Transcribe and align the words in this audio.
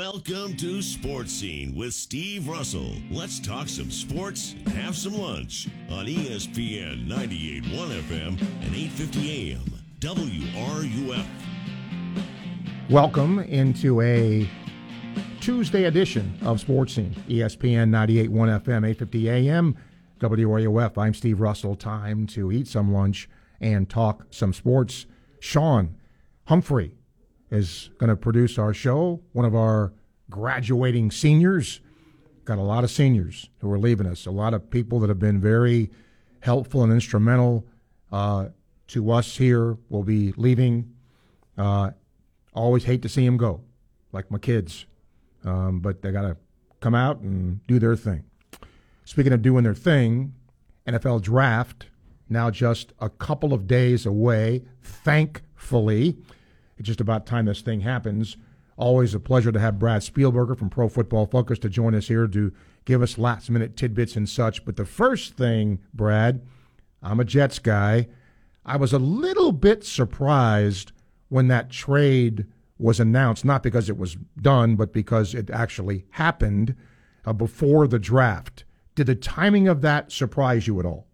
Welcome 0.00 0.56
to 0.56 0.80
Sports 0.80 1.30
Scene 1.30 1.74
with 1.76 1.92
Steve 1.92 2.48
Russell. 2.48 2.94
Let's 3.10 3.38
talk 3.38 3.68
some 3.68 3.90
sports 3.90 4.54
and 4.64 4.68
have 4.70 4.96
some 4.96 5.12
lunch 5.12 5.68
on 5.90 6.06
ESPN 6.06 7.06
98.1 7.06 7.90
FM 8.08 8.40
and 8.62 8.74
8:50 8.74 9.52
AM. 9.52 9.60
WRUF. 10.00 11.26
Welcome 12.88 13.40
into 13.40 14.00
a 14.00 14.48
Tuesday 15.42 15.84
edition 15.84 16.32
of 16.40 16.60
Sports 16.60 16.94
Scene, 16.94 17.14
ESPN 17.28 17.90
98.1 17.90 18.48
FM, 18.48 18.88
850 18.88 19.28
AM, 19.28 19.76
WRUF. 20.18 20.96
I'm 20.96 21.12
Steve 21.12 21.40
Russell. 21.42 21.76
Time 21.76 22.26
to 22.28 22.50
eat 22.50 22.68
some 22.68 22.90
lunch 22.90 23.28
and 23.60 23.86
talk 23.86 24.24
some 24.30 24.54
sports. 24.54 25.04
Sean 25.40 25.96
Humphrey 26.46 26.94
is 27.50 27.90
going 27.98 28.08
to 28.08 28.16
produce 28.16 28.58
our 28.58 28.72
show, 28.72 29.20
one 29.32 29.44
of 29.44 29.54
our 29.54 29.92
graduating 30.28 31.10
seniors. 31.10 31.80
Got 32.44 32.58
a 32.58 32.62
lot 32.62 32.84
of 32.84 32.90
seniors 32.90 33.50
who 33.60 33.70
are 33.72 33.78
leaving 33.78 34.06
us, 34.06 34.26
a 34.26 34.30
lot 34.30 34.54
of 34.54 34.70
people 34.70 35.00
that 35.00 35.08
have 35.08 35.18
been 35.18 35.40
very 35.40 35.90
helpful 36.40 36.82
and 36.82 36.92
instrumental 36.92 37.66
uh, 38.12 38.48
to 38.88 39.10
us 39.10 39.36
here 39.36 39.76
will 39.88 40.02
be 40.02 40.32
leaving. 40.36 40.94
Uh, 41.56 41.90
always 42.54 42.84
hate 42.84 43.02
to 43.02 43.08
see 43.08 43.24
them 43.24 43.36
go, 43.36 43.60
like 44.12 44.30
my 44.30 44.38
kids. 44.38 44.86
Um, 45.44 45.80
but 45.80 46.02
they 46.02 46.12
got 46.12 46.22
to 46.22 46.36
come 46.80 46.94
out 46.94 47.20
and 47.20 47.64
do 47.66 47.78
their 47.78 47.96
thing. 47.96 48.24
Speaking 49.04 49.32
of 49.32 49.42
doing 49.42 49.64
their 49.64 49.74
thing, 49.74 50.34
NFL 50.86 51.22
draft 51.22 51.86
now 52.28 52.50
just 52.50 52.92
a 53.00 53.08
couple 53.08 53.52
of 53.52 53.66
days 53.66 54.06
away. 54.06 54.62
Thankfully, 54.82 56.16
it's 56.80 56.86
just 56.86 57.00
about 57.02 57.26
time 57.26 57.44
this 57.44 57.60
thing 57.60 57.82
happens. 57.82 58.38
Always 58.78 59.14
a 59.14 59.20
pleasure 59.20 59.52
to 59.52 59.60
have 59.60 59.78
Brad 59.78 60.00
Spielberger 60.00 60.56
from 60.56 60.70
Pro 60.70 60.88
Football 60.88 61.26
Focus 61.26 61.58
to 61.58 61.68
join 61.68 61.94
us 61.94 62.08
here 62.08 62.26
to 62.26 62.54
give 62.86 63.02
us 63.02 63.18
last 63.18 63.50
minute 63.50 63.76
tidbits 63.76 64.16
and 64.16 64.26
such. 64.26 64.64
But 64.64 64.76
the 64.76 64.86
first 64.86 65.36
thing, 65.36 65.80
Brad, 65.92 66.40
I'm 67.02 67.20
a 67.20 67.24
Jets 67.26 67.58
guy. 67.58 68.08
I 68.64 68.78
was 68.78 68.94
a 68.94 68.98
little 68.98 69.52
bit 69.52 69.84
surprised 69.84 70.92
when 71.28 71.48
that 71.48 71.70
trade 71.70 72.46
was 72.78 72.98
announced, 72.98 73.44
not 73.44 73.62
because 73.62 73.90
it 73.90 73.98
was 73.98 74.16
done, 74.40 74.74
but 74.74 74.94
because 74.94 75.34
it 75.34 75.50
actually 75.50 76.06
happened 76.12 76.74
uh, 77.26 77.34
before 77.34 77.86
the 77.88 77.98
draft. 77.98 78.64
Did 78.94 79.06
the 79.06 79.14
timing 79.14 79.68
of 79.68 79.82
that 79.82 80.12
surprise 80.12 80.66
you 80.66 80.80
at 80.80 80.86
all? 80.86 81.06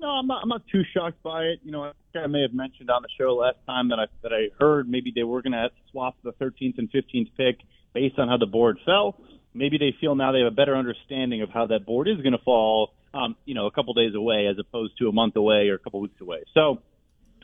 No, 0.00 0.08
I'm 0.08 0.26
not. 0.26 0.42
I'm 0.42 0.48
not 0.48 0.62
too 0.70 0.82
shocked 0.94 1.22
by 1.22 1.44
it. 1.44 1.60
You 1.62 1.72
know, 1.72 1.84
I 1.84 1.92
think 2.12 2.24
I 2.24 2.26
may 2.26 2.42
have 2.42 2.52
mentioned 2.52 2.90
on 2.90 3.02
the 3.02 3.08
show 3.18 3.34
last 3.34 3.56
time 3.66 3.88
that 3.88 3.98
I 3.98 4.06
that 4.22 4.32
I 4.32 4.48
heard 4.62 4.88
maybe 4.88 5.12
they 5.14 5.22
were 5.22 5.42
going 5.42 5.52
to 5.52 5.68
swap 5.90 6.16
the 6.22 6.32
13th 6.32 6.78
and 6.78 6.90
15th 6.90 7.30
pick 7.36 7.60
based 7.94 8.18
on 8.18 8.28
how 8.28 8.36
the 8.36 8.46
board 8.46 8.78
fell. 8.84 9.18
Maybe 9.54 9.78
they 9.78 9.94
feel 9.98 10.14
now 10.14 10.32
they 10.32 10.40
have 10.40 10.52
a 10.52 10.54
better 10.54 10.76
understanding 10.76 11.40
of 11.40 11.48
how 11.48 11.66
that 11.68 11.86
board 11.86 12.08
is 12.08 12.18
going 12.18 12.32
to 12.32 12.44
fall. 12.44 12.92
Um, 13.14 13.36
you 13.46 13.54
know, 13.54 13.66
a 13.66 13.70
couple 13.70 13.94
days 13.94 14.14
away 14.14 14.46
as 14.50 14.58
opposed 14.58 14.98
to 14.98 15.08
a 15.08 15.12
month 15.12 15.36
away 15.36 15.68
or 15.68 15.74
a 15.74 15.78
couple 15.78 16.00
weeks 16.00 16.20
away. 16.20 16.44
So. 16.54 16.82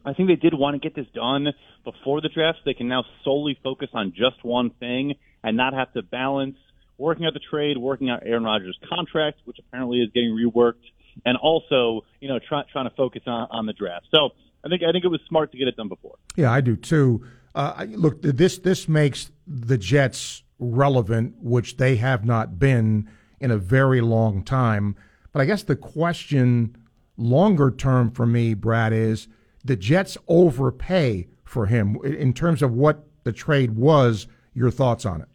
I 0.05 0.15
think 0.15 0.29
they 0.29 0.35
did 0.35 0.53
want 0.53 0.75
to 0.75 0.81
get 0.81 0.97
this 0.97 1.07
done 1.15 1.47
before 1.85 2.21
the 2.21 2.29
draft 2.29 2.59
so 2.59 2.63
they 2.67 2.75
can 2.75 2.89
now 2.89 3.05
solely 3.23 3.57
focus 3.63 3.89
on 3.95 4.11
just 4.11 4.43
one 4.43 4.71
thing 4.81 5.15
and 5.45 5.57
not 5.57 5.75
have 5.75 5.93
to 5.93 6.03
balance 6.03 6.57
working 6.99 7.27
out 7.27 7.35
the 7.35 7.41
trade, 7.51 7.79
working 7.79 8.11
out 8.11 8.23
Aaron 8.25 8.45
Rodgers' 8.45 8.79
contract, 8.89 9.41
which 9.45 9.59
apparently 9.59 9.99
is 9.99 10.11
getting 10.15 10.31
reworked, 10.31 10.83
and 11.25 11.37
also, 11.37 12.05
you 12.21 12.29
know, 12.29 12.39
try, 12.39 12.63
trying 12.71 12.89
to 12.89 12.95
focus 12.97 13.23
on, 13.27 13.49
on 13.51 13.67
the 13.67 13.73
draft. 13.73 14.07
So 14.11 14.31
I 14.65 14.69
think 14.69 14.83
I 14.83 14.93
think 14.93 15.05
it 15.05 15.09
was 15.09 15.21
smart 15.29 15.53
to 15.53 15.59
get 15.59 15.69
it 15.69 15.77
done 15.77 15.89
before. 15.89 16.17
Yeah, 16.37 16.53
I 16.53 16.61
do 16.61 16.77
too. 16.77 17.25
Uh, 17.55 17.87
look, 17.91 18.23
this 18.23 18.59
this 18.59 18.89
makes 18.89 19.31
the 19.47 19.79
Jets 19.79 20.43
relevant, 20.59 21.35
which 21.41 21.77
they 21.77 21.97
have 21.97 22.25
not 22.25 22.59
been 22.59 23.09
in 23.41 23.51
a 23.51 23.59
very 23.59 24.01
long 24.01 24.43
time. 24.43 24.97
But 25.33 25.43
I 25.43 25.45
guess 25.47 25.63
the 25.63 25.77
question, 25.77 26.77
longer 27.17 27.71
term 27.71 28.11
for 28.11 28.27
me, 28.27 28.55
Brad, 28.55 28.93
is 28.93 29.29
the 29.65 29.77
Jets 29.77 30.17
overpay 30.29 31.29
for 31.45 31.67
him 31.67 31.97
in 32.05 32.33
terms 32.33 32.63
of 32.63 32.73
what 32.73 33.05
the 33.25 33.33
trade 33.33 33.77
was. 33.77 34.27
Your 34.55 34.71
thoughts 34.71 35.07
on 35.07 35.23
it? 35.23 35.29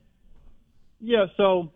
Yeah, 1.00 1.26
so 1.38 1.72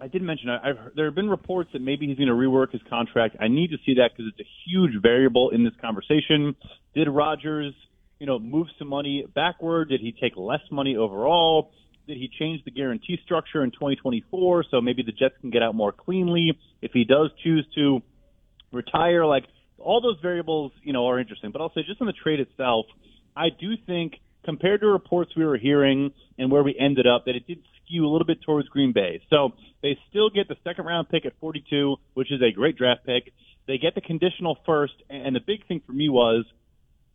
I 0.00 0.08
did 0.08 0.22
mention 0.22 0.48
I've 0.48 0.94
there 0.96 1.06
have 1.06 1.14
been 1.14 1.28
reports 1.28 1.70
that 1.74 1.82
maybe 1.82 2.06
he's 2.06 2.16
going 2.16 2.28
to 2.28 2.34
rework 2.34 2.72
his 2.72 2.80
contract. 2.88 3.36
I 3.38 3.48
need 3.48 3.70
to 3.70 3.76
see 3.84 3.94
that 3.94 4.10
because 4.16 4.32
it's 4.32 4.40
a 4.40 4.50
huge 4.66 5.00
variable 5.02 5.50
in 5.50 5.62
this 5.62 5.74
conversation. 5.80 6.56
Did 6.94 7.08
Rodgers, 7.08 7.74
you 8.18 8.26
know, 8.26 8.38
move 8.38 8.68
some 8.78 8.88
money 8.88 9.26
backward? 9.34 9.90
Did 9.90 10.00
he 10.00 10.12
take 10.12 10.32
less 10.36 10.62
money 10.70 10.96
overall? 10.96 11.72
Did 12.06 12.16
he 12.16 12.30
change 12.38 12.64
the 12.64 12.70
guarantee 12.70 13.18
structure 13.24 13.62
in 13.62 13.72
2024 13.72 14.64
so 14.70 14.80
maybe 14.80 15.02
the 15.02 15.12
Jets 15.12 15.34
can 15.40 15.50
get 15.50 15.62
out 15.62 15.74
more 15.74 15.92
cleanly 15.92 16.58
if 16.80 16.92
he 16.92 17.04
does 17.04 17.30
choose 17.42 17.66
to 17.74 18.00
retire? 18.72 19.26
Like 19.26 19.44
all 19.78 20.00
those 20.00 20.16
variables, 20.22 20.72
you 20.82 20.94
know, 20.94 21.08
are 21.08 21.20
interesting. 21.20 21.50
But 21.52 21.60
I'll 21.60 21.72
say 21.74 21.82
just 21.86 22.00
on 22.00 22.06
the 22.06 22.14
trade 22.14 22.40
itself, 22.40 22.86
I 23.36 23.48
do 23.50 23.74
think 23.86 24.14
compared 24.44 24.80
to 24.80 24.86
reports 24.86 25.32
we 25.36 25.44
were 25.44 25.58
hearing 25.58 26.12
and 26.38 26.50
where 26.50 26.62
we 26.62 26.74
ended 26.78 27.06
up 27.06 27.26
that 27.26 27.36
it 27.36 27.46
did 27.46 27.58
skew 27.90 28.06
a 28.06 28.10
little 28.10 28.26
bit 28.26 28.38
towards 28.42 28.68
Green 28.68 28.92
Bay. 28.92 29.20
So 29.30 29.50
they 29.82 29.98
still 30.08 30.30
get 30.30 30.48
the 30.48 30.56
second 30.64 30.86
round 30.86 31.08
pick 31.08 31.26
at 31.26 31.32
42, 31.40 31.96
which 32.14 32.30
is 32.32 32.40
a 32.40 32.52
great 32.54 32.76
draft 32.76 33.04
pick. 33.04 33.32
They 33.66 33.78
get 33.78 33.94
the 33.94 34.00
conditional 34.00 34.58
first, 34.66 34.94
and 35.08 35.34
the 35.34 35.40
big 35.46 35.66
thing 35.66 35.80
for 35.86 35.92
me 35.92 36.08
was 36.08 36.44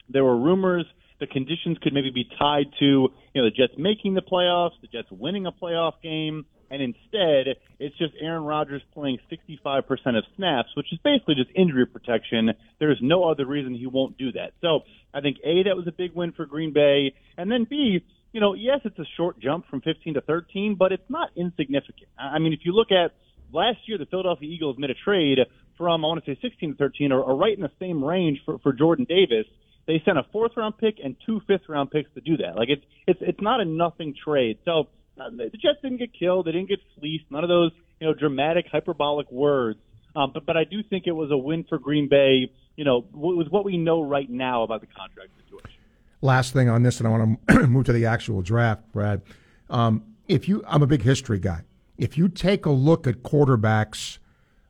there 0.10 0.24
were 0.24 0.38
rumors 0.38 0.86
the 1.20 1.28
conditions 1.28 1.78
could 1.82 1.94
maybe 1.94 2.12
be 2.12 2.28
tied 2.38 2.66
to 2.80 2.86
you 2.86 3.10
know 3.34 3.46
the 3.46 3.52
Jets 3.52 3.74
making 3.78 4.16
the 4.16 4.22
playoffs, 4.22 4.80
the 4.82 4.88
Jets 4.88 5.08
winning 5.12 5.46
a 5.46 5.52
playoff 5.52 5.94
game, 6.04 6.46
and 6.70 6.82
instead 6.82 7.56
it's 7.80 7.98
just 7.98 8.14
Aaron 8.20 8.44
Rodgers 8.44 8.82
playing 8.94 9.20
65% 9.32 9.84
of 10.18 10.24
snaps, 10.36 10.70
which 10.76 10.92
is 10.92 11.00
basically 11.04 11.36
just 11.36 11.50
injury 11.56 11.86
protection. 11.86 12.52
There 12.80 12.92
is 12.92 12.98
no 13.02 13.30
other 13.30 13.46
reason 13.46 13.74
he 13.74 13.88
won't 13.88 14.18
do 14.18 14.32
that. 14.34 14.54
So 14.62 14.82
I 15.14 15.22
think 15.22 15.38
a 15.44 15.64
that 15.64 15.78
was 15.78 15.88
a 15.88 15.92
big 15.92 16.14
win 16.14 16.32
for 16.34 16.46
Green 16.46 16.74
Bay, 16.74 17.14
and 17.38 17.52
then 17.52 17.66
b 17.70 18.04
you 18.36 18.42
know 18.42 18.54
yes 18.54 18.82
it's 18.84 19.00
a 19.00 19.06
short 19.16 19.40
jump 19.40 19.66
from 19.70 19.80
15 19.80 20.16
to 20.16 20.22
13, 20.22 20.76
but 20.78 20.92
it's 20.92 21.10
not 21.10 21.30
insignificant. 21.38 22.10
I 22.20 22.38
mean 22.40 22.52
if 22.52 22.60
you 22.64 22.74
look 22.74 22.92
at 22.92 23.16
last 23.54 23.80
year 23.88 23.98
the 23.98 24.06
Philadelphia 24.06 24.50
Eagles 24.50 24.76
made 24.78 24.90
a 24.90 25.00
trade 25.06 25.40
from 25.78 26.04
I 26.04 26.08
want 26.08 26.26
to 26.26 26.36
say 26.36 26.38
16 26.42 26.72
to 26.72 26.76
13 26.76 27.14
or, 27.14 27.22
or 27.22 27.38
right 27.38 27.56
in 27.56 27.64
the 27.64 27.72
same 27.80 28.04
range 28.04 28.40
for, 28.46 28.60
for 28.60 28.74
Jordan 28.74 29.06
Davis 29.08 29.46
they 29.88 30.02
sent 30.04 30.18
a 30.18 30.24
fourth 30.34 30.52
round 30.58 30.78
pick 30.78 30.96
and 31.02 31.16
two 31.26 31.40
fifth 31.48 31.70
round 31.70 31.92
picks 31.92 32.14
to 32.16 32.22
do 32.22 32.36
that. 32.38 32.58
Like 32.58 32.68
it's 32.70 32.84
it's 33.08 33.20
it's 33.22 33.42
not 33.42 33.62
a 33.62 33.66
nothing 33.66 34.14
trade. 34.22 34.60
So 34.66 34.90
uh, 35.18 35.30
the 35.30 35.50
Jets 35.52 35.80
didn't 35.82 36.00
get 36.00 36.10
killed, 36.18 36.48
they 36.48 36.52
didn't 36.52 36.68
get 36.68 36.80
fleeced, 37.00 37.26
none 37.30 37.44
of 37.44 37.50
those 37.50 37.72
you 38.02 38.08
know 38.08 38.14
dramatic 38.14 38.66
hyperbolic 38.70 39.32
words. 39.32 39.80
Um, 40.14 40.32
but 40.34 40.46
but 40.46 40.58
I 40.58 40.66
do 40.66 40.84
think 40.84 41.08
it 41.08 41.12
was 41.12 41.32
a 41.32 41.38
win 41.38 41.66
for 41.70 41.80
Green 41.80 42.10
Bay. 42.10 42.52
You 42.76 42.84
know, 42.84 43.06
with 43.14 43.48
what 43.48 43.64
we 43.64 43.78
know 43.78 44.02
right 44.02 44.30
now 44.30 44.64
about 44.64 44.82
the 44.82 44.88
contract. 44.88 45.32
Last 46.26 46.54
thing 46.54 46.70
on 46.70 46.84
this, 46.84 47.00
and 47.00 47.08
I 47.08 47.12
want 47.12 47.40
to 47.50 47.68
move 47.68 47.86
to 47.86 47.94
the 47.94 48.06
actual 48.06 48.42
draft, 48.42 48.92
Brad. 48.92 49.22
Um, 49.70 50.04
if 50.28 50.48
you, 50.50 50.64
I'm 50.68 50.82
a 50.82 50.88
big 50.88 51.04
history 51.04 51.40
guy. 51.40 51.62
If 51.98 52.18
you 52.18 52.28
take 52.28 52.66
a 52.66 52.72
look 52.72 53.08
at 53.08 53.24
quarterbacks 53.24 54.18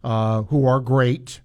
uh, 0.04 0.44
who 0.44 0.68
are 0.68 0.80
great, 0.80 1.42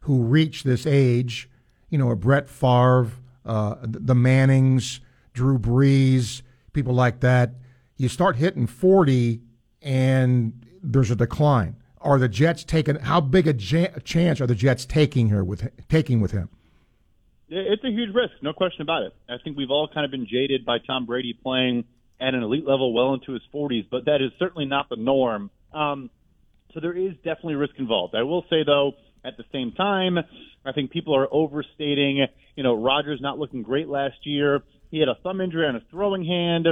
who 0.00 0.22
reach 0.22 0.64
this 0.64 0.86
age, 0.86 1.48
you 1.88 1.96
know, 1.96 2.10
a 2.10 2.16
Brett 2.16 2.48
Favre, 2.48 3.10
uh, 3.46 3.76
the 3.82 4.14
Mannings, 4.14 5.00
Drew 5.32 5.58
Brees, 5.58 6.42
people 6.72 6.94
like 6.94 7.20
that, 7.20 7.54
you 7.96 8.08
start 8.08 8.36
hitting 8.36 8.66
40, 8.66 9.40
and 9.82 10.66
there's 10.82 11.10
a 11.10 11.16
decline. 11.16 11.76
Are 12.00 12.18
the 12.18 12.28
Jets 12.28 12.64
taking? 12.64 12.96
How 12.96 13.20
big 13.20 13.46
a 13.46 13.54
chance 13.54 14.40
are 14.40 14.46
the 14.46 14.54
Jets 14.54 14.84
taking 14.84 15.28
here 15.28 15.42
with 15.42 15.66
taking 15.88 16.20
with 16.20 16.32
him? 16.32 16.50
It's 17.56 17.84
a 17.84 17.88
huge 17.88 18.12
risk, 18.12 18.32
no 18.42 18.52
question 18.52 18.82
about 18.82 19.04
it. 19.04 19.12
I 19.28 19.36
think 19.42 19.56
we've 19.56 19.70
all 19.70 19.88
kind 19.92 20.04
of 20.04 20.10
been 20.10 20.26
jaded 20.26 20.64
by 20.64 20.78
Tom 20.84 21.06
Brady 21.06 21.38
playing 21.40 21.84
at 22.20 22.34
an 22.34 22.42
elite 22.42 22.66
level 22.66 22.92
well 22.92 23.14
into 23.14 23.32
his 23.32 23.42
40s, 23.54 23.86
but 23.90 24.06
that 24.06 24.16
is 24.20 24.32
certainly 24.40 24.64
not 24.64 24.88
the 24.88 24.96
norm. 24.96 25.50
Um, 25.72 26.10
so 26.72 26.80
there 26.80 26.96
is 26.96 27.14
definitely 27.18 27.54
risk 27.54 27.74
involved. 27.78 28.14
I 28.16 28.22
will 28.22 28.44
say 28.50 28.64
though, 28.66 28.92
at 29.24 29.36
the 29.36 29.44
same 29.52 29.72
time, 29.72 30.18
I 30.66 30.72
think 30.72 30.90
people 30.90 31.14
are 31.14 31.28
overstating. 31.30 32.26
You 32.56 32.62
know, 32.62 32.74
Rodgers 32.74 33.20
not 33.22 33.38
looking 33.38 33.62
great 33.62 33.88
last 33.88 34.16
year. 34.24 34.62
He 34.90 34.98
had 34.98 35.08
a 35.08 35.14
thumb 35.22 35.40
injury 35.40 35.66
on 35.66 35.74
his 35.74 35.84
throwing 35.90 36.24
hand. 36.24 36.66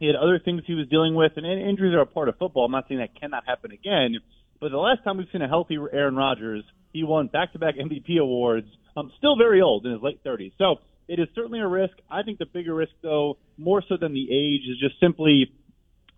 He 0.00 0.06
had 0.06 0.16
other 0.16 0.40
things 0.44 0.62
he 0.66 0.74
was 0.74 0.88
dealing 0.88 1.14
with, 1.14 1.32
and 1.36 1.46
injuries 1.46 1.94
are 1.94 2.00
a 2.00 2.06
part 2.06 2.28
of 2.28 2.36
football. 2.38 2.64
I'm 2.64 2.72
not 2.72 2.86
saying 2.88 2.98
that 2.98 3.18
cannot 3.18 3.44
happen 3.46 3.70
again, 3.70 4.16
but 4.60 4.70
the 4.70 4.78
last 4.78 5.04
time 5.04 5.16
we've 5.16 5.28
seen 5.32 5.42
a 5.42 5.48
healthy 5.48 5.78
Aaron 5.92 6.16
Rodgers, 6.16 6.64
he 6.92 7.04
won 7.04 7.28
back-to-back 7.28 7.76
MVP 7.76 8.18
awards. 8.20 8.66
Um, 8.96 9.10
still 9.18 9.36
very 9.36 9.60
old 9.60 9.86
in 9.86 9.92
his 9.92 10.02
late 10.02 10.22
30s. 10.24 10.52
So 10.58 10.76
it 11.08 11.18
is 11.18 11.28
certainly 11.34 11.60
a 11.60 11.66
risk. 11.66 11.94
I 12.10 12.22
think 12.22 12.38
the 12.38 12.46
bigger 12.46 12.74
risk, 12.74 12.92
though, 13.02 13.38
more 13.56 13.82
so 13.88 13.96
than 14.00 14.12
the 14.12 14.28
age, 14.30 14.62
is 14.68 14.78
just 14.78 14.98
simply 15.00 15.52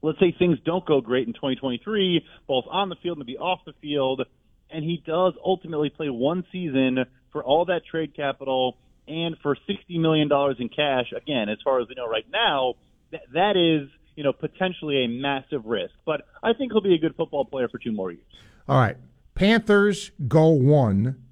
let's 0.02 0.19
say 0.20 0.34
things 0.38 0.58
don't 0.64 0.84
go 0.84 1.00
great 1.00 1.26
in 1.26 1.32
2023, 1.32 2.25
both 2.46 2.64
on 2.70 2.88
the 2.90 2.96
field 3.02 3.19
and 3.19 3.26
maybe 3.26 3.38
off 3.38 3.61
the 3.64 3.73
field, 3.81 4.23
and 4.70 4.84
he 4.84 5.02
does 5.05 5.32
ultimately 5.44 5.90
play 5.90 6.08
one 6.08 6.44
season 6.52 6.99
for 7.32 7.43
all 7.43 7.64
that 7.64 7.81
trade 7.90 8.14
capital 8.14 8.76
and 9.08 9.37
for 9.43 9.56
$60 9.56 9.99
million 9.99 10.28
in 10.58 10.69
cash. 10.69 11.12
Again, 11.17 11.49
as 11.49 11.58
far 11.64 11.81
as 11.81 11.88
we 11.88 11.94
know 11.94 12.06
right 12.06 12.26
now, 12.31 12.75
that, 13.11 13.23
that 13.32 13.56
is 13.56 13.88
you 14.17 14.25
know, 14.25 14.32
potentially 14.32 15.05
a 15.05 15.08
massive 15.08 15.67
risk. 15.67 15.93
But 16.05 16.23
I 16.43 16.55
think 16.55 16.73
he'll 16.73 16.81
be 16.81 16.94
a 16.94 16.99
good 16.99 17.14
football 17.17 17.44
player 17.44 17.69
for 17.69 17.78
two 17.78 17.93
more 17.93 18.11
years. 18.11 18.25
All 18.69 18.81
right. 18.81 18.96
Panthers 19.34 20.11
go 20.26 20.49
one. 20.49 21.23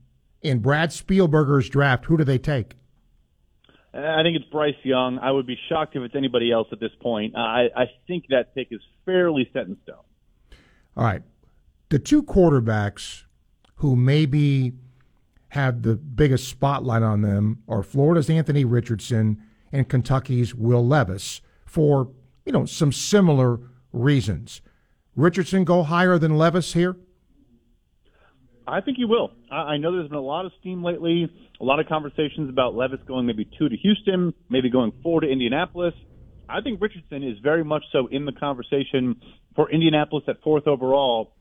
In 0.44 0.58
Brad 0.58 0.92
Spielberger's 0.92 1.70
draft, 1.70 2.04
who 2.04 2.18
do 2.18 2.22
they 2.22 2.36
take? 2.36 2.76
Uh, 3.94 3.98
I 3.98 4.22
think 4.22 4.36
it's 4.36 4.44
Bryce 4.50 4.74
Young. 4.82 5.18
I 5.18 5.30
would 5.30 5.46
be 5.46 5.58
shocked 5.70 5.96
if 5.96 6.02
it's 6.02 6.14
anybody 6.14 6.52
else 6.52 6.68
at 6.70 6.80
this 6.80 6.90
point. 7.00 7.34
I, 7.34 7.68
I 7.74 7.86
think 8.06 8.26
that 8.28 8.54
pick 8.54 8.68
is 8.70 8.80
fairly 9.06 9.48
set 9.54 9.66
in 9.66 9.78
stone. 9.84 9.96
All 10.96 11.04
right. 11.04 11.22
The 11.88 11.98
two 11.98 12.22
quarterbacks 12.22 13.22
who 13.76 13.96
maybe 13.96 14.74
have 15.48 15.82
the 15.82 15.94
biggest 15.94 16.48
spotlight 16.48 17.02
on 17.02 17.22
them 17.22 17.62
are 17.66 17.82
Florida's 17.82 18.28
Anthony 18.28 18.66
Richardson 18.66 19.42
and 19.72 19.88
Kentucky's 19.88 20.54
Will 20.54 20.86
Levis 20.86 21.40
for, 21.64 22.10
you 22.44 22.52
know, 22.52 22.66
some 22.66 22.92
similar 22.92 23.60
reasons. 23.92 24.60
Richardson 25.16 25.64
go 25.64 25.84
higher 25.84 26.18
than 26.18 26.36
Levis 26.36 26.74
here? 26.74 26.96
I 28.66 28.80
think 28.80 28.96
he 28.96 29.04
will. 29.04 29.30
I 29.50 29.56
I 29.56 29.76
know 29.76 29.92
there's 29.92 30.08
been 30.08 30.18
a 30.18 30.22
lot 30.22 30.46
of 30.46 30.52
steam 30.60 30.82
lately, 30.82 31.30
a 31.60 31.64
lot 31.64 31.80
of 31.80 31.86
conversations 31.86 32.48
about 32.48 32.74
Levis 32.74 33.00
going 33.06 33.26
maybe 33.26 33.48
two 33.58 33.68
to 33.68 33.76
Houston, 33.76 34.34
maybe 34.48 34.70
going 34.70 34.92
four 35.02 35.20
to 35.20 35.26
Indianapolis. 35.26 35.94
I 36.48 36.60
think 36.60 36.80
Richardson 36.80 37.22
is 37.22 37.38
very 37.42 37.64
much 37.64 37.84
so 37.92 38.06
in 38.06 38.26
the 38.26 38.32
conversation 38.32 39.16
for 39.56 39.70
Indianapolis 39.70 40.24
at 40.28 40.42
fourth 40.42 40.66
overall. 40.66 41.34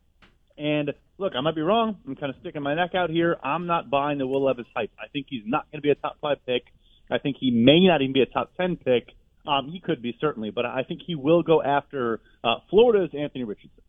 And 0.58 0.94
look, 1.18 1.34
I 1.36 1.42
might 1.42 1.56
be 1.56 1.62
wrong. 1.62 1.98
I'm 2.08 2.16
kind 2.16 2.30
of 2.30 2.40
sticking 2.42 2.62
my 2.62 2.76
neck 2.76 2.92
out 2.96 3.10
here. 3.10 3.38
I'm 3.44 3.68
not 3.68 3.90
buying 3.90 4.18
the 4.18 4.28
Will 4.28 4.46
Levis 4.46 4.66
hype. 4.76 4.92
I 5.00 5.08
think 5.08 5.28
he's 5.30 5.44
not 5.46 5.70
going 5.72 5.80
to 5.80 5.82
be 5.82 5.90
a 5.90 5.96
top 5.96 6.18
five 6.22 6.38
pick. 6.46 6.64
I 7.10 7.18
think 7.18 7.38
he 7.40 7.52
may 7.52 7.86
not 7.86 8.02
even 8.02 8.14
be 8.14 8.22
a 8.22 8.26
top 8.26 8.56
ten 8.56 8.78
pick. 8.78 9.10
Um, 9.46 9.70
he 9.72 9.82
could 9.82 10.02
be 10.02 10.16
certainly, 10.22 10.52
but 10.52 10.66
I 10.66 10.84
think 10.84 11.02
he 11.06 11.16
will 11.16 11.44
go 11.44 11.62
after 11.62 12.22
uh, 12.44 12.56
Florida's 12.70 13.10
Anthony 13.18 13.44
Richardson. 13.44 13.83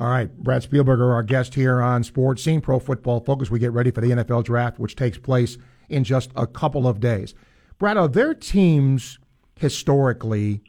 All 0.00 0.08
right, 0.08 0.36
Brad 0.36 0.62
Spielberger, 0.62 1.12
our 1.12 1.22
guest 1.22 1.54
here 1.54 1.80
on 1.80 2.02
Sports 2.02 2.42
Scene 2.42 2.60
Pro 2.60 2.78
Football 2.78 3.20
Focus. 3.20 3.50
We 3.50 3.58
get 3.58 3.72
ready 3.72 3.90
for 3.90 4.00
the 4.00 4.08
NFL 4.08 4.44
Draft, 4.44 4.78
which 4.78 4.96
takes 4.96 5.18
place 5.18 5.58
in 5.88 6.02
just 6.02 6.30
a 6.34 6.46
couple 6.46 6.88
of 6.88 6.98
days. 6.98 7.34
Brad, 7.78 7.96
are 7.96 8.08
there 8.08 8.34
teams 8.34 9.18
historically 9.56 10.62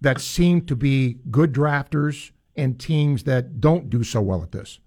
that 0.00 0.20
seem 0.20 0.60
to 0.66 0.76
be 0.76 1.18
good 1.30 1.52
drafters 1.52 2.30
and 2.54 2.78
teams 2.78 3.24
that 3.24 3.60
don't 3.60 3.90
do 3.90 4.04
so 4.04 4.20
well 4.20 4.42
at 4.42 4.52
this? 4.52 4.78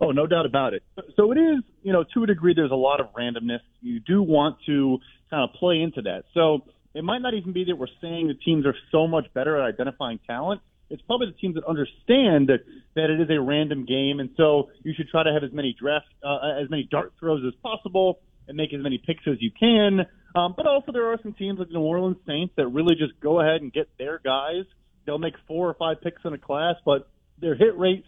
Oh, 0.00 0.10
no 0.10 0.26
doubt 0.26 0.44
about 0.44 0.74
it. 0.74 0.82
So 1.16 1.32
it 1.32 1.38
is, 1.38 1.62
you 1.82 1.92
know, 1.92 2.04
to 2.14 2.24
a 2.24 2.26
degree, 2.26 2.52
there's 2.54 2.70
a 2.70 2.74
lot 2.74 3.00
of 3.00 3.06
randomness. 3.14 3.60
You 3.80 4.00
do 4.00 4.22
want 4.22 4.58
to 4.66 4.98
kind 5.30 5.48
of 5.48 5.54
play 5.58 5.80
into 5.80 6.02
that. 6.02 6.24
So 6.34 6.64
it 6.94 7.02
might 7.02 7.22
not 7.22 7.34
even 7.34 7.52
be 7.52 7.64
that 7.64 7.76
we're 7.76 7.86
saying 8.00 8.28
the 8.28 8.34
teams 8.34 8.66
are 8.66 8.74
so 8.92 9.06
much 9.06 9.26
better 9.32 9.56
at 9.56 9.66
identifying 9.66 10.20
talent. 10.26 10.60
It's 10.90 11.02
probably 11.02 11.28
the 11.28 11.38
teams 11.38 11.54
that 11.56 11.64
understand 11.64 12.48
that, 12.48 12.60
that 12.94 13.10
it 13.10 13.20
is 13.20 13.28
a 13.30 13.40
random 13.40 13.84
game, 13.84 14.20
and 14.20 14.30
so 14.36 14.70
you 14.82 14.94
should 14.96 15.08
try 15.08 15.22
to 15.24 15.32
have 15.32 15.42
as 15.42 15.52
many 15.52 15.74
draft, 15.78 16.06
uh, 16.24 16.60
as 16.62 16.70
many 16.70 16.84
dart 16.90 17.12
throws 17.18 17.42
as 17.46 17.54
possible, 17.62 18.20
and 18.48 18.56
make 18.56 18.72
as 18.72 18.80
many 18.80 18.98
picks 18.98 19.26
as 19.26 19.36
you 19.40 19.50
can. 19.50 20.06
Um, 20.34 20.54
but 20.56 20.66
also, 20.66 20.92
there 20.92 21.12
are 21.12 21.18
some 21.22 21.32
teams 21.32 21.58
like 21.58 21.68
the 21.68 21.74
New 21.74 21.80
Orleans 21.80 22.18
Saints 22.26 22.54
that 22.56 22.68
really 22.68 22.94
just 22.94 23.18
go 23.20 23.40
ahead 23.40 23.62
and 23.62 23.72
get 23.72 23.88
their 23.98 24.20
guys. 24.24 24.64
They'll 25.06 25.18
make 25.18 25.34
four 25.48 25.68
or 25.68 25.74
five 25.74 26.00
picks 26.02 26.22
in 26.24 26.32
a 26.32 26.38
class, 26.38 26.76
but 26.84 27.08
their 27.40 27.54
hit 27.54 27.76
rate 27.76 28.04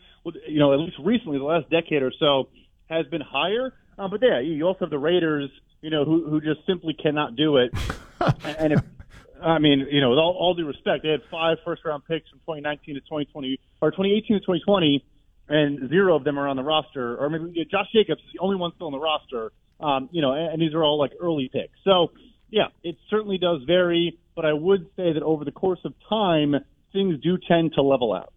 you 0.46 0.58
know, 0.58 0.72
at 0.72 0.78
least 0.78 0.96
recently, 1.02 1.38
the 1.38 1.44
last 1.44 1.70
decade 1.70 2.02
or 2.02 2.12
so, 2.18 2.48
has 2.88 3.06
been 3.06 3.20
higher. 3.20 3.72
Uh, 3.98 4.08
but 4.08 4.20
yeah, 4.22 4.40
you 4.40 4.64
also 4.64 4.80
have 4.80 4.90
the 4.90 4.98
Raiders, 4.98 5.50
you 5.80 5.90
know, 5.90 6.04
who 6.04 6.28
who 6.28 6.40
just 6.40 6.66
simply 6.66 6.94
cannot 6.94 7.36
do 7.36 7.56
it. 7.56 7.72
and 8.44 8.72
if 8.72 8.80
I 9.42 9.58
mean, 9.58 9.86
you 9.90 10.00
know, 10.00 10.10
with 10.10 10.18
all, 10.18 10.36
all 10.38 10.54
due 10.54 10.66
respect, 10.66 11.02
they 11.02 11.10
had 11.10 11.20
five 11.30 11.58
first 11.64 11.84
round 11.84 12.04
picks 12.06 12.28
from 12.30 12.40
2019 12.40 12.94
to 12.94 13.00
2020 13.00 13.60
or 13.80 13.90
2018 13.90 14.36
to 14.36 14.40
2020, 14.40 15.04
and 15.48 15.88
zero 15.88 16.16
of 16.16 16.24
them 16.24 16.38
are 16.38 16.48
on 16.48 16.56
the 16.56 16.62
roster. 16.62 17.16
Or 17.16 17.30
maybe 17.30 17.66
Josh 17.70 17.86
Jacobs 17.92 18.20
is 18.20 18.32
the 18.34 18.40
only 18.40 18.56
one 18.56 18.72
still 18.74 18.86
on 18.86 18.92
the 18.92 18.98
roster. 18.98 19.52
Um, 19.80 20.08
you 20.12 20.22
know, 20.22 20.32
and, 20.32 20.54
and 20.54 20.62
these 20.62 20.74
are 20.74 20.82
all 20.82 20.98
like 20.98 21.12
early 21.20 21.48
picks. 21.52 21.78
So 21.84 22.10
yeah, 22.50 22.68
it 22.82 22.96
certainly 23.10 23.38
does 23.38 23.62
vary. 23.66 24.18
But 24.34 24.44
I 24.44 24.52
would 24.52 24.86
say 24.96 25.12
that 25.12 25.22
over 25.22 25.44
the 25.44 25.52
course 25.52 25.80
of 25.84 25.94
time, 26.08 26.54
things 26.92 27.20
do 27.20 27.38
tend 27.48 27.72
to 27.74 27.82
level 27.82 28.12
out. 28.12 28.32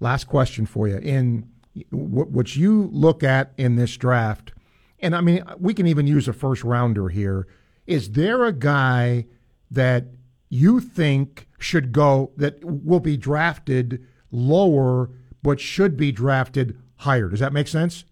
Last 0.00 0.24
question 0.24 0.66
for 0.66 0.88
you. 0.88 0.98
In 0.98 1.48
what 1.90 2.56
you 2.56 2.88
look 2.92 3.22
at 3.22 3.52
in 3.56 3.76
this 3.76 3.96
draft, 3.96 4.52
and 5.00 5.14
I 5.14 5.20
mean, 5.20 5.42
we 5.58 5.74
can 5.74 5.86
even 5.86 6.06
use 6.06 6.28
a 6.28 6.32
first 6.32 6.64
rounder 6.64 7.08
here. 7.08 7.46
Is 7.86 8.10
there 8.10 8.44
a 8.44 8.52
guy 8.52 9.26
that 9.70 10.04
you 10.48 10.80
think 10.80 11.48
should 11.58 11.92
go 11.92 12.30
that 12.36 12.64
will 12.64 13.00
be 13.00 13.16
drafted 13.16 14.04
lower, 14.30 15.10
but 15.42 15.60
should 15.60 15.96
be 15.96 16.12
drafted 16.12 16.78
higher? 16.96 17.28
Does 17.28 17.40
that 17.40 17.52
make 17.52 17.68
sense? 17.68 18.04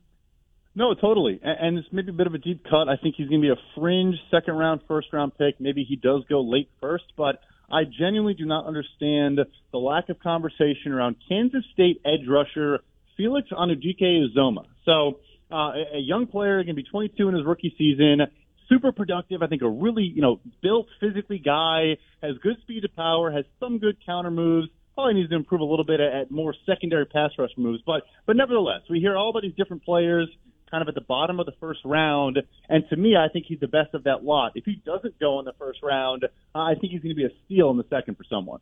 No, 0.74 0.92
totally. 0.92 1.40
And 1.42 1.78
it's 1.78 1.88
maybe 1.90 2.10
a 2.10 2.12
bit 2.12 2.26
of 2.26 2.34
a 2.34 2.38
deep 2.38 2.62
cut. 2.64 2.88
I 2.88 2.96
think 2.96 3.14
he's 3.16 3.28
going 3.28 3.40
to 3.40 3.46
be 3.46 3.50
a 3.50 3.80
fringe 3.80 4.16
second 4.30 4.54
round, 4.54 4.82
first 4.86 5.08
round 5.10 5.32
pick. 5.38 5.58
Maybe 5.58 5.84
he 5.84 5.96
does 5.96 6.22
go 6.28 6.42
late 6.42 6.68
first, 6.82 7.04
but 7.16 7.40
I 7.70 7.84
genuinely 7.84 8.34
do 8.34 8.44
not 8.44 8.66
understand 8.66 9.40
the 9.72 9.78
lack 9.78 10.10
of 10.10 10.20
conversation 10.20 10.92
around 10.92 11.16
Kansas 11.28 11.64
State 11.72 12.02
edge 12.04 12.28
rusher 12.28 12.80
Felix 13.16 13.48
Anudike-Uzomah. 13.50 14.66
So, 14.84 15.20
uh, 15.50 15.72
a 15.94 15.98
young 15.98 16.26
player, 16.26 16.56
going 16.56 16.76
to 16.76 16.82
be 16.82 16.82
22 16.82 17.28
in 17.28 17.34
his 17.34 17.46
rookie 17.46 17.74
season, 17.78 18.20
super 18.68 18.92
productive. 18.92 19.42
I 19.42 19.46
think 19.46 19.62
a 19.62 19.68
really, 19.68 20.04
you 20.04 20.22
know, 20.22 20.40
built 20.62 20.86
physically 21.00 21.38
guy, 21.38 21.96
has 22.22 22.36
good 22.42 22.56
speed 22.62 22.82
to 22.82 22.88
power, 22.88 23.30
has 23.30 23.44
some 23.60 23.78
good 23.78 23.96
counter 24.04 24.30
moves. 24.30 24.68
Probably 24.94 25.14
needs 25.14 25.28
to 25.30 25.36
improve 25.36 25.60
a 25.60 25.64
little 25.64 25.84
bit 25.84 26.00
at 26.00 26.30
more 26.30 26.54
secondary 26.64 27.04
pass 27.04 27.30
rush 27.38 27.50
moves, 27.56 27.82
but 27.84 28.02
but 28.24 28.34
nevertheless, 28.34 28.80
we 28.88 28.98
hear 28.98 29.14
all 29.16 29.28
about 29.28 29.42
these 29.42 29.54
different 29.54 29.84
players 29.84 30.28
kind 30.70 30.82
of 30.82 30.88
at 30.88 30.94
the 30.94 31.00
bottom 31.00 31.38
of 31.38 31.46
the 31.46 31.52
first 31.60 31.80
round. 31.84 32.38
And 32.68 32.84
to 32.90 32.96
me, 32.96 33.14
I 33.16 33.28
think 33.32 33.46
he's 33.46 33.60
the 33.60 33.68
best 33.68 33.94
of 33.94 34.04
that 34.04 34.24
lot. 34.24 34.52
If 34.54 34.64
he 34.64 34.82
doesn't 34.84 35.18
go 35.18 35.38
in 35.38 35.44
the 35.44 35.52
first 35.58 35.80
round, 35.82 36.24
I 36.54 36.74
think 36.74 36.92
he's 36.92 37.02
going 37.02 37.14
to 37.14 37.16
be 37.16 37.24
a 37.24 37.30
steal 37.44 37.70
in 37.70 37.76
the 37.76 37.86
second 37.88 38.16
for 38.16 38.24
someone. 38.24 38.60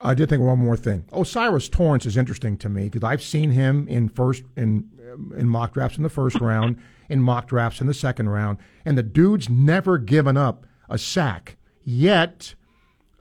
I 0.00 0.14
did 0.14 0.28
think 0.28 0.42
one 0.42 0.58
more 0.58 0.76
thing. 0.76 1.04
O'Cyrus 1.12 1.68
Torrence 1.68 2.06
is 2.06 2.16
interesting 2.16 2.56
to 2.58 2.68
me 2.68 2.88
because 2.88 3.04
I've 3.04 3.22
seen 3.22 3.50
him 3.50 3.86
in 3.88 4.08
first 4.08 4.44
in 4.56 4.88
in 5.36 5.48
mock 5.48 5.74
drafts 5.74 5.98
in 5.98 6.02
the 6.02 6.08
first 6.08 6.40
round, 6.40 6.78
in 7.08 7.20
mock 7.20 7.48
drafts 7.48 7.80
in 7.80 7.86
the 7.86 7.94
second 7.94 8.28
round, 8.30 8.58
and 8.84 8.96
the 8.96 9.02
dude's 9.02 9.48
never 9.48 9.98
given 9.98 10.36
up 10.36 10.66
a 10.88 10.96
sack. 10.96 11.56
Yet 11.84 12.54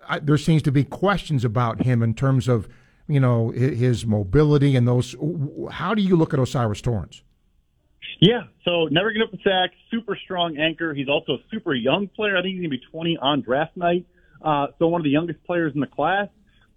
I, 0.08 0.20
there 0.20 0.38
seems 0.38 0.62
to 0.64 0.72
be 0.72 0.84
questions 0.84 1.44
about 1.44 1.84
him 1.84 2.02
in 2.02 2.14
terms 2.14 2.48
of 2.48 2.70
you 3.08 3.20
know 3.20 3.50
his 3.50 4.06
mobility 4.06 4.76
and 4.76 4.88
those. 4.88 5.16
How 5.72 5.94
do 5.94 6.02
you 6.02 6.16
look 6.16 6.34
at 6.34 6.40
O'Cyrus 6.40 6.82
Torrence? 6.82 7.24
Yeah, 8.22 8.44
so 8.66 8.86
never 8.86 9.12
get 9.12 9.24
up 9.24 9.34
a 9.34 9.38
sack, 9.38 9.72
super 9.92 10.18
strong 10.24 10.58
anchor. 10.58 10.94
He's 10.94 11.08
also 11.08 11.34
a 11.34 11.38
super 11.52 11.74
young 11.74 12.08
player. 12.08 12.38
I 12.38 12.42
think 12.42 12.54
he's 12.54 12.62
going 12.62 12.72
to 12.72 12.78
be 12.78 12.92
20 12.92 13.18
on 13.22 13.42
draft 13.42 13.78
night. 13.78 14.06
Uh, 14.42 14.68
so 14.78 14.88
one 14.88 15.00
of 15.00 15.06
the 15.06 15.10
youngest 15.10 15.44
players 15.46 15.74
in 15.74 15.80
the 15.80 15.88
class. 15.88 16.28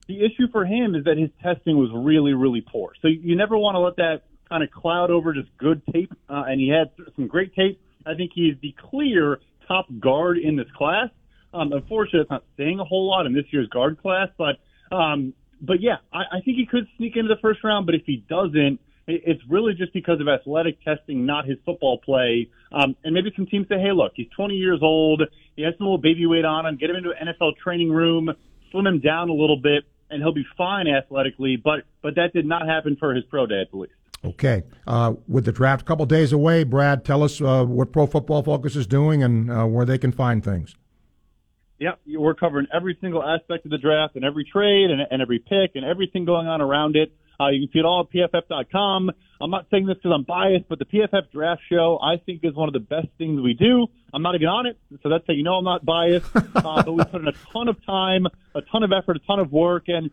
The 0.08 0.24
issue 0.24 0.48
for 0.50 0.64
him 0.64 0.94
is 0.94 1.04
that 1.04 1.16
his 1.16 1.30
testing 1.42 1.78
was 1.78 1.90
really, 1.94 2.32
really 2.32 2.60
poor. 2.60 2.92
So 3.00 3.08
you 3.08 3.36
never 3.36 3.56
want 3.56 3.76
to 3.76 3.78
let 3.78 3.96
that 3.96 4.22
kind 4.48 4.62
of 4.62 4.70
cloud 4.70 5.10
over 5.10 5.32
just 5.32 5.48
good 5.58 5.82
tape. 5.92 6.12
Uh, 6.28 6.44
and 6.46 6.60
he 6.60 6.68
had 6.68 6.90
some 7.16 7.26
great 7.26 7.54
tape. 7.54 7.80
I 8.04 8.14
think 8.14 8.32
he's 8.34 8.54
the 8.60 8.74
clear 8.90 9.38
top 9.68 9.86
guard 10.00 10.38
in 10.38 10.56
this 10.56 10.66
class. 10.76 11.08
Um, 11.54 11.72
unfortunately, 11.72 12.20
it's 12.20 12.30
not 12.30 12.44
saying 12.56 12.80
a 12.80 12.84
whole 12.84 13.08
lot 13.08 13.26
in 13.26 13.32
this 13.32 13.44
year's 13.50 13.68
guard 13.68 14.00
class, 14.00 14.28
but 14.36 14.56
um, 14.94 15.34
but 15.60 15.80
yeah, 15.80 15.96
I, 16.12 16.38
I 16.38 16.40
think 16.44 16.56
he 16.56 16.66
could 16.66 16.86
sneak 16.96 17.16
into 17.16 17.28
the 17.28 17.40
first 17.40 17.62
round. 17.62 17.86
But 17.86 17.94
if 17.94 18.02
he 18.04 18.24
doesn't, 18.28 18.80
it's 19.06 19.42
really 19.48 19.74
just 19.74 19.92
because 19.92 20.20
of 20.20 20.28
athletic 20.28 20.82
testing, 20.84 21.26
not 21.26 21.46
his 21.46 21.58
football 21.64 21.98
play. 21.98 22.50
Um, 22.72 22.96
and 23.04 23.14
maybe 23.14 23.32
some 23.36 23.46
teams 23.46 23.68
say, 23.68 23.78
hey, 23.78 23.92
look, 23.92 24.12
he's 24.14 24.28
20 24.36 24.54
years 24.54 24.80
old. 24.82 25.22
He 25.56 25.62
has 25.62 25.74
some 25.76 25.86
little 25.86 25.98
baby 25.98 26.26
weight 26.26 26.44
on 26.44 26.66
him. 26.66 26.76
Get 26.76 26.90
him 26.90 26.96
into 26.96 27.10
an 27.10 27.28
NFL 27.28 27.56
training 27.62 27.90
room, 27.90 28.30
slim 28.70 28.86
him 28.86 29.00
down 29.00 29.28
a 29.28 29.32
little 29.32 29.58
bit, 29.60 29.84
and 30.12 30.22
he'll 30.22 30.34
be 30.34 30.46
fine 30.56 30.86
athletically. 30.86 31.56
But 31.56 31.84
but 32.02 32.14
that 32.16 32.32
did 32.32 32.46
not 32.46 32.66
happen 32.66 32.96
for 32.96 33.14
his 33.14 33.24
pro 33.24 33.46
day, 33.46 33.62
at 33.62 33.74
least. 33.74 33.94
Okay. 34.24 34.62
Uh, 34.86 35.14
with 35.26 35.44
the 35.44 35.52
draft 35.52 35.82
a 35.82 35.84
couple 35.84 36.06
days 36.06 36.32
away, 36.32 36.64
Brad, 36.64 37.04
tell 37.04 37.22
us 37.22 37.40
uh, 37.40 37.64
what 37.64 37.92
Pro 37.92 38.06
Football 38.06 38.42
Focus 38.42 38.76
is 38.76 38.86
doing 38.86 39.22
and 39.22 39.50
uh, 39.50 39.64
where 39.64 39.84
they 39.84 39.98
can 39.98 40.12
find 40.12 40.44
things. 40.44 40.76
Yep, 41.80 42.00
we're 42.06 42.34
covering 42.34 42.68
every 42.72 42.96
single 43.00 43.24
aspect 43.24 43.64
of 43.64 43.72
the 43.72 43.78
draft 43.78 44.14
and 44.14 44.24
every 44.24 44.44
trade 44.44 44.90
and, 44.90 45.00
and 45.10 45.20
every 45.20 45.40
pick 45.40 45.72
and 45.74 45.84
everything 45.84 46.24
going 46.24 46.46
on 46.46 46.60
around 46.60 46.94
it. 46.94 47.12
Uh, 47.40 47.48
you 47.48 47.66
can 47.66 47.72
see 47.72 47.78
it 47.78 47.84
all 47.84 48.08
at 48.08 48.12
pff.com. 48.12 49.10
I'm 49.40 49.50
not 49.50 49.66
saying 49.70 49.86
this 49.86 49.96
because 49.96 50.12
I'm 50.14 50.22
biased, 50.22 50.68
but 50.68 50.78
the 50.78 50.84
PFF 50.84 51.32
Draft 51.32 51.62
Show 51.68 51.98
I 52.02 52.16
think 52.24 52.40
is 52.44 52.54
one 52.54 52.68
of 52.68 52.72
the 52.72 52.80
best 52.80 53.08
things 53.18 53.40
we 53.40 53.54
do. 53.54 53.88
I'm 54.14 54.22
not 54.22 54.34
even 54.34 54.48
on 54.48 54.66
it, 54.66 54.78
so 55.02 55.08
that's 55.08 55.24
how 55.26 55.32
you 55.32 55.42
know 55.42 55.54
I'm 55.54 55.64
not 55.64 55.84
biased. 55.84 56.26
Uh, 56.54 56.80
but 56.82 56.92
we 56.92 57.02
put 57.04 57.20
in 57.20 57.26
a 57.26 57.32
ton 57.52 57.66
of 57.66 57.84
time, 57.84 58.26
a 58.54 58.60
ton 58.60 58.84
of 58.84 58.92
effort, 58.92 59.16
a 59.16 59.18
ton 59.26 59.40
of 59.40 59.50
work, 59.50 59.84
and 59.88 60.10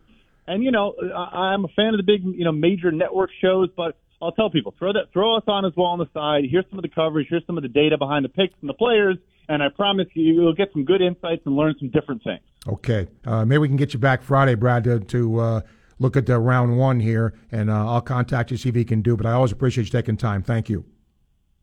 and 0.48 0.64
you 0.64 0.72
know 0.72 0.94
I, 1.14 1.52
I'm 1.52 1.64
a 1.64 1.68
fan 1.68 1.94
of 1.94 1.98
the 1.98 2.02
big 2.02 2.24
you 2.24 2.44
know 2.44 2.50
major 2.50 2.90
network 2.90 3.30
shows, 3.40 3.68
but 3.76 3.96
I'll 4.20 4.32
tell 4.32 4.50
people 4.50 4.74
throw 4.78 4.92
that 4.92 5.12
throw 5.12 5.36
us 5.36 5.44
on 5.46 5.64
as 5.64 5.72
well 5.76 5.88
on 5.88 5.98
the 6.00 6.08
side. 6.12 6.44
Here's 6.50 6.64
some 6.70 6.78
of 6.78 6.82
the 6.82 6.88
coverage. 6.88 7.28
Here's 7.30 7.46
some 7.46 7.56
of 7.56 7.62
the 7.62 7.68
data 7.68 7.98
behind 7.98 8.24
the 8.24 8.30
picks 8.30 8.54
and 8.60 8.68
the 8.68 8.74
players, 8.74 9.16
and 9.48 9.62
I 9.62 9.68
promise 9.68 10.06
you, 10.14 10.34
you'll 10.34 10.54
get 10.54 10.72
some 10.72 10.84
good 10.84 11.00
insights 11.00 11.42
and 11.46 11.54
learn 11.54 11.74
some 11.78 11.90
different 11.90 12.24
things. 12.24 12.40
Okay, 12.66 13.06
uh, 13.24 13.44
maybe 13.44 13.58
we 13.58 13.68
can 13.68 13.76
get 13.76 13.94
you 13.94 14.00
back 14.00 14.22
Friday, 14.22 14.54
Brad, 14.54 14.84
to, 14.84 15.00
to 15.00 15.40
uh, 15.40 15.60
look 16.00 16.16
at 16.16 16.26
the 16.26 16.40
round 16.40 16.76
one 16.76 16.98
here, 16.98 17.34
and 17.52 17.70
uh, 17.70 17.88
I'll 17.88 18.00
contact 18.00 18.50
you 18.50 18.56
see 18.56 18.70
if 18.70 18.74
he 18.74 18.84
can 18.84 19.02
do. 19.02 19.16
But 19.16 19.26
I 19.26 19.32
always 19.32 19.52
appreciate 19.52 19.84
you 19.84 19.90
taking 19.90 20.16
time. 20.16 20.42
Thank 20.42 20.68
you. 20.68 20.84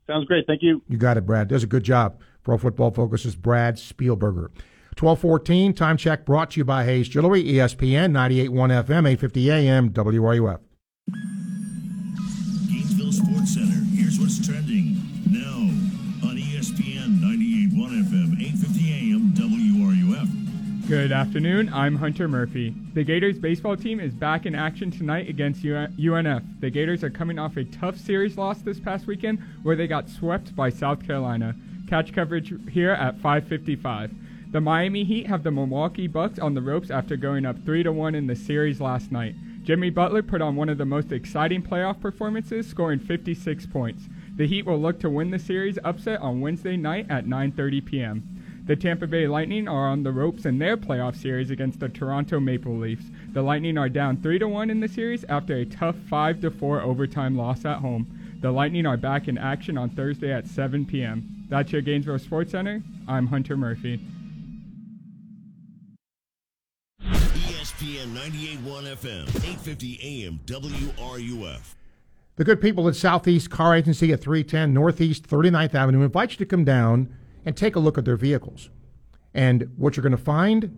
Sounds 0.07 0.25
great. 0.25 0.47
Thank 0.47 0.63
you. 0.63 0.81
You 0.87 0.97
got 0.97 1.17
it, 1.17 1.25
Brad. 1.25 1.49
Does 1.49 1.63
a 1.63 1.67
good 1.67 1.83
job. 1.83 2.21
Pro 2.43 2.57
Football 2.57 2.91
Focus 2.91 3.25
is 3.25 3.35
Brad 3.35 3.75
Spielberger. 3.75 4.49
1214, 4.97 5.73
time 5.73 5.97
check 5.97 6.25
brought 6.25 6.51
to 6.51 6.59
you 6.59 6.65
by 6.65 6.85
Hayes 6.85 7.07
Jewelry, 7.07 7.43
ESPN, 7.43 8.11
98.1 8.13 8.49
FM, 8.85 9.05
850 9.05 9.51
AM, 9.51 9.89
WRUF. 9.91 10.59
Good 20.87 21.11
afternoon. 21.11 21.69
I'm 21.73 21.97
Hunter 21.97 22.29
Murphy. 22.29 22.73
The 22.93 23.03
Gators 23.03 23.37
baseball 23.37 23.75
team 23.75 23.99
is 23.99 24.13
back 24.13 24.45
in 24.45 24.55
action 24.55 24.89
tonight 24.89 25.27
against 25.27 25.61
UNF. 25.63 26.61
The 26.61 26.69
Gators 26.69 27.03
are 27.03 27.09
coming 27.09 27.37
off 27.37 27.57
a 27.57 27.65
tough 27.65 27.97
series 27.97 28.37
loss 28.37 28.61
this 28.61 28.79
past 28.79 29.05
weekend 29.05 29.43
where 29.63 29.75
they 29.75 29.85
got 29.85 30.07
swept 30.07 30.55
by 30.55 30.69
South 30.69 31.05
Carolina. 31.05 31.55
Catch 31.89 32.13
coverage 32.13 32.53
here 32.71 32.91
at 32.91 33.19
5:55. 33.19 34.11
The 34.53 34.61
Miami 34.61 35.03
Heat 35.03 35.27
have 35.27 35.43
the 35.43 35.51
Milwaukee 35.51 36.07
Bucks 36.07 36.39
on 36.39 36.53
the 36.53 36.61
ropes 36.61 36.89
after 36.89 37.17
going 37.17 37.45
up 37.45 37.65
3 37.65 37.83
to 37.83 37.91
1 37.91 38.15
in 38.15 38.27
the 38.27 38.35
series 38.37 38.79
last 38.79 39.11
night. 39.11 39.35
Jimmy 39.63 39.89
Butler 39.89 40.23
put 40.23 40.41
on 40.41 40.55
one 40.55 40.69
of 40.69 40.77
the 40.77 40.85
most 40.85 41.11
exciting 41.11 41.63
playoff 41.63 41.99
performances, 41.99 42.65
scoring 42.65 42.99
56 42.99 43.65
points. 43.65 44.07
The 44.37 44.47
Heat 44.47 44.65
will 44.65 44.79
look 44.79 45.01
to 45.01 45.09
win 45.09 45.31
the 45.31 45.39
series 45.39 45.77
upset 45.83 46.21
on 46.21 46.39
Wednesday 46.39 46.77
night 46.77 47.07
at 47.09 47.25
9:30 47.25 47.83
p.m. 47.83 48.36
The 48.67 48.75
Tampa 48.75 49.07
Bay 49.07 49.29
Lightning 49.29 49.65
are 49.69 49.87
on 49.87 50.03
the 50.03 50.11
ropes 50.11 50.45
in 50.45 50.59
their 50.59 50.75
playoff 50.75 51.15
series 51.15 51.49
against 51.51 51.79
the 51.79 51.87
Toronto 51.87 52.37
Maple 52.41 52.77
Leafs. 52.77 53.05
The 53.31 53.41
Lightning 53.41 53.77
are 53.77 53.87
down 53.87 54.17
3 54.17 54.39
to 54.39 54.47
1 54.49 54.69
in 54.69 54.81
the 54.81 54.89
series 54.89 55.23
after 55.29 55.55
a 55.55 55.63
tough 55.63 55.95
5 56.09 56.41
to 56.41 56.51
4 56.51 56.81
overtime 56.81 57.37
loss 57.37 57.63
at 57.63 57.77
home. 57.77 58.37
The 58.41 58.51
Lightning 58.51 58.85
are 58.85 58.97
back 58.97 59.29
in 59.29 59.37
action 59.37 59.77
on 59.77 59.91
Thursday 59.91 60.33
at 60.33 60.47
7 60.47 60.85
p.m. 60.85 61.45
That's 61.47 61.71
your 61.71 61.81
Gainesville 61.81 62.19
Sports 62.19 62.51
Center. 62.51 62.83
I'm 63.07 63.27
Hunter 63.27 63.55
Murphy. 63.55 64.01
ESPN 67.01 68.13
98.1 68.13 68.97
FM, 68.97 69.27
850 69.29 70.25
AM, 70.25 70.41
WRUF. 70.45 71.75
The 72.35 72.43
good 72.43 72.59
people 72.59 72.89
at 72.89 72.97
Southeast 72.97 73.49
Car 73.49 73.77
Agency 73.77 74.11
at 74.11 74.19
310 74.19 74.73
Northeast 74.73 75.25
39th 75.25 75.73
Avenue 75.73 76.01
invite 76.01 76.31
you 76.31 76.37
to 76.37 76.45
come 76.45 76.65
down 76.65 77.15
and 77.47 77.55
take 77.55 77.77
a 77.77 77.79
look 77.79 77.97
at 77.97 78.03
their 78.03 78.17
vehicles. 78.17 78.69
And 79.33 79.71
what 79.77 79.95
you're 79.95 80.01
going 80.01 80.11
to 80.11 80.17
find, 80.17 80.77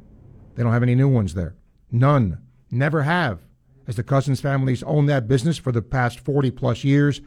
they 0.53 0.61
don't 0.61 0.71
have 0.71 0.83
any 0.83 0.93
new 0.93 1.07
ones 1.07 1.33
there. 1.33 1.55
None. 1.91 2.37
Never 2.69 3.01
have. 3.01 3.39
As 3.87 3.95
the 3.95 4.03
Cousins 4.03 4.39
families 4.39 4.83
own 4.83 5.07
that 5.07 5.27
business 5.27 5.57
for 5.57 5.71
the 5.71 5.81
past 5.81 6.19
40 6.19 6.51
plus 6.51 6.83
years, 6.83 7.21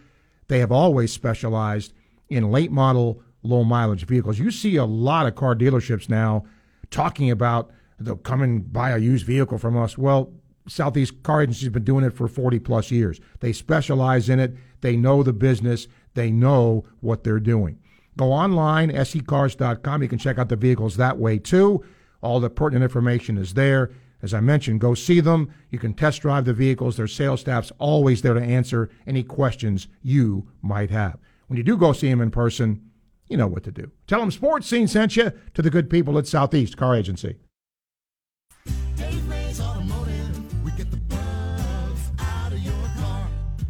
they 0.47 0.61
have 0.61 0.71
always 0.71 1.13
specialized 1.13 1.93
in 2.29 2.53
late 2.53 2.71
model, 2.71 3.21
low 3.43 3.65
mileage 3.65 4.07
vehicles. 4.07 4.39
You 4.39 4.53
see 4.53 4.77
a 4.77 4.85
lot 4.85 5.27
of 5.27 5.35
car 5.35 5.57
dealerships 5.57 6.09
now 6.09 6.45
talking 6.91 7.29
about 7.29 7.73
they'll 7.99 8.15
come 8.15 8.43
and 8.43 8.73
buy 8.73 8.91
a 8.91 8.99
used 8.99 9.27
vehicle 9.27 9.59
from 9.59 9.77
us. 9.77 9.99
Well, 9.99 10.33
Southeast 10.69 11.21
Car 11.25 11.43
Agency 11.43 11.67
has 11.67 11.73
been 11.73 11.83
doing 11.83 12.05
it 12.05 12.15
for 12.15 12.29
40 12.29 12.61
plus 12.61 12.93
years. 12.93 13.21
They 13.41 13.53
specialize 13.53 14.29
in 14.29 14.39
it. 14.39 14.55
They 14.83 14.97
know 14.97 15.25
the 15.25 15.33
business. 15.33 15.89
They 16.15 16.31
know 16.31 16.85
what 17.01 17.25
they're 17.25 17.41
doing. 17.41 17.81
Go 18.17 18.33
online, 18.33 18.91
secars.com. 18.91 20.03
You 20.03 20.09
can 20.09 20.19
check 20.19 20.39
out 20.39 20.49
the 20.49 20.57
vehicles 20.57 20.97
that 20.97 21.19
way 21.19 21.39
too. 21.39 21.85
All 22.21 22.41
the 22.41 22.51
pertinent 22.51 22.85
information 22.85 23.39
is 23.39 23.55
there. 23.55 23.91
As 24.23 24.33
I 24.33 24.41
mentioned, 24.41 24.81
go 24.81 24.95
see 24.95 25.21
them. 25.21 25.53
You 25.71 25.79
can 25.79 25.95
test 25.95 26.23
drive 26.23 26.45
the 26.45 26.53
vehicles. 26.53 26.97
Their 26.97 27.09
sales 27.09 27.41
staff's 27.41 27.73
always 27.79 28.23
there 28.23 28.35
to 28.35 28.43
answer 28.43 28.89
any 29.07 29.25
questions 29.25 29.89
you 30.03 30.49
might 30.63 30.91
have. 30.91 31.19
When 31.49 31.57
you 31.57 31.65
do 31.65 31.77
go 31.77 31.93
see 31.93 32.09
them 32.09 32.21
in 32.21 32.31
person, 32.31 32.89
you 33.29 33.37
know 33.37 33.49
what 33.49 33.65
to 33.65 33.73
do. 33.73 33.91
Tell 34.07 34.21
them 34.21 34.31
Sports 34.31 34.69
Scene 34.69 34.87
sent 34.87 35.17
you 35.17 35.33
to 35.55 35.63
the 35.63 35.71
good 35.71 35.91
people 35.91 36.19
at 36.19 36.27
Southeast 36.27 36.77
Car 36.77 36.95
Agency. 36.95 37.37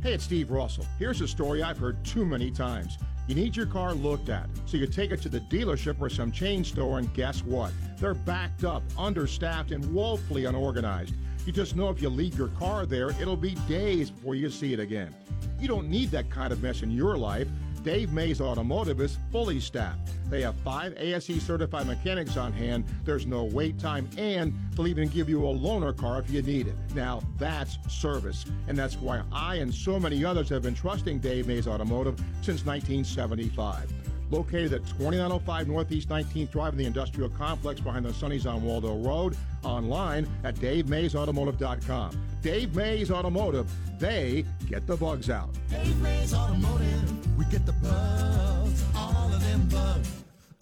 Hey, 0.03 0.15
it's 0.15 0.25
Steve 0.25 0.51
Russell. 0.51 0.85
Here's 0.99 1.21
a 1.21 1.29
story 1.29 1.63
I've 1.63 1.79
heard 1.79 2.05
too 2.05 2.27
many 2.27 2.51
times. 2.51 2.99
You 3.33 3.43
need 3.43 3.57
your 3.57 3.65
car 3.65 3.95
looked 3.95 4.29
at, 4.29 4.47
so 4.67 4.77
you 4.77 4.87
take 4.87 5.11
it 5.11 5.23
to 5.23 5.31
the 5.31 5.41
dealership 5.41 5.99
or 6.03 6.11
some 6.11 6.31
chain 6.31 6.63
store, 6.63 6.99
and 6.99 7.11
guess 7.15 7.43
what? 7.43 7.73
They're 7.97 8.13
backed 8.13 8.63
up, 8.63 8.83
understaffed, 8.99 9.71
and 9.71 9.83
woefully 9.91 10.45
unorganized. 10.45 11.15
You 11.47 11.53
just 11.55 11.75
know 11.75 11.89
if 11.89 12.03
you 12.03 12.11
leave 12.11 12.37
your 12.37 12.49
car 12.49 12.85
there, 12.85 13.09
it'll 13.13 13.39
be 13.39 13.55
days 13.67 14.11
before 14.11 14.35
you 14.35 14.51
see 14.51 14.75
it 14.75 14.81
again. 14.81 15.15
You 15.59 15.67
don't 15.67 15.89
need 15.89 16.11
that 16.11 16.29
kind 16.29 16.53
of 16.53 16.63
mess 16.63 16.83
in 16.83 16.91
your 16.91 17.17
life. 17.17 17.49
Dave 17.83 18.13
Mays 18.13 18.41
Automotive 18.41 19.01
is 19.01 19.19
fully 19.33 19.59
staffed. 19.59 20.11
They 20.31 20.43
have 20.43 20.55
five 20.57 20.95
ASE 20.97 21.43
certified 21.43 21.87
mechanics 21.87 22.37
on 22.37 22.53
hand. 22.53 22.85
There's 23.05 23.27
no 23.27 23.45
wait 23.45 23.79
time, 23.79 24.09
and 24.17 24.55
they'll 24.75 24.87
even 24.87 25.09
give 25.09 25.29
you 25.29 25.47
a 25.47 25.53
loaner 25.53 25.97
car 25.97 26.21
if 26.21 26.31
you 26.31 26.43
need 26.43 26.69
it. 26.69 26.77
Now, 26.95 27.23
that's 27.39 27.79
service. 27.89 28.45
And 28.69 28.79
that's 28.79 28.97
why 28.97 29.23
I 29.33 29.57
and 29.57 29.75
so 29.75 29.99
many 29.99 30.25
others 30.25 30.49
have 30.51 30.63
been 30.63 30.75
trusting 30.75 31.19
Dave 31.19 31.49
Mays 31.49 31.67
Automotive 31.67 32.19
since 32.41 32.65
1975 32.65 34.02
located 34.33 34.73
at 34.73 34.85
2905 34.87 35.69
Northeast 35.69 36.09
19th 36.09 36.51
Drive 36.51 36.73
in 36.73 36.79
the 36.79 36.87
industrial 36.87 37.29
complex 37.29 37.81
behind 37.81 38.05
the 38.05 38.13
Sunny's 38.15 38.47
on 38.47 38.63
Waldo 38.63 38.97
Road. 38.97 39.37
Online 39.63 40.27
at 40.43 40.57
DaveMaysAutomotive.com. 40.57 42.21
Dave 42.43 42.75
Mays 42.75 43.11
Automotive, 43.13 43.71
they 44.01 44.45
get 44.69 44.87
the 44.89 44.97
bugs 44.97 45.31
out. 45.31 45.51
Dave 45.71 45.97
Mays 46.01 46.35
Automotive, 46.35 47.39
we 47.39 47.45
get 47.45 47.65
the 47.65 47.73
bugs, 47.73 48.85
all 48.97 49.33
of 49.33 49.41
them 49.41 49.69
bugs, 49.69 50.11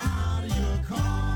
out 0.01 0.45
of 0.45 0.55
your 0.55 0.85
car. 0.85 1.31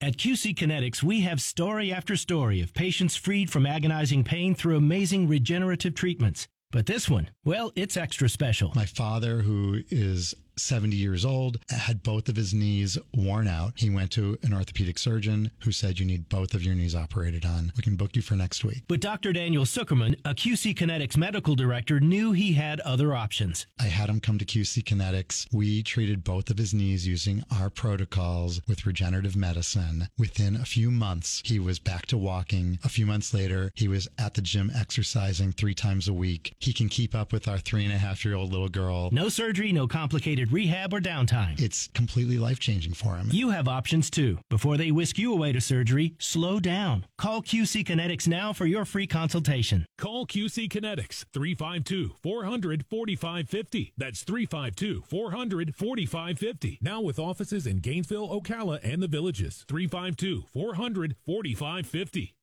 At 0.00 0.16
QC 0.16 0.56
Kinetics, 0.56 1.02
we 1.02 1.20
have 1.20 1.40
story 1.40 1.92
after 1.92 2.16
story 2.16 2.60
of 2.60 2.74
patients 2.74 3.14
freed 3.16 3.50
from 3.50 3.66
agonizing 3.66 4.24
pain 4.24 4.54
through 4.54 4.76
amazing 4.76 5.28
regenerative 5.28 5.94
treatments. 5.94 6.48
But 6.72 6.86
this 6.86 7.08
one, 7.08 7.30
well, 7.44 7.72
it's 7.76 7.96
extra 7.96 8.28
special. 8.28 8.72
My 8.74 8.86
father, 8.86 9.42
who 9.42 9.82
is 9.90 10.34
70 10.58 10.96
years 10.96 11.24
old, 11.24 11.58
had 11.70 12.02
both 12.02 12.28
of 12.28 12.36
his 12.36 12.54
knees 12.54 12.98
worn 13.14 13.48
out. 13.48 13.72
He 13.76 13.90
went 13.90 14.10
to 14.12 14.38
an 14.42 14.52
orthopedic 14.52 14.98
surgeon 14.98 15.50
who 15.60 15.72
said, 15.72 15.98
You 15.98 16.06
need 16.06 16.28
both 16.28 16.54
of 16.54 16.62
your 16.62 16.74
knees 16.74 16.94
operated 16.94 17.44
on. 17.44 17.72
We 17.76 17.82
can 17.82 17.96
book 17.96 18.16
you 18.16 18.22
for 18.22 18.34
next 18.34 18.64
week. 18.64 18.82
But 18.88 19.00
Dr. 19.00 19.32
Daniel 19.32 19.64
Zuckerman, 19.64 20.18
a 20.24 20.34
QC 20.34 20.74
Kinetics 20.74 21.16
medical 21.16 21.54
director, 21.54 22.00
knew 22.00 22.32
he 22.32 22.54
had 22.54 22.80
other 22.80 23.14
options. 23.14 23.66
I 23.78 23.84
had 23.84 24.08
him 24.08 24.20
come 24.20 24.38
to 24.38 24.44
QC 24.44 24.82
Kinetics. 24.84 25.46
We 25.52 25.82
treated 25.82 26.24
both 26.24 26.50
of 26.50 26.58
his 26.58 26.74
knees 26.74 27.06
using 27.06 27.44
our 27.50 27.70
protocols 27.70 28.60
with 28.66 28.86
regenerative 28.86 29.36
medicine. 29.36 30.08
Within 30.18 30.56
a 30.56 30.64
few 30.64 30.90
months, 30.90 31.42
he 31.44 31.58
was 31.58 31.78
back 31.78 32.06
to 32.06 32.16
walking. 32.16 32.78
A 32.84 32.88
few 32.88 33.06
months 33.06 33.34
later, 33.34 33.70
he 33.74 33.88
was 33.88 34.08
at 34.18 34.34
the 34.34 34.42
gym 34.42 34.70
exercising 34.74 35.52
three 35.52 35.74
times 35.74 36.08
a 36.08 36.12
week. 36.12 36.54
He 36.58 36.72
can 36.72 36.88
keep 36.88 37.14
up 37.14 37.32
with 37.32 37.48
our 37.48 37.58
three 37.58 37.84
and 37.84 37.92
a 37.92 37.98
half 37.98 38.24
year 38.24 38.34
old 38.34 38.52
little 38.52 38.68
girl. 38.68 39.10
No 39.12 39.28
surgery, 39.28 39.72
no 39.72 39.86
complicated 39.86 40.45
rehab 40.52 40.94
or 40.94 41.00
downtime. 41.00 41.60
It's 41.60 41.88
completely 41.94 42.38
life 42.38 42.60
changing 42.60 42.94
for 42.94 43.16
him. 43.16 43.28
You 43.32 43.50
have 43.50 43.68
options 43.68 44.10
too. 44.10 44.38
Before 44.48 44.76
they 44.76 44.90
whisk 44.90 45.18
you 45.18 45.32
away 45.32 45.52
to 45.52 45.60
surgery, 45.60 46.14
slow 46.18 46.60
down. 46.60 47.06
Call 47.18 47.42
QC 47.42 47.84
Kinetics 47.84 48.28
now 48.28 48.52
for 48.52 48.66
your 48.66 48.84
free 48.84 49.06
consultation. 49.06 49.86
Call 49.98 50.26
QC 50.26 50.68
Kinetics 50.68 51.24
352 51.32 52.14
400 52.22 52.84
4550. 52.88 53.92
That's 53.96 54.22
352 54.22 55.02
400 55.08 55.74
4550. 55.74 56.78
Now 56.80 57.00
with 57.00 57.18
offices 57.18 57.66
in 57.66 57.78
Gainesville, 57.78 58.28
Ocala, 58.28 58.78
and 58.82 59.02
the 59.02 59.08
villages. 59.08 59.64
352 59.68 60.44
400 60.52 61.16
4550. 61.24 62.35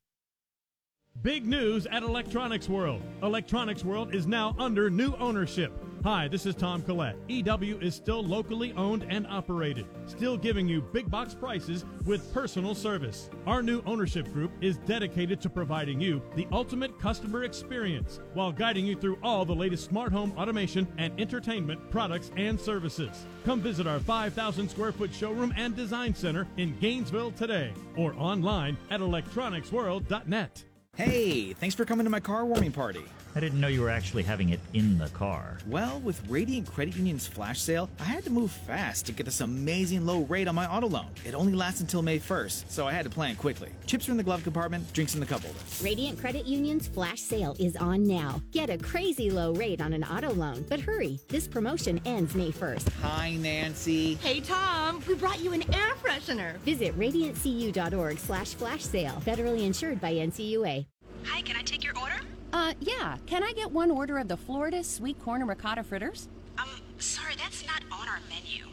Big 1.23 1.45
news 1.45 1.87
at 1.87 2.03
Electronics 2.03 2.67
World. 2.67 3.01
Electronics 3.21 3.85
World 3.85 4.13
is 4.13 4.27
now 4.27 4.53
under 4.59 4.89
new 4.89 5.13
ownership. 5.19 5.71
Hi, 6.03 6.27
this 6.27 6.45
is 6.45 6.53
Tom 6.53 6.81
Collette. 6.81 7.15
EW 7.29 7.79
is 7.79 7.95
still 7.95 8.21
locally 8.21 8.73
owned 8.73 9.05
and 9.07 9.25
operated, 9.27 9.85
still 10.05 10.35
giving 10.35 10.67
you 10.67 10.81
big 10.81 11.09
box 11.09 11.33
prices 11.33 11.85
with 12.03 12.33
personal 12.33 12.75
service. 12.75 13.29
Our 13.47 13.63
new 13.63 13.81
ownership 13.85 14.33
group 14.33 14.51
is 14.59 14.79
dedicated 14.79 15.39
to 15.39 15.49
providing 15.49 16.01
you 16.01 16.21
the 16.35 16.45
ultimate 16.51 16.99
customer 16.99 17.45
experience 17.45 18.19
while 18.33 18.51
guiding 18.51 18.85
you 18.85 18.97
through 18.97 19.17
all 19.23 19.45
the 19.45 19.55
latest 19.55 19.85
smart 19.85 20.11
home 20.11 20.33
automation 20.37 20.85
and 20.97 21.17
entertainment 21.17 21.89
products 21.89 22.31
and 22.35 22.59
services. 22.59 23.25
Come 23.45 23.61
visit 23.61 23.87
our 23.87 24.01
5,000 24.01 24.67
square 24.67 24.91
foot 24.91 25.13
showroom 25.13 25.53
and 25.55 25.73
design 25.73 26.13
center 26.13 26.49
in 26.57 26.77
Gainesville 26.81 27.31
today 27.31 27.71
or 27.95 28.13
online 28.15 28.77
at 28.89 28.99
electronicsworld.net. 28.99 30.65
Hey, 30.95 31.53
thanks 31.53 31.73
for 31.73 31.85
coming 31.85 32.03
to 32.03 32.11
my 32.11 32.19
car 32.19 32.45
warming 32.45 32.71
party. 32.71 33.03
I 33.35 33.39
didn't 33.39 33.59
know 33.59 33.67
you 33.67 33.81
were 33.81 33.89
actually 33.89 34.21
having 34.23 34.49
it 34.49 34.59
in 34.73 34.99
the 34.99 35.09
car. 35.09 35.57
Well, 35.67 35.99
with 36.01 36.21
Radiant 36.29 36.67
Credit 36.67 36.95
Union's 36.95 37.25
flash 37.25 37.59
sale, 37.59 37.89
I 37.99 38.03
had 38.03 38.23
to 38.25 38.29
move 38.29 38.51
fast 38.51 39.07
to 39.07 39.11
get 39.11 39.25
this 39.25 39.41
amazing 39.41 40.05
low 40.05 40.21
rate 40.21 40.47
on 40.47 40.53
my 40.53 40.67
auto 40.67 40.87
loan. 40.87 41.07
It 41.25 41.33
only 41.33 41.53
lasts 41.53 41.81
until 41.81 42.03
May 42.03 42.19
1st, 42.19 42.65
so 42.69 42.85
I 42.85 42.91
had 42.91 43.05
to 43.05 43.09
plan 43.09 43.35
quickly. 43.35 43.69
Chips 43.87 44.07
are 44.07 44.11
in 44.11 44.17
the 44.17 44.23
glove 44.23 44.43
compartment, 44.43 44.91
drinks 44.93 45.15
in 45.15 45.19
the 45.19 45.25
cup 45.25 45.41
holder. 45.41 45.57
Radiant 45.81 46.19
Credit 46.19 46.45
Union's 46.45 46.87
flash 46.87 47.21
sale 47.21 47.55
is 47.59 47.75
on 47.77 48.03
now. 48.03 48.41
Get 48.51 48.69
a 48.69 48.77
crazy 48.77 49.31
low 49.31 49.53
rate 49.53 49.81
on 49.81 49.93
an 49.93 50.03
auto 50.03 50.31
loan, 50.33 50.63
but 50.69 50.79
hurry, 50.79 51.19
this 51.27 51.47
promotion 51.47 51.99
ends 52.05 52.35
May 52.35 52.51
1st. 52.51 52.89
Hi, 53.01 53.35
Nancy. 53.35 54.15
Hey, 54.15 54.41
Tom, 54.41 55.01
we 55.07 55.15
brought 55.15 55.43
you 55.43 55.53
an 55.53 55.63
air 55.73 55.95
freshener. 56.03 56.57
Visit 56.59 56.97
radiantcu.org 56.99 58.19
slash 58.19 58.53
flash 58.53 58.83
sale. 58.83 59.21
Federally 59.25 59.65
insured 59.65 59.99
by 59.99 60.13
NCUA. 60.13 60.85
Hi, 61.25 61.41
can 61.41 61.55
I 61.55 61.61
take 61.61 61.83
your 61.83 61.97
order? 61.97 62.19
Uh, 62.53 62.73
yeah. 62.79 63.17
Can 63.25 63.43
I 63.43 63.51
get 63.53 63.71
one 63.71 63.89
order 63.91 64.19
of 64.19 64.27
the 64.27 64.37
Florida 64.37 64.83
sweet 64.83 65.19
corn 65.19 65.41
and 65.41 65.49
ricotta 65.49 65.83
fritters? 65.83 66.29
Um, 66.57 66.69
sorry, 66.99 67.33
that's 67.35 67.65
not 67.65 67.81
on 67.91 68.07
our 68.07 68.19
menu. 68.29 68.65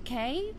Okay. 0.00 0.54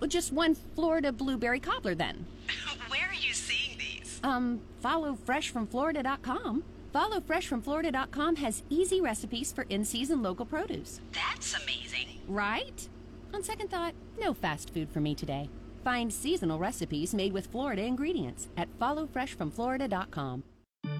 Well, 0.00 0.08
just 0.08 0.32
one 0.32 0.54
Florida 0.74 1.10
blueberry 1.12 1.60
cobbler 1.60 1.94
then. 1.94 2.26
Where 2.88 3.08
are 3.08 3.14
you 3.14 3.32
seeing 3.34 3.76
these? 3.78 4.20
Um, 4.22 4.60
follow 4.80 5.18
freshfromflorida.com. 5.26 6.64
Follow 6.92 7.20
freshfromflorida.com 7.20 8.36
has 8.36 8.62
easy 8.70 9.00
recipes 9.00 9.52
for 9.52 9.66
in-season 9.68 10.22
local 10.22 10.46
produce. 10.46 11.00
That's 11.12 11.54
amazing. 11.54 12.20
Right? 12.28 12.88
On 13.34 13.42
second 13.42 13.70
thought, 13.70 13.94
no 14.18 14.32
fast 14.32 14.72
food 14.72 14.88
for 14.90 15.00
me 15.00 15.14
today. 15.14 15.50
Find 15.84 16.12
seasonal 16.12 16.58
recipes 16.58 17.14
made 17.14 17.32
with 17.32 17.48
Florida 17.48 17.82
ingredients 17.82 18.48
at 18.56 18.68
followfreshfromflorida.com. 18.78 20.44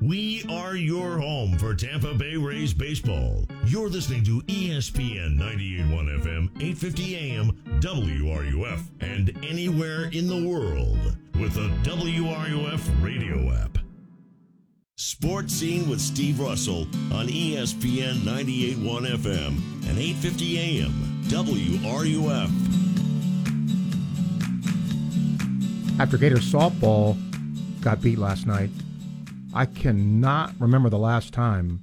We 0.02 0.44
are 0.50 0.76
your 0.76 1.18
home 1.18 1.58
for 1.58 1.74
Tampa 1.74 2.14
Bay 2.14 2.36
Rays 2.36 2.74
baseball. 2.74 3.46
You're 3.64 3.88
listening 3.88 4.22
to 4.24 4.42
ESPN 4.42 5.36
98.1 5.38 6.08
FM, 6.22 6.50
8:50 6.60 7.14
AM, 7.16 7.52
WRUF, 7.80 8.80
and 9.00 9.36
anywhere 9.42 10.04
in 10.12 10.28
the 10.28 10.48
world 10.48 11.16
with 11.40 11.54
the 11.54 11.70
WRUF 11.82 13.02
radio 13.02 13.52
app. 13.52 13.78
Sports 14.96 15.54
Scene 15.54 15.88
with 15.88 16.00
Steve 16.00 16.40
Russell 16.40 16.82
on 17.12 17.28
ESPN 17.28 18.24
98.1 18.24 19.06
FM 19.06 19.56
and 19.88 19.98
8:50 19.98 20.58
AM, 20.58 20.92
WRUF. 21.28 22.50
After 25.98 26.18
Gator 26.18 26.36
softball 26.36 27.16
got 27.80 28.02
beat 28.02 28.18
last 28.18 28.46
night, 28.46 28.70
I 29.56 29.64
cannot 29.64 30.52
remember 30.58 30.90
the 30.90 30.98
last 30.98 31.32
time 31.32 31.82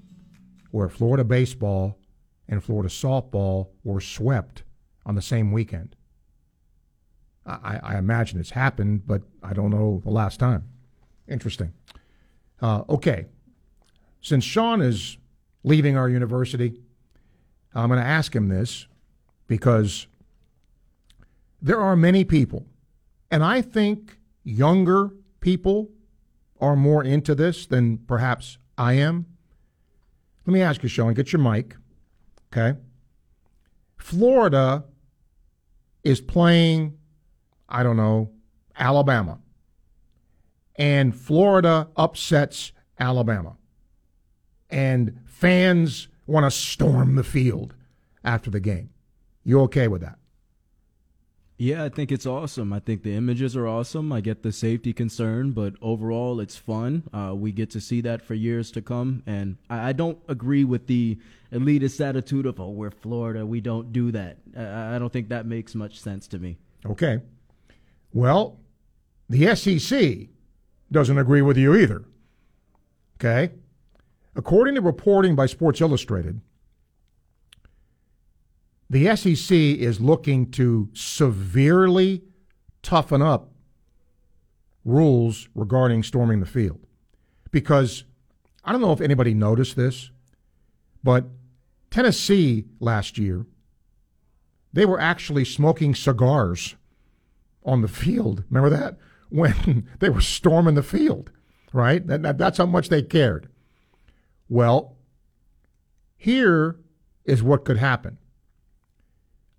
where 0.70 0.90
Florida 0.90 1.24
baseball 1.24 1.98
and 2.48 2.64
Florida 2.64 2.88
softball 2.88 3.70
were 3.84 4.00
swept 4.00 4.62
on 5.08 5.16
the 5.16 5.24
same 5.24 5.52
weekend. 5.52 5.96
I, 7.48 7.80
I 7.82 7.98
imagine 7.98 8.40
it's 8.40 8.52
happened, 8.52 9.08
but 9.08 9.24
I 9.42 9.54
don't 9.54 9.72
know 9.72 10.02
the 10.04 10.12
last 10.12 10.40
time. 10.40 10.70
Interesting. 11.28 11.74
Uh, 12.62 12.84
okay. 12.90 13.26
Since 14.22 14.44
Sean 14.44 14.80
is 14.80 15.18
leaving 15.64 15.98
our 15.98 16.08
university, 16.08 16.80
I'm 17.74 17.90
going 17.90 18.00
to 18.00 18.06
ask 18.06 18.36
him 18.36 18.50
this 18.50 18.86
because 19.48 20.06
there 21.60 21.82
are 21.82 21.96
many 21.96 22.24
people, 22.24 22.68
and 23.32 23.44
I 23.44 23.64
think 23.64 24.20
younger 24.44 25.10
people 25.40 25.90
are 26.64 26.78
more 26.78 27.04
into 27.04 27.36
this 27.36 27.66
than 27.66 27.98
perhaps 27.98 28.58
I 28.78 28.94
am. 28.94 29.26
Let 30.46 30.54
me 30.54 30.62
ask 30.62 30.82
you, 30.82 30.88
Sean, 30.88 31.14
get 31.14 31.34
your 31.34 31.42
mic. 31.42 31.76
Okay. 32.52 32.80
Florida 33.98 34.86
is 36.06 36.22
playing, 36.22 36.98
I 37.68 37.84
don't 37.84 37.98
know, 37.98 38.32
Alabama. 38.80 39.40
And 40.78 41.14
Florida 41.14 41.90
upsets 41.98 42.72
Alabama. 42.98 43.58
And 44.70 45.20
fans 45.26 46.08
want 46.26 46.46
to 46.46 46.52
storm 46.52 47.16
the 47.16 47.24
field 47.26 47.76
after 48.24 48.50
the 48.50 48.62
game. 48.62 48.90
You 49.44 49.60
okay 49.64 49.90
with 49.90 50.02
that? 50.02 50.18
Yeah, 51.64 51.86
I 51.86 51.88
think 51.88 52.12
it's 52.12 52.26
awesome. 52.26 52.74
I 52.74 52.80
think 52.80 53.04
the 53.04 53.16
images 53.16 53.56
are 53.56 53.66
awesome. 53.66 54.12
I 54.12 54.20
get 54.20 54.44
the 54.44 54.52
safety 54.52 54.92
concern, 54.92 55.52
but 55.52 55.76
overall, 55.82 56.42
it's 56.42 56.58
fun. 56.58 57.04
Uh, 57.14 57.34
we 57.34 57.54
get 57.54 57.70
to 57.70 57.80
see 57.80 58.02
that 58.02 58.22
for 58.22 58.34
years 58.34 58.70
to 58.72 58.82
come. 58.82 59.24
And 59.26 59.56
I, 59.70 59.90
I 59.90 59.94
don't 59.94 60.20
agree 60.28 60.66
with 60.66 60.88
the 60.88 61.18
elitist 61.54 62.06
attitude 62.06 62.46
of, 62.48 62.60
oh, 62.60 62.72
we're 62.72 62.92
Florida. 62.92 63.46
We 63.46 63.62
don't 63.62 63.94
do 63.94 64.12
that. 64.12 64.40
I, 64.58 64.96
I 64.96 65.00
don't 65.00 65.14
think 65.14 65.30
that 65.30 65.46
makes 65.46 65.74
much 65.74 66.02
sense 66.02 66.28
to 66.28 66.38
me. 66.38 66.58
Okay. 66.86 67.22
Well, 68.12 68.60
the 69.30 69.56
SEC 69.56 70.28
doesn't 70.92 71.18
agree 71.18 71.42
with 71.42 71.56
you 71.56 71.78
either. 71.78 72.04
Okay? 73.22 73.54
According 74.36 74.76
to 74.76 74.82
reporting 74.82 75.34
by 75.34 75.46
Sports 75.46 75.80
Illustrated, 75.80 76.42
the 78.94 79.16
SEC 79.16 79.58
is 79.58 80.00
looking 80.00 80.52
to 80.52 80.88
severely 80.94 82.22
toughen 82.84 83.24
up 83.24 83.52
rules 84.86 85.50
regarding 85.56 86.04
storming 86.04 86.40
the 86.40 86.46
field. 86.46 86.86
Because 87.50 88.04
I 88.64 88.72
don't 88.72 88.82
know 88.82 88.92
if 88.92 89.02
anybody 89.02 89.34
noticed 89.34 89.76
this, 89.76 90.12
but 91.04 91.26
Tennessee 91.90 92.66
last 92.80 93.18
year, 93.18 93.48
they 94.74 94.86
were 94.86 95.00
actually 95.00 95.46
smoking 95.46 95.96
cigars 95.96 96.76
on 97.66 97.82
the 97.82 97.88
field. 97.88 98.44
Remember 98.50 98.70
that? 98.70 98.98
When 99.34 99.88
they 99.98 100.10
were 100.10 100.22
storming 100.22 100.76
the 100.76 100.84
field, 100.84 101.32
right? 101.72 102.06
That, 102.06 102.22
that, 102.22 102.38
that's 102.38 102.60
how 102.60 102.68
much 102.68 102.90
they 102.90 103.02
cared. 103.02 103.50
Well, 104.48 104.96
here 106.16 106.76
is 107.26 107.42
what 107.42 107.66
could 107.66 107.78
happen. 107.78 108.20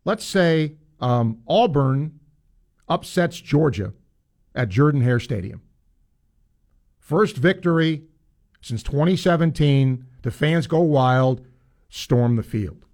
Let's 0.04 0.24
say 0.24 0.76
um, 1.00 1.38
Auburn 1.48 2.20
upsets 2.88 3.40
Georgia 3.40 3.92
at 4.54 4.68
Jordan 4.68 5.00
Hare 5.00 5.20
Stadium. 5.20 5.62
First 6.98 7.36
victory 7.36 8.04
since 8.64 8.82
2017. 8.82 10.06
The 10.22 10.30
fans 10.30 10.66
go 10.66 10.80
wild, 10.80 11.46
storm 11.90 12.36
the 12.36 12.42
field. 12.42 12.86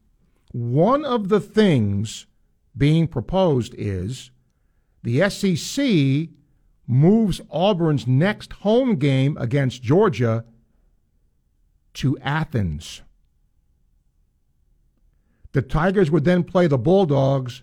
One 0.50 1.04
of 1.04 1.28
the 1.28 1.38
things 1.38 2.26
being 2.76 3.06
proposed 3.06 3.74
is 3.78 4.32
the 5.04 5.30
SEC 5.30 6.30
moves 6.88 7.40
Auburn's 7.50 8.06
next 8.08 8.52
home 8.54 8.96
game 8.96 9.36
against 9.38 9.80
Georgia 9.82 10.44
to 11.94 12.18
Athens. 12.18 13.02
The 15.52 15.62
Tigers 15.62 16.10
would 16.10 16.24
then 16.24 16.44
play 16.44 16.66
the 16.66 16.78
Bulldogs 16.78 17.62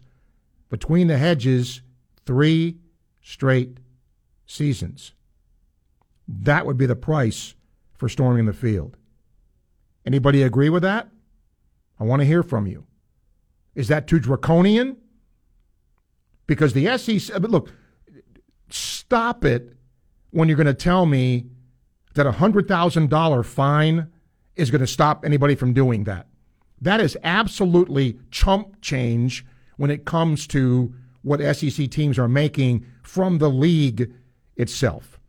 between 0.69 1.07
the 1.07 1.17
hedges 1.17 1.81
three 2.25 2.77
straight 3.21 3.77
seasons. 4.45 5.13
That 6.27 6.65
would 6.65 6.77
be 6.77 6.85
the 6.85 6.95
price 6.95 7.55
for 7.93 8.09
storming 8.09 8.45
the 8.45 8.53
field. 8.53 8.97
Anybody 10.05 10.43
agree 10.43 10.69
with 10.69 10.83
that? 10.83 11.09
I 11.99 12.03
want 12.03 12.21
to 12.21 12.25
hear 12.25 12.43
from 12.43 12.67
you. 12.67 12.85
Is 13.75 13.87
that 13.87 14.07
too 14.07 14.19
draconian? 14.19 14.97
Because 16.45 16.73
the 16.73 16.97
SEC, 16.97 17.35
uh, 17.35 17.39
but 17.39 17.51
look, 17.51 17.71
stop 18.69 19.43
it 19.45 19.73
when 20.31 20.47
you're 20.47 20.57
going 20.57 20.67
to 20.67 20.73
tell 20.73 21.05
me 21.05 21.47
that 22.15 22.25
a 22.25 22.31
$100,000 22.31 23.45
fine 23.45 24.07
is 24.55 24.71
going 24.71 24.81
to 24.81 24.87
stop 24.87 25.23
anybody 25.23 25.55
from 25.55 25.73
doing 25.73 26.05
that. 26.05 26.27
That 26.81 27.01
is 27.01 27.17
absolutely 27.23 28.19
chump 28.31 28.81
change 28.81 29.45
when 29.77 29.91
it 29.91 30.05
comes 30.05 30.47
to 30.47 30.93
what 31.21 31.41
SEC 31.55 31.89
teams 31.89 32.17
are 32.19 32.27
making 32.27 32.85
from 33.03 33.37
the 33.39 33.49
league 33.49 34.13
itself. 34.55 35.19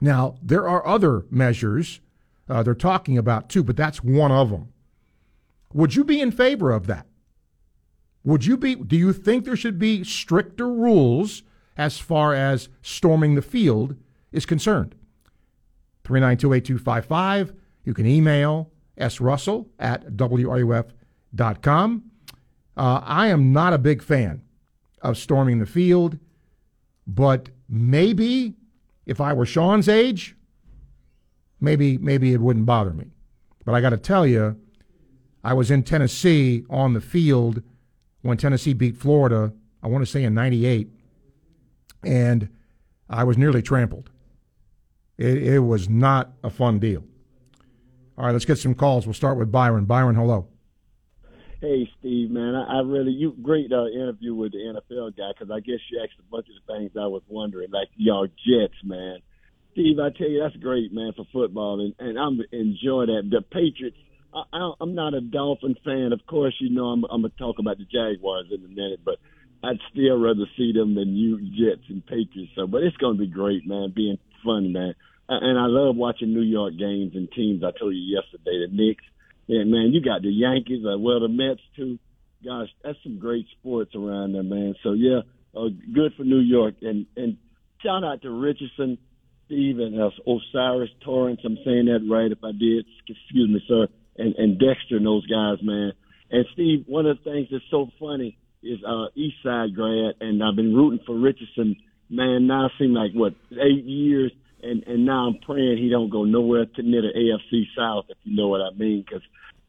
Now, 0.00 0.36
there 0.42 0.68
are 0.68 0.86
other 0.86 1.24
measures 1.30 2.00
uh, 2.48 2.62
they're 2.62 2.74
talking 2.74 3.18
about 3.18 3.48
too, 3.48 3.64
but 3.64 3.76
that's 3.76 4.04
one 4.04 4.30
of 4.30 4.50
them. 4.50 4.72
Would 5.72 5.94
you 5.94 6.04
be 6.04 6.20
in 6.20 6.30
favor 6.30 6.70
of 6.70 6.86
that? 6.86 7.06
Would 8.24 8.44
you 8.44 8.56
be? 8.56 8.74
Do 8.74 8.96
you 8.96 9.12
think 9.12 9.44
there 9.44 9.56
should 9.56 9.78
be 9.78 10.04
stricter 10.04 10.68
rules 10.68 11.42
as 11.76 11.98
far 11.98 12.34
as 12.34 12.68
storming 12.82 13.34
the 13.34 13.42
field 13.42 13.96
is 14.32 14.46
concerned? 14.46 14.94
392 16.04 16.52
8255. 16.52 17.52
You 17.84 17.94
can 17.94 18.06
email 18.06 18.70
srussell 18.98 19.66
at 19.78 20.06
wruf.com. 20.16 20.90
Uh, 22.76 23.00
I 23.04 23.28
am 23.28 23.52
not 23.52 23.72
a 23.72 23.78
big 23.78 24.02
fan 24.02 24.42
of 25.00 25.16
storming 25.16 25.58
the 25.58 25.66
field, 25.66 26.18
but 27.06 27.48
maybe 27.68 28.54
if 29.06 29.20
I 29.20 29.32
were 29.32 29.46
Sean's 29.46 29.88
age, 29.88 30.36
maybe 31.60 31.96
maybe 31.98 32.32
it 32.32 32.40
wouldn't 32.40 32.66
bother 32.66 32.92
me. 32.92 33.06
But 33.64 33.74
I 33.74 33.80
got 33.80 33.90
to 33.90 33.96
tell 33.96 34.26
you, 34.26 34.60
I 35.42 35.54
was 35.54 35.70
in 35.70 35.82
Tennessee 35.82 36.64
on 36.68 36.92
the 36.92 37.00
field 37.00 37.62
when 38.22 38.36
Tennessee 38.36 38.74
beat 38.74 38.96
Florida. 38.96 39.52
I 39.82 39.88
want 39.88 40.04
to 40.04 40.10
say 40.10 40.22
in 40.22 40.34
'98, 40.34 40.90
and 42.04 42.48
I 43.08 43.24
was 43.24 43.38
nearly 43.38 43.62
trampled. 43.62 44.10
It, 45.16 45.42
it 45.42 45.58
was 45.60 45.88
not 45.88 46.32
a 46.42 46.50
fun 46.50 46.78
deal. 46.78 47.04
All 48.18 48.24
right, 48.24 48.32
let's 48.32 48.46
get 48.46 48.58
some 48.58 48.74
calls. 48.74 49.06
We'll 49.06 49.14
start 49.14 49.36
with 49.36 49.52
Byron. 49.52 49.84
Byron, 49.84 50.14
hello. 50.14 50.48
Hey, 51.60 51.88
Steve, 51.98 52.30
man, 52.30 52.54
I, 52.54 52.78
I 52.78 52.80
really 52.80 53.12
you 53.12 53.34
great 53.42 53.72
uh, 53.72 53.86
interview 53.86 54.34
with 54.34 54.52
the 54.52 54.58
NFL 54.58 55.16
guy 55.16 55.32
because 55.32 55.50
I 55.50 55.60
guess 55.60 55.80
you 55.90 56.00
asked 56.02 56.18
a 56.18 56.30
bunch 56.30 56.46
of 56.48 56.54
the 56.54 56.72
things 56.72 56.92
I 56.96 57.06
was 57.06 57.22
wondering, 57.28 57.70
like 57.70 57.88
y'all 57.96 58.26
Jets, 58.26 58.76
man. 58.84 59.18
Steve, 59.72 59.98
I 59.98 60.10
tell 60.16 60.28
you 60.28 60.40
that's 60.42 60.56
great, 60.62 60.92
man, 60.92 61.12
for 61.16 61.26
football, 61.32 61.80
and 61.80 61.94
and 61.98 62.18
I'm 62.18 62.40
enjoying 62.52 63.08
that. 63.08 63.28
The 63.30 63.42
Patriots, 63.42 63.96
I, 64.34 64.42
I, 64.52 64.72
I'm 64.80 64.94
not 64.94 65.14
a 65.14 65.20
Dolphin 65.20 65.76
fan, 65.84 66.12
of 66.12 66.20
course. 66.26 66.54
You 66.60 66.70
know, 66.70 66.86
I'm 66.86 67.04
I'm 67.04 67.22
gonna 67.22 67.32
talk 67.38 67.58
about 67.58 67.78
the 67.78 67.84
Jaguars 67.84 68.46
in 68.50 68.64
a 68.64 68.68
minute, 68.68 69.00
but 69.02 69.16
I'd 69.62 69.80
still 69.92 70.18
rather 70.18 70.44
see 70.56 70.72
them 70.72 70.94
than 70.94 71.16
you 71.16 71.40
Jets 71.40 71.88
and 71.88 72.04
Patriots. 72.04 72.52
So, 72.54 72.66
but 72.66 72.82
it's 72.82 72.96
gonna 72.98 73.18
be 73.18 73.28
great, 73.28 73.66
man, 73.66 73.92
being 73.96 74.18
fun, 74.44 74.72
man. 74.72 74.94
And 75.28 75.58
I 75.58 75.66
love 75.66 75.96
watching 75.96 76.32
New 76.32 76.42
York 76.42 76.74
games 76.78 77.12
and 77.14 77.28
teams. 77.32 77.64
I 77.64 77.76
told 77.76 77.94
you 77.94 78.16
yesterday, 78.16 78.64
the 78.64 78.68
Knicks 78.70 79.04
yeah, 79.46 79.62
man, 79.64 79.92
you 79.92 80.02
got 80.02 80.22
the 80.22 80.30
Yankees, 80.30 80.84
uh, 80.84 80.98
well, 80.98 81.20
the 81.20 81.28
Mets 81.28 81.60
too. 81.76 81.98
Gosh, 82.44 82.68
that's 82.82 82.98
some 83.02 83.18
great 83.18 83.46
sports 83.58 83.94
around 83.94 84.32
there, 84.34 84.42
man. 84.42 84.74
So 84.82 84.92
yeah, 84.92 85.20
uh, 85.56 85.68
good 85.94 86.12
for 86.16 86.24
New 86.24 86.40
York, 86.40 86.74
and 86.82 87.06
and 87.16 87.38
shout 87.82 88.04
out 88.04 88.22
to 88.22 88.30
Richardson, 88.30 88.98
Steve, 89.46 89.78
and 89.78 90.00
uh, 90.00 90.10
O'Cyrus 90.26 90.90
Torrence. 91.04 91.40
I'm 91.44 91.58
saying 91.64 91.86
that 91.86 92.06
right. 92.10 92.30
If 92.30 92.42
I 92.42 92.52
did, 92.52 92.86
excuse 93.08 93.48
me, 93.48 93.62
sir. 93.68 93.86
And 94.18 94.34
and 94.34 94.58
Dexter 94.58 94.96
and 94.96 95.06
those 95.06 95.26
guys, 95.26 95.58
man. 95.62 95.92
And 96.30 96.44
Steve, 96.52 96.84
one 96.86 97.06
of 97.06 97.18
the 97.18 97.30
things 97.30 97.48
that's 97.50 97.64
so 97.70 97.88
funny 98.00 98.36
is 98.62 98.78
uh 98.84 99.06
East 99.14 99.36
Side 99.44 99.74
grad, 99.74 100.14
and 100.20 100.42
I've 100.42 100.56
been 100.56 100.74
rooting 100.74 101.04
for 101.06 101.16
Richardson. 101.16 101.76
Man, 102.10 102.46
now 102.46 102.66
it 102.66 102.72
seems 102.78 102.96
like 102.96 103.12
what 103.12 103.34
eight 103.52 103.84
years 103.84 104.32
and 104.62 104.82
and 104.84 105.04
now 105.04 105.28
I'm 105.28 105.38
praying 105.38 105.78
he 105.78 105.88
don't 105.88 106.10
go 106.10 106.24
nowhere 106.24 106.66
to 106.66 106.82
near 106.82 107.02
the 107.02 107.12
AFC 107.16 107.64
South, 107.76 108.06
if 108.08 108.18
you 108.24 108.36
know 108.36 108.48
what 108.48 108.60
I 108.60 108.70
mean, 108.76 109.04
because 109.04 109.22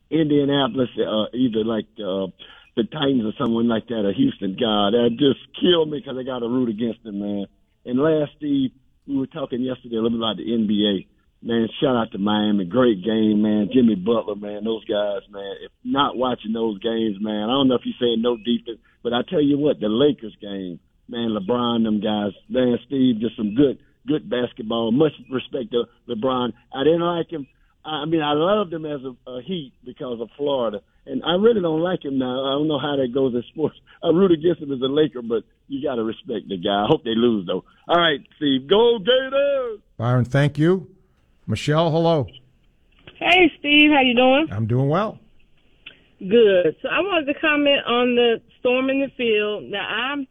Indianapolis, 0.10 0.90
uh, 0.98 1.28
either 1.34 1.64
like 1.64 1.88
uh, 2.00 2.32
the 2.76 2.84
Titans 2.84 3.26
or 3.26 3.34
someone 3.38 3.68
like 3.68 3.88
that, 3.88 4.06
or 4.06 4.14
Houston, 4.14 4.56
God, 4.60 4.94
that 4.94 5.10
just 5.20 5.40
killed 5.60 5.90
me 5.92 6.00
because 6.00 6.18
I 6.18 6.24
got 6.24 6.40
to 6.40 6.48
root 6.48 6.70
against 6.70 7.04
them, 7.04 7.20
man. 7.20 7.46
And 7.86 8.00
last, 8.00 8.32
Steve, 8.38 8.72
we 9.08 9.18
were 9.18 9.28
talking 9.28 9.62
yesterday 9.62 9.96
a 9.96 10.02
little 10.02 10.18
bit 10.18 10.24
about 10.24 10.38
the 10.38 10.48
NBA. 10.48 11.08
Man, 11.42 11.68
shout 11.80 11.96
out 11.96 12.12
to 12.12 12.18
Miami. 12.18 12.66
Great 12.66 13.04
game, 13.04 13.42
man. 13.42 13.70
Jimmy 13.72 13.96
Butler, 13.96 14.36
man. 14.36 14.64
Those 14.64 14.84
guys, 14.86 15.22
man. 15.30 15.56
If 15.64 15.72
not 15.84 16.18
watching 16.18 16.54
those 16.54 16.80
games, 16.80 17.18
man, 17.20 17.44
I 17.44 17.54
don't 17.54 17.68
know 17.68 17.76
if 17.76 17.86
you're 17.86 18.00
saying 18.00 18.22
no 18.22 18.38
defense, 18.38 18.80
but 19.04 19.14
I 19.14 19.22
tell 19.28 19.42
you 19.42 19.58
what, 19.58 19.80
the 19.80 19.88
Lakers 19.88 20.36
game, 20.42 20.80
man, 21.08 21.38
LeBron, 21.38 21.84
them 21.84 22.02
guys, 22.02 22.34
man, 22.50 22.80
Steve, 22.88 23.22
just 23.22 23.38
some 23.38 23.56
good 23.56 23.80
good 24.08 24.30
basketball. 24.30 24.92
Much 24.92 25.14
respect 25.32 25.72
to 25.72 25.84
LeBron. 26.10 26.54
I 26.74 26.84
didn't 26.84 27.02
like 27.02 27.30
him. 27.30 27.48
I 27.86 28.06
mean, 28.06 28.22
I 28.22 28.34
loved 28.34 28.74
him 28.74 28.86
as 28.86 29.00
a, 29.04 29.30
a 29.32 29.42
Heat 29.42 29.74
because 29.86 30.20
of 30.20 30.30
Florida, 30.36 30.82
and 31.06 31.24
I 31.24 31.36
really 31.36 31.62
don't 31.62 31.80
like 31.82 32.04
him 32.04 32.20
now. 32.20 32.46
I 32.46 32.52
don't 32.58 32.68
know 32.68 32.80
how 32.80 32.98
that 32.98 33.14
goes 33.14 33.34
in 33.34 33.44
sports. 33.50 33.78
I 34.04 34.10
root 34.10 34.32
against 34.32 34.62
him 34.62 34.74
as 34.74 34.82
a 34.82 34.88
Laker, 34.92 35.22
but 35.22 35.44
you 35.68 35.82
got 35.88 35.96
to 35.96 36.04
respect 36.04 36.50
the 36.50 36.58
guy. 36.58 36.84
I 36.84 36.88
hope 36.88 37.04
they 37.04 37.16
lose 37.16 37.48
though. 37.48 37.64
All 37.88 37.96
right, 37.98 38.20
Steve, 38.36 38.68
go 38.68 39.00
Gators! 39.00 39.80
Byron, 39.98 40.26
thank 40.26 40.58
you. 40.58 40.90
Michelle, 41.46 41.92
hello. 41.92 42.28
Hey, 43.20 43.52
Steve, 43.60 43.90
how 43.92 44.02
you 44.02 44.16
doing? 44.16 44.48
I'm 44.52 44.68
doing 44.68 44.90
well. 44.90 45.18
Good. 46.20 46.76
So 46.82 46.90
I 46.90 47.00
wanted 47.00 47.32
to 47.34 47.40
comment 47.40 47.80
on 47.88 48.16
the 48.16 48.42
storm 48.60 48.90
in 48.90 49.00
the 49.00 49.08
field. 49.16 49.64
Now 49.72 49.88
I'm 49.88 50.28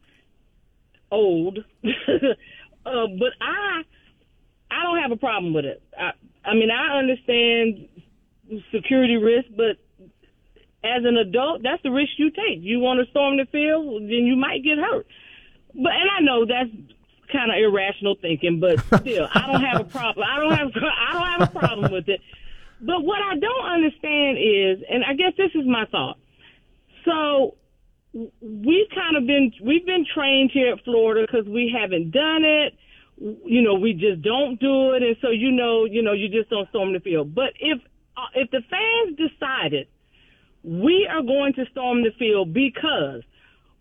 old, 1.11 1.59
uh, 2.87 3.07
but 3.19 3.33
I 3.41 3.81
I 4.71 4.83
don't 4.83 5.01
have 5.01 5.11
a 5.11 5.17
problem 5.17 5.53
with 5.53 5.65
it. 5.65 5.81
I, 5.97 6.11
I 6.43 6.53
mean, 6.53 6.69
I 6.71 6.97
understand 6.97 7.87
security 8.71 9.17
risk, 9.17 9.47
but 9.55 9.77
as 10.83 11.03
an 11.03 11.17
adult, 11.17 11.63
that's 11.63 11.81
the 11.83 11.91
risk 11.91 12.11
you 12.17 12.29
take. 12.31 12.59
You 12.59 12.79
want 12.79 13.03
to 13.03 13.09
storm 13.11 13.37
the 13.37 13.45
field, 13.51 14.03
then 14.03 14.25
you 14.25 14.35
might 14.35 14.63
get 14.63 14.77
hurt. 14.77 15.07
But 15.73 15.91
and 15.93 16.09
I 16.09 16.21
know 16.21 16.45
that's 16.45 16.69
kind 17.31 17.51
of 17.51 17.57
irrational 17.57 18.15
thinking, 18.21 18.59
but 18.59 18.79
still, 19.01 19.27
I 19.33 19.47
don't 19.51 19.63
have 19.63 19.81
a 19.81 19.85
problem. 19.85 20.25
I 20.29 20.39
don't 20.39 20.55
have 20.55 20.71
I 20.75 21.13
don't 21.13 21.39
have 21.39 21.55
a 21.55 21.59
problem 21.59 21.91
with 21.91 22.07
it. 22.09 22.21
But 22.79 23.03
what 23.03 23.21
I 23.21 23.37
don't 23.37 23.65
understand 23.65 24.37
is, 24.37 24.83
and 24.89 25.03
I 25.03 25.13
guess 25.13 25.33
this 25.35 25.51
is 25.55 25.67
my 25.67 25.85
thought. 25.85 26.17
So 27.05 27.55
we've 28.41 28.89
kind 28.95 29.15
of 29.15 29.25
been 29.27 29.51
we've 29.63 29.85
been 29.85 30.05
trained 30.13 30.51
here 30.53 30.73
at 30.73 30.83
Florida 30.83 31.25
because 31.29 31.47
we 31.47 31.73
haven't 31.73 32.11
done 32.11 32.43
it 32.43 32.73
you 33.19 33.61
know, 33.61 33.73
we 33.73 33.93
just 33.93 34.21
don't 34.21 34.59
do 34.59 34.93
it, 34.93 35.01
and 35.01 35.15
so 35.21 35.29
you 35.29 35.51
know, 35.51 35.85
you 35.85 36.01
know, 36.03 36.13
you 36.13 36.29
just 36.29 36.49
don't 36.49 36.69
storm 36.69 36.93
the 36.93 36.99
field. 36.99 37.33
But 37.33 37.53
if 37.59 37.79
uh, 38.15 38.21
if 38.35 38.51
the 38.51 38.61
fans 38.69 39.17
decided 39.17 39.87
we 40.63 41.07
are 41.09 41.21
going 41.21 41.53
to 41.53 41.65
storm 41.71 42.03
the 42.03 42.11
field 42.19 42.53
because 42.53 43.21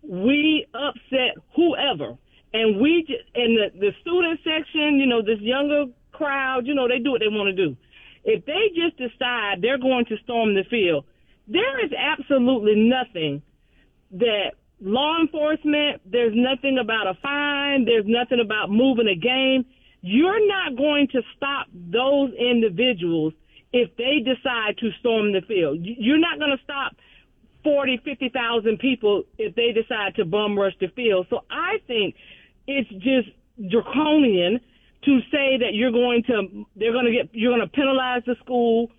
we 0.03 0.67
upset 0.73 1.37
whoever, 1.55 2.17
and 2.55 2.81
we 2.81 3.05
just, 3.07 3.25
and 3.35 3.57
the 3.57 3.79
the 3.79 3.93
student 4.01 4.41
section, 4.43 4.99
you 4.99 5.07
know, 5.07 5.21
this 5.21 5.41
younger 5.41 5.85
crowd, 6.13 6.67
you 6.67 6.75
know, 6.75 6.89
they 6.89 6.99
do 6.99 7.11
what 7.11 7.21
they 7.21 7.29
want 7.29 7.55
to 7.55 7.67
do. 7.67 7.77
If 8.25 8.45
they 8.47 8.73
just 8.75 8.97
decide 8.97 9.61
they're 9.61 9.79
going 9.79 10.07
to 10.07 10.17
storm 10.25 10.55
the 10.55 10.65
field, 10.71 11.05
there 11.47 11.85
is 11.85 11.93
absolutely 11.93 12.75
nothing 12.75 13.43
that 14.13 14.53
law 14.81 15.21
enforcement, 15.21 16.03
there's 16.05 16.35
nothing 16.35 16.79
about 16.79 17.07
a 17.07 17.15
fine, 17.23 17.85
there's 17.85 18.05
nothing 18.07 18.41
about 18.41 18.71
moving 18.71 19.09
a 19.09 19.17
game. 19.17 19.65
You're 20.03 20.47
not 20.47 20.77
going 20.77 21.09
to 21.13 21.23
stop 21.37 21.67
those 21.73 22.33
individuals 22.35 23.33
if 23.73 23.97
they 23.97 24.21
decide 24.21 24.79
to 24.79 24.91
storm 25.01 25.33
the 25.33 25.41
field. 25.43 25.79
You're 25.81 26.19
not 26.19 26.39
going 26.39 26.57
to 26.57 26.63
stop 26.63 26.97
40, 27.65 28.01
50,000 28.05 28.79
people 28.79 29.25
if 29.39 29.55
they 29.57 29.73
decide 29.73 30.15
to 30.17 30.25
bum 30.25 30.57
rush 30.59 30.75
the 30.81 30.89
field. 30.95 31.27
So 31.31 31.45
I 31.51 31.79
think 31.87 32.15
it's 32.67 32.89
just 32.91 33.29
draconian 33.71 34.61
to 35.05 35.21
say 35.33 35.59
that 35.59 35.71
you're 35.73 35.91
going 35.91 36.23
to, 36.25 36.67
they're 36.77 36.93
going 36.93 37.07
to 37.07 37.13
get, 37.13 37.29
you're 37.33 37.57
going 37.57 37.67
to 37.67 37.75
penalize 37.75 38.23
the 38.27 38.37
school 38.43 38.91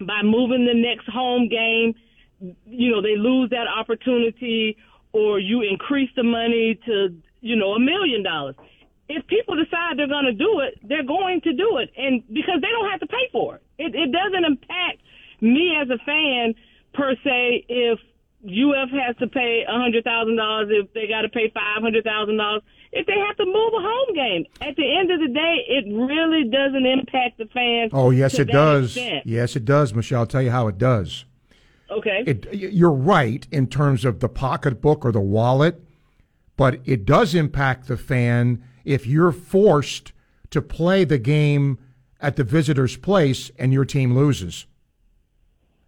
by 0.00 0.22
moving 0.22 0.66
the 0.66 0.74
next 0.74 1.08
home 1.08 1.48
game. 1.48 1.94
You 2.40 2.90
know, 2.90 3.02
they 3.02 3.16
lose 3.16 3.50
that 3.50 3.66
opportunity 3.68 4.76
or 5.12 5.38
you 5.38 5.62
increase 5.62 6.10
the 6.16 6.22
money 6.22 6.78
to, 6.86 7.14
you 7.40 7.56
know, 7.56 7.72
a 7.72 7.80
million 7.80 8.22
dollars. 8.22 8.54
If 9.08 9.26
people 9.26 9.56
decide 9.56 9.98
they're 9.98 10.06
going 10.06 10.26
to 10.26 10.32
do 10.32 10.60
it, 10.60 10.78
they're 10.88 11.04
going 11.04 11.40
to 11.42 11.52
do 11.52 11.78
it, 11.78 11.90
and 11.96 12.22
because 12.28 12.60
they 12.62 12.68
don't 12.68 12.88
have 12.90 13.00
to 13.00 13.08
pay 13.08 13.28
for 13.32 13.56
it. 13.56 13.62
It, 13.76 13.94
it 13.94 14.12
doesn't 14.12 14.44
impact 14.44 15.02
me 15.40 15.74
as 15.80 15.90
a 15.90 15.98
fan 16.04 16.54
per 16.94 17.14
se 17.24 17.64
if 17.68 17.98
UF 18.44 18.88
has 18.90 19.16
to 19.18 19.26
pay 19.26 19.64
a 19.68 19.72
hundred 19.72 20.04
thousand 20.04 20.36
dollars, 20.36 20.68
if 20.70 20.92
they 20.94 21.06
got 21.08 21.22
to 21.22 21.28
pay 21.28 21.50
five 21.52 21.82
hundred 21.82 22.04
thousand 22.04 22.36
dollars, 22.36 22.62
if 22.92 23.06
they 23.06 23.18
have 23.26 23.36
to 23.36 23.44
move 23.44 23.72
a 23.74 23.82
home 23.82 24.14
game. 24.14 24.46
At 24.60 24.76
the 24.76 24.96
end 24.98 25.10
of 25.10 25.20
the 25.20 25.28
day, 25.28 25.56
it 25.68 25.84
really 25.92 26.44
doesn't 26.48 26.86
impact 26.86 27.38
the 27.38 27.46
fans. 27.52 27.90
Oh 27.92 28.10
yes, 28.10 28.38
it 28.38 28.46
does. 28.46 28.96
Extent. 28.96 29.26
Yes, 29.26 29.56
it 29.56 29.64
does, 29.64 29.92
Michelle. 29.92 30.20
I'll 30.20 30.26
tell 30.26 30.42
you 30.42 30.50
how 30.50 30.68
it 30.68 30.78
does. 30.78 31.24
Okay. 31.90 32.22
It, 32.26 32.48
you're 32.52 32.90
right 32.90 33.46
in 33.50 33.66
terms 33.66 34.04
of 34.04 34.20
the 34.20 34.28
pocketbook 34.28 35.04
or 35.04 35.12
the 35.12 35.20
wallet, 35.20 35.82
but 36.56 36.80
it 36.84 37.04
does 37.04 37.34
impact 37.34 37.88
the 37.88 37.96
fan 37.96 38.62
if 38.84 39.06
you're 39.06 39.32
forced 39.32 40.12
to 40.50 40.62
play 40.62 41.04
the 41.04 41.18
game 41.18 41.78
at 42.20 42.36
the 42.36 42.44
visitor's 42.44 42.96
place 42.96 43.50
and 43.58 43.72
your 43.72 43.84
team 43.84 44.14
loses. 44.14 44.66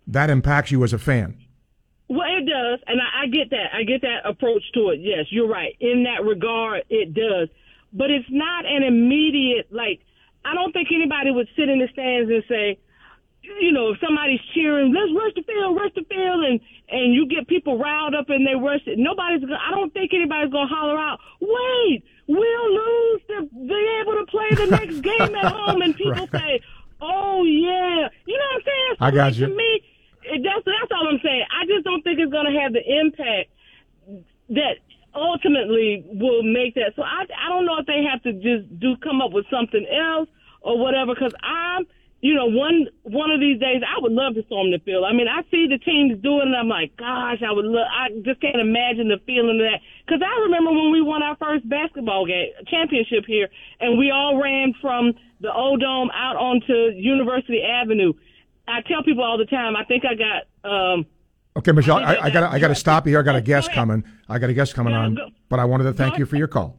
That 0.07 0.31
impacts 0.31 0.71
you 0.71 0.83
as 0.83 0.93
a 0.93 0.99
fan. 0.99 1.39
Well, 2.09 2.29
it 2.29 2.47
does, 2.47 2.81
and 2.87 3.01
I, 3.01 3.25
I 3.25 3.27
get 3.29 3.51
that. 3.51 3.73
I 3.73 3.85
get 3.85 4.03
that 4.03 4.23
approach 4.25 4.63
to 4.75 4.91
it. 4.91 5.01
Yes, 5.01 5.27
you're 5.31 5.49
right. 5.49 5.77
In 5.81 6.05
that 6.05 6.25
regard, 6.25 6.83
it 6.91 7.15
does. 7.15 7.49
But 7.93 8.11
it's 8.11 8.29
not 8.31 8.67
an 8.67 8.83
immediate, 8.83 9.69
like, 9.71 10.01
I 10.45 10.55
don't 10.55 10.73
think 10.73 10.89
anybody 10.93 11.31
would 11.31 11.49
sit 11.57 11.69
in 11.69 11.79
the 11.79 11.89
stands 11.93 12.31
and 12.31 12.43
say, 12.49 12.79
you 13.61 13.73
know, 13.73 13.91
if 13.93 13.99
somebody's 14.01 14.41
cheering, 14.55 14.93
let's 14.95 15.13
rush 15.17 15.33
the 15.35 15.43
field, 15.43 15.77
rush 15.77 15.93
the 15.95 16.05
field, 16.09 16.45
and 16.45 16.61
and 16.89 17.15
you 17.15 17.27
get 17.29 17.49
people 17.49 17.79
riled 17.79 18.15
up 18.15 18.29
and 18.31 18.47
they 18.47 18.55
rush 18.55 18.81
it. 18.87 18.99
Nobody's 18.99 19.41
gonna. 19.41 19.59
I 19.61 19.71
don't 19.71 19.93
think 19.93 20.13
anybody's 20.15 20.53
gonna 20.53 20.67
holler 20.69 20.99
out, 20.99 21.21
"Wait, 21.41 22.03
we'll 22.27 22.71
lose 22.75 23.21
to 23.29 23.43
be 23.53 24.01
able 24.03 24.15
to 24.21 24.27
play 24.29 24.51
the 24.55 24.67
next 24.67 25.01
game 25.11 25.35
at 25.35 25.53
home," 25.53 25.83
and 25.83 25.95
people 25.97 26.13
Right. 26.13 26.31
say, 26.31 26.61
"Oh 27.01 27.45
yeah," 27.45 28.09
you 28.27 28.37
know 28.39 28.45
what 28.53 28.57
I'm 28.57 28.63
saying? 28.65 28.95
So, 28.99 29.05
I 29.07 29.11
got 29.11 29.35
you. 29.37 29.47
To 29.47 29.55
me, 29.55 29.83
it, 30.25 30.43
that's 30.43 30.65
that's 30.65 30.93
all 30.93 31.09
I'm 31.09 31.21
saying. 31.23 31.45
I 31.51 31.67
just 31.67 31.85
don't 31.85 32.03
think 32.03 32.19
it's 32.21 32.33
gonna 32.33 32.59
have 32.61 32.73
the 32.73 32.83
impact 33.01 33.51
that 34.51 34.77
ultimately 35.15 36.05
will 36.09 36.43
make 36.43 36.75
that. 36.75 36.93
So 36.97 37.03
I 37.03 37.25
I 37.39 37.49
don't 37.49 37.67
know 37.67 37.79
if 37.79 37.87
they 37.87 38.03
have 38.11 38.23
to 38.23 38.33
just 38.33 38.79
do 38.81 38.97
come 38.97 39.21
up 39.21 39.33
with 39.33 39.47
something 39.51 39.87
else 39.87 40.29
or 40.61 40.79
whatever. 40.79 41.15
Because 41.15 41.35
I'm 41.43 41.87
you 42.23 42.35
know, 42.35 42.47
one 42.47 42.87
one 43.03 43.33
of 43.33 43.41
these 43.41 43.59
days, 43.59 43.83
I 43.83 43.99
would 44.01 44.13
love 44.13 44.35
to 44.35 44.45
storm 44.47 44.71
the 44.71 44.79
field. 44.79 45.05
I 45.05 45.13
mean, 45.13 45.27
I 45.27 45.43
see 45.51 45.67
the 45.67 45.79
teams 45.79 46.23
doing, 46.23 46.47
it, 46.47 46.55
and 46.55 46.57
I'm 46.57 46.69
like, 46.69 46.97
gosh, 46.97 47.43
I 47.43 47.51
would 47.51 47.65
love. 47.67 47.85
I 47.91 48.11
just 48.25 48.41
can't 48.41 48.63
imagine 48.63 49.09
the 49.09 49.19
feeling 49.27 49.59
of 49.59 49.67
that. 49.67 49.83
Because 50.07 50.23
I 50.23 50.41
remember 50.47 50.71
when 50.71 50.93
we 50.93 51.03
won 51.03 51.23
our 51.25 51.37
first 51.37 51.69
basketball 51.69 52.25
game 52.25 52.55
championship 52.69 53.25
here, 53.27 53.49
and 53.81 53.99
we 53.99 54.13
all 54.13 54.41
ran 54.41 54.73
from 54.81 55.13
the 55.41 55.53
old 55.53 55.81
dome 55.81 56.11
out 56.15 56.37
onto 56.37 56.95
University 56.95 57.61
Avenue. 57.61 58.13
I 58.69 58.83
tell 58.87 59.03
people 59.03 59.25
all 59.25 59.37
the 59.37 59.47
time. 59.47 59.75
I 59.75 59.85
think 59.85 60.05
I 60.07 60.15
got. 60.15 60.47
um 60.65 61.07
Okay, 61.55 61.73
Michelle, 61.73 61.99
I, 61.99 62.17
I 62.17 62.31
got 62.31 62.45
I 62.45 62.59
got 62.61 62.69
to 62.69 62.75
stop 62.75 63.05
you 63.05 63.13
here. 63.13 63.21
I 63.21 63.23
got 63.25 63.37
a 63.37 63.43
guest 63.43 63.73
coming. 63.73 64.05
I 64.29 64.39
got 64.39 64.49
a 64.49 64.55
guest 64.55 64.75
coming 64.75 64.95
on, 64.95 65.19
but 65.51 65.59
I 65.59 65.65
wanted 65.67 65.85
to 65.85 65.93
thank 65.93 66.19
you 66.19 66.25
for 66.25 66.37
your 66.37 66.49
call. 66.49 66.79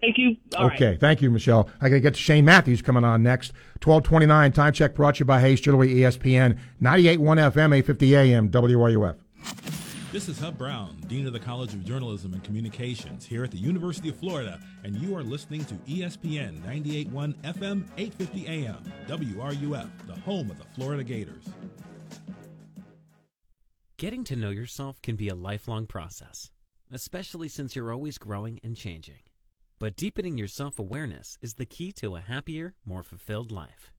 Thank 0.00 0.18
you. 0.18 0.36
All 0.56 0.68
right. 0.68 0.76
okay, 0.76 0.96
thank 0.96 1.22
you, 1.22 1.30
Michelle. 1.30 1.68
I 1.80 1.88
got 1.88 1.96
to 1.96 2.00
get 2.00 2.14
to 2.14 2.20
Shane 2.20 2.44
Matthews 2.44 2.82
coming 2.82 3.04
on 3.04 3.22
next. 3.22 3.52
Twelve 3.80 4.02
twenty 4.04 4.26
nine 4.26 4.52
time 4.52 4.72
check 4.72 4.94
brought 4.94 5.16
to 5.16 5.20
you 5.20 5.24
by 5.24 5.40
Hayes 5.40 5.60
Jewelry, 5.60 5.88
ESPN, 5.94 6.58
98.1 6.80 7.52
FM, 7.52 7.76
eight 7.76 7.86
fifty 7.86 8.14
AM, 8.14 8.48
WRUF. 8.48 9.16
This 10.12 10.28
is 10.28 10.38
Hub 10.38 10.58
Brown, 10.58 10.94
Dean 11.06 11.26
of 11.26 11.32
the 11.32 11.40
College 11.40 11.72
of 11.72 11.86
Journalism 11.86 12.34
and 12.34 12.44
Communications 12.44 13.24
here 13.24 13.44
at 13.44 13.50
the 13.50 13.56
University 13.56 14.10
of 14.10 14.16
Florida, 14.16 14.60
and 14.84 14.94
you 14.96 15.16
are 15.16 15.22
listening 15.22 15.64
to 15.64 15.74
ESPN 15.74 16.60
98.1 16.60 17.34
FM, 17.36 17.88
850 17.96 18.46
AM, 18.46 18.84
WRUF, 19.08 19.88
the 20.06 20.14
home 20.20 20.50
of 20.50 20.58
the 20.58 20.66
Florida 20.74 21.02
Gators. 21.02 21.44
Getting 23.96 24.22
to 24.24 24.36
know 24.36 24.50
yourself 24.50 25.00
can 25.00 25.16
be 25.16 25.28
a 25.30 25.34
lifelong 25.34 25.86
process, 25.86 26.50
especially 26.92 27.48
since 27.48 27.74
you're 27.74 27.92
always 27.92 28.18
growing 28.18 28.60
and 28.62 28.76
changing. 28.76 29.20
But 29.82 29.96
deepening 29.96 30.38
your 30.38 30.46
self 30.46 30.78
awareness 30.78 31.38
is 31.42 31.54
the 31.54 31.66
key 31.66 31.90
to 31.94 32.14
a 32.14 32.20
happier, 32.20 32.76
more 32.84 33.02
fulfilled 33.02 33.50
life. 33.50 33.92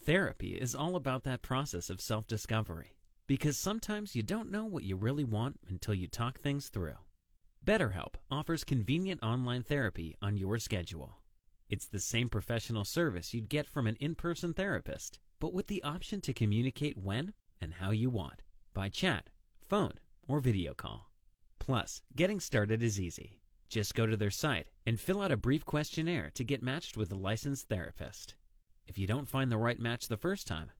Therapy 0.00 0.50
is 0.50 0.72
all 0.72 0.94
about 0.94 1.24
that 1.24 1.42
process 1.42 1.90
of 1.90 2.00
self 2.00 2.28
discovery 2.28 2.94
because 3.26 3.58
sometimes 3.58 4.14
you 4.14 4.22
don't 4.22 4.52
know 4.52 4.64
what 4.64 4.84
you 4.84 4.94
really 4.94 5.24
want 5.24 5.58
until 5.68 5.94
you 5.94 6.06
talk 6.06 6.38
things 6.38 6.68
through. 6.68 6.98
BetterHelp 7.66 8.14
offers 8.30 8.62
convenient 8.62 9.20
online 9.20 9.64
therapy 9.64 10.14
on 10.22 10.36
your 10.36 10.60
schedule. 10.60 11.16
It's 11.68 11.86
the 11.86 11.98
same 11.98 12.28
professional 12.28 12.84
service 12.84 13.34
you'd 13.34 13.48
get 13.48 13.66
from 13.66 13.88
an 13.88 13.96
in 13.98 14.14
person 14.14 14.54
therapist, 14.54 15.18
but 15.40 15.52
with 15.52 15.66
the 15.66 15.82
option 15.82 16.20
to 16.20 16.32
communicate 16.32 16.96
when 16.96 17.32
and 17.60 17.74
how 17.74 17.90
you 17.90 18.10
want 18.10 18.42
by 18.74 18.90
chat, 18.90 19.30
phone, 19.68 19.94
or 20.28 20.38
video 20.38 20.72
call. 20.72 21.10
Plus, 21.58 22.00
getting 22.14 22.38
started 22.38 22.80
is 22.80 23.00
easy. 23.00 23.40
Just 23.68 23.94
go 23.94 24.06
to 24.06 24.16
their 24.16 24.30
site 24.30 24.68
and 24.86 25.00
fill 25.00 25.20
out 25.20 25.32
a 25.32 25.36
brief 25.36 25.64
questionnaire 25.64 26.30
to 26.34 26.44
get 26.44 26.62
matched 26.62 26.96
with 26.96 27.10
a 27.12 27.16
licensed 27.16 27.68
therapist. 27.68 28.34
If 28.86 28.98
you 28.98 29.06
don't 29.06 29.28
find 29.28 29.50
the 29.50 29.58
right 29.58 29.80
match 29.80 30.08
the 30.08 30.16
first 30.16 30.46
time, 30.46 30.70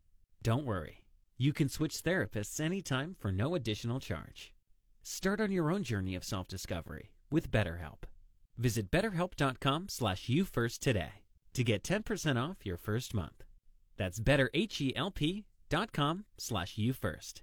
don't 0.43 0.65
worry. 0.65 1.05
You 1.39 1.53
can 1.53 1.69
switch 1.69 2.03
therapists 2.03 2.61
anytime 2.61 3.17
for 3.19 3.33
no 3.33 3.55
additional 3.55 4.01
charge. 4.01 4.55
Start 5.03 5.41
on 5.41 5.53
your 5.53 5.71
own 5.71 5.83
journey 5.83 6.15
of 6.15 6.25
self-discovery 6.25 7.11
with 7.31 7.51
BetterHelp. 7.51 8.05
Visit 8.57 8.91
betterhelp.com 8.91 9.89
slash 9.89 10.29
you 10.29 10.45
today 10.45 11.13
to 11.55 11.65
get 11.65 11.83
10% 11.83 12.43
off 12.43 12.65
your 12.65 12.77
first 12.77 13.15
month. 13.15 13.45
That's 13.97 14.21
betterhelp.com 14.21 16.25
slash 16.39 16.79
you 16.79 16.93
first. 16.93 17.43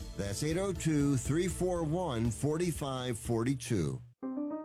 That's 0.21 0.43
802 0.43 1.17
341 1.17 2.29
4542. 2.29 3.99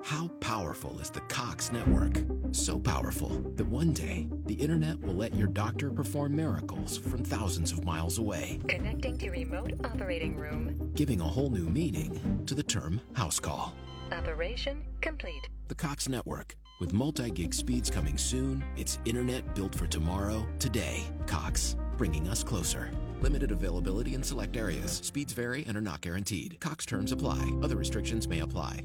How 0.04 0.28
powerful 0.40 0.98
is 1.00 1.08
the 1.08 1.20
Cox 1.20 1.72
network? 1.72 2.18
So 2.52 2.78
powerful 2.78 3.30
that 3.56 3.64
one 3.64 3.94
day 3.94 4.28
the 4.44 4.52
internet 4.52 5.00
will 5.00 5.14
let 5.14 5.34
your 5.34 5.46
doctor 5.48 5.90
perform 5.90 6.36
miracles 6.36 6.98
from 6.98 7.24
thousands 7.24 7.72
of 7.72 7.86
miles 7.86 8.18
away, 8.18 8.60
Connecting 8.68 9.16
to 9.16 9.30
remote 9.30 9.72
operating 9.82 10.36
room. 10.36 10.92
giving 10.94 11.22
a 11.22 11.24
whole 11.24 11.48
new 11.48 11.64
meaning 11.70 12.42
to 12.44 12.54
the 12.54 12.62
term 12.62 13.00
house 13.14 13.40
call. 13.40 13.74
Operation 14.12 14.84
complete. 15.00 15.48
The 15.68 15.74
Cox 15.74 16.06
network. 16.06 16.54
With 16.78 16.92
multi 16.92 17.30
gig 17.30 17.54
speeds 17.54 17.88
coming 17.88 18.18
soon, 18.18 18.62
it's 18.76 18.98
internet 19.06 19.54
built 19.54 19.74
for 19.74 19.86
tomorrow, 19.86 20.46
today. 20.58 21.04
Cox, 21.26 21.74
bringing 21.96 22.28
us 22.28 22.44
closer. 22.44 22.90
Limited 23.22 23.50
availability 23.50 24.12
in 24.12 24.22
select 24.22 24.58
areas. 24.58 24.92
Speeds 25.02 25.32
vary 25.32 25.64
and 25.66 25.78
are 25.78 25.80
not 25.80 26.02
guaranteed. 26.02 26.58
Cox 26.60 26.84
terms 26.84 27.12
apply. 27.12 27.50
Other 27.62 27.76
restrictions 27.76 28.28
may 28.28 28.40
apply. 28.40 28.84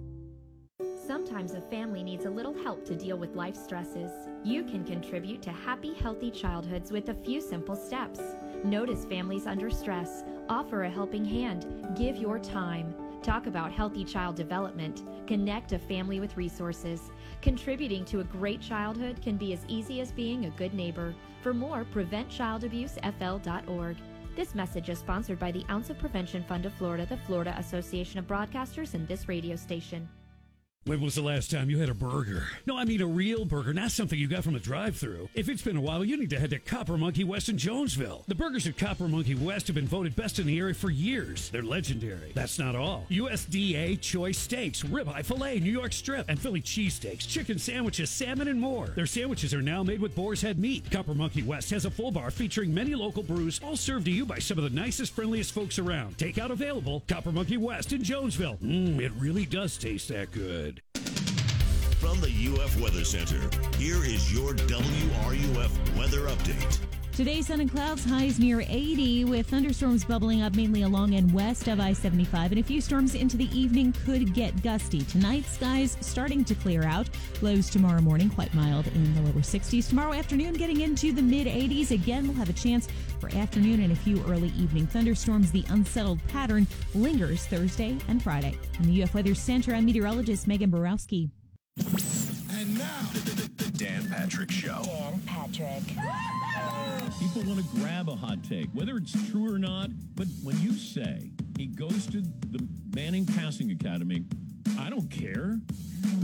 Sometimes 1.05 1.51
a 1.51 1.59
family 1.59 2.01
needs 2.01 2.23
a 2.23 2.29
little 2.29 2.53
help 2.53 2.85
to 2.85 2.95
deal 2.95 3.17
with 3.17 3.35
life 3.35 3.57
stresses. 3.57 4.11
You 4.45 4.63
can 4.63 4.85
contribute 4.85 5.41
to 5.41 5.51
happy, 5.51 5.93
healthy 5.93 6.31
childhoods 6.31 6.93
with 6.93 7.09
a 7.09 7.13
few 7.13 7.41
simple 7.41 7.75
steps. 7.75 8.21
Notice 8.63 9.03
families 9.03 9.45
under 9.45 9.69
stress, 9.69 10.23
offer 10.47 10.83
a 10.83 10.89
helping 10.89 11.25
hand, 11.25 11.65
give 11.97 12.15
your 12.15 12.39
time. 12.39 12.95
Talk 13.21 13.45
about 13.45 13.71
healthy 13.71 14.03
child 14.03 14.35
development, 14.35 15.03
connect 15.27 15.73
a 15.73 15.79
family 15.79 16.19
with 16.19 16.37
resources. 16.37 17.11
Contributing 17.41 18.05
to 18.05 18.19
a 18.19 18.23
great 18.23 18.61
childhood 18.61 19.19
can 19.21 19.35
be 19.35 19.51
as 19.53 19.65
easy 19.67 19.99
as 19.99 20.11
being 20.11 20.45
a 20.45 20.51
good 20.51 20.75
neighbor. 20.75 21.15
For 21.41 21.55
more, 21.55 21.87
preventchildabusefl.org. 21.91 23.97
This 24.35 24.53
message 24.53 24.89
is 24.89 24.99
sponsored 24.99 25.39
by 25.39 25.51
the 25.51 25.65
Ounce 25.69 25.89
of 25.89 25.97
Prevention 25.97 26.43
Fund 26.43 26.67
of 26.67 26.73
Florida, 26.73 27.07
the 27.07 27.17
Florida 27.17 27.55
Association 27.57 28.19
of 28.19 28.27
Broadcasters, 28.27 28.93
and 28.93 29.07
this 29.07 29.27
radio 29.27 29.55
station. 29.55 30.07
When 30.85 30.99
was 30.99 31.13
the 31.13 31.21
last 31.21 31.51
time 31.51 31.69
you 31.69 31.77
had 31.77 31.89
a 31.89 31.93
burger? 31.93 32.47
No, 32.65 32.75
I 32.75 32.85
mean 32.85 33.01
a 33.01 33.05
real 33.05 33.45
burger, 33.45 33.71
not 33.71 33.91
something 33.91 34.17
you 34.17 34.27
got 34.27 34.43
from 34.43 34.55
a 34.55 34.59
drive-through. 34.59 35.29
If 35.35 35.47
it's 35.47 35.61
been 35.61 35.77
a 35.77 35.81
while, 35.81 36.03
you 36.03 36.17
need 36.17 36.31
to 36.31 36.39
head 36.39 36.49
to 36.49 36.57
Copper 36.57 36.97
Monkey 36.97 37.23
West 37.23 37.49
in 37.49 37.57
Jonesville. 37.59 38.23
The 38.27 38.33
burgers 38.33 38.65
at 38.65 38.79
Copper 38.79 39.07
Monkey 39.07 39.35
West 39.35 39.67
have 39.67 39.75
been 39.75 39.85
voted 39.85 40.15
best 40.15 40.39
in 40.39 40.47
the 40.47 40.57
area 40.57 40.73
for 40.73 40.89
years. 40.89 41.51
They're 41.51 41.61
legendary. 41.61 42.31
That's 42.33 42.57
not 42.57 42.75
all. 42.75 43.05
USDA 43.11 44.01
choice 44.01 44.39
steaks, 44.39 44.81
ribeye 44.81 45.23
filet, 45.23 45.59
New 45.59 45.71
York 45.71 45.93
strip, 45.93 46.25
and 46.27 46.39
Philly 46.39 46.63
cheesesteaks, 46.63 47.27
chicken 47.27 47.59
sandwiches, 47.59 48.09
salmon, 48.09 48.47
and 48.47 48.59
more. 48.59 48.87
Their 48.87 49.05
sandwiches 49.05 49.53
are 49.53 49.61
now 49.61 49.83
made 49.83 50.01
with 50.01 50.15
boar's 50.15 50.41
head 50.41 50.57
meat. 50.57 50.89
Copper 50.89 51.13
Monkey 51.13 51.43
West 51.43 51.69
has 51.69 51.85
a 51.85 51.91
full 51.91 52.09
bar 52.09 52.31
featuring 52.31 52.73
many 52.73 52.95
local 52.95 53.21
brews, 53.21 53.61
all 53.63 53.77
served 53.77 54.05
to 54.05 54.11
you 54.11 54.25
by 54.25 54.39
some 54.39 54.57
of 54.57 54.63
the 54.63 54.71
nicest, 54.71 55.13
friendliest 55.13 55.53
folks 55.53 55.77
around. 55.77 56.17
Takeout 56.17 56.49
available. 56.49 57.03
Copper 57.07 57.31
Monkey 57.31 57.57
West 57.57 57.93
in 57.93 58.03
Jonesville. 58.03 58.57
Mmm, 58.63 58.99
it 58.99 59.11
really 59.19 59.45
does 59.45 59.77
taste 59.77 60.07
that 60.07 60.31
good. 60.31 60.70
From 62.01 62.19
the 62.19 62.31
UF 62.59 62.81
Weather 62.81 63.05
Center, 63.05 63.39
here 63.77 64.03
is 64.03 64.33
your 64.33 64.55
WRUF 64.55 65.95
weather 65.95 66.21
update. 66.21 66.79
Today, 67.15 67.43
sun 67.43 67.61
and 67.61 67.69
clouds, 67.69 68.03
highs 68.03 68.39
near 68.39 68.61
80, 68.67 69.25
with 69.25 69.45
thunderstorms 69.45 70.03
bubbling 70.03 70.41
up 70.41 70.55
mainly 70.55 70.81
along 70.81 71.13
and 71.13 71.31
west 71.31 71.67
of 71.67 71.79
I 71.79 71.93
75, 71.93 72.53
and 72.53 72.59
a 72.59 72.63
few 72.63 72.81
storms 72.81 73.13
into 73.13 73.37
the 73.37 73.55
evening 73.55 73.93
could 74.03 74.33
get 74.33 74.63
gusty. 74.63 75.03
Tonight, 75.03 75.45
skies 75.45 75.95
starting 76.01 76.43
to 76.45 76.55
clear 76.55 76.85
out. 76.85 77.07
Lows 77.43 77.69
tomorrow 77.69 78.01
morning, 78.01 78.31
quite 78.31 78.51
mild 78.55 78.87
in 78.87 79.13
the 79.13 79.21
lower 79.21 79.43
60s. 79.43 79.87
Tomorrow 79.87 80.13
afternoon, 80.13 80.55
getting 80.55 80.81
into 80.81 81.11
the 81.11 81.21
mid 81.21 81.45
80s. 81.45 81.91
Again, 81.91 82.27
we'll 82.27 82.37
have 82.37 82.49
a 82.49 82.53
chance 82.53 82.87
for 83.19 83.29
afternoon 83.35 83.79
and 83.79 83.91
a 83.91 83.95
few 83.95 84.25
early 84.25 84.49
evening 84.57 84.87
thunderstorms. 84.87 85.51
The 85.51 85.65
unsettled 85.69 86.19
pattern 86.29 86.65
lingers 86.95 87.45
Thursday 87.45 87.95
and 88.07 88.23
Friday. 88.23 88.57
In 88.79 88.87
the 88.87 89.03
UF 89.03 89.13
Weather 89.13 89.35
Center, 89.35 89.75
I'm 89.75 89.85
meteorologist 89.85 90.47
Megan 90.47 90.71
Borowski. 90.71 91.29
And 91.77 92.77
now, 92.77 92.99
the 93.13 93.71
Dan 93.75 94.07
Patrick 94.09 94.51
Show. 94.51 94.81
Dan 94.85 95.21
Patrick. 95.25 95.83
People 97.19 97.43
want 97.43 97.59
to 97.59 97.65
grab 97.75 98.09
a 98.09 98.15
hot 98.15 98.43
take, 98.43 98.67
whether 98.73 98.97
it's 98.97 99.13
true 99.31 99.51
or 99.51 99.57
not. 99.57 99.89
But 100.15 100.27
when 100.43 100.59
you 100.59 100.73
say 100.73 101.31
he 101.57 101.67
goes 101.67 101.91
boosted 101.91 102.51
the 102.51 102.67
Manning 102.95 103.25
Passing 103.25 103.71
Academy. 103.71 104.25
I 104.79 104.89
don't 104.89 105.09
care. 105.09 105.59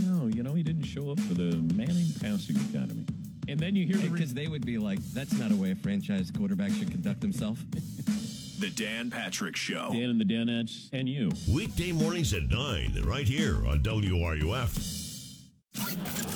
No. 0.05 0.27
You 0.27 0.43
know, 0.43 0.53
he 0.53 0.63
didn't 0.63 0.85
show 0.85 1.11
up 1.11 1.19
for 1.19 1.33
the 1.33 1.55
Manning 1.75 2.07
Passing 2.21 2.57
Academy. 2.69 3.05
And 3.47 3.59
then 3.59 3.75
you 3.75 3.85
hear 3.85 3.97
the 3.97 4.09
Because 4.09 4.33
they 4.33 4.47
would 4.47 4.65
be 4.65 4.77
like, 4.77 4.99
that's 5.13 5.33
not 5.33 5.51
a 5.51 5.55
way 5.55 5.71
a 5.71 5.75
franchise 5.75 6.31
quarterback 6.35 6.71
should 6.71 6.91
conduct 6.91 7.21
himself. 7.21 7.59
The 8.59 8.71
Dan 8.71 9.11
Patrick 9.11 9.55
Show. 9.55 9.91
Dan 9.93 10.09
and 10.09 10.19
the 10.19 10.25
Danettes 10.25 10.89
and 10.91 11.07
you. 11.07 11.29
Weekday 11.47 11.91
mornings 11.91 12.33
at 12.33 12.49
9, 12.49 13.03
right 13.05 13.27
here 13.27 13.57
on 13.67 13.81
WRUF. 13.81 14.96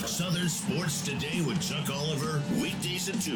Southern 0.06 0.50
Sports 0.50 1.02
Today 1.02 1.42
with 1.42 1.60
Chuck 1.62 1.90
Oliver, 1.90 2.42
weekdays 2.62 3.10
at 3.10 3.20
2, 3.22 3.32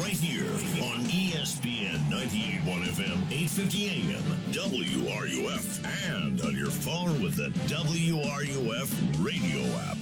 right 0.00 0.16
here 0.16 0.50
on 0.82 1.04
ESPN 1.04 1.98
98.1 2.08 2.84
FM, 2.84 3.18
850 3.30 3.88
AM, 3.88 4.22
WRUF, 4.52 5.84
and 6.10 6.40
on 6.40 6.56
your 6.56 6.70
phone 6.70 7.22
with 7.22 7.36
the 7.36 7.50
WRUF 7.68 9.24
radio 9.24 9.62
app. 9.80 9.98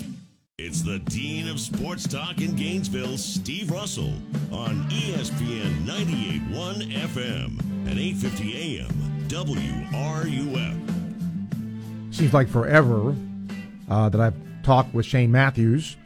It's 0.58 0.82
the 0.82 1.00
Dean 1.00 1.48
of 1.48 1.58
Sports 1.58 2.06
Talk 2.06 2.40
in 2.40 2.54
Gainesville, 2.54 3.18
Steve 3.18 3.70
Russell, 3.70 4.14
on 4.52 4.88
ESPN 4.90 5.84
98.1 5.84 6.92
FM 6.92 7.58
and 7.88 7.98
850 7.98 8.78
AM, 8.78 8.90
WRUF. 9.28 10.76
Seems 12.14 12.32
like 12.34 12.48
forever 12.48 13.16
uh, 13.88 14.08
that 14.10 14.20
I've 14.20 14.49
talked 14.62 14.94
with 14.94 15.06
Shane 15.06 15.30
Matthews. 15.30 15.96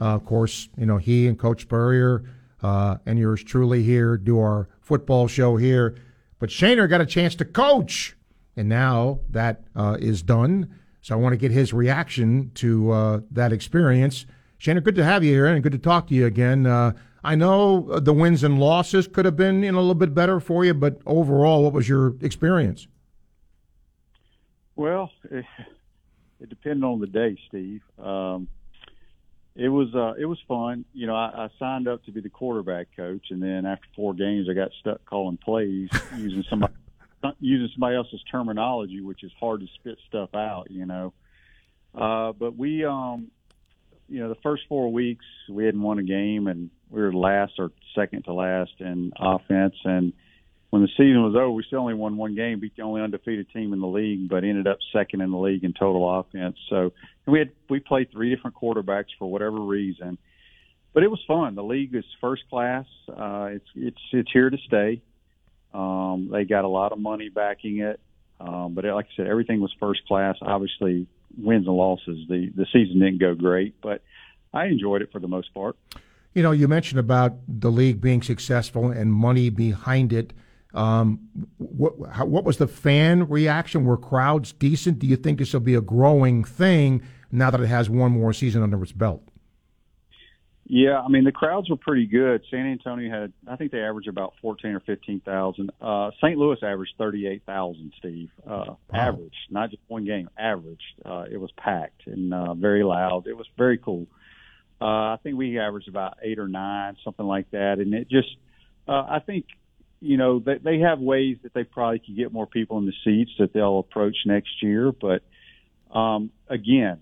Uh, 0.00 0.14
of 0.14 0.24
course, 0.24 0.68
you 0.76 0.86
know, 0.86 0.96
he 0.96 1.26
and 1.26 1.38
Coach 1.38 1.62
Spurrier 1.62 2.24
uh, 2.62 2.96
and 3.06 3.18
yours 3.18 3.42
truly 3.42 3.82
here 3.82 4.16
do 4.16 4.38
our 4.38 4.68
football 4.80 5.28
show 5.28 5.56
here. 5.56 5.96
But 6.38 6.50
Shaner 6.50 6.88
got 6.88 7.00
a 7.00 7.06
chance 7.06 7.34
to 7.36 7.44
coach, 7.44 8.16
and 8.56 8.68
now 8.68 9.20
that 9.30 9.62
uh, 9.74 9.96
is 10.00 10.22
done. 10.22 10.74
So 11.00 11.14
I 11.14 11.18
want 11.18 11.32
to 11.32 11.36
get 11.36 11.50
his 11.50 11.72
reaction 11.72 12.50
to 12.54 12.90
uh, 12.90 13.20
that 13.32 13.52
experience. 13.52 14.26
Shaner, 14.60 14.82
good 14.82 14.96
to 14.96 15.04
have 15.04 15.24
you 15.24 15.32
here 15.32 15.46
and 15.46 15.62
good 15.62 15.72
to 15.72 15.78
talk 15.78 16.08
to 16.08 16.14
you 16.14 16.26
again. 16.26 16.66
Uh, 16.66 16.92
I 17.24 17.34
know 17.34 17.98
the 17.98 18.12
wins 18.12 18.44
and 18.44 18.58
losses 18.60 19.08
could 19.08 19.24
have 19.24 19.36
been 19.36 19.62
you 19.62 19.72
know, 19.72 19.78
a 19.78 19.80
little 19.80 19.94
bit 19.94 20.14
better 20.14 20.40
for 20.40 20.64
you, 20.64 20.74
but 20.74 21.00
overall, 21.06 21.64
what 21.64 21.72
was 21.72 21.88
your 21.88 22.14
experience? 22.20 22.86
Well, 24.76 25.10
it, 26.40 26.48
depended 26.48 26.84
on 26.84 27.00
the 27.00 27.06
day, 27.06 27.38
Steve. 27.48 27.82
Um, 27.98 28.48
it 29.56 29.68
was 29.68 29.92
uh, 29.94 30.14
it 30.18 30.26
was 30.26 30.38
fun. 30.46 30.84
You 30.92 31.06
know, 31.08 31.16
I, 31.16 31.46
I 31.46 31.48
signed 31.58 31.88
up 31.88 32.04
to 32.04 32.12
be 32.12 32.20
the 32.20 32.28
quarterback 32.28 32.88
coach, 32.96 33.26
and 33.30 33.42
then 33.42 33.66
after 33.66 33.86
four 33.96 34.14
games, 34.14 34.48
I 34.48 34.54
got 34.54 34.70
stuck 34.80 35.04
calling 35.04 35.36
plays 35.36 35.88
using 36.16 36.44
somebody 36.48 36.74
using 37.40 37.68
somebody 37.74 37.96
else's 37.96 38.22
terminology, 38.30 39.00
which 39.00 39.24
is 39.24 39.32
hard 39.40 39.60
to 39.60 39.66
spit 39.74 39.98
stuff 40.06 40.34
out. 40.34 40.70
You 40.70 40.86
know, 40.86 41.12
uh, 41.94 42.32
but 42.32 42.56
we, 42.56 42.84
um, 42.84 43.32
you 44.08 44.20
know, 44.20 44.28
the 44.28 44.40
first 44.42 44.62
four 44.68 44.92
weeks 44.92 45.24
we 45.50 45.64
hadn't 45.64 45.82
won 45.82 45.98
a 45.98 46.04
game, 46.04 46.46
and 46.46 46.70
we 46.88 47.00
were 47.00 47.12
last 47.12 47.54
or 47.58 47.72
second 47.94 48.24
to 48.24 48.32
last 48.32 48.72
in 48.78 49.12
offense, 49.18 49.74
and 49.84 50.12
when 50.70 50.82
the 50.82 50.88
season 50.88 51.22
was 51.22 51.34
over, 51.34 51.50
we 51.50 51.62
still 51.66 51.80
only 51.80 51.94
won 51.94 52.16
one 52.16 52.34
game, 52.34 52.60
beat 52.60 52.76
the 52.76 52.82
only 52.82 53.00
undefeated 53.00 53.50
team 53.52 53.72
in 53.72 53.80
the 53.80 53.86
league, 53.86 54.28
but 54.28 54.44
ended 54.44 54.66
up 54.66 54.78
second 54.92 55.22
in 55.22 55.30
the 55.30 55.38
league 55.38 55.64
in 55.64 55.72
total 55.72 56.20
offense. 56.20 56.56
So 56.68 56.92
we 57.26 57.38
had 57.38 57.50
we 57.70 57.80
played 57.80 58.10
three 58.12 58.34
different 58.34 58.56
quarterbacks 58.56 59.06
for 59.18 59.30
whatever 59.30 59.58
reason, 59.58 60.18
but 60.92 61.02
it 61.02 61.10
was 61.10 61.20
fun. 61.26 61.54
The 61.54 61.64
league 61.64 61.94
is 61.94 62.04
first 62.20 62.42
class. 62.50 62.84
Uh, 63.08 63.48
it's 63.52 63.68
it's 63.74 64.00
it's 64.12 64.30
here 64.32 64.50
to 64.50 64.58
stay. 64.66 65.02
Um, 65.72 66.28
they 66.30 66.44
got 66.44 66.64
a 66.64 66.68
lot 66.68 66.92
of 66.92 66.98
money 66.98 67.28
backing 67.30 67.78
it, 67.78 68.00
um, 68.40 68.74
but 68.74 68.84
like 68.84 69.06
I 69.06 69.16
said, 69.16 69.26
everything 69.26 69.60
was 69.60 69.72
first 69.80 70.06
class. 70.06 70.36
Obviously, 70.42 71.06
wins 71.38 71.66
and 71.66 71.76
losses. 71.76 72.28
The 72.28 72.50
the 72.54 72.66
season 72.72 72.98
didn't 72.98 73.20
go 73.20 73.34
great, 73.34 73.80
but 73.80 74.02
I 74.52 74.66
enjoyed 74.66 75.00
it 75.00 75.12
for 75.12 75.18
the 75.18 75.28
most 75.28 75.54
part. 75.54 75.76
You 76.34 76.42
know, 76.42 76.52
you 76.52 76.68
mentioned 76.68 77.00
about 77.00 77.36
the 77.48 77.70
league 77.70 78.02
being 78.02 78.22
successful 78.22 78.90
and 78.90 79.12
money 79.12 79.48
behind 79.48 80.12
it. 80.12 80.34
Um, 80.74 81.28
what 81.56 81.94
how, 82.12 82.26
what 82.26 82.44
was 82.44 82.58
the 82.58 82.68
fan 82.68 83.28
reaction? 83.28 83.84
Were 83.84 83.96
crowds 83.96 84.52
decent? 84.52 84.98
Do 84.98 85.06
you 85.06 85.16
think 85.16 85.38
this 85.38 85.52
will 85.52 85.60
be 85.60 85.74
a 85.74 85.80
growing 85.80 86.44
thing 86.44 87.02
now 87.32 87.50
that 87.50 87.60
it 87.60 87.66
has 87.66 87.88
one 87.88 88.12
more 88.12 88.32
season 88.32 88.62
under 88.62 88.82
its 88.82 88.92
belt? 88.92 89.22
Yeah, 90.70 91.00
I 91.00 91.08
mean 91.08 91.24
the 91.24 91.32
crowds 91.32 91.70
were 91.70 91.76
pretty 91.76 92.06
good. 92.06 92.42
San 92.50 92.66
Antonio 92.66 93.10
had, 93.10 93.32
I 93.46 93.56
think 93.56 93.72
they 93.72 93.80
averaged 93.80 94.08
about 94.08 94.34
fourteen 94.42 94.72
or 94.72 94.80
fifteen 94.80 95.20
thousand. 95.20 95.70
Uh, 95.80 96.10
St. 96.22 96.36
Louis 96.36 96.58
averaged 96.62 96.92
thirty-eight 96.98 97.44
thousand. 97.46 97.94
Steve, 97.96 98.28
uh, 98.46 98.74
average, 98.92 99.32
not 99.48 99.70
just 99.70 99.82
one 99.88 100.04
game, 100.04 100.28
average. 100.38 100.82
Uh, 101.02 101.24
it 101.30 101.38
was 101.38 101.50
packed 101.56 102.06
and 102.06 102.34
uh, 102.34 102.52
very 102.52 102.84
loud. 102.84 103.26
It 103.26 103.36
was 103.36 103.46
very 103.56 103.78
cool. 103.78 104.06
Uh, 104.80 104.84
I 104.84 105.18
think 105.22 105.36
we 105.36 105.58
averaged 105.58 105.88
about 105.88 106.18
eight 106.22 106.38
or 106.38 106.48
nine, 106.48 106.96
something 107.02 107.26
like 107.26 107.50
that. 107.50 107.78
And 107.78 107.94
it 107.94 108.08
just, 108.08 108.28
uh, 108.86 109.06
I 109.08 109.20
think, 109.24 109.46
you 110.00 110.16
know, 110.16 110.38
they, 110.38 110.58
they 110.58 110.78
have 110.80 111.00
ways 111.00 111.38
that 111.42 111.54
they 111.54 111.64
probably 111.64 111.98
could 111.98 112.16
get 112.16 112.32
more 112.32 112.46
people 112.46 112.78
in 112.78 112.86
the 112.86 112.92
seats 113.04 113.32
that 113.38 113.52
they'll 113.52 113.78
approach 113.78 114.16
next 114.26 114.62
year. 114.62 114.92
But 114.92 115.22
um, 115.96 116.30
again, 116.48 117.00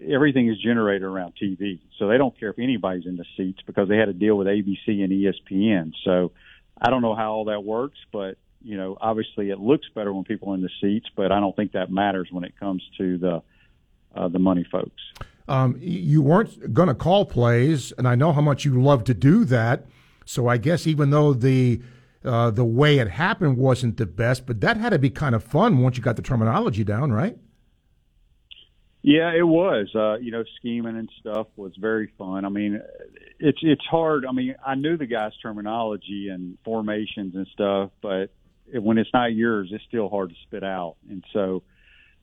everything 0.00 0.48
is 0.48 0.58
generated 0.60 1.02
around 1.02 1.34
TV. 1.40 1.80
So 1.98 2.08
they 2.08 2.18
don't 2.18 2.38
care 2.38 2.50
if 2.50 2.58
anybody's 2.58 3.06
in 3.06 3.16
the 3.16 3.24
seats 3.36 3.60
because 3.66 3.88
they 3.88 3.96
had 3.96 4.06
to 4.06 4.12
deal 4.12 4.36
with 4.36 4.46
ABC 4.46 4.86
and 4.86 5.12
ESPN. 5.12 5.92
So 6.04 6.32
I 6.80 6.90
don't 6.90 7.02
know 7.02 7.14
how 7.14 7.32
all 7.32 7.44
that 7.46 7.64
works, 7.64 7.98
but 8.12 8.36
you 8.64 8.76
know, 8.76 8.96
obviously 9.00 9.50
it 9.50 9.58
looks 9.58 9.86
better 9.94 10.12
when 10.12 10.24
people 10.24 10.52
are 10.52 10.54
in 10.54 10.62
the 10.62 10.70
seats, 10.80 11.06
but 11.16 11.32
I 11.32 11.40
don't 11.40 11.54
think 11.54 11.72
that 11.72 11.90
matters 11.90 12.28
when 12.30 12.44
it 12.44 12.58
comes 12.58 12.82
to 12.98 13.18
the 13.18 13.42
uh, 14.14 14.28
the 14.28 14.38
money 14.38 14.64
folks. 14.70 15.00
Um, 15.48 15.76
you 15.80 16.22
weren't 16.22 16.72
going 16.72 16.88
to 16.88 16.94
call 16.94 17.24
plays, 17.24 17.92
and 17.92 18.06
I 18.06 18.14
know 18.14 18.32
how 18.32 18.42
much 18.42 18.64
you 18.64 18.80
love 18.80 19.04
to 19.04 19.14
do 19.14 19.44
that. 19.46 19.86
So 20.24 20.48
I 20.48 20.56
guess 20.56 20.86
even 20.86 21.10
though 21.10 21.32
the 21.32 21.80
uh, 22.24 22.50
the 22.50 22.64
way 22.64 22.98
it 22.98 23.08
happened 23.08 23.56
wasn't 23.56 23.96
the 23.96 24.06
best, 24.06 24.46
but 24.46 24.60
that 24.60 24.76
had 24.76 24.90
to 24.90 24.98
be 24.98 25.10
kind 25.10 25.34
of 25.34 25.42
fun 25.42 25.78
once 25.78 25.96
you 25.96 26.02
got 26.02 26.16
the 26.16 26.22
terminology 26.22 26.84
down, 26.84 27.12
right? 27.12 27.36
Yeah, 29.02 29.32
it 29.36 29.46
was. 29.46 29.88
Uh, 29.94 30.18
you 30.18 30.30
know, 30.30 30.44
scheming 30.56 30.96
and 30.96 31.10
stuff 31.18 31.48
was 31.56 31.72
very 31.76 32.12
fun. 32.16 32.44
I 32.44 32.48
mean, 32.48 32.80
it's 33.40 33.58
it's 33.62 33.84
hard. 33.84 34.24
I 34.24 34.32
mean, 34.32 34.54
I 34.64 34.76
knew 34.76 34.96
the 34.96 35.06
guys' 35.06 35.32
terminology 35.42 36.28
and 36.28 36.56
formations 36.64 37.34
and 37.34 37.46
stuff, 37.52 37.90
but 38.00 38.30
when 38.72 38.98
it's 38.98 39.10
not 39.12 39.34
yours, 39.34 39.70
it's 39.72 39.84
still 39.84 40.08
hard 40.08 40.30
to 40.30 40.36
spit 40.46 40.62
out. 40.62 40.96
And 41.10 41.24
so, 41.32 41.64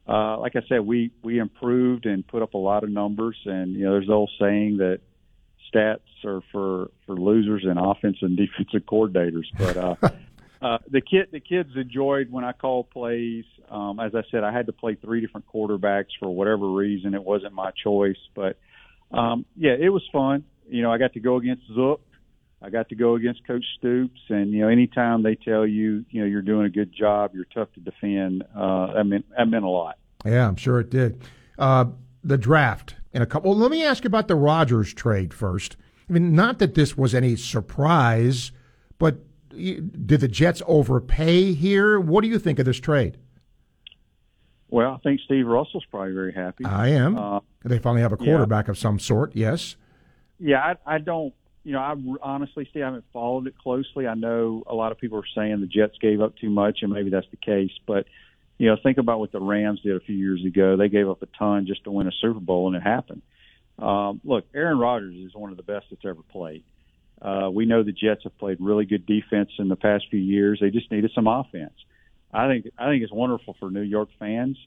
uh, 0.07 0.39
like 0.39 0.55
I 0.55 0.61
said, 0.69 0.79
we 0.79 1.11
we 1.21 1.39
improved 1.39 2.05
and 2.05 2.25
put 2.25 2.41
up 2.41 2.53
a 2.53 2.57
lot 2.57 2.85
of 2.85 2.89
numbers. 2.89 3.37
And 3.45 3.73
you 3.73 3.83
know, 3.83 3.91
there's 3.91 4.07
the 4.07 4.13
old 4.13 4.31
saying 4.39 4.77
that 4.77 5.01
stats 5.73 5.99
are 6.25 6.41
for 6.51 6.91
for 7.05 7.15
losers 7.15 7.63
and 7.65 7.79
offensive 7.79 8.21
and 8.23 8.37
defensive 8.37 8.87
coordinators. 8.87 9.45
But 9.57 9.77
uh, 9.77 9.95
uh, 10.61 10.77
the 10.89 11.01
kid 11.01 11.29
the 11.31 11.39
kids 11.39 11.69
enjoyed 11.75 12.31
when 12.31 12.43
I 12.43 12.51
called 12.51 12.89
plays. 12.89 13.45
Um, 13.69 13.99
as 13.99 14.15
I 14.15 14.23
said, 14.31 14.43
I 14.43 14.51
had 14.51 14.65
to 14.65 14.73
play 14.73 14.95
three 14.95 15.21
different 15.21 15.47
quarterbacks 15.47 16.09
for 16.19 16.29
whatever 16.29 16.69
reason. 16.71 17.13
It 17.13 17.23
wasn't 17.23 17.53
my 17.53 17.71
choice, 17.83 18.17
but 18.35 18.57
um, 19.11 19.45
yeah, 19.55 19.73
it 19.79 19.89
was 19.89 20.03
fun. 20.11 20.43
You 20.67 20.81
know, 20.81 20.91
I 20.91 20.97
got 20.97 21.13
to 21.13 21.19
go 21.19 21.37
against 21.37 21.63
Zook. 21.73 22.01
I 22.61 22.69
got 22.69 22.89
to 22.89 22.95
go 22.95 23.15
against 23.15 23.47
Coach 23.47 23.63
Stoops, 23.77 24.19
and 24.27 24.51
you 24.51 24.61
know, 24.61 24.67
anytime 24.67 25.23
they 25.23 25.35
tell 25.35 25.65
you, 25.65 26.03
you 26.09 26.21
know, 26.21 26.27
you're 26.27 26.41
doing 26.41 26.65
a 26.65 26.69
good 26.69 26.93
job, 26.93 27.31
you're 27.33 27.45
tough 27.45 27.71
to 27.73 27.79
defend. 27.79 28.43
Uh, 28.55 28.93
that 28.93 29.05
meant 29.05 29.25
that 29.37 29.47
meant 29.47 29.63
a 29.63 29.69
lot. 29.69 29.97
Yeah, 30.25 30.45
I'm 30.45 30.57
sure 30.57 30.79
it 30.81 30.89
did. 30.89 31.21
Uh, 31.57 31.85
the 32.23 32.37
draft 32.37 32.95
in 33.13 33.21
a 33.21 33.25
couple. 33.25 33.51
Well, 33.51 33.59
let 33.59 33.71
me 33.71 33.83
ask 33.83 34.03
you 34.03 34.07
about 34.07 34.27
the 34.27 34.35
Rodgers 34.35 34.93
trade 34.93 35.33
first. 35.33 35.77
I 36.09 36.13
mean, 36.13 36.33
not 36.33 36.59
that 36.59 36.75
this 36.75 36.97
was 36.97 37.13
any 37.13 37.35
surprise, 37.35 38.51
but 38.97 39.17
did 39.49 40.21
the 40.21 40.27
Jets 40.27 40.61
overpay 40.67 41.53
here? 41.53 41.99
What 41.99 42.21
do 42.21 42.27
you 42.27 42.39
think 42.39 42.59
of 42.59 42.65
this 42.65 42.79
trade? 42.79 43.17
Well, 44.69 44.93
I 44.93 44.97
think 44.99 45.19
Steve 45.25 45.47
Russell's 45.47 45.85
probably 45.89 46.13
very 46.13 46.33
happy. 46.33 46.65
I 46.65 46.89
am. 46.89 47.17
Uh, 47.17 47.39
they 47.65 47.79
finally 47.79 48.01
have 48.01 48.11
a 48.11 48.17
quarterback 48.17 48.67
yeah. 48.67 48.71
of 48.71 48.77
some 48.77 48.99
sort. 48.99 49.35
Yes. 49.35 49.75
Yeah, 50.39 50.59
I, 50.59 50.95
I 50.95 50.97
don't. 50.99 51.33
You 51.63 51.73
know, 51.73 51.79
I 51.79 51.95
honestly, 52.21 52.67
Steve, 52.69 52.83
I 52.83 52.85
haven't 52.85 53.05
followed 53.11 53.47
it 53.47 53.57
closely. 53.57 54.07
I 54.07 54.13
know 54.13 54.63
a 54.65 54.73
lot 54.73 54.91
of 54.91 54.97
people 54.97 55.19
are 55.19 55.27
saying 55.35 55.59
the 55.59 55.67
Jets 55.67 55.97
gave 55.99 56.21
up 56.21 56.37
too 56.37 56.49
much, 56.49 56.79
and 56.81 56.91
maybe 56.91 57.09
that's 57.09 57.27
the 57.31 57.37
case. 57.37 57.71
But 57.85 58.05
you 58.59 58.67
know, 58.67 58.75
think 58.83 58.97
about 58.97 59.19
what 59.19 59.31
the 59.31 59.39
Rams 59.39 59.81
did 59.81 59.95
a 59.95 60.01
few 60.01 60.15
years 60.15 60.43
ago. 60.45 60.75
They 60.77 60.89
gave 60.89 61.09
up 61.09 61.23
a 61.23 61.27
ton 61.37 61.65
just 61.65 61.85
to 61.85 61.91
win 61.91 62.07
a 62.07 62.11
Super 62.21 62.41
Bowl, 62.41 62.67
and 62.67 62.75
it 62.75 62.83
happened. 62.83 63.21
Um, 63.79 64.19
look, 64.25 64.45
Aaron 64.53 64.77
Rodgers 64.77 65.15
is 65.15 65.33
one 65.33 65.51
of 65.51 65.57
the 65.57 65.63
best 65.63 65.85
that's 65.89 66.05
ever 66.05 66.21
played. 66.29 66.63
Uh, 67.21 67.49
we 67.51 67.65
know 67.65 67.83
the 67.83 67.93
Jets 67.93 68.23
have 68.23 68.37
played 68.37 68.57
really 68.59 68.85
good 68.85 69.05
defense 69.05 69.49
in 69.57 69.69
the 69.69 69.77
past 69.77 70.05
few 70.11 70.19
years. 70.19 70.59
They 70.61 70.69
just 70.69 70.91
needed 70.91 71.11
some 71.15 71.27
offense. 71.27 71.73
I 72.33 72.47
think 72.47 72.67
I 72.77 72.87
think 72.89 73.01
it's 73.01 73.11
wonderful 73.11 73.55
for 73.59 73.71
New 73.71 73.81
York 73.81 74.09
fans, 74.19 74.57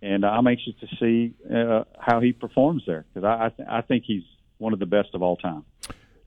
and 0.00 0.24
I'm 0.24 0.46
anxious 0.46 0.74
to 0.80 0.86
see 0.98 1.34
uh, 1.52 1.84
how 1.98 2.20
he 2.20 2.32
performs 2.32 2.84
there 2.86 3.04
because 3.12 3.26
I 3.26 3.46
I, 3.46 3.48
th- 3.50 3.68
I 3.68 3.80
think 3.82 4.04
he's 4.06 4.22
one 4.58 4.72
of 4.72 4.78
the 4.78 4.86
best 4.86 5.10
of 5.14 5.22
all 5.22 5.36
time. 5.36 5.64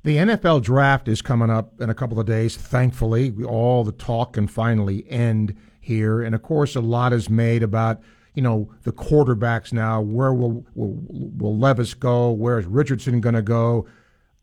The 0.03 0.17
NFL 0.17 0.61
draft 0.61 1.07
is 1.07 1.23
coming 1.23 1.49
up 1.49 1.81
in 1.81 1.89
a 1.89 1.95
couple 1.95 2.19
of 2.19 2.27
days. 2.27 2.55
Thankfully, 2.55 3.33
all 3.43 3.83
the 3.83 3.91
talk 3.91 4.33
can 4.33 4.47
finally 4.47 5.09
end 5.09 5.55
here, 5.85 6.21
and 6.21 6.33
of 6.33 6.41
course, 6.41 6.75
a 6.75 6.81
lot 6.81 7.13
is 7.13 7.29
made 7.29 7.61
about 7.61 8.01
you 8.33 8.41
know 8.41 8.73
the 8.83 8.91
quarterbacks 8.91 9.71
now. 9.71 10.01
Where 10.01 10.33
will 10.33 10.65
will, 10.73 10.97
will 11.07 11.57
Levis 11.57 11.93
go? 11.93 12.31
Where 12.31 12.57
is 12.57 12.65
Richardson 12.65 13.21
going 13.21 13.35
to 13.35 13.41
go? 13.41 13.87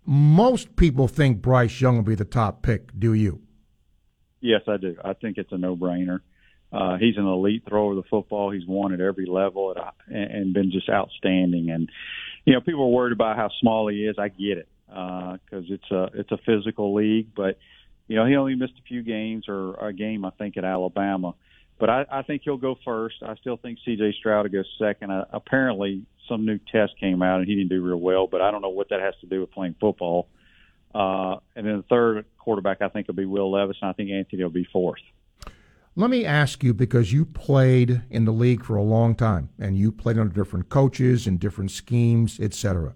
Most 0.05 0.76
people 0.76 1.09
think 1.09 1.43
Bryce 1.43 1.80
Young 1.80 1.97
will 1.97 2.03
be 2.05 2.14
the 2.14 2.24
top 2.24 2.62
pick. 2.62 2.97
Do 2.99 3.12
you? 3.12 3.40
Yes, 4.40 4.62
I 4.66 4.76
do. 4.76 4.97
I 5.05 5.12
think 5.12 5.38
it's 5.38 5.53
a 5.53 5.59
no-brainer. 5.59 6.20
Uh, 6.72 6.97
he's 6.97 7.16
an 7.16 7.26
elite 7.26 7.62
thrower 7.68 7.90
of 7.90 7.97
the 7.97 8.09
football. 8.09 8.51
He's 8.51 8.66
won 8.66 8.93
at 8.93 9.01
every 9.01 9.26
level 9.26 9.74
and, 10.09 10.16
and 10.30 10.55
been 10.55 10.72
just 10.72 10.88
outstanding. 10.88 11.70
And 11.70 11.88
you 12.45 12.55
know, 12.55 12.61
people 12.61 12.84
are 12.84 12.88
worried 12.88 13.12
about 13.12 13.36
how 13.36 13.51
small 13.61 13.88
he 13.88 14.05
is. 14.05 14.16
I 14.18 14.28
get 14.28 14.59
it 14.59 14.68
because 14.86 15.64
uh, 15.70 15.74
it's 15.74 15.90
a 15.90 16.09
it's 16.14 16.32
a 16.32 16.38
physical 16.47 16.95
league, 16.95 17.34
but 17.34 17.59
you 18.12 18.18
know 18.18 18.26
he 18.26 18.36
only 18.36 18.54
missed 18.54 18.74
a 18.78 18.82
few 18.82 19.02
games 19.02 19.46
or 19.48 19.74
a 19.76 19.90
game 19.90 20.26
I 20.26 20.30
think 20.30 20.58
at 20.58 20.64
Alabama. 20.64 21.34
But 21.78 21.88
I, 21.88 22.04
I 22.12 22.22
think 22.22 22.42
he'll 22.44 22.58
go 22.58 22.76
first. 22.84 23.16
I 23.22 23.34
still 23.36 23.56
think 23.56 23.78
C.J. 23.84 24.16
Stroud 24.18 24.44
will 24.44 24.62
go 24.62 24.68
second. 24.78 25.10
Uh, 25.10 25.24
apparently, 25.32 26.04
some 26.28 26.44
new 26.44 26.58
test 26.70 26.92
came 27.00 27.22
out 27.22 27.40
and 27.40 27.48
he 27.48 27.56
didn't 27.56 27.70
do 27.70 27.82
real 27.82 27.96
well, 27.96 28.26
but 28.26 28.42
I 28.42 28.50
don't 28.50 28.60
know 28.60 28.68
what 28.68 28.90
that 28.90 29.00
has 29.00 29.14
to 29.22 29.26
do 29.26 29.40
with 29.40 29.50
playing 29.50 29.76
football. 29.80 30.28
Uh, 30.94 31.36
and 31.56 31.66
then 31.66 31.78
the 31.78 31.84
third 31.88 32.26
quarterback 32.36 32.82
I 32.82 32.88
think 32.88 33.08
will 33.08 33.14
be 33.14 33.24
Will 33.24 33.50
Levis, 33.50 33.78
and 33.80 33.88
I 33.88 33.94
think 33.94 34.10
Anthony 34.10 34.42
will 34.42 34.50
be 34.50 34.68
fourth. 34.70 35.00
Let 35.96 36.10
me 36.10 36.26
ask 36.26 36.62
you 36.62 36.74
because 36.74 37.14
you 37.14 37.24
played 37.24 38.02
in 38.10 38.26
the 38.26 38.32
league 38.32 38.62
for 38.62 38.76
a 38.76 38.82
long 38.82 39.14
time 39.14 39.48
and 39.58 39.76
you 39.76 39.90
played 39.90 40.18
under 40.18 40.34
different 40.34 40.68
coaches 40.68 41.26
and 41.26 41.40
different 41.40 41.70
schemes, 41.70 42.38
etc. 42.38 42.94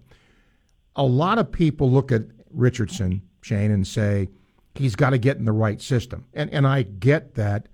A 0.95 1.03
lot 1.03 1.39
of 1.39 1.51
people 1.51 1.91
look 1.91 2.11
at 2.11 2.21
Richardson, 2.51 3.23
Shane, 3.41 3.71
and 3.71 3.85
say 3.85 4.29
he's 4.77 4.95
got 4.95 5.11
to 5.11 5.17
get 5.17 5.37
in 5.37 5.45
the 5.45 5.51
right 5.51 5.81
system. 5.81 6.25
And 6.33 6.49
and 6.51 6.67
I 6.67 6.83
get 6.83 7.35
that, 7.35 7.67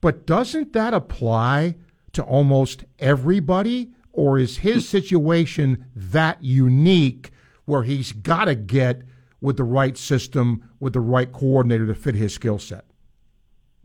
but 0.00 0.26
doesn't 0.26 0.72
that 0.72 0.94
apply 0.94 1.76
to 2.12 2.22
almost 2.22 2.84
everybody 2.98 3.92
or 4.12 4.38
is 4.38 4.58
his 4.58 4.88
situation 4.88 5.86
that 5.94 6.42
unique 6.42 7.30
where 7.64 7.84
he's 7.84 8.12
got 8.12 8.46
to 8.46 8.54
get 8.54 9.02
with 9.40 9.56
the 9.56 9.64
right 9.64 9.96
system 9.96 10.68
with 10.80 10.92
the 10.92 11.00
right 11.00 11.32
coordinator 11.32 11.86
to 11.86 11.94
fit 11.94 12.14
his 12.14 12.34
skill 12.34 12.58
set? 12.58 12.84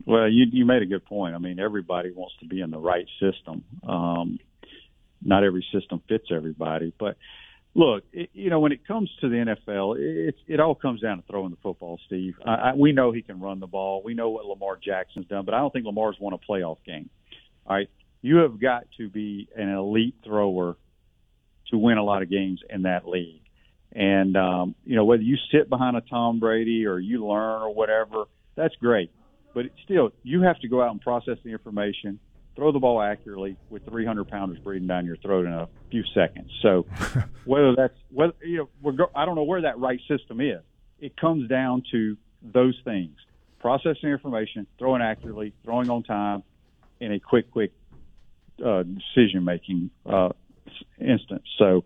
Well, 0.04 0.28
you 0.28 0.46
you 0.50 0.64
made 0.64 0.82
a 0.82 0.86
good 0.86 1.04
point. 1.04 1.34
I 1.34 1.38
mean, 1.38 1.58
everybody 1.58 2.10
wants 2.10 2.34
to 2.40 2.46
be 2.46 2.60
in 2.60 2.70
the 2.70 2.78
right 2.78 3.06
system. 3.20 3.64
Um, 3.82 4.38
not 5.22 5.42
every 5.42 5.66
system 5.72 6.00
fits 6.08 6.26
everybody, 6.30 6.92
but 6.98 7.16
look, 7.76 8.04
it, 8.12 8.30
you 8.32 8.50
know, 8.50 8.58
when 8.58 8.72
it 8.72 8.86
comes 8.86 9.10
to 9.20 9.28
the 9.28 9.36
NFL, 9.36 9.96
it 9.98 10.34
it 10.48 10.60
all 10.60 10.74
comes 10.74 11.00
down 11.00 11.18
to 11.18 11.24
throwing 11.30 11.50
the 11.50 11.58
football. 11.62 12.00
Steve, 12.06 12.34
I, 12.44 12.54
I, 12.54 12.74
we 12.74 12.92
know 12.92 13.12
he 13.12 13.22
can 13.22 13.40
run 13.40 13.60
the 13.60 13.66
ball. 13.66 14.02
We 14.04 14.14
know 14.14 14.30
what 14.30 14.46
Lamar 14.46 14.78
Jackson's 14.82 15.26
done, 15.26 15.44
but 15.44 15.54
I 15.54 15.58
don't 15.58 15.72
think 15.72 15.84
Lamar's 15.84 16.16
won 16.18 16.32
a 16.32 16.38
playoff 16.38 16.78
game. 16.84 17.10
All 17.66 17.76
right, 17.76 17.88
you 18.22 18.36
have 18.38 18.60
got 18.60 18.84
to 18.96 19.08
be 19.08 19.48
an 19.54 19.68
elite 19.68 20.16
thrower 20.24 20.76
to 21.70 21.78
win 21.78 21.98
a 21.98 22.04
lot 22.04 22.22
of 22.22 22.30
games 22.30 22.60
in 22.70 22.82
that 22.82 23.06
league. 23.06 23.42
And 23.92 24.36
um, 24.36 24.74
you 24.84 24.96
know, 24.96 25.04
whether 25.04 25.22
you 25.22 25.36
sit 25.52 25.68
behind 25.68 25.96
a 25.96 26.00
Tom 26.00 26.40
Brady 26.40 26.86
or 26.86 26.98
you 26.98 27.26
learn 27.26 27.62
or 27.62 27.74
whatever, 27.74 28.24
that's 28.56 28.74
great. 28.76 29.10
But 29.54 29.66
still, 29.84 30.12
you 30.22 30.42
have 30.42 30.58
to 30.60 30.68
go 30.68 30.82
out 30.82 30.90
and 30.92 31.00
process 31.00 31.38
the 31.44 31.50
information, 31.50 32.20
throw 32.56 32.72
the 32.72 32.78
ball 32.78 33.00
accurately 33.00 33.56
with 33.70 33.86
300 33.88 34.28
pounders 34.28 34.58
breathing 34.58 34.88
down 34.88 35.06
your 35.06 35.16
throat 35.18 35.46
in 35.46 35.52
a 35.52 35.68
few 35.90 36.02
seconds. 36.14 36.50
So, 36.62 36.86
whether 37.44 37.76
that's 37.76 37.94
whether 38.10 38.32
you 38.42 38.68
know, 38.82 39.08
I 39.14 39.24
don't 39.24 39.36
know 39.36 39.44
where 39.44 39.62
that 39.62 39.78
right 39.78 40.00
system 40.08 40.40
is. 40.40 40.62
It 40.98 41.16
comes 41.16 41.48
down 41.48 41.84
to 41.92 42.16
those 42.42 42.78
things: 42.84 43.16
processing 43.60 44.10
information, 44.10 44.66
throwing 44.78 45.02
accurately, 45.02 45.52
throwing 45.62 45.90
on 45.90 46.02
time, 46.02 46.42
in 47.00 47.12
a 47.12 47.20
quick, 47.20 47.50
quick 47.50 47.72
uh, 48.64 48.82
decision 48.82 49.44
making 49.44 49.90
uh, 50.04 50.30
instance. 50.98 51.44
So, 51.58 51.84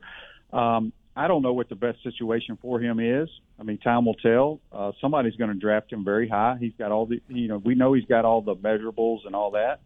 um, 0.53 0.93
I 1.16 1.29
don't 1.29 1.43
know 1.43 1.53
what 1.53 1.68
the 1.68 1.75
best 1.75 2.03
situation 2.03 2.57
for 2.62 2.81
him 2.81 3.01
is. 3.01 3.29
I 3.59 3.62
mean, 3.62 3.79
time 3.79 4.07
will 4.07 4.14
tell. 4.14 4.61
Uh, 4.73 4.93
somebody's 5.01 5.35
going 5.35 5.51
to 5.51 5.59
draft 5.59 5.93
him 5.93 6.05
very 6.05 6.29
high. 6.29 6.57
He's 6.59 6.73
got 6.79 6.93
all 6.93 7.07
the, 7.07 7.21
you 7.29 7.49
know, 7.49 7.59
we 7.59 7.75
know 7.75 7.93
he's 7.93 8.07
got 8.07 8.25
all 8.25 8.41
the 8.41 8.55
measurables 8.55 9.27
and 9.27 9.35
all 9.35 9.51
that. 9.51 9.81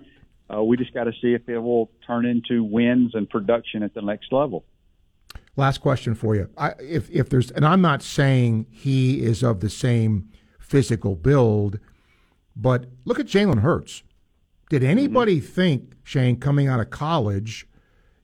Uh, 0.55 0.63
we 0.63 0.77
just 0.77 0.93
got 0.95 1.05
to 1.05 1.13
see 1.21 1.35
if 1.35 1.49
it 1.49 1.59
will 1.59 1.91
turn 2.07 2.27
into 2.27 2.63
wins 2.63 3.15
and 3.15 3.29
production 3.29 3.83
at 3.83 3.95
the 3.95 4.03
next 4.03 4.33
level. 4.33 4.65
Last 5.57 5.79
question 5.79 6.15
for 6.15 6.35
you. 6.35 6.49
I, 6.57 6.73
if 6.81 7.09
if 7.11 7.29
there's, 7.29 7.51
and 7.53 7.65
I'm 7.65 7.81
not 7.81 8.03
saying 8.03 8.67
he 8.71 9.23
is 9.23 9.43
of 9.43 9.61
the 9.61 9.71
same 9.71 10.29
physical 10.59 11.15
build, 11.15 11.79
but 12.57 12.87
look 13.05 13.21
at 13.21 13.27
Jalen 13.27 13.61
Hurts. 13.61 14.03
Did 14.71 14.83
anybody 14.83 15.39
mm-hmm. 15.39 15.53
think 15.53 15.95
Shane 16.03 16.41
coming 16.41 16.67
out 16.67 16.81
of 16.81 16.91
college 16.91 17.67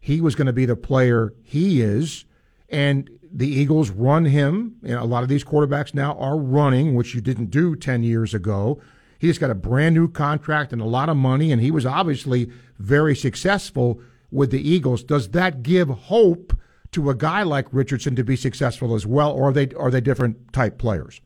he 0.01 0.21
was 0.21 0.35
going 0.35 0.47
to 0.47 0.53
be 0.53 0.67
the 0.67 0.77
player 0.77 1.33
he 1.43 1.81
is? 1.81 2.25
And 2.69 3.11
the 3.33 3.49
Eagles 3.49 3.91
run 3.91 4.25
him. 4.25 4.77
You 4.83 4.95
know, 4.95 5.03
a 5.03 5.05
lot 5.05 5.23
of 5.23 5.29
these 5.29 5.45
quarterbacks 5.45 5.95
now 5.95 6.15
are 6.19 6.39
running, 6.39 6.95
which 6.95 7.15
you 7.15 7.21
didn't 7.21 7.51
do 7.51 7.77
10 7.77 8.03
years 8.03 8.35
ago. 8.35 8.81
He 9.21 9.27
just 9.29 9.39
got 9.39 9.51
a 9.51 9.55
brand 9.55 9.95
new 9.95 10.09
contract 10.09 10.73
and 10.73 10.81
a 10.81 10.87
lot 10.87 11.11
of 11.11 11.17
money, 11.17 11.53
and 11.53 11.61
he 11.61 11.71
was 11.71 11.85
obviously 11.85 12.51
very 12.79 13.15
successful 13.15 14.01
with 14.31 14.51
the 14.51 14.67
Eagles. 14.67 15.05
Does 15.05 15.29
that 15.31 15.63
give 15.63 15.91
hope 15.91 16.55
to 16.93 17.11
a 17.11 17.15
guy 17.15 17.43
like 17.43 17.67
Richardson 17.71 18.17
to 18.17 18.25
be 18.25 18.35
successful 18.35 18.95
as 18.95 19.07
well, 19.07 19.33
or 19.33 19.51
are 19.51 19.53
they 19.53 19.69
are 19.77 19.91
they 19.91 20.01
different 20.01 20.55
type 20.55 20.79
players? 20.79 21.21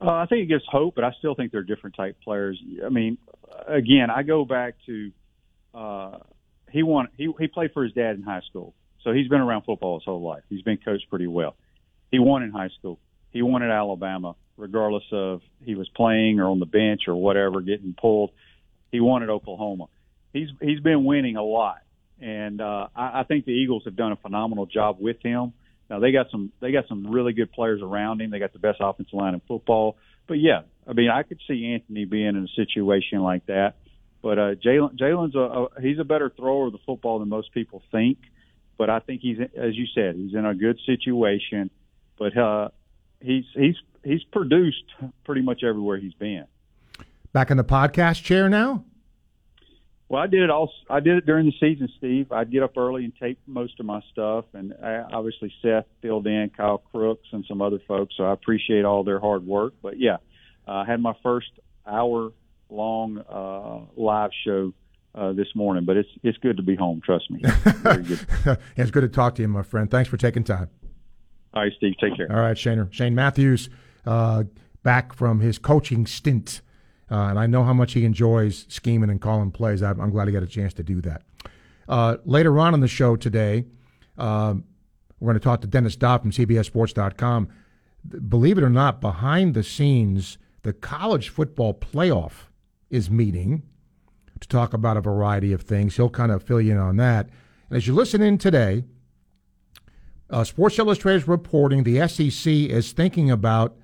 Uh, 0.00 0.10
I 0.10 0.26
think 0.26 0.44
it 0.44 0.46
gives 0.46 0.64
hope, 0.66 0.94
but 0.94 1.04
I 1.04 1.12
still 1.18 1.34
think 1.34 1.52
they're 1.52 1.62
different 1.62 1.96
type 1.96 2.16
players. 2.24 2.58
I 2.82 2.88
mean, 2.88 3.18
again, 3.68 4.08
I 4.10 4.22
go 4.22 4.46
back 4.46 4.76
to 4.86 5.12
uh, 5.74 6.18
he 6.70 6.82
won. 6.82 7.08
He 7.18 7.30
he 7.38 7.46
played 7.46 7.72
for 7.74 7.84
his 7.84 7.92
dad 7.92 8.16
in 8.16 8.22
high 8.22 8.40
school. 8.48 8.74
So 9.04 9.12
he's 9.12 9.28
been 9.28 9.40
around 9.40 9.64
football 9.64 9.98
his 9.98 10.04
whole 10.06 10.22
life. 10.22 10.44
He's 10.48 10.62
been 10.62 10.78
coached 10.78 11.10
pretty 11.10 11.26
well. 11.26 11.56
He 12.10 12.18
won 12.18 12.42
in 12.42 12.50
high 12.50 12.70
school. 12.78 12.98
He 13.30 13.42
won 13.42 13.62
at 13.62 13.70
Alabama, 13.70 14.34
regardless 14.60 15.04
of 15.12 15.40
he 15.64 15.74
was 15.74 15.88
playing 15.88 16.40
or 16.40 16.48
on 16.48 16.58
the 16.60 16.66
bench 16.66 17.02
or 17.08 17.16
whatever, 17.16 17.60
getting 17.60 17.94
pulled. 17.98 18.30
He 18.92 19.00
wanted 19.00 19.30
Oklahoma. 19.30 19.86
He's 20.32 20.48
he's 20.60 20.80
been 20.80 21.04
winning 21.04 21.36
a 21.36 21.42
lot, 21.42 21.78
and 22.20 22.60
uh, 22.60 22.88
I, 22.94 23.20
I 23.20 23.24
think 23.24 23.44
the 23.44 23.52
Eagles 23.52 23.84
have 23.84 23.96
done 23.96 24.12
a 24.12 24.16
phenomenal 24.16 24.66
job 24.66 24.98
with 25.00 25.16
him. 25.22 25.52
Now 25.88 25.98
they 25.98 26.12
got 26.12 26.30
some 26.30 26.52
they 26.60 26.70
got 26.70 26.86
some 26.88 27.10
really 27.10 27.32
good 27.32 27.52
players 27.52 27.80
around 27.82 28.20
him. 28.20 28.30
They 28.30 28.38
got 28.38 28.52
the 28.52 28.58
best 28.58 28.78
offensive 28.80 29.14
line 29.14 29.34
in 29.34 29.40
football. 29.48 29.96
But 30.28 30.34
yeah, 30.34 30.62
I 30.86 30.92
mean 30.92 31.10
I 31.10 31.24
could 31.24 31.40
see 31.48 31.72
Anthony 31.74 32.04
being 32.04 32.28
in 32.28 32.44
a 32.44 32.64
situation 32.64 33.20
like 33.20 33.46
that. 33.46 33.74
But 34.22 34.38
uh, 34.38 34.54
Jalen 34.54 34.98
Jalen's 34.98 35.34
a, 35.34 35.38
a 35.38 35.80
he's 35.80 35.98
a 35.98 36.04
better 36.04 36.30
thrower 36.30 36.66
of 36.66 36.72
the 36.72 36.78
football 36.86 37.18
than 37.18 37.28
most 37.28 37.52
people 37.52 37.82
think. 37.90 38.18
But 38.78 38.88
I 38.88 39.00
think 39.00 39.20
he's, 39.20 39.36
as 39.38 39.76
you 39.76 39.84
said, 39.94 40.16
he's 40.16 40.34
in 40.34 40.46
a 40.46 40.54
good 40.54 40.78
situation. 40.86 41.70
But 42.18 42.34
uh, 42.36 42.68
he's 43.20 43.44
he's 43.54 43.76
he's 44.04 44.22
produced 44.24 44.84
pretty 45.24 45.42
much 45.42 45.62
everywhere 45.62 45.98
he's 45.98 46.14
been. 46.14 46.46
Back 47.32 47.50
in 47.50 47.56
the 47.56 47.64
podcast 47.64 48.22
chair 48.22 48.48
now. 48.48 48.84
Well, 50.08 50.20
I 50.20 50.26
did 50.26 50.42
it 50.42 50.50
all. 50.50 50.72
I 50.88 50.98
did 50.98 51.18
it 51.18 51.26
during 51.26 51.46
the 51.46 51.52
season, 51.60 51.88
Steve. 51.96 52.32
I'd 52.32 52.50
get 52.50 52.64
up 52.64 52.76
early 52.76 53.04
and 53.04 53.12
tape 53.16 53.38
most 53.46 53.78
of 53.78 53.86
my 53.86 54.00
stuff, 54.10 54.44
and 54.54 54.74
I, 54.82 55.04
obviously 55.12 55.52
Seth 55.62 55.84
filled 56.02 56.26
in, 56.26 56.50
Kyle 56.56 56.78
Crooks, 56.78 57.28
and 57.30 57.44
some 57.46 57.62
other 57.62 57.78
folks. 57.86 58.14
So 58.16 58.24
I 58.24 58.32
appreciate 58.32 58.84
all 58.84 59.04
their 59.04 59.20
hard 59.20 59.46
work. 59.46 59.74
But 59.80 60.00
yeah, 60.00 60.16
uh, 60.66 60.72
I 60.72 60.84
had 60.84 61.00
my 61.00 61.12
first 61.22 61.50
hour 61.86 62.32
long 62.68 63.18
uh, 63.18 64.00
live 64.00 64.30
show 64.44 64.72
uh, 65.14 65.32
this 65.32 65.48
morning, 65.54 65.84
but 65.84 65.96
it's 65.96 66.10
it's 66.24 66.38
good 66.38 66.56
to 66.56 66.64
be 66.64 66.74
home. 66.74 67.00
Trust 67.04 67.30
me. 67.30 67.42
Good. 67.84 68.26
it's 68.76 68.90
good 68.90 69.02
to 69.02 69.08
talk 69.08 69.36
to 69.36 69.42
you, 69.42 69.48
my 69.48 69.62
friend. 69.62 69.88
Thanks 69.88 70.10
for 70.10 70.16
taking 70.16 70.42
time. 70.42 70.70
All 71.52 71.62
right, 71.62 71.72
Steve. 71.76 71.94
Take 72.00 72.16
care. 72.16 72.30
All 72.30 72.40
right, 72.40 72.56
Shane. 72.56 72.88
Shane 72.90 73.14
Matthews, 73.14 73.68
uh, 74.06 74.44
back 74.82 75.12
from 75.12 75.40
his 75.40 75.58
coaching 75.58 76.06
stint, 76.06 76.60
uh, 77.10 77.14
and 77.14 77.38
I 77.38 77.46
know 77.46 77.64
how 77.64 77.72
much 77.72 77.92
he 77.92 78.04
enjoys 78.04 78.66
scheming 78.68 79.10
and 79.10 79.20
calling 79.20 79.50
plays. 79.50 79.82
I'm, 79.82 80.00
I'm 80.00 80.10
glad 80.10 80.28
he 80.28 80.32
got 80.32 80.42
a 80.42 80.48
chance 80.48 80.72
to 80.74 80.82
do 80.82 81.00
that. 81.02 81.22
Uh, 81.88 82.18
later 82.24 82.58
on 82.58 82.72
in 82.72 82.80
the 82.80 82.88
show 82.88 83.16
today, 83.16 83.64
um, 84.16 84.64
we're 85.18 85.32
going 85.32 85.40
to 85.40 85.44
talk 85.44 85.60
to 85.62 85.66
Dennis 85.66 85.96
Dodd 85.96 86.22
from 86.22 86.30
CBSSports.com. 86.30 87.48
Believe 88.28 88.58
it 88.58 88.64
or 88.64 88.70
not, 88.70 89.00
behind 89.00 89.54
the 89.54 89.62
scenes, 89.64 90.38
the 90.62 90.72
college 90.72 91.28
football 91.28 91.74
playoff 91.74 92.32
is 92.90 93.10
meeting 93.10 93.62
to 94.40 94.48
talk 94.48 94.72
about 94.72 94.96
a 94.96 95.00
variety 95.00 95.52
of 95.52 95.62
things. 95.62 95.96
He'll 95.96 96.10
kind 96.10 96.32
of 96.32 96.42
fill 96.42 96.60
you 96.60 96.72
in 96.72 96.78
on 96.78 96.96
that. 96.96 97.28
And 97.68 97.76
as 97.76 97.86
you 97.86 97.94
listen 97.94 98.22
in 98.22 98.38
today, 98.38 98.84
uh, 100.30 100.44
Sports 100.44 100.78
Illustrated 100.78 101.22
is 101.22 101.28
reporting 101.28 101.82
the 101.82 102.06
SEC 102.08 102.52
is 102.52 102.92
thinking 102.92 103.30
about 103.30 103.76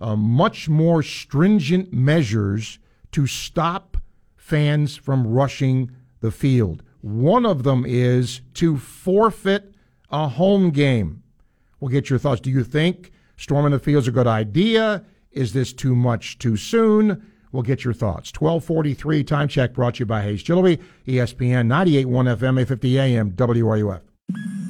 uh, 0.00 0.16
much 0.16 0.68
more 0.68 1.02
stringent 1.02 1.92
measures 1.92 2.78
to 3.12 3.26
stop 3.26 3.96
fans 4.36 4.96
from 4.96 5.26
rushing 5.26 5.90
the 6.20 6.30
field. 6.30 6.82
One 7.00 7.46
of 7.46 7.62
them 7.62 7.84
is 7.86 8.40
to 8.54 8.76
forfeit 8.76 9.74
a 10.10 10.28
home 10.28 10.70
game. 10.70 11.22
We'll 11.80 11.90
get 11.90 12.10
your 12.10 12.18
thoughts. 12.18 12.40
Do 12.40 12.50
you 12.50 12.64
think 12.64 13.12
storming 13.36 13.72
the 13.72 13.78
field 13.78 14.02
is 14.02 14.08
a 14.08 14.12
good 14.12 14.26
idea? 14.26 15.04
Is 15.30 15.52
this 15.52 15.72
too 15.72 15.94
much 15.94 16.38
too 16.38 16.56
soon? 16.56 17.24
We'll 17.52 17.62
get 17.62 17.84
your 17.84 17.94
thoughts. 17.94 18.32
1243 18.38 19.24
time 19.24 19.48
check 19.48 19.72
brought 19.72 19.94
to 19.94 20.00
you 20.00 20.06
by 20.06 20.22
Hayes 20.22 20.42
Jewelry, 20.42 20.78
ESPN 21.06 21.68
98.1 21.68 22.06
FM, 22.06 22.60
850 22.60 22.98
AM, 22.98 23.30
WRUF. 23.32 24.65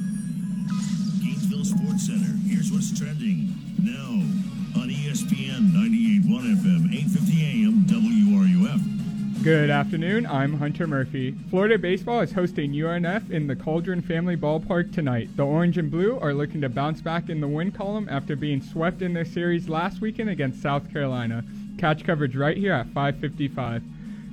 Good 9.47 9.69
afternoon. 9.69 10.25
I'm 10.25 10.59
Hunter 10.59 10.87
Murphy. 10.87 11.31
Florida 11.49 11.79
baseball 11.79 12.19
is 12.19 12.33
hosting 12.33 12.73
UNF 12.73 13.31
in 13.31 13.47
the 13.47 13.55
Condron 13.55 14.03
Family 14.03 14.35
Ballpark 14.35 14.91
tonight. 14.91 15.29
The 15.37 15.45
Orange 15.45 15.77
and 15.77 15.89
Blue 15.89 16.19
are 16.19 16.33
looking 16.33 16.59
to 16.59 16.67
bounce 16.67 16.99
back 16.99 17.29
in 17.29 17.39
the 17.39 17.47
win 17.47 17.71
column 17.71 18.09
after 18.11 18.35
being 18.35 18.61
swept 18.61 19.01
in 19.01 19.13
their 19.13 19.23
series 19.23 19.69
last 19.69 20.01
weekend 20.01 20.29
against 20.29 20.61
South 20.61 20.91
Carolina. 20.91 21.45
Catch 21.77 22.03
coverage 22.03 22.35
right 22.35 22.57
here 22.57 22.73
at 22.73 22.87
5:55. 22.87 23.83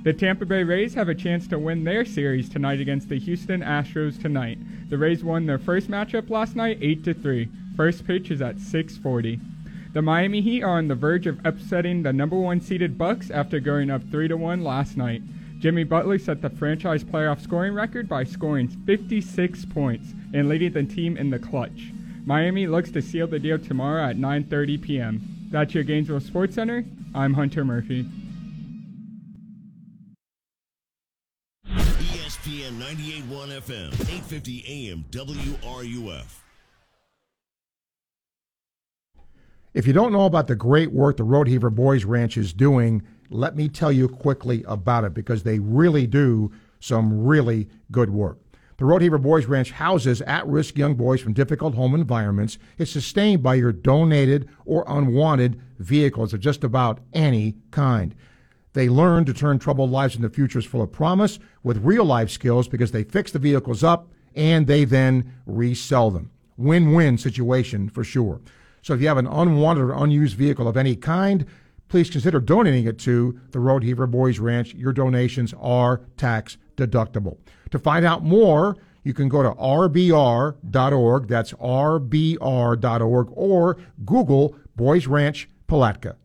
The 0.03 0.11
Tampa 0.11 0.45
Bay 0.45 0.63
Rays 0.63 0.95
have 0.95 1.07
a 1.07 1.15
chance 1.15 1.47
to 1.47 1.59
win 1.59 1.85
their 1.85 2.03
series 2.03 2.49
tonight 2.49 2.81
against 2.81 3.07
the 3.07 3.17
Houston 3.17 3.61
Astros 3.61 4.21
tonight. 4.21 4.57
The 4.89 4.97
Rays 4.97 5.23
won 5.23 5.45
their 5.45 5.57
first 5.57 5.89
matchup 5.89 6.29
last 6.29 6.57
night 6.57 6.77
8 6.81 7.05
to 7.05 7.13
3. 7.13 7.47
First 7.77 8.05
pitch 8.05 8.31
is 8.31 8.41
at 8.41 8.59
6:40. 8.59 9.39
The 9.95 10.01
Miami 10.01 10.41
Heat 10.41 10.61
are 10.61 10.77
on 10.77 10.89
the 10.89 10.95
verge 10.95 11.25
of 11.25 11.39
upsetting 11.45 12.03
the 12.03 12.11
number 12.11 12.35
1 12.35 12.59
seeded 12.59 12.97
Bucks 12.97 13.31
after 13.31 13.61
going 13.61 13.89
up 13.89 14.03
3 14.11 14.27
to 14.27 14.35
1 14.35 14.61
last 14.61 14.97
night. 14.97 15.21
Jimmy 15.59 15.85
Butler 15.85 16.19
set 16.19 16.41
the 16.41 16.49
franchise 16.49 17.01
playoff 17.01 17.39
scoring 17.39 17.73
record 17.73 18.09
by 18.09 18.25
scoring 18.25 18.67
56 18.67 19.63
points 19.67 20.13
and 20.33 20.49
leading 20.49 20.73
the 20.73 20.83
team 20.83 21.15
in 21.15 21.29
the 21.29 21.39
clutch. 21.39 21.93
Miami 22.25 22.67
looks 22.67 22.91
to 22.91 23.01
seal 23.01 23.25
the 23.25 23.39
deal 23.39 23.57
tomorrow 23.57 24.03
at 24.09 24.17
9:30 24.17 24.81
p.m. 24.81 25.21
That's 25.49 25.73
your 25.73 25.85
Gainesville 25.85 26.19
Sports 26.19 26.55
Center. 26.55 26.83
I'm 27.13 27.33
Hunter 27.33 27.63
Murphy. 27.63 28.05
ESPN 31.65 32.79
98.1 32.81 33.61
FM, 33.61 33.93
850 33.93 34.89
AM, 34.89 35.05
WRUF. 35.11 36.44
If 39.75 39.85
you 39.85 39.91
don't 39.91 40.13
know 40.13 40.23
about 40.23 40.47
the 40.47 40.55
great 40.55 40.93
work 40.93 41.17
the 41.17 41.25
Rodeheaver 41.25 41.69
Boys 41.69 42.05
Ranch 42.05 42.37
is 42.37 42.53
doing, 42.53 43.03
let 43.29 43.57
me 43.57 43.67
tell 43.67 43.91
you 43.91 44.07
quickly 44.07 44.63
about 44.69 45.03
it 45.03 45.13
because 45.13 45.43
they 45.43 45.59
really 45.59 46.07
do 46.07 46.49
some 46.79 47.25
really 47.25 47.67
good 47.91 48.09
work. 48.09 48.39
The 48.77 48.85
Rodeheaver 48.85 49.21
Boys 49.21 49.47
Ranch 49.47 49.71
houses 49.71 50.21
at 50.21 50.47
risk 50.47 50.77
young 50.77 50.93
boys 50.93 51.19
from 51.19 51.33
difficult 51.33 51.75
home 51.75 51.93
environments. 51.93 52.57
It's 52.77 52.89
sustained 52.89 53.43
by 53.43 53.55
your 53.55 53.73
donated 53.73 54.47
or 54.63 54.85
unwanted 54.87 55.61
vehicles 55.77 56.33
of 56.33 56.39
just 56.39 56.63
about 56.63 57.01
any 57.11 57.57
kind. 57.71 58.15
They 58.71 58.87
learn 58.87 59.25
to 59.25 59.33
turn 59.33 59.59
troubled 59.59 59.91
lives 59.91 60.15
into 60.15 60.29
futures 60.29 60.63
full 60.63 60.83
of 60.83 60.93
promise 60.93 61.37
with 61.63 61.83
real 61.83 62.05
life 62.05 62.29
skills 62.29 62.69
because 62.69 62.93
they 62.93 63.03
fix 63.03 63.33
the 63.33 63.39
vehicles 63.39 63.83
up 63.83 64.07
and 64.35 64.67
they 64.67 64.85
then 64.85 65.33
resell 65.45 66.11
them. 66.11 66.31
Win 66.55 66.93
win 66.93 67.17
situation 67.17 67.89
for 67.89 68.05
sure. 68.05 68.39
So 68.85 68.93
if 68.93 69.01
you 69.01 69.07
have 69.07 69.17
an 69.17 69.25
unwanted 69.25 69.83
or 69.83 69.93
unused 69.93 70.37
vehicle 70.37 70.67
of 70.67 70.77
any 70.77 70.95
kind, 70.95 71.47
please 71.87 72.07
consider 72.07 72.39
donating 72.39 72.85
it 72.85 72.99
to 72.99 73.39
the 73.49 73.57
Rodeheaver 73.57 74.09
Boys 74.09 74.37
Ranch. 74.37 74.75
Your 74.75 74.93
donations 74.93 75.55
are 75.59 76.01
tax 76.17 76.57
deductible. 76.77 77.39
To 77.71 77.79
find 77.79 78.05
out 78.05 78.23
more, 78.23 78.77
you 79.03 79.15
can 79.15 79.27
go 79.27 79.41
to 79.41 79.49
rbr.org, 79.53 81.27
that's 81.27 81.53
rbr.org, 81.53 83.27
or 83.31 83.77
Google 84.05 84.55
Boys 84.75 85.07
Ranch 85.07 85.49
Palatka. 85.65 86.17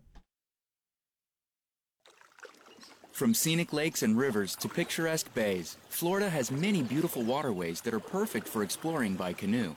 From 3.10 3.32
scenic 3.32 3.72
lakes 3.72 4.02
and 4.02 4.18
rivers 4.18 4.54
to 4.56 4.68
picturesque 4.68 5.32
bays, 5.32 5.78
Florida 5.88 6.28
has 6.28 6.50
many 6.50 6.82
beautiful 6.82 7.22
waterways 7.22 7.80
that 7.80 7.94
are 7.94 8.00
perfect 8.00 8.46
for 8.46 8.62
exploring 8.62 9.14
by 9.14 9.32
canoe. 9.32 9.74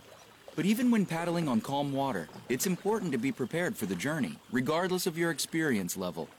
But 0.55 0.65
even 0.65 0.91
when 0.91 1.05
paddling 1.05 1.47
on 1.47 1.61
calm 1.61 1.91
water, 1.93 2.29
it's 2.47 2.67
important 2.67 3.11
to 3.11 3.17
be 3.17 3.31
prepared 3.31 3.75
for 3.75 3.85
the 3.87 3.95
journey, 3.95 4.37
regardless 4.51 5.07
of 5.07 5.17
your 5.17 5.31
experience 5.31 5.97
level. 5.97 6.29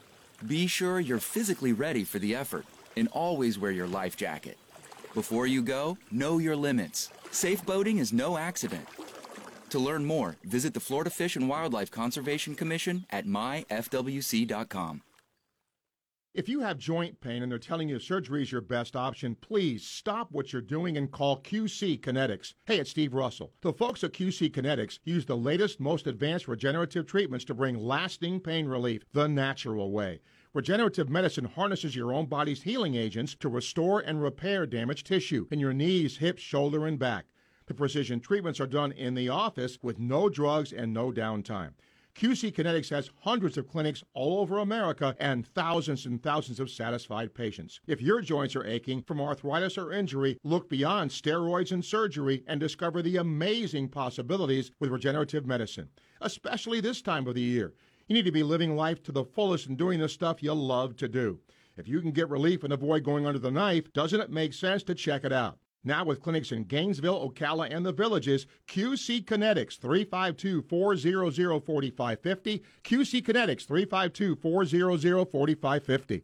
Be 0.47 0.67
sure 0.67 0.99
you're 0.99 1.19
physically 1.19 1.73
ready 1.73 2.03
for 2.03 2.19
the 2.19 2.35
effort 2.35 2.65
and 2.95 3.07
always 3.09 3.59
wear 3.59 3.71
your 3.71 3.87
life 3.87 4.15
jacket. 4.15 4.57
Before 5.13 5.47
you 5.47 5.61
go, 5.61 5.97
know 6.11 6.37
your 6.37 6.55
limits. 6.55 7.09
Safe 7.31 7.65
boating 7.65 7.97
is 7.97 8.13
no 8.13 8.37
accident. 8.37 8.87
To 9.69 9.79
learn 9.79 10.05
more, 10.05 10.37
visit 10.43 10.73
the 10.73 10.79
Florida 10.79 11.09
Fish 11.09 11.35
and 11.35 11.49
Wildlife 11.49 11.91
Conservation 11.91 12.55
Commission 12.55 13.05
at 13.09 13.25
myfwc.com. 13.25 15.01
If 16.35 16.49
you 16.49 16.59
have 16.59 16.77
joint 16.77 17.21
pain 17.21 17.41
and 17.41 17.49
they're 17.49 17.57
telling 17.57 17.87
you 17.87 17.97
surgery 17.97 18.41
is 18.41 18.51
your 18.51 18.59
best 18.59 18.97
option, 18.97 19.35
please 19.35 19.87
stop 19.87 20.33
what 20.33 20.51
you're 20.51 20.61
doing 20.61 20.97
and 20.97 21.09
call 21.09 21.39
QC 21.41 22.01
Kinetics. 22.01 22.55
Hey, 22.65 22.77
it's 22.77 22.89
Steve 22.89 23.13
Russell. 23.13 23.53
The 23.61 23.71
folks 23.71 24.03
at 24.03 24.11
QC 24.11 24.51
Kinetics 24.51 24.99
use 25.05 25.25
the 25.25 25.37
latest, 25.37 25.79
most 25.79 26.07
advanced 26.07 26.49
regenerative 26.49 27.05
treatments 27.05 27.45
to 27.45 27.53
bring 27.53 27.77
lasting 27.77 28.41
pain 28.41 28.67
relief 28.67 29.05
the 29.13 29.29
natural 29.29 29.93
way. 29.93 30.19
Regenerative 30.53 31.07
medicine 31.07 31.45
harnesses 31.45 31.95
your 31.95 32.11
own 32.11 32.25
body's 32.25 32.63
healing 32.63 32.95
agents 32.95 33.33
to 33.35 33.47
restore 33.47 34.01
and 34.01 34.21
repair 34.21 34.65
damaged 34.65 35.07
tissue 35.07 35.47
in 35.51 35.61
your 35.61 35.71
knees, 35.71 36.17
hips, 36.17 36.41
shoulder, 36.41 36.85
and 36.85 36.99
back. 36.99 37.27
The 37.67 37.73
precision 37.73 38.19
treatments 38.19 38.59
are 38.59 38.67
done 38.67 38.91
in 38.91 39.13
the 39.13 39.29
office 39.29 39.79
with 39.81 39.99
no 39.99 40.27
drugs 40.27 40.73
and 40.73 40.93
no 40.93 41.13
downtime. 41.13 41.75
QC 42.15 42.53
Kinetics 42.53 42.91
has 42.91 43.11
hundreds 43.23 43.57
of 43.57 43.67
clinics 43.67 44.01
all 44.13 44.39
over 44.39 44.59
America 44.59 45.17
and 45.19 45.45
thousands 45.45 46.05
and 46.05 46.23
thousands 46.23 46.61
of 46.61 46.69
satisfied 46.69 47.33
patients. 47.33 47.81
If 47.87 48.01
your 48.01 48.21
joints 48.21 48.55
are 48.55 48.65
aching 48.65 49.01
from 49.01 49.19
arthritis 49.19 49.77
or 49.77 49.91
injury, 49.91 50.39
look 50.41 50.69
beyond 50.69 51.11
steroids 51.11 51.73
and 51.73 51.83
surgery 51.83 52.45
and 52.47 52.57
discover 52.57 53.01
the 53.01 53.17
amazing 53.17 53.89
possibilities 53.89 54.71
with 54.79 54.91
regenerative 54.91 55.45
medicine, 55.45 55.89
especially 56.21 56.79
this 56.79 57.01
time 57.01 57.27
of 57.27 57.35
the 57.35 57.41
year. 57.41 57.73
You 58.07 58.13
need 58.13 58.25
to 58.25 58.31
be 58.31 58.43
living 58.43 58.77
life 58.77 59.03
to 59.03 59.11
the 59.11 59.25
fullest 59.25 59.67
and 59.67 59.77
doing 59.77 59.99
the 59.99 60.07
stuff 60.07 60.41
you 60.41 60.53
love 60.53 60.95
to 60.97 61.09
do. 61.09 61.41
If 61.75 61.89
you 61.89 61.99
can 61.99 62.11
get 62.11 62.29
relief 62.29 62.63
and 62.63 62.71
avoid 62.71 63.03
going 63.03 63.25
under 63.25 63.39
the 63.39 63.51
knife, 63.51 63.91
doesn't 63.91 64.21
it 64.21 64.29
make 64.29 64.53
sense 64.53 64.83
to 64.83 64.95
check 64.95 65.25
it 65.25 65.33
out? 65.33 65.59
Now 65.85 66.03
with 66.03 66.19
clinics 66.19 66.51
in 66.51 66.63
Gainesville, 66.63 67.29
Ocala, 67.29 67.73
and 67.73 67.85
the 67.85 67.93
villages, 67.93 68.45
QC 68.67 69.23
Kinetics 69.23 69.79
352-400-4550, 69.79 72.61
QC 72.83 73.23
Kinetics 73.23 73.65
352-400-4550. 73.67 76.23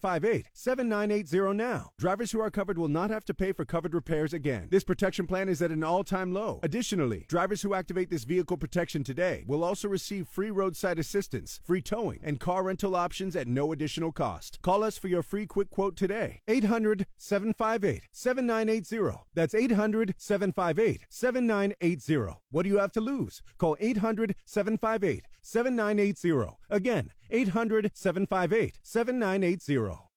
758 0.00 0.46
7980 0.54 1.54
now. 1.54 1.90
Drivers 1.98 2.32
who 2.32 2.40
are 2.40 2.50
covered 2.50 2.78
will 2.78 2.88
not 2.88 3.10
have 3.10 3.24
to 3.26 3.34
pay 3.34 3.52
for 3.52 3.64
covered 3.64 3.92
repairs 3.92 4.32
again. 4.32 4.68
This 4.70 4.84
protection 4.84 5.26
plan 5.26 5.48
is 5.48 5.60
at 5.60 5.70
an 5.70 5.84
all 5.84 6.04
time 6.04 6.32
low. 6.32 6.60
Additionally, 6.62 7.26
drivers 7.28 7.62
who 7.62 7.74
activate 7.74 8.08
this 8.08 8.24
vehicle 8.24 8.56
protection 8.56 9.04
today 9.04 9.44
will 9.46 9.62
also 9.62 9.88
receive 9.88 10.26
free 10.26 10.50
roadside 10.50 10.98
assistance, 10.98 11.60
free 11.64 11.82
towing, 11.82 12.20
and 12.22 12.40
car 12.40 12.62
rental 12.62 12.96
options 12.96 13.36
at 13.36 13.46
no 13.46 13.72
additional 13.72 14.12
cost. 14.12 14.58
Call 14.62 14.82
us 14.82 14.96
for 14.96 15.08
your 15.08 15.22
free 15.22 15.46
quick 15.46 15.70
quote 15.70 15.96
today. 15.96 16.40
800 16.48 17.06
758 17.18 18.08
7980. 18.12 19.18
That's 19.34 19.54
800 19.54 20.14
758 20.16 21.02
7980. 21.10 22.36
What 22.50 22.62
do 22.62 22.68
you 22.70 22.78
have 22.78 22.92
to 22.92 23.00
lose? 23.00 23.42
Call 23.58 23.76
800 23.80 24.34
758 24.46 25.24
7980. 25.42 26.56
Again, 26.70 27.10
800 27.30 27.90
758 27.94 28.78
7980. 28.82 30.10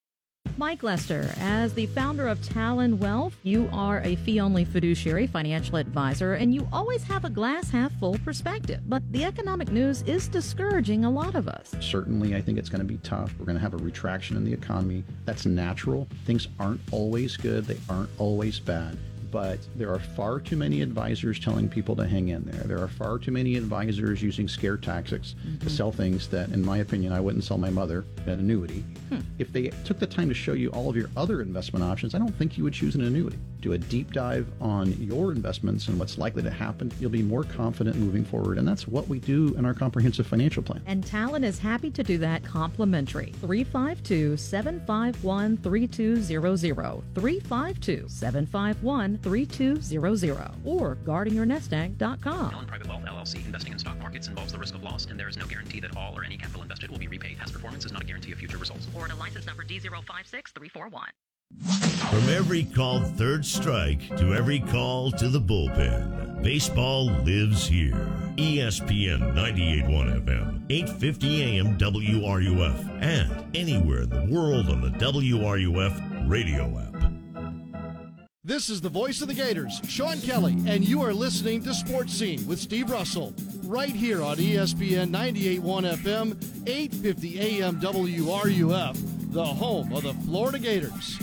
Mike 0.58 0.84
Lester, 0.84 1.34
as 1.40 1.74
the 1.74 1.88
founder 1.88 2.28
of 2.28 2.42
Talon 2.48 3.00
Wealth, 3.00 3.36
you 3.42 3.68
are 3.74 4.02
a 4.02 4.16
fee 4.18 4.40
only 4.40 4.64
fiduciary 4.64 5.26
financial 5.26 5.78
advisor 5.78 6.34
and 6.36 6.54
you 6.54 6.68
always 6.72 7.04
have 7.04 7.26
a 7.26 7.30
glass 7.30 7.72
half 7.72 7.92
full 7.94 8.20
perspective. 8.20 8.80
But 8.88 9.02
the 9.12 9.26
economic 9.26 9.72
news 9.72 10.04
is 10.04 10.28
discouraging 10.28 11.06
a 11.06 11.10
lot 11.10 11.34
of 11.34 11.48
us. 11.48 11.74
Certainly, 11.80 12.36
I 12.36 12.42
think 12.42 12.60
it's 12.60 12.70
going 12.70 12.82
to 12.82 12.88
be 12.88 12.98
tough. 12.98 13.34
We're 13.40 13.46
going 13.46 13.58
to 13.58 13.62
have 13.62 13.74
a 13.74 13.78
retraction 13.78 14.38
in 14.38 14.44
the 14.44 14.54
economy. 14.54 15.04
That's 15.26 15.48
natural. 15.48 16.08
Things 16.26 16.48
aren't 16.60 16.82
always 16.92 17.36
good, 17.36 17.66
they 17.66 17.80
aren't 17.90 18.10
always 18.20 18.60
bad. 18.60 18.98
But 19.34 19.58
there 19.76 19.92
are 19.92 19.98
far 19.98 20.40
too 20.40 20.56
many 20.56 20.84
advisors 20.84 21.40
telling 21.40 21.68
people 21.68 21.96
to 21.96 22.08
hang 22.08 22.28
in 22.28 22.44
there. 22.44 22.62
There 22.66 22.80
are 22.80 22.88
far 22.88 23.18
too 23.18 23.32
many 23.32 23.56
advisors 23.56 24.22
using 24.22 24.48
scare 24.48 24.78
tactics 24.78 25.32
to 25.32 25.48
mm-hmm. 25.48 25.68
sell 25.70 25.92
things 25.92 26.28
that, 26.28 26.50
in 26.50 26.64
my 26.64 26.78
opinion, 26.78 27.14
I 27.14 27.20
wouldn't 27.20 27.44
sell 27.44 27.58
my 27.58 27.72
mother 27.72 28.06
an 28.28 28.40
annuity. 28.40 28.86
Hmm. 29.10 29.22
If 29.40 29.52
they 29.52 29.70
took 29.86 29.98
the 29.98 30.06
time 30.06 30.30
to 30.30 30.36
show 30.36 30.54
you 30.54 30.70
all 30.70 30.88
of 30.88 30.96
your 30.96 31.10
other 31.18 31.42
investment 31.42 31.84
options, 31.84 32.14
I 32.14 32.20
don't 32.20 32.36
think 32.36 32.60
you 32.60 32.64
would 32.64 32.74
choose 32.74 32.94
an 32.94 33.02
annuity. 33.02 33.40
Do 33.60 33.74
a 33.74 33.78
deep 33.78 34.14
dive 34.14 34.48
on 34.62 34.92
your 35.02 35.32
investments 35.32 35.88
and 35.88 35.98
what's 35.98 36.20
likely 36.20 36.44
to 36.44 36.52
happen. 36.52 36.92
You'll 37.00 37.10
be 37.10 37.24
more 37.24 37.44
confident 37.44 37.96
moving 37.96 38.24
forward, 38.26 38.60
and 38.60 38.68
that's 38.68 38.88
what 38.88 39.08
we 39.08 39.20
do 39.20 39.56
in 39.58 39.66
our 39.66 39.74
comprehensive 39.74 40.28
financial 40.28 40.62
plan. 40.62 40.84
And 40.86 41.04
Talon 41.04 41.44
is 41.44 41.58
happy 41.58 41.90
to 41.90 42.04
do 42.04 42.20
that 42.20 42.44
complimentary. 42.44 43.34
352 43.42 44.38
751 44.38 45.58
3200. 45.58 47.04
352 47.16 48.06
751 48.08 49.18
3200. 49.24 50.52
Or 50.66 50.98
guardingyournest.com. 51.06 52.54
Allen 52.54 52.66
Private 52.66 52.88
Wealth 52.88 53.04
LLC 53.06 53.46
investing 53.46 53.74
in 53.74 53.80
stock 53.80 53.98
markets 54.00 54.28
involves 54.28 54.52
the 54.52 54.60
risk 54.60 54.76
of 54.76 54.84
loss, 54.84 55.06
and 55.06 55.20
there 55.20 55.30
is 55.30 55.38
no 55.38 55.46
guarantee 55.46 55.80
that 55.80 55.96
all 55.98 56.14
or 56.18 56.24
any 56.24 56.38
capital 56.38 56.62
invested 56.62 56.92
will 56.92 57.00
be 57.00 57.08
repaid. 57.08 57.38
Past 57.40 57.54
performance 57.54 57.86
is 57.86 57.92
not 57.92 58.04
a 58.04 58.06
guarantee 58.06 58.32
of 58.32 58.38
future 58.38 58.58
results. 58.58 58.88
Or 58.88 58.92
Florida 58.92 59.16
license 59.16 59.46
number 59.46 59.64
D056341. 59.64 61.08
From 62.10 62.30
every 62.30 62.64
called 62.64 63.16
third 63.16 63.46
strike 63.46 64.08
to 64.18 64.34
every 64.34 64.60
call 64.60 65.12
to 65.12 65.30
the 65.30 65.40
bullpen, 65.40 66.42
baseball 66.42 67.06
lives 67.24 67.68
here. 67.68 68.10
ESPN 68.38 69.34
98.1 69.36 70.26
FM, 70.26 70.68
8:50 70.68 71.42
AM 71.42 71.78
WRUF, 71.78 73.02
and 73.02 73.56
anywhere 73.56 74.02
in 74.02 74.10
the 74.10 74.26
world 74.30 74.70
on 74.70 74.82
the 74.82 74.90
WRUF 74.90 76.30
radio 76.30 76.80
app. 76.80 76.93
This 78.46 78.70
is 78.70 78.82
the 78.82 78.90
voice 78.90 79.22
of 79.22 79.30
the 79.30 79.34
Gators, 79.34 79.80
Sean 79.88 80.20
Kelly, 80.20 80.52
and 80.68 80.86
you 80.86 81.02
are 81.02 81.14
listening 81.14 81.64
to 81.64 81.74
Sports 81.74 82.12
Scene 82.12 82.46
with 82.46 82.60
Steve 82.60 82.92
Russell, 82.92 83.34
right 83.64 83.96
here 83.96 84.22
on 84.22 84.36
ESPN 84.36 85.12
98.1 85.12 85.86
FM, 85.86 86.36
8:50 86.66 87.40
AM 87.40 87.80
WRUF, 87.80 89.32
the 89.32 89.46
home 89.46 89.94
of 89.94 90.04
the 90.04 90.14
Florida 90.26 90.60
Gators. 90.60 91.18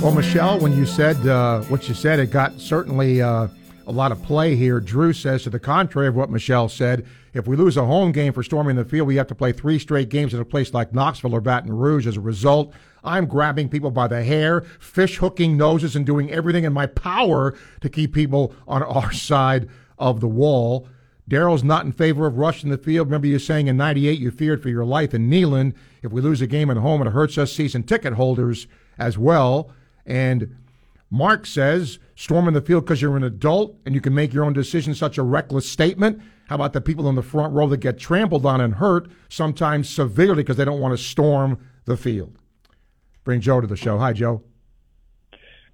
Well, 0.00 0.14
Michelle, 0.14 0.60
when 0.60 0.76
you 0.76 0.86
said 0.86 1.16
uh, 1.26 1.62
what 1.62 1.88
you 1.88 1.94
said, 1.94 2.20
it 2.20 2.30
got 2.30 2.60
certainly 2.60 3.20
uh, 3.20 3.48
a 3.88 3.92
lot 3.92 4.12
of 4.12 4.22
play 4.22 4.54
here. 4.54 4.78
Drew 4.78 5.12
says 5.12 5.42
to 5.42 5.50
the 5.50 5.58
contrary 5.58 6.06
of 6.06 6.14
what 6.14 6.30
Michelle 6.30 6.68
said. 6.68 7.04
If 7.34 7.48
we 7.48 7.56
lose 7.56 7.76
a 7.76 7.84
home 7.84 8.12
game 8.12 8.32
for 8.32 8.44
storming 8.44 8.76
the 8.76 8.84
field, 8.84 9.08
we 9.08 9.16
have 9.16 9.26
to 9.26 9.34
play 9.34 9.50
three 9.50 9.80
straight 9.80 10.08
games 10.08 10.34
at 10.34 10.40
a 10.40 10.44
place 10.44 10.72
like 10.72 10.94
Knoxville 10.94 11.34
or 11.34 11.40
Baton 11.40 11.72
Rouge. 11.72 12.06
As 12.06 12.16
a 12.16 12.20
result, 12.20 12.72
I'm 13.06 13.26
grabbing 13.26 13.68
people 13.68 13.92
by 13.92 14.08
the 14.08 14.24
hair, 14.24 14.62
fish 14.80 15.18
hooking 15.18 15.56
noses, 15.56 15.94
and 15.94 16.04
doing 16.04 16.30
everything 16.30 16.64
in 16.64 16.72
my 16.72 16.86
power 16.86 17.56
to 17.80 17.88
keep 17.88 18.12
people 18.12 18.52
on 18.66 18.82
our 18.82 19.12
side 19.28 19.68
of 19.98 20.20
the 20.20 20.28
wall. 20.28 20.88
Daryl's 21.30 21.64
not 21.64 21.84
in 21.84 21.92
favor 21.92 22.26
of 22.26 22.36
rushing 22.36 22.70
the 22.70 22.78
field. 22.78 23.08
Remember 23.08 23.26
you 23.26 23.38
saying 23.38 23.68
in 23.68 23.76
98 23.76 24.18
you 24.18 24.30
feared 24.30 24.62
for 24.62 24.68
your 24.68 24.84
life 24.84 25.14
in 25.14 25.30
Neyland. 25.30 25.74
If 26.02 26.12
we 26.12 26.20
lose 26.20 26.40
a 26.40 26.46
game 26.46 26.70
at 26.70 26.76
home, 26.76 27.02
it 27.02 27.10
hurts 27.10 27.38
us 27.38 27.52
season 27.52 27.82
ticket 27.82 28.14
holders 28.14 28.66
as 28.98 29.18
well. 29.18 29.70
And 30.04 30.56
Mark 31.10 31.46
says, 31.46 31.98
storming 32.14 32.54
the 32.54 32.60
field 32.60 32.84
because 32.84 33.02
you're 33.02 33.16
an 33.16 33.24
adult 33.24 33.76
and 33.84 33.94
you 33.94 34.00
can 34.00 34.14
make 34.14 34.32
your 34.32 34.44
own 34.44 34.52
decisions, 34.52 34.98
such 34.98 35.18
a 35.18 35.22
reckless 35.22 35.68
statement. 35.68 36.20
How 36.48 36.54
about 36.54 36.72
the 36.72 36.80
people 36.80 37.08
in 37.08 37.16
the 37.16 37.22
front 37.22 37.52
row 37.54 37.66
that 37.68 37.78
get 37.78 37.98
trampled 37.98 38.46
on 38.46 38.60
and 38.60 38.74
hurt, 38.74 39.08
sometimes 39.28 39.88
severely 39.88 40.42
because 40.42 40.56
they 40.56 40.64
don't 40.64 40.80
want 40.80 40.96
to 40.96 41.02
storm 41.02 41.58
the 41.86 41.96
field? 41.96 42.38
Bring 43.26 43.40
Joe 43.40 43.60
to 43.60 43.66
the 43.66 43.76
show. 43.76 43.98
Hi, 43.98 44.12
Joe. 44.12 44.40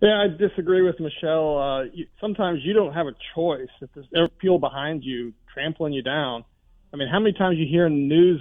Yeah, 0.01 0.25
I 0.25 0.27
disagree 0.29 0.81
with 0.81 0.99
Michelle. 0.99 1.59
Uh, 1.59 1.83
you, 1.93 2.07
sometimes 2.19 2.61
you 2.65 2.73
don't 2.73 2.95
have 2.95 3.07
a 3.07 3.13
choice. 3.35 3.69
If 3.83 3.91
there's 4.11 4.31
people 4.39 4.59
behind 4.59 5.05
you 5.05 5.35
trampling 5.53 5.93
you 5.93 6.03
down, 6.03 6.47
I 6.95 6.97
mean, 6.97 7.09
how 7.13 7.21
many 7.21 7.35
times 7.35 7.59
you 7.59 7.67
hear 7.71 7.87
in 7.87 7.93
the 7.93 8.09
news 8.09 8.41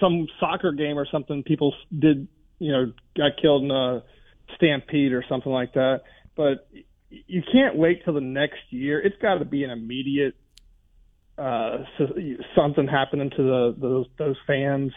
some 0.00 0.26
soccer 0.40 0.72
game 0.72 0.98
or 0.98 1.06
something 1.12 1.44
people 1.44 1.74
did, 1.96 2.26
you 2.58 2.72
know, 2.72 2.92
got 3.16 3.40
killed 3.40 3.62
in 3.62 3.70
a 3.70 4.02
stampede 4.56 5.12
or 5.12 5.24
something 5.28 5.52
like 5.52 5.74
that. 5.74 6.00
But 6.36 6.68
you 7.08 7.42
can't 7.52 7.76
wait 7.76 8.04
till 8.04 8.14
the 8.14 8.20
next 8.20 8.62
year. 8.70 9.00
It's 9.00 9.16
got 9.22 9.38
to 9.38 9.44
be 9.44 9.62
an 9.62 9.70
immediate 9.70 10.34
uh, 11.38 11.84
something 12.56 12.88
happening 12.88 13.30
to 13.30 13.42
the 13.42 13.76
those 13.78 14.06
those 14.18 14.36
fans 14.44 14.90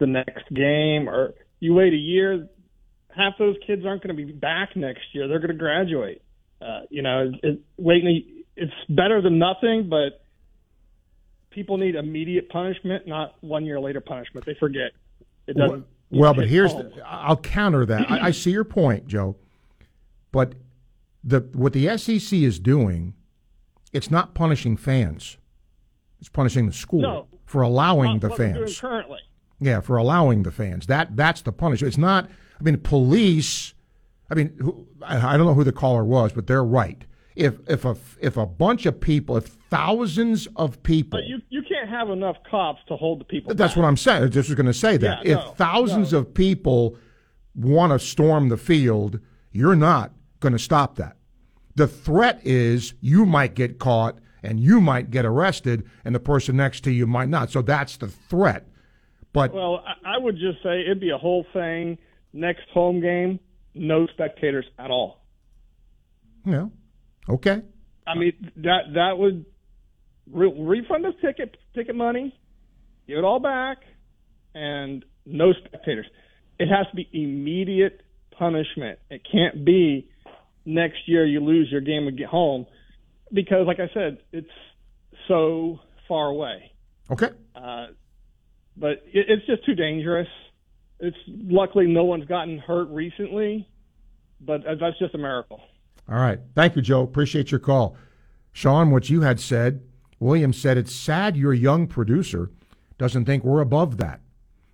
the 0.00 0.06
next 0.06 0.52
game, 0.52 1.08
or 1.08 1.34
you 1.60 1.74
wait 1.74 1.92
a 1.92 1.96
year. 1.96 2.48
Half 3.14 3.34
those 3.38 3.56
kids 3.66 3.84
aren't 3.84 4.02
going 4.02 4.16
to 4.16 4.24
be 4.26 4.32
back 4.32 4.76
next 4.76 5.02
year. 5.12 5.28
They're 5.28 5.38
going 5.38 5.50
to 5.50 5.54
graduate. 5.54 6.22
Uh, 6.60 6.80
you 6.90 7.02
know, 7.02 7.30
it, 7.42 7.46
it, 7.48 7.60
waiting. 7.76 8.44
It's 8.56 8.72
better 8.88 9.22
than 9.22 9.38
nothing, 9.38 9.88
but 9.88 10.22
people 11.50 11.78
need 11.78 11.94
immediate 11.94 12.48
punishment, 12.48 13.06
not 13.06 13.34
one 13.40 13.64
year 13.64 13.80
later 13.80 14.00
punishment. 14.00 14.46
They 14.46 14.54
forget. 14.58 14.92
It 15.46 15.56
doesn't. 15.56 15.86
Well, 16.10 16.34
but 16.34 16.48
here's 16.48 16.72
the, 16.74 16.92
I'll 17.06 17.36
counter 17.36 17.86
that. 17.86 18.10
I, 18.10 18.26
I 18.26 18.30
see 18.32 18.50
your 18.50 18.64
point, 18.64 19.06
Joe. 19.06 19.36
But 20.32 20.54
the 21.22 21.40
what 21.52 21.72
the 21.72 21.96
SEC 21.96 22.32
is 22.38 22.58
doing, 22.58 23.14
it's 23.92 24.10
not 24.10 24.34
punishing 24.34 24.76
fans. 24.76 25.38
It's 26.20 26.28
punishing 26.28 26.66
the 26.66 26.72
school 26.72 27.00
No. 27.00 27.26
for 27.46 27.62
allowing 27.62 28.18
the 28.18 28.28
what 28.28 28.38
we're 28.38 28.52
doing 28.52 28.66
fans. 28.66 28.80
currently. 28.80 29.18
Yeah, 29.60 29.80
for 29.80 29.96
allowing 29.96 30.42
the 30.42 30.50
fans. 30.50 30.86
That 30.86 31.16
that's 31.16 31.42
the 31.42 31.52
punishment. 31.52 31.88
It's 31.88 31.98
not. 31.98 32.28
I 32.58 32.62
mean, 32.62 32.78
police. 32.78 33.74
I 34.30 34.34
mean, 34.34 34.56
who, 34.58 34.86
I 35.02 35.36
don't 35.36 35.46
know 35.46 35.54
who 35.54 35.64
the 35.64 35.72
caller 35.72 36.04
was, 36.04 36.32
but 36.32 36.46
they're 36.46 36.64
right. 36.64 37.04
If 37.36 37.54
if 37.68 37.84
a 37.84 37.96
if 38.20 38.36
a 38.36 38.46
bunch 38.46 38.86
of 38.86 39.00
people, 39.00 39.36
if 39.36 39.46
thousands 39.70 40.46
of 40.56 40.82
people, 40.82 41.18
But 41.18 41.26
you 41.26 41.40
you 41.48 41.62
can't 41.62 41.88
have 41.88 42.10
enough 42.10 42.36
cops 42.50 42.80
to 42.88 42.96
hold 42.96 43.20
the 43.20 43.24
people. 43.24 43.54
that's 43.54 43.76
what 43.76 43.84
I'm 43.84 43.96
saying. 43.96 44.24
I 44.24 44.26
just 44.28 44.48
was 44.48 44.56
going 44.56 44.66
to 44.66 44.74
say 44.74 44.96
that. 44.96 45.24
Yeah, 45.24 45.32
if 45.32 45.38
no, 45.38 45.50
thousands 45.52 46.12
of 46.12 46.32
people 46.34 46.96
want 47.54 47.92
to 47.92 47.98
storm 47.98 48.48
the 48.48 48.56
field, 48.56 49.20
you're 49.52 49.76
not 49.76 50.12
going 50.40 50.52
to 50.52 50.58
stop 50.58 50.96
that. 50.96 51.16
The 51.76 51.86
threat 51.86 52.40
is 52.44 52.94
you 53.00 53.24
might 53.26 53.54
get 53.54 53.78
caught 53.78 54.18
and 54.42 54.58
you 54.58 54.80
might 54.80 55.10
get 55.10 55.24
arrested, 55.24 55.86
and 56.04 56.14
the 56.14 56.20
person 56.20 56.56
next 56.56 56.80
to 56.84 56.90
you 56.90 57.06
might 57.06 57.28
not. 57.28 57.50
So 57.50 57.62
that's 57.62 57.96
the 57.96 58.08
threat. 58.08 58.66
But 59.32 59.54
Well, 59.54 59.84
I, 60.04 60.18
would 60.18 60.36
just 60.36 60.62
say 60.62 60.80
it'd 60.80 61.00
be 61.00 61.10
a 61.10 61.18
whole 61.18 61.46
thing. 61.52 61.98
Next 62.32 62.62
home 62.72 63.00
game, 63.00 63.40
no 63.74 64.06
spectators 64.08 64.64
at 64.78 64.90
all. 64.90 65.20
know, 66.44 66.72
okay. 67.28 67.62
I 68.06 68.14
mean 68.16 68.32
that 68.56 68.94
that 68.94 69.18
would 69.18 69.44
re- 70.30 70.54
refund 70.56 71.06
us 71.06 71.14
ticket 71.20 71.56
ticket 71.74 71.94
money, 71.94 72.34
give 73.06 73.18
it 73.18 73.24
all 73.24 73.40
back, 73.40 73.78
and 74.54 75.04
no 75.26 75.52
spectators. 75.52 76.06
It 76.58 76.68
has 76.68 76.86
to 76.90 76.96
be 76.96 77.08
immediate 77.12 78.02
punishment. 78.36 78.98
It 79.10 79.22
can't 79.30 79.64
be 79.64 80.08
next 80.64 81.06
year 81.06 81.24
you 81.24 81.40
lose 81.40 81.68
your 81.70 81.80
game 81.80 82.06
and 82.06 82.16
get 82.16 82.28
home 82.28 82.66
because, 83.32 83.66
like 83.66 83.80
I 83.80 83.92
said, 83.94 84.18
it's 84.32 84.48
so 85.28 85.78
far 86.08 86.26
away. 86.26 86.72
Okay. 87.10 87.28
Uh, 87.54 87.86
but 88.80 89.02
it, 89.12 89.26
it's 89.28 89.46
just 89.46 89.64
too 89.64 89.74
dangerous. 89.74 90.28
It's 90.98 91.16
luckily 91.28 91.86
no 91.86 92.04
one's 92.04 92.24
gotten 92.24 92.58
hurt 92.58 92.88
recently, 92.88 93.68
but 94.40 94.66
uh, 94.66 94.74
that's 94.80 94.98
just 94.98 95.14
a 95.14 95.18
miracle. 95.18 95.60
All 96.08 96.18
right. 96.18 96.40
Thank 96.54 96.74
you, 96.74 96.82
Joe. 96.82 97.02
Appreciate 97.02 97.50
your 97.50 97.60
call. 97.60 97.96
Sean, 98.52 98.90
what 98.90 99.08
you 99.08 99.20
had 99.20 99.38
said, 99.38 99.82
William 100.18 100.52
said, 100.52 100.76
it's 100.76 100.94
sad 100.94 101.36
your 101.36 101.54
young 101.54 101.86
producer 101.86 102.50
doesn't 102.98 103.24
think 103.24 103.44
we're 103.44 103.60
above 103.60 103.98
that. 103.98 104.20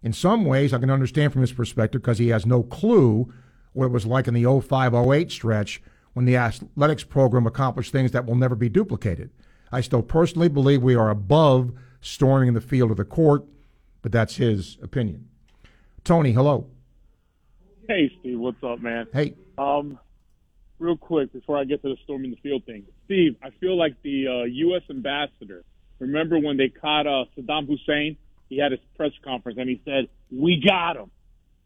In 0.03 0.13
some 0.13 0.45
ways, 0.45 0.73
I 0.73 0.79
can 0.79 0.91
understand 0.91 1.33
from 1.33 1.43
his 1.43 1.53
perspective 1.53 2.01
because 2.01 2.19
he 2.19 2.29
has 2.29 2.47
no 2.47 2.63
clue 2.63 3.33
what 3.73 3.87
it 3.87 3.93
was 3.93 4.07
like 4.07 4.27
in 4.27 4.35
the 4.35 4.45
0508 4.45 5.31
stretch 5.31 5.83
when 6.15 6.25
the 6.25 6.37
athletics 6.37 7.05
program 7.05 7.47
accomplished 7.47 7.93
things 7.93 8.13
that 8.13 8.25
will 8.25 8.35
never 8.35 8.55
be 8.55 8.69
duplicated. 8.69 9.31
I 9.71 9.81
still 9.83 10.03
personally 10.03 10.49
believe 10.49 10.83
we 10.83 10.95
are 10.95 11.11
above 11.11 11.73
storming 12.01 12.55
the 12.55 12.61
field 12.61 12.91
of 12.91 12.97
the 12.97 13.05
court, 13.05 13.45
but 14.07 14.13
that's 14.13 14.37
his 14.37 14.79
opinion. 14.83 15.29
Tony, 16.05 16.31
hello. 16.31 16.69
Hey, 17.89 18.09
Steve, 18.21 18.39
what's 18.39 18.63
up, 18.63 18.79
man? 18.79 19.09
Hey. 19.13 19.35
Um, 19.59 19.99
real 20.79 20.97
quick 20.97 21.33
before 21.33 21.59
I 21.59 21.65
get 21.65 21.83
to 21.83 21.89
the 21.89 21.97
storming 22.05 22.31
the 22.31 22.37
field 22.37 22.65
thing, 22.67 22.85
Steve, 23.07 23.35
I 23.43 23.51
feel 23.59 23.77
like 23.77 24.01
the 24.05 24.29
uh, 24.29 24.45
U.S. 24.45 24.83
ambassador. 24.91 25.65
Remember 25.99 26.39
when 26.39 26.57
they 26.57 26.69
caught 26.69 27.09
uh, 27.09 27.25
Saddam 27.37 27.67
Hussein? 27.67 28.17
He 28.49 28.59
had 28.59 28.71
his 28.71 28.81
press 28.97 29.11
conference 29.25 29.59
and 29.59 29.69
he 29.69 29.83
said, 29.85 30.09
"We 30.31 30.63
got 30.65 30.97
him." 30.97 31.11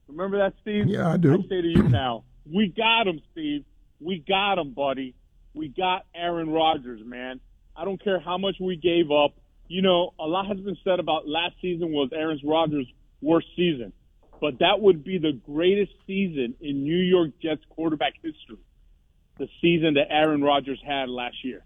Remember 0.09 0.39
that, 0.39 0.55
Steve? 0.63 0.87
Yeah, 0.87 1.11
I 1.11 1.19
do. 1.19 1.35
I 1.35 1.43
say 1.47 1.61
to 1.61 1.69
you 1.69 1.83
now, 1.91 2.25
we 2.51 2.69
got 2.69 3.07
him, 3.07 3.21
Steve. 3.33 3.67
We 4.01 4.25
got 4.27 4.57
him, 4.57 4.73
buddy. 4.73 5.15
We 5.53 5.69
got 5.69 6.07
Aaron 6.15 6.49
Rodgers, 6.49 7.03
man. 7.05 7.39
I 7.77 7.85
don't 7.85 8.03
care 8.03 8.19
how 8.19 8.39
much 8.39 8.55
we 8.59 8.77
gave 8.77 9.11
up. 9.11 9.35
You 9.71 9.83
know, 9.83 10.15
a 10.19 10.25
lot 10.27 10.49
has 10.49 10.59
been 10.59 10.77
said 10.83 10.99
about 10.99 11.29
last 11.29 11.55
season 11.63 11.93
was 11.93 12.11
Aaron 12.13 12.41
Rodgers' 12.45 12.89
worst 13.23 13.47
season, 13.55 13.93
but 14.41 14.59
that 14.59 14.81
would 14.81 15.05
be 15.05 15.19
the 15.19 15.31
greatest 15.47 15.93
season 16.09 16.57
in 16.61 16.83
New 16.83 16.97
York 16.97 17.31
Jets 17.41 17.63
quarterback 17.71 18.15
history. 18.21 18.59
the 19.39 19.47
season 19.63 19.95
that 19.95 20.11
Aaron 20.11 20.43
Rodgers 20.43 20.81
had 20.85 21.09
last 21.09 21.37
year. 21.45 21.63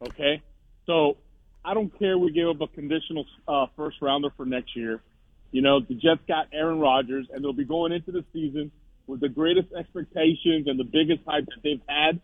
Okay, 0.00 0.40
so 0.86 1.18
I 1.62 1.74
don't 1.74 1.96
care. 1.98 2.16
We 2.16 2.32
gave 2.32 2.48
up 2.48 2.62
a 2.62 2.68
conditional 2.68 3.26
uh, 3.46 3.66
first 3.76 3.98
rounder 4.00 4.30
for 4.34 4.46
next 4.46 4.74
year. 4.74 5.02
You 5.52 5.60
know, 5.60 5.80
the 5.80 5.94
Jets 5.94 6.22
got 6.26 6.48
Aaron 6.54 6.80
Rodgers, 6.80 7.26
and 7.30 7.44
they'll 7.44 7.52
be 7.52 7.66
going 7.66 7.92
into 7.92 8.12
the 8.12 8.24
season 8.32 8.72
with 9.06 9.20
the 9.20 9.28
greatest 9.28 9.74
expectations 9.78 10.68
and 10.68 10.80
the 10.80 10.84
biggest 10.84 11.20
hype 11.26 11.44
that 11.44 11.62
they've 11.62 11.82
had 11.86 12.18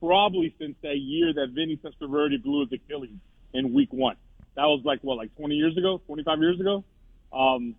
probably 0.00 0.56
since 0.58 0.74
that 0.82 0.96
year 0.98 1.32
that 1.32 1.50
Vinny 1.54 1.78
Testaverde 1.78 2.42
blew 2.42 2.66
his 2.68 2.72
Achilles 2.72 3.16
in 3.54 3.72
Week 3.72 3.92
One. 3.92 4.16
That 4.56 4.64
was 4.64 4.82
like 4.84 5.00
what, 5.02 5.16
like 5.16 5.34
20 5.36 5.54
years 5.54 5.76
ago, 5.76 6.00
25 6.06 6.38
years 6.40 6.60
ago. 6.60 6.84
Um, 7.32 7.76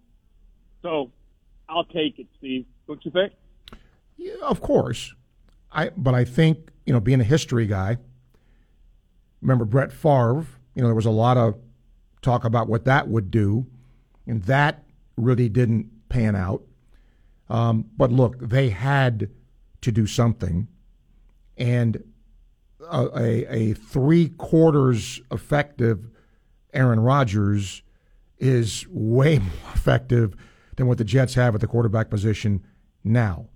so 0.82 1.12
I'll 1.68 1.86
take 1.86 2.20
it, 2.20 2.28
Steve. 2.38 2.66
Don't 2.88 3.04
you 3.04 3.12
think? 3.12 3.34
Yeah, 4.18 4.36
of 4.44 4.62
course. 4.62 5.14
I 5.72 5.90
but 5.90 6.16
I 6.16 6.24
think 6.24 6.70
you 6.88 6.94
know, 6.94 7.02
being 7.02 7.20
a 7.20 7.26
history 7.26 7.68
guy. 7.68 7.98
Remember 9.42 9.66
Brett 9.66 9.92
Favre? 9.92 10.46
You 10.74 10.82
know, 10.82 10.88
there 10.88 10.96
was 10.96 11.06
a 11.06 11.12
lot 11.12 11.38
of 11.38 11.56
talk 12.22 12.46
about 12.46 12.68
what 12.68 12.86
that 12.86 13.10
would 13.10 13.30
do, 13.30 13.68
and 14.26 14.42
that 14.44 14.86
really 15.18 15.50
didn't 15.50 15.92
pan 16.10 16.36
out. 16.36 16.64
Um, 17.50 17.86
but 17.98 18.12
look, 18.12 18.40
they 18.40 18.70
had 18.70 19.30
to 19.82 19.92
do 19.92 20.08
something, 20.08 20.68
and 21.58 22.02
a, 22.90 23.10
a, 23.16 23.46
a 23.54 23.74
three 23.74 24.30
quarters 24.30 25.22
effective 25.30 26.10
Aaron 26.74 27.00
Rodgers 27.00 27.84
is 28.38 28.86
way 28.90 29.40
more 29.40 29.74
effective 29.74 30.36
than 30.76 30.88
what 30.88 30.98
the 30.98 31.04
Jets 31.04 31.34
have 31.34 31.56
at 31.56 31.62
the 31.62 31.68
quarterback 31.68 32.10
position 32.10 32.64
now. 33.04 33.48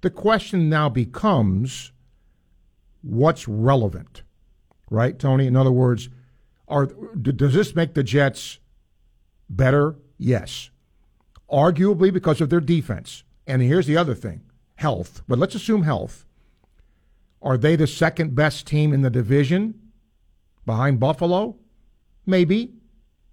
The 0.00 0.10
question 0.10 0.68
now 0.68 0.88
becomes 0.88 1.92
what's 3.02 3.46
relevant, 3.46 4.22
right, 4.90 5.18
Tony? 5.18 5.46
In 5.46 5.56
other 5.56 5.70
words, 5.70 6.08
are 6.66 6.86
does 6.86 7.54
this 7.54 7.74
make 7.76 7.94
the 7.94 8.02
Jets 8.02 8.58
better? 9.48 9.96
Yes. 10.18 10.70
Arguably 11.50 12.12
because 12.12 12.40
of 12.40 12.48
their 12.48 12.60
defense. 12.60 13.24
And 13.46 13.60
here's 13.60 13.86
the 13.86 13.96
other 13.96 14.14
thing 14.14 14.42
health, 14.76 15.22
but 15.28 15.38
let's 15.38 15.54
assume 15.54 15.82
health. 15.82 16.24
Are 17.40 17.58
they 17.58 17.76
the 17.76 17.86
second 17.86 18.34
best 18.34 18.66
team 18.66 18.92
in 18.92 19.02
the 19.02 19.10
division 19.10 19.74
behind 20.64 21.00
Buffalo? 21.00 21.56
Maybe. 22.26 22.72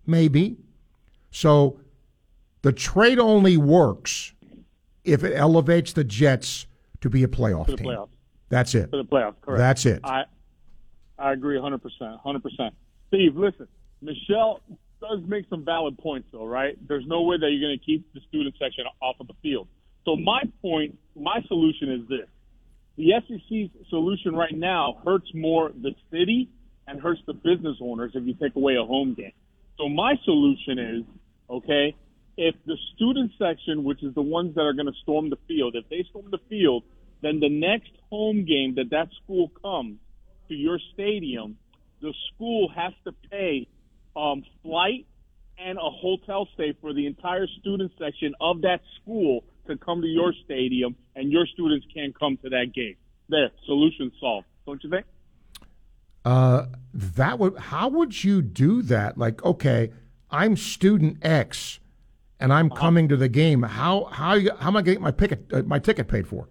Maybe. 0.06 0.58
So 1.32 1.80
the 2.62 2.72
trade 2.72 3.20
only 3.20 3.58
works 3.58 4.34
if 5.04 5.24
it 5.24 5.34
elevates 5.36 5.94
the 5.94 6.04
Jets 6.04 6.66
to 7.02 7.10
be 7.10 7.24
a 7.24 7.28
playoff 7.28 7.66
For 7.66 7.72
the 7.72 7.78
team. 7.78 7.88
playoffs. 7.88 8.10
That's 8.50 8.76
it. 8.76 8.90
For 8.90 8.98
the 8.98 9.06
playoffs, 9.06 9.40
correct. 9.42 9.60
That's 9.60 9.86
it. 9.86 10.02
I 10.04 10.24
I 11.18 11.34
agree 11.34 11.58
100%. 11.58 11.80
100%. 12.26 12.72
Steve, 13.10 13.36
listen, 13.36 13.68
Michelle 14.02 14.62
does 15.02 15.20
make 15.28 15.46
some 15.50 15.66
valid 15.66 15.98
points, 15.98 16.28
though, 16.32 16.46
right? 16.46 16.78
There's 16.88 17.06
no 17.06 17.22
way 17.24 17.38
that 17.38 17.50
you're 17.52 17.68
going 17.68 17.78
to 17.78 17.86
keep 17.86 18.12
the 18.14 18.22
student 18.30 18.56
section 18.60 18.86
off 19.02 19.18
of 19.20 19.28
the 19.28 19.34
field. 19.42 19.68
So 20.06 20.16
my 20.16 20.44
point, 20.62 20.98
my 21.16 21.42
solution 21.48 21.92
is 21.92 22.08
this. 22.10 22.28
The 22.98 23.12
SEC 23.28 23.88
solution 23.90 24.36
right 24.36 24.56
now 24.56 25.00
hurts 25.06 25.30
more 25.34 25.72
the 25.82 25.94
city 26.12 26.50
and 26.90 27.00
hurts 27.00 27.22
the 27.28 27.34
business 27.34 27.78
owners 27.82 28.12
if 28.16 28.26
you 28.26 28.34
take 28.34 28.56
away 28.56 28.76
a 28.76 28.84
home 28.84 29.14
game. 29.14 29.32
So 29.78 29.88
my 29.88 30.16
solution 30.26 30.80
is, 30.80 31.04
okay, 31.50 31.96
if 32.36 32.56
the 32.66 32.78
student 32.96 33.32
section, 33.38 33.84
which 33.84 34.02
is 34.04 34.14
the 34.16 34.22
ones 34.22 34.56
that 34.56 34.62
are 34.62 34.74
going 34.74 34.88
to 34.88 35.00
storm 35.04 35.30
the 35.30 35.38
field, 35.48 35.76
if 35.76 35.88
they 35.90 36.04
storm 36.10 36.32
the 36.32 36.40
field, 36.50 36.84
then 37.22 37.40
the 37.40 37.50
next 37.50 37.92
home 38.10 38.46
game 38.46 38.76
that 38.76 38.90
that 38.92 39.10
school 39.24 39.52
comes 39.62 40.00
to 40.48 40.56
your 40.56 40.80
stadium, 40.94 41.58
the 42.02 42.14
school 42.34 42.70
has 42.76 42.94
to 43.04 43.12
pay 43.30 43.68
um, 44.16 44.44
flight 44.64 45.06
and 45.58 45.78
a 45.78 45.90
hotel 45.90 46.48
stay 46.54 46.74
for 46.82 46.94
the 46.94 47.06
entire 47.06 47.46
student 47.60 47.92
section 48.00 48.34
of 48.40 48.62
that 48.62 48.80
school 49.02 49.44
to 49.68 49.78
come 49.78 50.02
to 50.02 50.08
your 50.08 50.34
stadium, 50.46 50.96
and 51.16 51.32
your 51.32 51.46
students 51.46 51.86
can't 51.94 52.18
come 52.18 52.38
to 52.38 52.50
that 52.50 52.72
game. 52.74 52.96
There, 53.28 53.52
solution 53.66 54.12
solved. 54.20 54.48
Don't 54.66 54.84
you 54.84 54.90
think? 54.90 55.06
Uh, 56.26 56.66
that 56.94 57.40
would 57.40 57.58
how 57.58 57.88
would 57.90 58.24
you 58.24 58.42
do 58.42 58.82
that? 58.84 59.18
Like, 59.18 59.44
okay, 59.44 59.92
I'm 60.30 60.56
student 60.56 61.18
X, 61.22 61.80
and 62.40 62.52
I'm 62.52 62.70
coming 62.70 63.08
to 63.10 63.18
the 63.18 63.30
game. 63.30 63.64
How 63.64 64.06
how 64.06 64.40
how 64.58 64.68
am 64.68 64.78
I 64.78 64.82
getting 64.82 65.02
my 65.02 65.12
ticket 65.12 65.46
uh, 65.54 65.64
my 65.64 65.80
ticket 65.80 66.08
paid 66.08 66.28
for? 66.28 66.48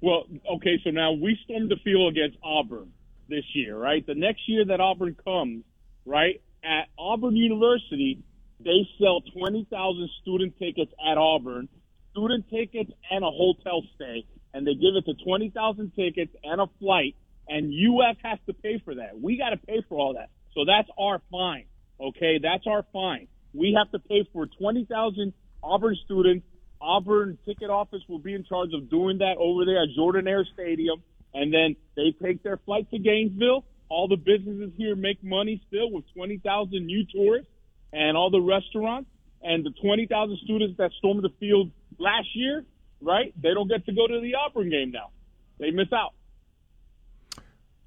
Well, 0.00 0.24
okay, 0.56 0.78
so 0.84 0.90
now 0.90 1.12
we 1.12 1.38
stormed 1.44 1.70
the 1.70 1.76
field 1.82 2.12
against 2.12 2.36
Auburn 2.42 2.92
this 3.28 3.44
year, 3.54 3.76
right? 3.76 4.06
The 4.06 4.14
next 4.14 4.42
year 4.46 4.64
that 4.66 4.78
Auburn 4.78 5.16
comes, 5.24 5.64
right, 6.04 6.42
at 6.62 6.88
Auburn 6.98 7.36
University, 7.36 8.22
they 8.60 8.86
sell 9.00 9.22
20,000 9.22 10.10
student 10.20 10.58
tickets 10.58 10.92
at 11.10 11.16
Auburn, 11.16 11.68
student 12.10 12.48
tickets 12.50 12.90
and 13.10 13.24
a 13.24 13.30
hotel 13.30 13.82
stay, 13.94 14.26
and 14.52 14.66
they 14.66 14.74
give 14.74 14.94
it 14.94 15.04
to 15.06 15.14
20,000 15.24 15.92
tickets 15.96 16.34
and 16.44 16.60
a 16.60 16.66
flight, 16.78 17.16
and 17.48 17.72
UF 17.72 18.16
has 18.22 18.38
to 18.46 18.54
pay 18.54 18.80
for 18.84 18.94
that. 18.96 19.20
We 19.20 19.36
got 19.36 19.50
to 19.50 19.56
pay 19.56 19.82
for 19.88 19.98
all 19.98 20.14
that. 20.14 20.30
So 20.54 20.64
that's 20.64 20.88
our 20.98 21.20
fine, 21.30 21.66
okay? 22.00 22.38
That's 22.42 22.66
our 22.66 22.84
fine. 22.92 23.28
We 23.52 23.76
have 23.78 23.90
to 23.92 23.98
pay 23.98 24.28
for 24.32 24.46
20,000 24.46 25.32
Auburn 25.62 25.96
students. 26.04 26.46
Auburn 26.80 27.38
ticket 27.46 27.70
office 27.70 28.02
will 28.08 28.18
be 28.18 28.34
in 28.34 28.44
charge 28.44 28.70
of 28.74 28.90
doing 28.90 29.18
that 29.18 29.36
over 29.38 29.64
there 29.64 29.82
at 29.82 29.88
Jordan-Hare 29.94 30.46
Stadium. 30.52 31.02
And 31.32 31.52
then 31.52 31.76
they 31.96 32.14
take 32.22 32.42
their 32.42 32.58
flight 32.58 32.90
to 32.90 32.98
Gainesville. 32.98 33.64
All 33.88 34.08
the 34.08 34.16
businesses 34.16 34.72
here 34.76 34.96
make 34.96 35.22
money 35.22 35.60
still 35.68 35.90
with 35.90 36.04
20,000 36.14 36.86
new 36.86 37.04
tourists 37.12 37.50
and 37.92 38.16
all 38.16 38.30
the 38.30 38.40
restaurants. 38.40 39.08
And 39.42 39.64
the 39.64 39.72
20,000 39.82 40.38
students 40.44 40.78
that 40.78 40.90
stormed 40.98 41.22
the 41.22 41.32
field 41.38 41.70
last 41.98 42.28
year, 42.34 42.64
right? 43.00 43.32
They 43.40 43.52
don't 43.52 43.68
get 43.68 43.84
to 43.86 43.92
go 43.92 44.06
to 44.06 44.20
the 44.20 44.34
Auburn 44.36 44.70
game 44.70 44.90
now. 44.90 45.10
They 45.58 45.70
miss 45.70 45.92
out. 45.92 46.14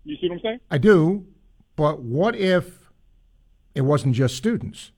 You 0.07 0.15
see 0.21 0.29
what 0.29 0.35
I'm 0.35 0.41
saying? 0.41 0.59
I 0.71 0.77
do, 0.77 1.25
but 1.75 2.01
what 2.01 2.35
if 2.35 2.89
it 3.75 3.81
wasn't 3.81 4.15
just 4.15 4.35
students, 4.37 4.91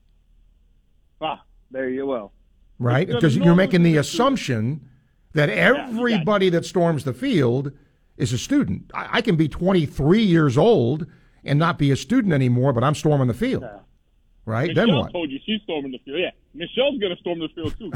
Ah, 1.20 1.42
there 1.70 1.90
you 1.90 2.06
go. 2.06 2.30
right? 2.78 3.06
Because 3.06 3.36
you're 3.36 3.54
making 3.56 3.82
the 3.82 3.96
assumption 3.98 4.88
that 5.34 5.50
everybody 5.50 6.48
that 6.50 6.64
storms 6.64 7.04
the 7.04 7.12
field 7.12 7.72
is 8.16 8.32
a 8.32 8.38
student. 8.38 8.90
I, 8.94 9.18
I 9.18 9.20
can 9.20 9.36
be 9.36 9.48
23 9.48 10.22
years 10.22 10.56
old 10.56 11.06
and 11.44 11.58
not 11.58 11.76
be 11.78 11.90
a 11.90 11.96
student 11.96 12.32
anymore, 12.32 12.72
but 12.72 12.84
I'm 12.84 12.94
storming 12.94 13.28
the 13.28 13.34
field, 13.34 13.64
right? 14.46 14.68
Michelle 14.68 14.86
then 14.86 14.94
what? 14.96 15.12
told 15.12 15.30
you 15.30 15.38
she's 15.44 15.60
storming 15.62 15.90
the 15.92 15.98
field. 16.04 16.20
Yeah, 16.20 16.30
Michelle's 16.54 16.98
going 17.00 17.14
to 17.14 17.20
storm 17.20 17.38
the 17.40 17.48
field 17.48 17.74
too. 17.78 17.90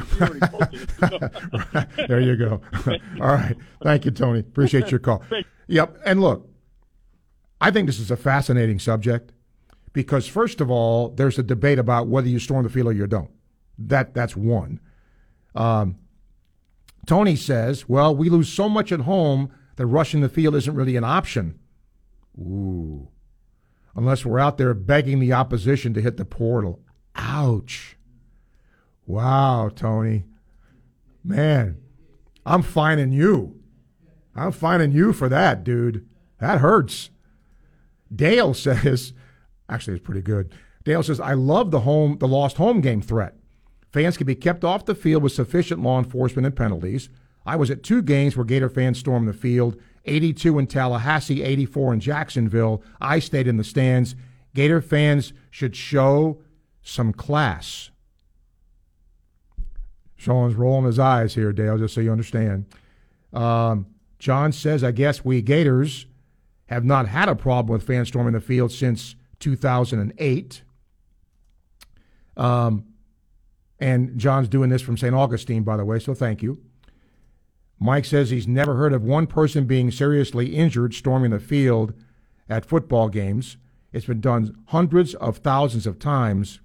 There 2.09 2.21
you 2.21 2.37
go. 2.37 2.61
All 3.21 3.35
right. 3.35 3.57
Thank 3.83 4.05
you, 4.05 4.11
Tony. 4.11 4.41
Appreciate 4.41 4.91
your 4.91 5.01
call. 5.01 5.23
Yep. 5.67 6.01
And 6.05 6.21
look, 6.21 6.47
I 7.65 7.71
think 7.71 7.87
this 7.87 7.99
is 7.99 8.11
a 8.11 8.17
fascinating 8.19 8.79
subject 8.79 9.33
because, 9.95 10.27
first 10.27 10.61
of 10.61 10.71
all, 10.71 11.09
there's 11.09 11.39
a 11.39 11.43
debate 11.43 11.79
about 11.79 12.09
whether 12.09 12.29
you 12.29 12.39
storm 12.39 12.63
the 12.63 12.69
field 12.69 12.89
or 12.89 12.93
you 12.93 13.07
don't. 13.07 13.31
That 13.79 14.13
That's 14.13 14.37
one. 14.37 14.81
Um, 15.55 15.97
Tony 17.07 17.37
says, 17.37 17.89
well, 17.89 18.15
we 18.15 18.29
lose 18.29 18.53
so 18.53 18.69
much 18.69 18.93
at 18.93 19.01
home 19.01 19.51
that 19.77 19.87
rushing 19.87 20.21
the 20.21 20.29
field 20.29 20.55
isn't 20.55 20.75
really 20.75 20.95
an 20.97 21.05
option. 21.05 21.59
Ooh. 22.39 23.09
Unless 23.97 24.27
we're 24.27 24.39
out 24.39 24.59
there 24.59 24.75
begging 24.75 25.19
the 25.19 25.33
opposition 25.33 25.95
to 25.95 26.03
hit 26.03 26.19
the 26.19 26.27
portal. 26.27 26.83
Ouch. 27.17 27.97
Wow, 29.07 29.71
Tony. 29.75 30.25
Man, 31.25 31.79
I'm 32.45 32.61
finding 32.61 33.13
you. 33.13 33.59
I'm 34.37 34.53
finding 34.53 34.93
you 34.93 35.15
for 35.15 35.31
that, 35.31 35.65
dude. 35.65 36.07
That 36.41 36.61
hurts. 36.61 37.09
Dale 38.15 38.55
says, 38.55 39.13
actually, 39.69 39.97
it's 39.97 40.05
pretty 40.05 40.23
good. 40.23 40.53
Dale 40.85 41.03
says, 41.03 41.21
I 41.21 41.35
love 41.35 41.71
the 41.71 41.81
home, 41.81 42.19
the 42.19 42.29
lost 42.29 42.57
home 42.57 42.81
game 42.81 43.01
threat. 43.01 43.35
Fans 43.91 44.17
can 44.17 44.27
be 44.27 44.35
kept 44.35 44.65
off 44.65 44.85
the 44.85 44.95
field 44.95 45.23
with 45.23 45.33
sufficient 45.33 45.83
law 45.83 45.99
enforcement 45.99 46.47
and 46.47 46.57
penalties. 46.57 47.09
I 47.47 47.57
was 47.57 47.71
at 47.71 47.83
two 47.83 48.03
games 48.03 48.37
where 48.37 48.45
Gator 48.45 48.69
fans 48.69 48.99
stormed 48.99 49.29
the 49.29 49.33
field 49.33 49.81
82 50.07 50.59
in 50.59 50.67
Tallahassee, 50.67 51.43
84 51.43 51.95
in 51.95 52.01
Jacksonville. 52.01 52.83
I 53.01 53.19
stayed 53.19 53.47
in 53.47 53.57
the 53.57 53.65
stands. 53.65 54.15
Gator 54.55 54.83
fans 54.83 55.33
should 55.51 55.75
show 55.75 56.43
some 56.83 57.13
class. 57.13 57.91
Sean's 60.17 60.55
rolling 60.55 60.87
his 60.87 60.99
eyes 60.99 61.35
here, 61.35 61.53
Dale, 61.53 61.79
just 61.79 61.95
so 61.95 62.01
you 62.01 62.13
understand. 62.13 62.67
Um, 63.33 63.87
John 64.19 64.53
says, 64.53 64.85
I 64.85 64.91
guess 64.91 65.25
we 65.25 65.43
Gators 65.43 66.07
have 66.67 66.85
not 66.85 67.09
had 67.09 67.29
a 67.29 67.37
problem 67.37 67.73
with 67.73 67.87
fans 67.87 68.09
storming 68.09 68.33
the 68.33 68.41
field 68.41 68.73
since 68.73 69.17
2008. 69.41 70.63
Um, 72.37 72.85
and 73.79 74.19
John's 74.19 74.49
doing 74.49 74.71
this 74.71 74.83
from 74.83 74.97
St. 74.97 75.15
Augustine, 75.15 75.63
by 75.63 75.77
the 75.77 75.85
way, 75.85 75.99
so 75.99 76.15
thank 76.15 76.43
you. 76.43 76.63
Mike 77.79 78.05
says 78.05 78.31
he's 78.31 78.49
never 78.49 78.77
heard 78.77 78.93
of 78.93 79.03
one 79.03 79.27
person 79.27 79.67
being 79.67 79.91
seriously 79.91 80.55
injured 80.55 80.95
storming 80.95 81.33
the 81.33 81.41
field 81.41 81.93
at 82.49 82.65
football 82.65 83.09
games. 83.09 83.57
It's 83.93 84.07
been 84.07 84.21
done 84.21 84.57
hundreds 84.67 85.15
of 85.15 85.39
thousands 85.39 85.87
of 85.87 85.99
times. 85.99 86.61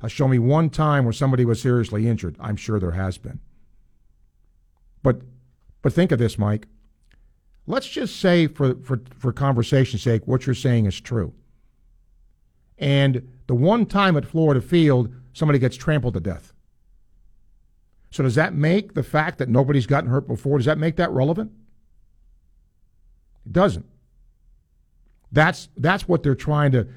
Uh, 0.00 0.08
show 0.08 0.26
me 0.26 0.38
one 0.38 0.70
time 0.70 1.04
where 1.04 1.12
somebody 1.12 1.44
was 1.44 1.60
seriously 1.60 2.08
injured. 2.08 2.36
I'm 2.40 2.56
sure 2.56 2.80
there 2.80 2.92
has 2.92 3.18
been. 3.18 3.40
But 5.02 5.22
but 5.82 5.92
think 5.92 6.12
of 6.12 6.18
this, 6.18 6.38
Mike. 6.38 6.66
Let's 7.70 7.86
just 7.86 8.16
say 8.18 8.48
for 8.48 8.74
for 8.82 9.00
for 9.16 9.32
conversation's 9.32 10.02
sake, 10.02 10.26
what 10.26 10.44
you're 10.44 10.54
saying 10.54 10.86
is 10.86 11.00
true. 11.00 11.32
And 12.78 13.28
the 13.46 13.54
one 13.54 13.86
time 13.86 14.16
at 14.16 14.24
Florida 14.24 14.60
Field, 14.60 15.14
somebody 15.32 15.58
gets 15.58 15.76
trampled 15.76 16.14
to 16.14 16.20
death. 16.20 16.52
So 18.10 18.24
does 18.24 18.34
that 18.34 18.54
make 18.54 18.94
the 18.94 19.04
fact 19.04 19.38
that 19.38 19.48
nobody's 19.48 19.86
gotten 19.86 20.10
hurt 20.10 20.26
before, 20.26 20.58
does 20.58 20.66
that 20.66 20.78
make 20.78 20.96
that 20.96 21.10
relevant? 21.10 21.52
It 23.46 23.52
doesn't. 23.52 23.86
That's 25.30 25.68
that's 25.76 26.08
what 26.08 26.24
they're 26.24 26.34
trying 26.34 26.72
to 26.72 26.88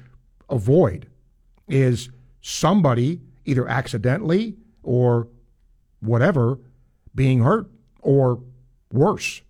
avoid 0.50 1.08
is 1.68 2.08
somebody 2.40 3.20
either 3.44 3.68
accidentally 3.68 4.56
or 4.82 5.28
whatever 6.00 6.58
being 7.14 7.42
hurt 7.44 7.70
or 8.00 8.40
worse. 8.90 9.40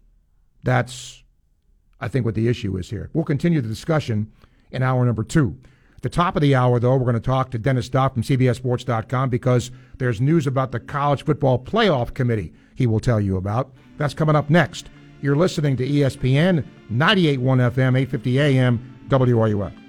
That's 0.65 1.23
I 2.01 2.09
think 2.09 2.25
what 2.25 2.35
the 2.35 2.49
issue 2.49 2.77
is 2.77 2.91
here. 2.91 3.09
We'll 3.15 3.25
continue 3.25 3.61
the 3.61 3.69
discussion 3.69 4.33
in 4.71 4.83
hour 4.83 5.05
number 5.05 5.25
2. 5.25 5.57
At 5.97 6.03
the 6.03 6.09
top 6.11 6.37
of 6.37 6.43
the 6.43 6.55
hour, 6.55 6.79
though, 6.79 6.97
we're 6.97 7.05
going 7.05 7.15
to 7.15 7.21
talk 7.21 7.51
to 7.53 7.59
Dennis 7.59 7.89
Dodd 7.89 8.12
from 8.12 8.23
CBSSports.com 8.23 9.31
because 9.31 9.71
there's 9.97 10.21
news 10.21 10.47
about 10.47 10.73
the 10.73 10.81
College 10.81 11.25
Football 11.25 11.61
Playoff 11.61 12.12
Committee 12.12 12.53
he 12.75 12.87
will 12.87 13.01
tell 13.01 13.21
you 13.21 13.37
about. 13.37 13.73
That's 13.97 14.12
coming 14.12 14.37
up 14.37 14.51
next. 14.51 14.91
You're 15.23 15.37
listening 15.37 15.77
to 15.77 15.89
ESPN 15.89 16.67
98.1 16.91 17.39
FM, 17.39 17.97
850 17.97 18.41
AM. 18.41 18.91
WRUF 19.09 19.84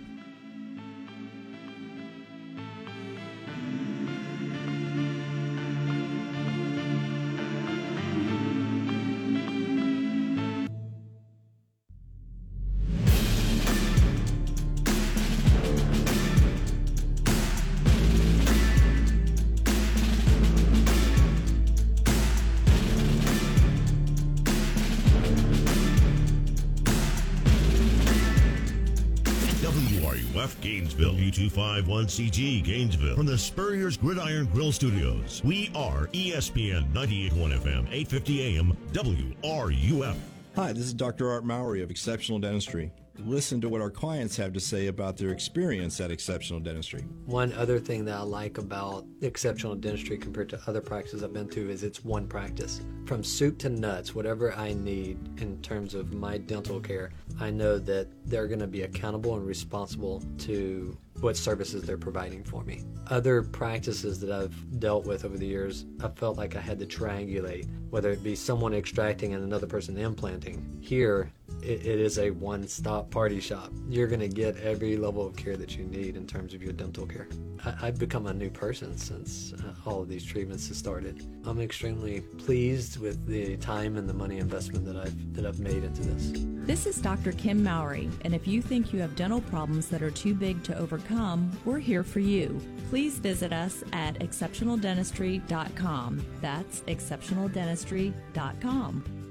U251CG 31.82 32.64
Gainesville, 32.64 33.16
from 33.16 33.26
the 33.26 33.38
Spurrier's 33.38 33.98
Gridiron 33.98 34.46
Grill 34.46 34.72
Studios. 34.72 35.42
We 35.44 35.72
are 35.76 36.08
ESPN 36.08 36.92
98.1 36.94 37.60
FM, 37.60 37.88
850 37.92 38.58
AM, 38.58 38.78
WRUF. 38.94 40.16
Hi, 40.56 40.72
this 40.72 40.86
is 40.86 40.94
Dr. 40.94 41.30
Art 41.30 41.44
Mowry 41.44 41.82
of 41.82 41.92
Exceptional 41.92 42.40
Dentistry. 42.40 42.92
Listen 43.20 43.62
to 43.62 43.70
what 43.70 43.82
our 43.82 43.90
clients 43.90 44.36
have 44.38 44.52
to 44.54 44.60
say 44.60 44.88
about 44.88 45.18
their 45.18 45.32
experience 45.32 46.00
at 46.02 46.12
Exceptional 46.12 46.60
Dentistry. 46.60 47.02
One 47.26 47.54
other 47.54 47.80
thing 47.80 48.06
that 48.06 48.16
I 48.16 48.22
like 48.22 48.58
about 48.58 49.06
exceptional 49.22 49.76
dentistry 49.76 50.18
compared 50.18 50.50
to 50.50 50.60
other 50.68 50.82
practices 50.82 51.24
I've 51.24 51.34
been 51.34 51.48
to 51.50 51.70
is 51.70 51.84
it's 51.84 52.04
one 52.04 52.28
practice. 52.28 52.82
From 53.06 53.24
soup 53.24 53.58
to 53.60 53.70
nuts, 53.70 54.16
whatever 54.16 54.54
I 54.54 54.74
need 54.74 55.18
in 55.42 55.62
terms 55.62 55.94
of 55.94 56.14
my 56.14 56.38
dental 56.38 56.80
care, 56.80 57.12
I 57.40 57.52
know 57.52 57.80
that 57.80 58.08
they're 58.26 58.48
going 58.48 58.60
to 58.60 58.68
be 58.68 58.82
accountable 58.82 59.36
and 59.36 59.46
responsible 59.46 60.22
to 60.40 60.98
what 61.22 61.38
services 61.38 61.84
they're 61.84 61.98
providing 61.98 62.44
for 62.44 62.64
me. 62.64 62.84
Other 63.08 63.42
practices 63.42 64.20
that 64.20 64.32
I've 64.32 64.80
dealt 64.80 65.06
with 65.06 65.26
over 65.26 65.38
the 65.38 65.46
years, 65.46 65.86
I 66.02 66.10
felt 66.10 66.38
like 66.38 66.56
I 66.56 66.60
had 66.60 66.80
to 66.80 66.86
triangulate, 66.86 67.68
whether 67.90 68.12
it 68.12 68.24
be 68.24 68.36
someone 68.36 68.74
extracting 68.74 69.34
and 69.34 69.44
another 69.44 69.68
person 69.68 69.98
implanting. 69.98 70.78
Here, 70.82 71.32
it, 71.62 71.86
it 71.86 72.00
is 72.00 72.20
a 72.20 72.32
one 72.32 72.68
stop 72.68 73.12
party 73.12 73.40
shop. 73.40 73.72
You're 73.90 74.08
going 74.08 74.20
to 74.20 74.28
get 74.28 74.58
every 74.58 74.98
level 74.98 75.26
of 75.26 75.36
care 75.36 75.58
that 75.58 75.78
you 75.78 75.86
need 75.86 76.16
in 76.16 76.28
terms 76.28 76.54
of 76.54 76.62
your 76.62 76.74
dental 76.74 77.06
care. 77.06 77.28
I, 77.64 77.76
I've 77.84 78.00
become 78.00 78.28
a 78.28 78.34
new 78.34 78.50
person 78.50 78.98
since 78.98 79.54
uh, 79.54 79.74
all 79.86 80.02
of 80.02 80.10
these 80.10 80.26
treatments 80.26 80.68
have 80.68 80.78
started. 80.78 81.26
I'm 81.46 81.60
extremely 81.60 82.22
pleased 82.22 83.00
with 83.00 83.26
the 83.26 83.58
time 83.58 83.98
and 83.98 84.08
the 84.08 84.14
money 84.14 84.38
investment 84.38 84.86
that 84.86 84.96
I've 84.96 85.34
that 85.34 85.46
I've 85.46 85.60
made 85.60 85.84
into 85.84 86.04
this. 86.04 86.46
This 86.66 86.88
is 86.88 86.98
Dr. 86.98 87.32
Kim 87.32 87.64
Mowry, 87.64 88.10
and 88.22 88.34
if 88.34 88.48
you 88.48 88.60
think 88.62 88.92
you 88.92 89.00
have 89.00 89.16
dental 89.16 89.42
problems 89.42 89.88
that 89.90 90.02
are 90.02 90.10
too 90.10 90.34
big 90.34 90.64
to 90.64 90.76
overcome, 90.78 91.52
we're 91.64 91.78
here 91.78 92.04
for 92.04 92.20
you. 92.20 92.60
Please 92.90 93.20
visit 93.20 93.54
us 93.54 93.84
at 93.94 94.18
exceptionaldentistry.com. 94.20 96.26
That's 96.42 96.82
exceptionaldentistry.com. 96.82 99.25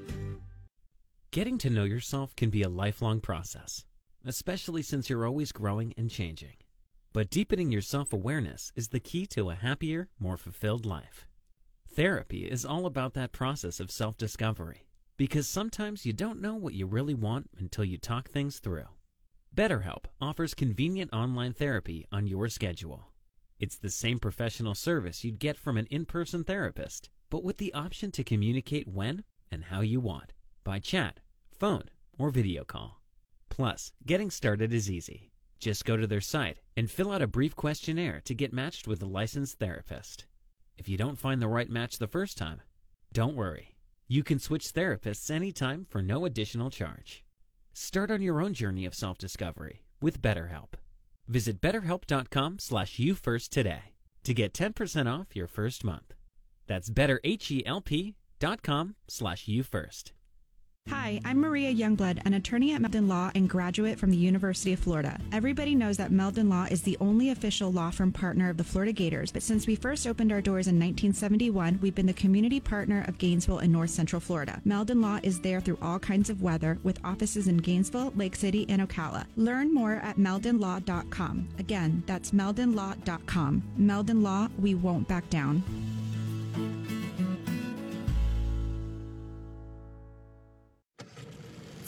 Getting 1.34 1.58
to 1.58 1.68
know 1.68 1.82
yourself 1.82 2.36
can 2.36 2.48
be 2.50 2.62
a 2.62 2.68
lifelong 2.68 3.20
process, 3.20 3.84
especially 4.24 4.82
since 4.82 5.10
you're 5.10 5.26
always 5.26 5.50
growing 5.50 5.92
and 5.96 6.08
changing. 6.08 6.58
But 7.12 7.28
deepening 7.28 7.72
your 7.72 7.82
self 7.82 8.12
awareness 8.12 8.70
is 8.76 8.90
the 8.90 9.00
key 9.00 9.26
to 9.34 9.50
a 9.50 9.56
happier, 9.56 10.06
more 10.20 10.36
fulfilled 10.36 10.86
life. 10.86 11.26
Therapy 11.92 12.44
is 12.44 12.64
all 12.64 12.86
about 12.86 13.14
that 13.14 13.32
process 13.32 13.80
of 13.80 13.90
self 13.90 14.16
discovery 14.16 14.86
because 15.16 15.48
sometimes 15.48 16.06
you 16.06 16.12
don't 16.12 16.40
know 16.40 16.54
what 16.54 16.74
you 16.74 16.86
really 16.86 17.14
want 17.14 17.50
until 17.58 17.84
you 17.84 17.98
talk 17.98 18.28
things 18.30 18.60
through. 18.60 18.86
BetterHelp 19.56 20.04
offers 20.20 20.54
convenient 20.54 21.12
online 21.12 21.52
therapy 21.52 22.06
on 22.12 22.28
your 22.28 22.48
schedule. 22.48 23.08
It's 23.58 23.76
the 23.76 23.90
same 23.90 24.20
professional 24.20 24.76
service 24.76 25.24
you'd 25.24 25.40
get 25.40 25.56
from 25.56 25.78
an 25.78 25.86
in 25.86 26.06
person 26.06 26.44
therapist, 26.44 27.10
but 27.28 27.42
with 27.42 27.58
the 27.58 27.74
option 27.74 28.12
to 28.12 28.22
communicate 28.22 28.86
when 28.86 29.24
and 29.50 29.64
how 29.64 29.80
you 29.80 29.98
want 29.98 30.32
by 30.64 30.78
chat, 30.78 31.20
phone, 31.54 31.84
or 32.18 32.30
video 32.30 32.64
call. 32.64 33.00
Plus, 33.48 33.92
getting 34.06 34.30
started 34.30 34.72
is 34.72 34.90
easy. 34.90 35.30
Just 35.60 35.84
go 35.84 35.96
to 35.96 36.06
their 36.06 36.20
site 36.20 36.58
and 36.76 36.90
fill 36.90 37.12
out 37.12 37.22
a 37.22 37.26
brief 37.26 37.56
questionnaire 37.56 38.20
to 38.24 38.34
get 38.34 38.52
matched 38.52 38.86
with 38.86 39.02
a 39.02 39.06
licensed 39.06 39.58
therapist. 39.58 40.26
If 40.76 40.88
you 40.88 40.96
don't 40.96 41.18
find 41.18 41.40
the 41.40 41.48
right 41.48 41.70
match 41.70 41.98
the 41.98 42.08
first 42.08 42.36
time, 42.36 42.60
don't 43.12 43.36
worry. 43.36 43.76
You 44.08 44.22
can 44.22 44.38
switch 44.38 44.72
therapists 44.72 45.30
anytime 45.30 45.86
for 45.88 46.02
no 46.02 46.24
additional 46.24 46.70
charge. 46.70 47.24
Start 47.72 48.10
on 48.10 48.22
your 48.22 48.42
own 48.42 48.54
journey 48.54 48.84
of 48.84 48.94
self-discovery 48.94 49.82
with 50.00 50.20
BetterHelp. 50.20 50.74
Visit 51.28 51.60
betterhelp.com 51.60 52.58
slash 52.58 52.98
you 52.98 53.14
today 53.14 53.94
to 54.24 54.34
get 54.34 54.52
10% 54.52 55.06
off 55.06 55.36
your 55.36 55.46
first 55.46 55.84
month. 55.84 56.14
That's 56.66 56.90
betterhelp.com 56.90 58.94
slash 59.08 59.48
you 59.48 59.62
first. 59.62 60.13
Hi, 60.90 61.18
I'm 61.24 61.40
Maria 61.40 61.72
Youngblood, 61.72 62.20
an 62.26 62.34
attorney 62.34 62.74
at 62.74 62.80
Meldon 62.82 63.08
Law 63.08 63.30
and 63.34 63.48
graduate 63.48 63.98
from 63.98 64.10
the 64.10 64.18
University 64.18 64.74
of 64.74 64.80
Florida. 64.80 65.18
Everybody 65.32 65.74
knows 65.74 65.96
that 65.96 66.12
Meldon 66.12 66.50
Law 66.50 66.66
is 66.70 66.82
the 66.82 66.98
only 67.00 67.30
official 67.30 67.72
law 67.72 67.90
firm 67.90 68.12
partner 68.12 68.50
of 68.50 68.58
the 68.58 68.64
Florida 68.64 68.92
Gators, 68.92 69.32
but 69.32 69.42
since 69.42 69.66
we 69.66 69.76
first 69.76 70.06
opened 70.06 70.30
our 70.30 70.42
doors 70.42 70.66
in 70.66 70.74
1971, 70.74 71.78
we've 71.80 71.94
been 71.94 72.04
the 72.04 72.12
community 72.12 72.60
partner 72.60 73.02
of 73.08 73.16
Gainesville 73.16 73.60
and 73.60 73.72
North 73.72 73.90
Central 73.90 74.20
Florida. 74.20 74.60
Meldon 74.66 75.00
Law 75.00 75.20
is 75.22 75.40
there 75.40 75.60
through 75.62 75.78
all 75.80 75.98
kinds 75.98 76.28
of 76.28 76.42
weather 76.42 76.78
with 76.82 77.00
offices 77.02 77.48
in 77.48 77.56
Gainesville, 77.56 78.12
Lake 78.14 78.36
City, 78.36 78.66
and 78.68 78.86
Ocala. 78.86 79.24
Learn 79.36 79.72
more 79.72 79.94
at 79.94 80.18
meldonlaw.com. 80.18 81.48
Again, 81.58 82.02
that's 82.04 82.32
meldonlaw.com. 82.32 83.62
Meldon 83.78 84.22
Law, 84.22 84.48
we 84.58 84.74
won't 84.74 85.08
back 85.08 85.30
down. 85.30 85.62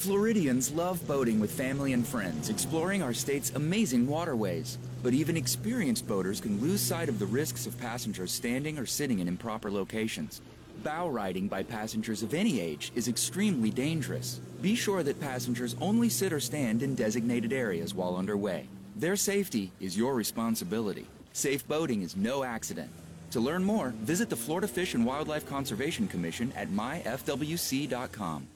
Floridians 0.06 0.70
love 0.70 1.04
boating 1.08 1.40
with 1.40 1.50
family 1.50 1.92
and 1.92 2.06
friends, 2.06 2.48
exploring 2.48 3.02
our 3.02 3.12
state's 3.12 3.50
amazing 3.56 4.06
waterways. 4.06 4.78
But 5.02 5.14
even 5.14 5.36
experienced 5.36 6.06
boaters 6.06 6.40
can 6.40 6.60
lose 6.60 6.80
sight 6.80 7.08
of 7.08 7.18
the 7.18 7.26
risks 7.26 7.66
of 7.66 7.76
passengers 7.80 8.30
standing 8.30 8.78
or 8.78 8.86
sitting 8.86 9.18
in 9.18 9.26
improper 9.26 9.68
locations. 9.68 10.42
Bow 10.84 11.08
riding 11.08 11.48
by 11.48 11.64
passengers 11.64 12.22
of 12.22 12.34
any 12.34 12.60
age 12.60 12.92
is 12.94 13.08
extremely 13.08 13.68
dangerous. 13.68 14.40
Be 14.62 14.76
sure 14.76 15.02
that 15.02 15.20
passengers 15.20 15.74
only 15.80 16.08
sit 16.08 16.32
or 16.32 16.38
stand 16.38 16.84
in 16.84 16.94
designated 16.94 17.52
areas 17.52 17.92
while 17.92 18.14
underway. 18.14 18.68
Their 18.94 19.16
safety 19.16 19.72
is 19.80 19.98
your 19.98 20.14
responsibility. 20.14 21.08
Safe 21.32 21.66
boating 21.66 22.02
is 22.02 22.14
no 22.14 22.44
accident. 22.44 22.92
To 23.32 23.40
learn 23.40 23.64
more, 23.64 23.88
visit 24.02 24.30
the 24.30 24.36
Florida 24.36 24.68
Fish 24.68 24.94
and 24.94 25.04
Wildlife 25.04 25.48
Conservation 25.48 26.06
Commission 26.06 26.52
at 26.54 26.68
myfwc.com. 26.68 28.46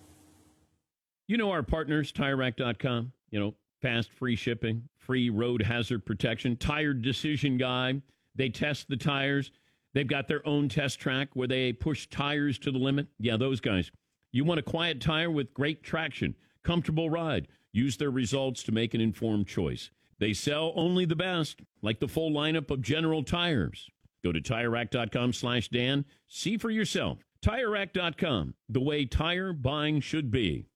You 1.30 1.36
know 1.36 1.52
our 1.52 1.62
partners, 1.62 2.10
TireRack.com. 2.10 3.12
You 3.30 3.38
know, 3.38 3.54
fast, 3.80 4.12
free 4.12 4.34
shipping, 4.34 4.88
free 4.98 5.30
road 5.30 5.62
hazard 5.62 6.04
protection, 6.04 6.56
tire 6.56 6.92
decision 6.92 7.56
guide. 7.56 8.02
They 8.34 8.48
test 8.48 8.88
the 8.88 8.96
tires. 8.96 9.52
They've 9.94 10.08
got 10.08 10.26
their 10.26 10.44
own 10.44 10.68
test 10.68 10.98
track 10.98 11.28
where 11.34 11.46
they 11.46 11.72
push 11.72 12.08
tires 12.08 12.58
to 12.58 12.72
the 12.72 12.78
limit. 12.78 13.06
Yeah, 13.20 13.36
those 13.36 13.60
guys. 13.60 13.92
You 14.32 14.42
want 14.42 14.58
a 14.58 14.64
quiet 14.64 15.00
tire 15.00 15.30
with 15.30 15.54
great 15.54 15.84
traction, 15.84 16.34
comfortable 16.64 17.08
ride. 17.08 17.46
Use 17.72 17.96
their 17.96 18.10
results 18.10 18.64
to 18.64 18.72
make 18.72 18.94
an 18.94 19.00
informed 19.00 19.46
choice. 19.46 19.92
They 20.18 20.32
sell 20.32 20.72
only 20.74 21.04
the 21.04 21.14
best, 21.14 21.60
like 21.80 22.00
the 22.00 22.08
full 22.08 22.32
lineup 22.32 22.72
of 22.72 22.82
General 22.82 23.22
Tires. 23.22 23.88
Go 24.24 24.32
to 24.32 24.40
TireRack.com 24.40 25.32
slash 25.34 25.68
Dan. 25.68 26.06
See 26.26 26.56
for 26.56 26.70
yourself. 26.70 27.18
TireRack.com, 27.40 28.54
the 28.68 28.80
way 28.80 29.04
tire 29.04 29.52
buying 29.52 30.00
should 30.00 30.32
be. 30.32 30.66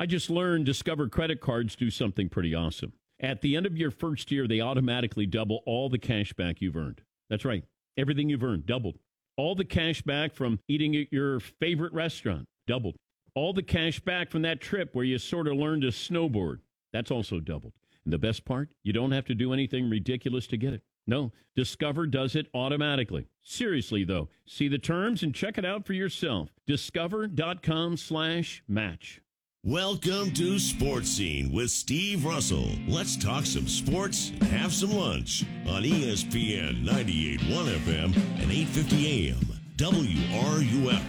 I 0.00 0.06
just 0.06 0.30
learned 0.30 0.64
Discover 0.64 1.08
credit 1.08 1.40
cards 1.40 1.74
do 1.74 1.90
something 1.90 2.28
pretty 2.28 2.54
awesome. 2.54 2.92
At 3.18 3.40
the 3.40 3.56
end 3.56 3.66
of 3.66 3.76
your 3.76 3.90
first 3.90 4.30
year, 4.30 4.46
they 4.46 4.60
automatically 4.60 5.26
double 5.26 5.62
all 5.66 5.88
the 5.88 5.98
cash 5.98 6.32
back 6.32 6.60
you've 6.60 6.76
earned. 6.76 7.00
That's 7.28 7.44
right. 7.44 7.64
Everything 7.96 8.28
you've 8.28 8.44
earned 8.44 8.64
doubled. 8.64 8.98
All 9.36 9.56
the 9.56 9.64
cash 9.64 10.02
back 10.02 10.34
from 10.34 10.60
eating 10.68 10.94
at 10.94 11.12
your 11.12 11.40
favorite 11.40 11.92
restaurant 11.92 12.46
doubled. 12.68 12.94
All 13.34 13.52
the 13.52 13.62
cash 13.62 13.98
back 13.98 14.30
from 14.30 14.42
that 14.42 14.60
trip 14.60 14.90
where 14.94 15.04
you 15.04 15.18
sort 15.18 15.48
of 15.48 15.56
learned 15.56 15.82
to 15.82 15.88
snowboard. 15.88 16.58
That's 16.92 17.10
also 17.10 17.40
doubled. 17.40 17.72
And 18.04 18.12
the 18.12 18.18
best 18.18 18.44
part, 18.44 18.70
you 18.84 18.92
don't 18.92 19.12
have 19.12 19.24
to 19.26 19.34
do 19.34 19.52
anything 19.52 19.90
ridiculous 19.90 20.46
to 20.48 20.56
get 20.56 20.74
it. 20.74 20.82
No, 21.08 21.32
Discover 21.56 22.06
does 22.06 22.36
it 22.36 22.46
automatically. 22.54 23.26
Seriously, 23.42 24.04
though, 24.04 24.28
see 24.46 24.68
the 24.68 24.78
terms 24.78 25.24
and 25.24 25.34
check 25.34 25.58
it 25.58 25.64
out 25.64 25.86
for 25.86 25.92
yourself. 25.92 26.50
Discover.com 26.66 27.96
slash 27.96 28.62
match. 28.68 29.20
Welcome 29.64 30.30
to 30.34 30.56
Sports 30.60 31.10
Scene 31.10 31.50
with 31.50 31.72
Steve 31.72 32.24
Russell. 32.24 32.68
Let's 32.86 33.16
talk 33.16 33.44
some 33.44 33.66
sports 33.66 34.30
and 34.30 34.44
have 34.44 34.72
some 34.72 34.92
lunch 34.92 35.44
on 35.66 35.82
ESPN 35.82 36.84
98.1 36.84 37.66
FM 37.80 38.16
and 38.40 38.52
8:50 38.52 39.26
AM. 39.26 39.58
WRUF. 39.76 41.02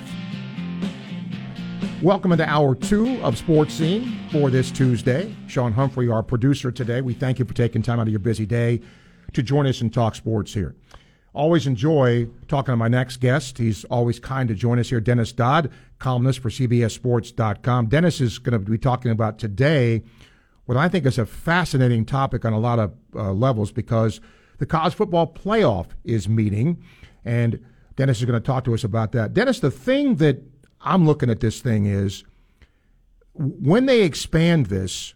Welcome 2.01 2.31
into 2.31 2.49
hour 2.49 2.73
two 2.73 3.21
of 3.21 3.37
Sports 3.37 3.75
Scene 3.75 4.17
for 4.31 4.49
this 4.49 4.71
Tuesday. 4.71 5.31
Sean 5.45 5.71
Humphrey, 5.71 6.09
our 6.09 6.23
producer 6.23 6.71
today. 6.71 7.01
We 7.01 7.13
thank 7.13 7.37
you 7.37 7.45
for 7.45 7.53
taking 7.53 7.83
time 7.83 7.99
out 7.99 8.07
of 8.07 8.11
your 8.11 8.19
busy 8.19 8.47
day 8.47 8.81
to 9.33 9.43
join 9.43 9.67
us 9.67 9.79
and 9.81 9.93
talk 9.93 10.15
sports 10.15 10.55
here. 10.55 10.73
Always 11.33 11.67
enjoy 11.67 12.27
talking 12.47 12.71
to 12.71 12.77
my 12.77 12.87
next 12.87 13.17
guest. 13.17 13.57
He's 13.57 13.83
always 13.85 14.19
kind 14.19 14.49
to 14.49 14.55
join 14.55 14.79
us 14.79 14.89
here. 14.89 14.99
Dennis 14.99 15.31
Dodd, 15.31 15.71
columnist 15.99 16.39
for 16.39 16.49
CBSSports.com. 16.49 17.87
Dennis 17.87 18.19
is 18.19 18.39
going 18.39 18.53
to 18.53 18.71
be 18.71 18.77
talking 18.77 19.11
about 19.11 19.37
today 19.37 20.01
what 20.65 20.77
I 20.77 20.87
think 20.87 21.07
is 21.07 21.17
a 21.17 21.25
fascinating 21.25 22.05
topic 22.05 22.45
on 22.45 22.53
a 22.53 22.59
lot 22.59 22.77
of 22.77 22.93
uh, 23.15 23.31
levels 23.31 23.71
because 23.71 24.21
the 24.59 24.67
college 24.67 24.93
football 24.93 25.25
playoff 25.25 25.87
is 26.03 26.29
meeting, 26.29 26.83
and 27.25 27.65
Dennis 27.95 28.19
is 28.19 28.25
going 28.25 28.39
to 28.39 28.45
talk 28.45 28.65
to 28.65 28.75
us 28.75 28.83
about 28.83 29.11
that. 29.13 29.33
Dennis, 29.33 29.61
the 29.61 29.71
thing 29.71 30.17
that 30.17 30.43
I'm 30.81 31.07
looking 31.07 31.29
at 31.31 31.39
this 31.39 31.59
thing 31.59 31.87
is 31.87 32.23
when 33.33 33.87
they 33.87 34.03
expand 34.03 34.67
this, 34.67 35.15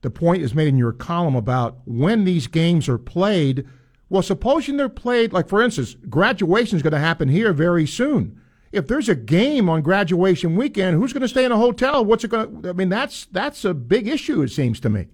the 0.00 0.10
point 0.10 0.42
is 0.42 0.54
made 0.54 0.68
in 0.68 0.78
your 0.78 0.92
column 0.92 1.36
about 1.36 1.78
when 1.84 2.24
these 2.24 2.46
games 2.46 2.88
are 2.88 2.98
played. 2.98 3.66
Well, 4.10 4.22
supposing 4.22 4.76
they're 4.76 4.88
played, 4.88 5.32
like 5.32 5.48
for 5.48 5.62
instance, 5.62 5.94
graduation 6.08 6.76
is 6.76 6.82
going 6.82 6.92
to 6.92 6.98
happen 6.98 7.28
here 7.28 7.52
very 7.52 7.86
soon. 7.86 8.40
If 8.72 8.86
there's 8.86 9.08
a 9.08 9.14
game 9.14 9.68
on 9.68 9.82
graduation 9.82 10.56
weekend, 10.56 10.96
who's 10.96 11.12
going 11.12 11.22
to 11.22 11.28
stay 11.28 11.44
in 11.44 11.52
a 11.52 11.56
hotel? 11.56 12.04
What's 12.04 12.24
it 12.24 12.28
going 12.28 12.62
to? 12.62 12.68
I 12.70 12.72
mean, 12.72 12.88
that's 12.88 13.26
that's 13.26 13.64
a 13.64 13.74
big 13.74 14.06
issue. 14.08 14.42
It 14.42 14.50
seems 14.50 14.80
to 14.80 14.90
me. 14.90 15.06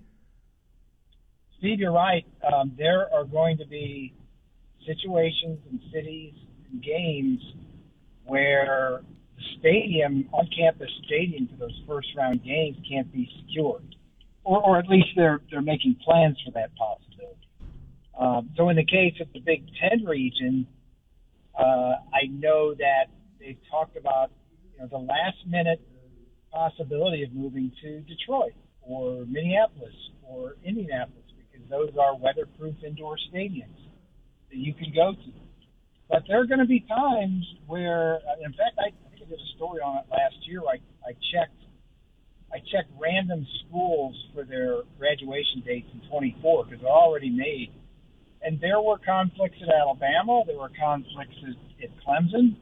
Steve, 1.58 1.80
you're 1.80 1.92
right. 1.92 2.26
Um, 2.52 2.72
there 2.76 3.12
are 3.14 3.24
going 3.24 3.56
to 3.58 3.66
be 3.66 4.12
situations 4.86 5.60
and 5.70 5.80
cities 5.92 6.34
and 6.70 6.82
games 6.82 7.40
where 8.26 9.00
the 9.36 9.42
stadium, 9.58 10.28
on-campus 10.32 10.90
stadium 11.06 11.48
for 11.48 11.56
those 11.56 11.80
first-round 11.86 12.42
games 12.44 12.76
can't 12.88 13.10
be 13.12 13.30
secured 13.40 13.94
or, 14.44 14.62
or 14.62 14.78
at 14.78 14.88
least 14.88 15.08
they're 15.16 15.40
they're 15.50 15.62
making 15.62 15.96
plans 16.04 16.38
for 16.44 16.52
that 16.52 16.74
possibility. 16.76 17.13
Um, 18.18 18.50
so 18.56 18.68
in 18.68 18.76
the 18.76 18.84
case 18.84 19.14
of 19.20 19.32
the 19.32 19.40
Big 19.40 19.64
Ten 19.80 20.04
region, 20.04 20.66
uh, 21.58 21.94
I 22.12 22.26
know 22.30 22.74
that 22.74 23.06
they've 23.40 23.58
talked 23.70 23.96
about 23.96 24.30
you 24.72 24.80
know 24.80 24.88
the 24.88 24.98
last 24.98 25.38
minute 25.46 25.80
possibility 26.52 27.22
of 27.24 27.32
moving 27.32 27.72
to 27.82 28.00
Detroit 28.00 28.54
or 28.82 29.24
Minneapolis 29.26 29.94
or 30.22 30.56
Indianapolis 30.64 31.24
because 31.36 31.68
those 31.68 31.90
are 32.00 32.16
weatherproof 32.16 32.76
indoor 32.86 33.16
stadiums 33.32 33.82
that 34.50 34.56
you 34.56 34.72
can 34.74 34.92
go 34.94 35.12
to. 35.12 35.32
But 36.08 36.22
there 36.28 36.40
are 36.40 36.46
going 36.46 36.60
to 36.60 36.66
be 36.66 36.80
times 36.80 37.44
where, 37.66 38.20
in 38.44 38.52
fact, 38.52 38.78
I, 38.78 38.88
I 38.88 39.10
think 39.10 39.22
I 39.26 39.30
did 39.30 39.38
a 39.38 39.56
story 39.56 39.80
on 39.80 39.98
it 39.98 40.04
last 40.10 40.36
year. 40.46 40.60
I, 40.60 40.78
I 41.08 41.12
checked 41.32 41.58
I 42.52 42.58
checked 42.70 42.90
random 43.00 43.44
schools 43.66 44.14
for 44.32 44.44
their 44.44 44.82
graduation 44.96 45.62
dates 45.66 45.88
in 45.92 46.08
24 46.08 46.66
because 46.66 46.80
they're 46.82 46.90
already 46.90 47.30
made. 47.30 47.72
And 48.44 48.60
there 48.60 48.80
were 48.80 48.98
conflicts 48.98 49.56
at 49.62 49.68
Alabama. 49.74 50.42
There 50.46 50.58
were 50.58 50.70
conflicts 50.78 51.36
at, 51.42 51.84
at 51.84 51.90
Clemson. 52.06 52.56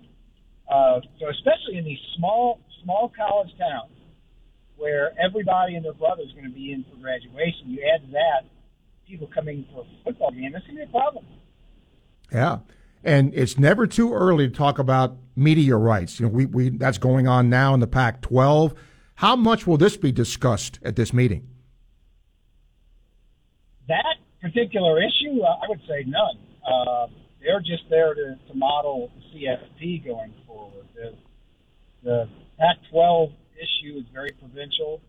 Uh, 0.73 1.01
so 1.19 1.29
especially 1.29 1.77
in 1.77 1.85
these 1.85 1.99
small 2.17 2.61
small 2.83 3.13
college 3.15 3.51
towns 3.59 3.93
where 4.77 5.13
everybody 5.23 5.75
and 5.75 5.85
their 5.85 5.93
brother 5.93 6.23
is 6.23 6.33
going 6.33 6.47
to 6.47 6.55
be 6.55 6.73
in 6.73 6.85
for 6.91 6.97
graduation, 6.97 7.67
you 7.67 7.81
add 7.95 8.07
to 8.07 8.13
that 8.13 8.49
people 9.07 9.29
coming 9.35 9.67
for 9.73 9.83
a 9.83 10.05
football 10.05 10.31
game, 10.31 10.53
That's 10.53 10.65
going 10.67 10.79
to 10.79 10.87
be 10.87 10.89
a 10.89 10.93
problem. 10.93 11.25
Yeah. 12.33 12.59
And 13.05 13.35
it's 13.35 13.59
never 13.59 13.87
too 13.87 14.15
early 14.15 14.49
to 14.49 14.55
talk 14.55 14.79
about 14.79 15.17
media 15.37 15.77
rights. 15.77 16.19
You 16.19 16.27
know, 16.27 16.33
we, 16.33 16.47
we 16.47 16.69
that's 16.71 16.99
going 16.99 17.27
on 17.27 17.51
now 17.51 17.75
in 17.75 17.81
the 17.81 17.87
Pac 17.87 18.23
12 18.23 18.75
how 19.23 19.37
much 19.37 19.67
will 19.67 19.77
this 19.77 19.97
be 19.97 20.11
discussed 20.11 20.81
at 20.83 20.97
this 20.97 21.13
meeting? 21.13 21.49
That 23.87 24.17
particular 24.43 24.99
issue, 24.99 25.41
uh, 25.41 25.65
I 25.65 25.69
would 25.69 25.81
say 25.89 26.05
none. 26.07 26.39
Uh, 26.67 27.07
they're 27.41 27.61
just 27.61 27.85
there 27.89 28.15
to, 28.15 28.37
to 28.49 28.55
model 28.55 29.11
the 29.33 29.47
CFP 29.47 30.05
going 30.05 30.35
forward. 30.47 30.87
The, 30.95 31.15
the 32.03 32.29
Pac-12 32.59 33.33
issue 33.57 33.99
is 33.99 34.05
very 34.13 34.33
provincial. 34.33 35.01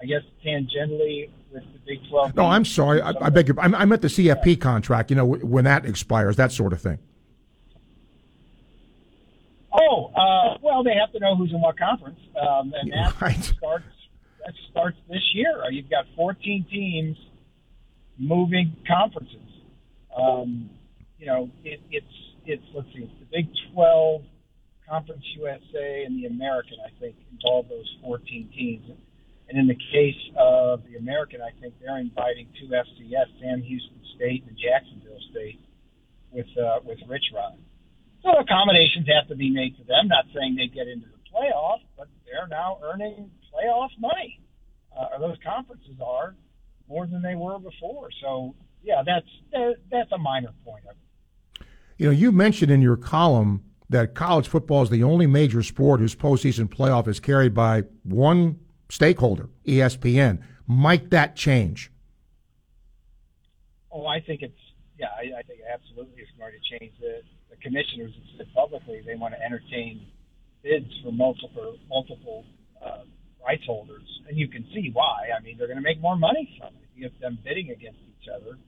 I 0.00 0.06
guess 0.06 0.22
tangentially 0.46 1.28
with 1.52 1.64
the 1.72 1.78
Big 1.84 1.98
12. 2.08 2.36
No, 2.36 2.46
I'm 2.46 2.64
sorry. 2.64 3.00
I, 3.02 3.12
I 3.20 3.30
beg 3.30 3.48
your. 3.48 3.58
I'm, 3.58 3.74
I'm 3.74 3.92
at 3.92 4.00
the 4.00 4.06
CFP 4.06 4.60
contract. 4.60 5.10
You 5.10 5.16
know 5.16 5.24
when 5.24 5.64
that 5.64 5.84
expires, 5.84 6.36
that 6.36 6.52
sort 6.52 6.72
of 6.72 6.80
thing. 6.80 7.00
Oh, 9.72 10.12
uh, 10.14 10.58
well, 10.62 10.84
they 10.84 10.94
have 10.94 11.10
to 11.12 11.18
know 11.18 11.34
who's 11.34 11.50
in 11.50 11.60
what 11.60 11.76
conference, 11.76 12.20
um, 12.40 12.72
and 12.80 12.92
that 12.92 13.20
right. 13.20 13.42
starts 13.42 13.86
that 14.46 14.54
starts 14.70 14.96
this 15.10 15.34
year. 15.34 15.64
You've 15.72 15.90
got 15.90 16.04
14 16.14 16.66
teams 16.70 17.16
moving 18.18 18.76
conferences. 18.86 19.36
Um, 20.16 20.70
you 21.18 21.26
know, 21.26 21.50
it, 21.64 21.80
it's 21.90 22.14
it's 22.44 22.64
let's 22.74 22.88
see, 22.94 23.04
it's 23.04 23.12
the 23.20 23.26
Big 23.30 23.48
12, 23.72 24.22
Conference 24.88 25.22
USA, 25.36 26.04
and 26.04 26.16
the 26.16 26.26
American. 26.26 26.78
I 26.84 26.90
think 26.98 27.16
involve 27.32 27.68
those 27.68 27.88
14 28.02 28.50
teams. 28.56 28.90
And 29.48 29.56
in 29.58 29.66
the 29.66 29.78
case 29.92 30.20
of 30.36 30.82
the 30.84 30.96
American, 30.98 31.40
I 31.40 31.48
think 31.60 31.74
they're 31.80 31.98
inviting 31.98 32.48
two 32.60 32.68
FCS, 32.68 33.40
Sam 33.40 33.62
Houston 33.62 34.00
State 34.16 34.44
and 34.46 34.56
Jacksonville 34.58 35.20
State, 35.30 35.60
with 36.32 36.48
uh, 36.58 36.80
with 36.84 36.98
Rich 37.08 37.32
Rod. 37.34 37.56
So 38.22 38.30
accommodations 38.36 39.06
have 39.08 39.28
to 39.28 39.36
be 39.36 39.48
made 39.48 39.76
to 39.78 39.84
them. 39.84 40.08
Not 40.08 40.26
saying 40.34 40.56
they 40.56 40.68
get 40.68 40.88
into 40.88 41.06
the 41.06 41.22
playoff, 41.32 41.80
but 41.96 42.08
they're 42.26 42.48
now 42.48 42.78
earning 42.84 43.30
playoff 43.48 43.88
money, 43.98 44.40
uh, 44.92 45.16
or 45.16 45.20
those 45.20 45.38
conferences 45.44 45.96
are 46.04 46.34
more 46.88 47.06
than 47.06 47.22
they 47.22 47.34
were 47.34 47.58
before. 47.58 48.10
So 48.22 48.54
yeah, 48.82 49.02
that's 49.04 49.72
that's 49.90 50.12
a 50.12 50.18
minor 50.18 50.52
point. 50.64 50.84
You 51.96 52.06
know, 52.06 52.12
you 52.12 52.32
mentioned 52.32 52.70
in 52.70 52.80
your 52.80 52.96
column 52.96 53.64
that 53.90 54.14
college 54.14 54.48
football 54.48 54.82
is 54.82 54.90
the 54.90 55.02
only 55.02 55.26
major 55.26 55.62
sport 55.62 56.00
whose 56.00 56.14
postseason 56.14 56.68
playoff 56.68 57.08
is 57.08 57.20
carried 57.20 57.54
by 57.54 57.84
one 58.04 58.60
stakeholder, 58.88 59.48
ESPN. 59.66 60.40
Might 60.66 61.10
that 61.10 61.34
change? 61.34 61.90
Oh, 63.90 64.06
I 64.06 64.20
think 64.20 64.42
it's 64.42 64.58
yeah, 64.98 65.08
I, 65.16 65.38
I 65.38 65.42
think 65.42 65.60
absolutely 65.72 66.22
it's 66.22 66.30
going 66.38 66.52
to 66.52 66.78
change 66.78 66.92
the 67.00 67.22
commissioners 67.62 68.12
have 68.14 68.46
said 68.46 68.54
publicly 68.54 69.02
they 69.04 69.14
want 69.14 69.34
to 69.34 69.42
entertain 69.42 70.06
bids 70.62 70.90
for 71.02 71.12
multiple 71.12 71.76
multiple 71.88 72.44
uh, 72.84 73.02
rights 73.48 73.64
holders, 73.64 74.04
and 74.28 74.36
you 74.36 74.48
can 74.48 74.64
see 74.74 74.90
why. 74.92 75.32
I 75.32 75.40
mean, 75.40 75.56
they're 75.56 75.72
going 75.72 75.80
to 75.80 75.88
make 75.90 76.00
more 76.00 76.16
money 76.16 76.44
from 76.60 76.76
it. 76.76 76.88
You 76.94 77.08
have 77.08 77.16
them 77.20 77.38
bidding 77.42 77.70
against 77.70 78.00
each 78.04 78.28
other. 78.28 78.60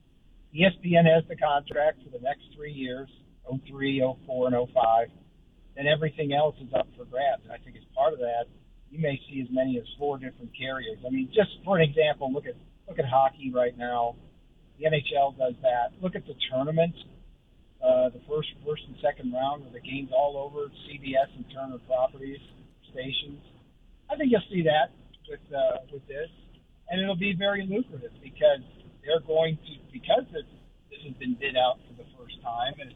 ESPN 0.57 1.05
has 1.05 1.23
the 1.29 1.37
contract 1.37 2.01
for 2.03 2.09
the 2.09 2.23
next 2.25 2.49
three 2.57 2.73
years, 2.73 3.09
03, 3.45 4.01
04, 4.27 4.49
and 4.49 4.57
05. 4.73 5.09
Then 5.77 5.87
everything 5.87 6.33
else 6.33 6.57
is 6.65 6.73
up 6.73 6.89
for 6.97 7.05
grabs. 7.05 7.45
And 7.45 7.53
I 7.53 7.59
think 7.61 7.77
as 7.77 7.85
part 7.95 8.15
of 8.15 8.21
that, 8.21 8.49
you 8.91 8.99
may 8.99 9.21
see 9.29 9.45
as 9.45 9.49
many 9.53 9.79
as 9.79 9.85
four 9.99 10.17
different 10.17 10.51
carriers. 10.57 10.99
I 11.07 11.11
mean, 11.11 11.29
just 11.29 11.51
for 11.65 11.77
an 11.77 11.85
example, 11.85 12.33
look 12.33 12.47
at 12.47 12.57
look 12.89 12.99
at 12.99 13.05
hockey 13.05 13.53
right 13.55 13.77
now. 13.77 14.17
The 14.81 14.89
NHL 14.89 15.37
does 15.39 15.55
that. 15.63 15.93
Look 16.01 16.17
at 16.17 16.27
the 16.27 16.35
tournament 16.51 16.97
uh, 17.81 18.11
the 18.11 18.21
first, 18.29 18.49
first 18.65 18.83
and 18.87 18.97
second 19.01 19.33
round 19.33 19.65
where 19.65 19.73
the 19.73 19.81
game's 19.81 20.11
all 20.13 20.37
over 20.37 20.69
CBS 20.85 21.33
and 21.37 21.45
Turner 21.53 21.79
Properties 21.87 22.41
stations. 22.93 23.41
I 24.11 24.17
think 24.17 24.33
you'll 24.33 24.51
see 24.51 24.63
that 24.67 24.91
with 25.29 25.41
uh, 25.55 25.87
with 25.93 26.07
this, 26.09 26.29
and 26.91 27.01
it'll 27.01 27.17
be 27.17 27.35
very 27.39 27.63
lucrative 27.63 28.13
because 28.23 28.67
they're 29.07 29.23
going 29.27 29.57
to 29.57 29.73
because 29.93 30.27
this 30.33 30.47
this 30.91 31.01
has 31.07 31.15
been 31.15 31.35
bid 31.39 31.57
out 31.57 31.79
for 31.87 31.95
the 31.95 32.09
first 32.19 32.43
time 32.43 32.75
and 32.81 32.91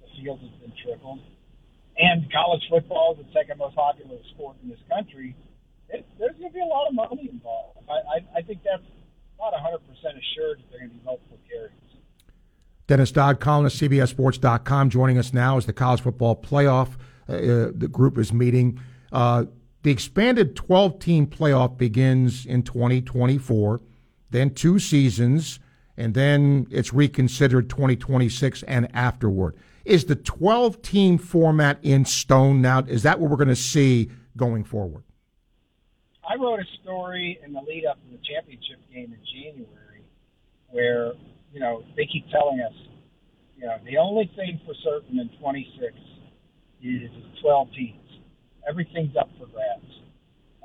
the 0.00 0.08
field 0.20 0.40
has 0.40 0.52
been 0.60 0.72
tripled, 0.84 1.20
and 1.96 2.30
college 2.32 2.62
football 2.68 3.16
is 3.16 3.24
the 3.24 3.32
second 3.32 3.58
most 3.58 3.74
popular 3.74 4.18
sport 4.34 4.56
in 4.62 4.68
this 4.68 4.82
country. 4.92 5.34
It, 5.88 6.04
there's 6.18 6.36
going 6.36 6.52
to 6.52 6.54
be 6.54 6.60
a 6.60 6.68
lot 6.68 6.86
of 6.88 6.94
money 6.94 7.30
involved. 7.32 7.78
I, 7.88 8.20
I, 8.20 8.38
I 8.38 8.42
think 8.42 8.60
that's 8.62 8.84
not 9.40 9.54
100% 9.54 9.80
assured 9.80 10.58
that 10.58 10.70
they're 10.70 10.80
going 10.80 10.90
to 10.90 10.96
be 10.96 11.04
multiple 11.04 11.38
carries. 11.48 11.72
Dennis 12.86 13.12
Dodd, 13.12 13.40
columnist, 13.40 13.80
CBSSports.com, 13.80 14.90
joining 14.90 15.18
us 15.18 15.32
now 15.32 15.56
as 15.56 15.66
the 15.66 15.72
college 15.72 16.00
football 16.00 16.36
playoff. 16.36 16.94
Uh, 17.28 17.70
the 17.74 17.88
group 17.90 18.18
is 18.18 18.32
meeting. 18.32 18.80
Uh, 19.12 19.44
the 19.88 19.92
expanded 19.92 20.54
12 20.54 20.98
team 20.98 21.26
playoff 21.26 21.78
begins 21.78 22.44
in 22.44 22.62
2024, 22.62 23.80
then 24.28 24.50
two 24.52 24.78
seasons, 24.78 25.60
and 25.96 26.12
then 26.12 26.66
it's 26.70 26.92
reconsidered 26.92 27.70
2026 27.70 28.64
and 28.64 28.94
afterward. 28.94 29.56
Is 29.86 30.04
the 30.04 30.14
12 30.14 30.82
team 30.82 31.16
format 31.16 31.78
in 31.82 32.04
stone 32.04 32.60
now? 32.60 32.80
Is 32.80 33.02
that 33.04 33.18
what 33.18 33.30
we're 33.30 33.38
going 33.38 33.48
to 33.48 33.56
see 33.56 34.10
going 34.36 34.62
forward? 34.62 35.04
I 36.22 36.34
wrote 36.34 36.60
a 36.60 36.66
story 36.82 37.40
in 37.42 37.54
the 37.54 37.60
lead 37.60 37.86
up 37.86 37.96
to 37.96 38.10
the 38.10 38.18
championship 38.22 38.80
game 38.92 39.14
in 39.14 39.20
January 39.24 40.04
where, 40.68 41.14
you 41.50 41.60
know, 41.60 41.82
they 41.96 42.04
keep 42.04 42.28
telling 42.28 42.60
us, 42.60 42.74
you 43.56 43.64
know, 43.64 43.78
the 43.86 43.96
only 43.96 44.30
thing 44.36 44.60
for 44.66 44.74
certain 44.84 45.18
in 45.18 45.30
26 45.40 45.94
is 46.82 47.10
12 47.40 47.72
teams. 47.72 48.07
Everything's 48.68 49.16
up 49.16 49.28
for 49.38 49.46
grabs. 49.46 49.92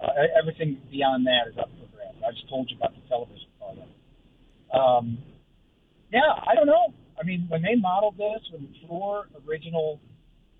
Uh, 0.01 0.27
everything 0.37 0.77
beyond 0.91 1.25
that 1.25 1.47
is 1.49 1.57
up 1.57 1.69
for 1.79 1.87
grabs. 1.95 2.17
I 2.25 2.31
just 2.31 2.49
told 2.49 2.69
you 2.69 2.77
about 2.77 2.91
the 2.93 3.07
television 3.07 3.47
part 3.59 3.77
of 3.77 3.87
it. 3.87 4.75
Um, 4.75 5.17
yeah, 6.11 6.33
I 6.45 6.55
don't 6.55 6.67
know. 6.67 6.93
I 7.19 7.23
mean, 7.23 7.45
when 7.47 7.61
they 7.61 7.75
modeled 7.75 8.17
this, 8.17 8.41
when 8.51 8.63
the 8.63 8.87
four 8.87 9.25
original 9.47 9.99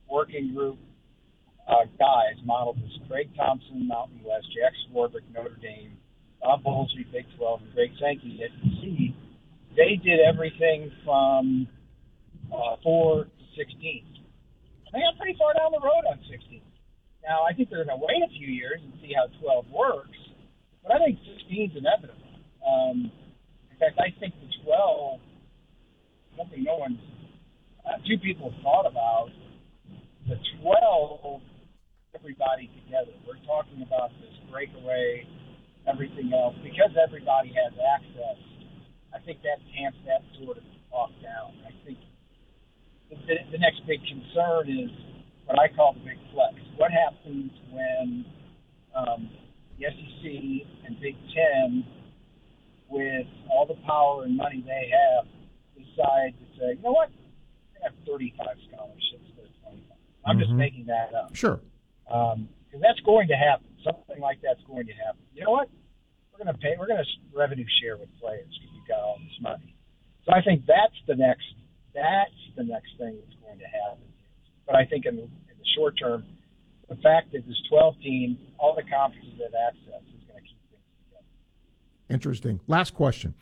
working 0.10 0.54
group 0.54 0.78
uh, 1.68 1.86
guys 2.00 2.40
modeled 2.46 2.78
this 2.78 2.92
Craig 3.10 3.30
Thompson, 3.36 3.88
Mountain 3.88 4.22
West, 4.24 4.48
Jack 4.56 4.74
Swarbrick, 4.88 5.24
Notre 5.34 5.58
Dame, 5.62 5.98
Bob 6.42 6.64
Bowlesby, 6.64 7.10
Big 7.12 7.26
12, 7.38 7.62
and 7.62 7.74
Greg 7.74 7.92
Sankey, 8.00 8.40
SEC. 8.40 9.16
They 9.76 9.96
did 10.04 10.20
everything 10.20 10.92
from 11.04 11.68
uh, 12.54 12.76
4 12.84 13.24
to 13.24 13.30
16. 13.58 14.06
They 14.92 15.00
got 15.00 15.18
pretty 15.18 15.38
far 15.40 15.54
down 15.58 15.72
the 15.72 15.82
road 15.82 16.06
on 16.12 16.20
16. 16.30 16.62
Now, 17.24 17.44
I 17.48 17.54
think 17.54 17.70
they're 17.70 17.86
going 17.86 18.00
to 18.00 18.04
wait 18.04 18.22
a 18.24 18.32
few 18.32 18.48
years 18.48 18.80
and 18.84 18.92
see 19.00 19.16
how 19.16 19.32
12 19.40 19.72
works, 19.72 20.20
but 20.84 20.92
I 20.92 21.00
think 21.00 21.20
16 21.24 21.72
is 21.72 21.78
inevitable. 21.80 22.20
Um, 22.64 23.12
in 23.72 23.78
fact, 23.80 24.00
I 24.00 24.12
think 24.20 24.36
the 24.44 24.52
12, 24.64 25.20
something 26.38 26.64
no 26.64 26.76
one's, 26.78 27.00
uh, 27.88 28.00
two 28.08 28.20
people 28.20 28.52
have 28.52 28.60
thought 28.62 28.88
about, 28.88 29.32
the 30.28 30.36
12 30.62 31.42
everybody 32.16 32.72
together. 32.86 33.12
We're 33.28 33.42
talking 33.44 33.82
about 33.84 34.12
this 34.22 34.32
breakaway, 34.48 35.28
everything 35.90 36.32
else. 36.32 36.56
Because 36.64 36.96
everybody 36.96 37.52
has 37.52 37.74
access, 37.76 38.40
I 39.12 39.20
think 39.26 39.42
that 39.44 39.60
tamps 39.76 40.00
that 40.08 40.24
sort 40.40 40.58
of 40.58 40.64
talk 40.88 41.12
down. 41.20 41.58
I 41.68 41.74
think 41.84 42.00
the, 43.10 43.36
the 43.52 43.60
next 43.60 43.84
big 43.84 44.00
concern 44.08 44.72
is 44.72 44.92
what 45.46 45.60
I 45.60 45.68
call 45.70 45.94
the 45.94 46.00
big 46.00 46.20
flex. 46.34 46.56
What 46.78 46.92
happens 46.92 47.52
when 47.72 48.26
um, 48.96 49.30
the 49.78 49.86
SEC 49.86 50.24
and 50.86 51.00
Big 51.02 51.16
Ten, 51.34 51.86
with 52.90 53.28
all 53.50 53.66
the 53.66 53.80
power 53.86 54.24
and 54.24 54.38
money 54.38 54.64
they 54.66 54.92
have, 54.92 55.26
decide 55.74 56.34
to 56.38 56.46
say, 56.60 56.78
you 56.78 56.84
know 56.84 56.92
what, 56.92 57.10
we 57.10 57.80
have 57.84 57.94
35 58.06 58.46
scholarships 58.70 59.26
instead 59.30 59.46
of 59.46 59.56
25. 59.64 59.98
I'm 60.26 60.38
mm-hmm. 60.38 60.40
just 60.40 60.54
making 60.54 60.86
that 60.88 61.14
up. 61.14 61.36
Sure. 61.36 61.60
Um, 62.10 62.50
because 62.66 62.82
that's 62.82 63.00
going 63.02 63.28
to 63.28 63.38
happen. 63.38 63.68
Something 63.84 64.22
like 64.22 64.40
that's 64.42 64.62
going 64.66 64.88
to 64.88 64.94
happen. 64.94 65.22
You 65.34 65.44
know 65.44 65.52
what? 65.52 65.70
We're 66.32 66.46
going 66.46 66.56
to 66.56 66.60
pay. 66.62 66.74
We're 66.80 66.88
going 66.88 67.04
to 67.04 67.10
revenue 67.38 67.66
share 67.82 67.98
with 67.98 68.10
players 68.18 68.50
because 68.50 68.74
you've 68.74 68.88
got 68.88 69.00
all 69.00 69.20
this 69.22 69.38
money. 69.42 69.76
So 70.26 70.34
I 70.34 70.42
think 70.42 70.66
that's 70.66 70.98
the 71.06 71.16
next. 71.16 71.46
That's 71.94 72.42
the 72.58 72.64
next 72.64 72.98
thing 72.98 73.22
that's 73.22 73.38
going 73.46 73.60
to 73.60 73.70
happen. 73.70 74.10
But 74.66 74.76
I 74.76 74.86
think 74.86 75.06
in 75.06 75.16
the, 75.16 75.24
in 75.24 75.58
the 75.60 75.66
short 75.76 75.98
term, 76.00 76.26
the 76.90 76.96
fact 76.96 77.32
that 77.32 77.44
there's 77.46 77.62
12 77.70 77.96
teams, 78.02 78.38
all 78.60 78.76
the 78.76 78.84
conferences 78.84 79.34
have 79.42 79.54
access 79.68 80.02
is 80.08 80.24
going 80.28 80.42
to 80.42 80.48
keep 80.48 80.58
things 80.70 80.84
together. 81.06 81.26
Interesting. 82.10 82.60
Last 82.68 82.94
question. 82.94 83.34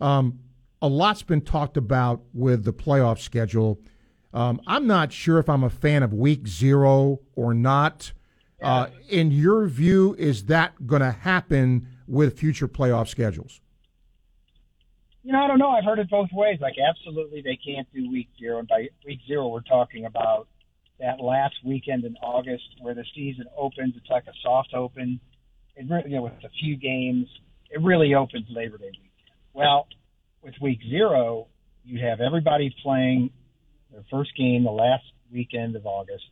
Um, 0.00 0.40
a 0.80 0.88
lot's 0.88 1.22
been 1.22 1.40
talked 1.40 1.76
about 1.76 2.22
with 2.32 2.64
the 2.64 2.72
playoff 2.72 3.18
schedule. 3.18 3.80
Um, 4.32 4.60
I'm 4.66 4.86
not 4.86 5.12
sure 5.12 5.38
if 5.38 5.48
I'm 5.48 5.64
a 5.64 5.70
fan 5.70 6.02
of 6.02 6.12
week 6.12 6.46
zero 6.46 7.20
or 7.34 7.54
not. 7.54 8.12
Yeah. 8.60 8.72
Uh, 8.72 8.90
in 9.08 9.30
your 9.30 9.66
view, 9.66 10.14
is 10.18 10.44
that 10.46 10.86
going 10.86 11.02
to 11.02 11.12
happen 11.12 11.88
with 12.06 12.38
future 12.38 12.68
playoff 12.68 13.08
schedules? 13.08 13.60
You 15.22 15.32
know, 15.32 15.42
I 15.42 15.46
don't 15.46 15.58
know. 15.58 15.70
I've 15.70 15.84
heard 15.84 15.98
it 15.98 16.08
both 16.10 16.30
ways. 16.32 16.58
Like, 16.60 16.74
absolutely, 16.78 17.42
they 17.42 17.56
can't 17.56 17.86
do 17.92 18.10
week 18.10 18.28
zero. 18.38 18.58
And 18.58 18.68
by 18.68 18.88
week 19.04 19.20
zero, 19.26 19.48
we're 19.48 19.60
talking 19.60 20.06
about 20.06 20.48
that 21.00 21.20
last 21.20 21.54
weekend 21.64 22.04
in 22.04 22.16
August 22.16 22.64
where 22.80 22.94
the 22.94 23.04
season 23.14 23.46
opens. 23.56 23.94
It's 23.96 24.10
like 24.10 24.24
a 24.26 24.32
soft 24.42 24.74
open. 24.74 25.20
It 25.76 25.86
really, 25.88 26.10
you 26.10 26.16
know, 26.16 26.22
with 26.22 26.32
a 26.44 26.50
few 26.60 26.76
games, 26.76 27.26
it 27.70 27.80
really 27.80 28.14
opens 28.14 28.46
Labor 28.50 28.78
Day 28.78 28.86
weekend. 28.86 29.30
Well, 29.52 29.86
with 30.42 30.54
week 30.60 30.80
zero, 30.88 31.46
you 31.84 32.04
have 32.04 32.20
everybody 32.20 32.74
playing 32.82 33.30
their 33.92 34.04
first 34.10 34.36
game 34.36 34.64
the 34.64 34.70
last 34.70 35.04
weekend 35.32 35.76
of 35.76 35.86
August. 35.86 36.24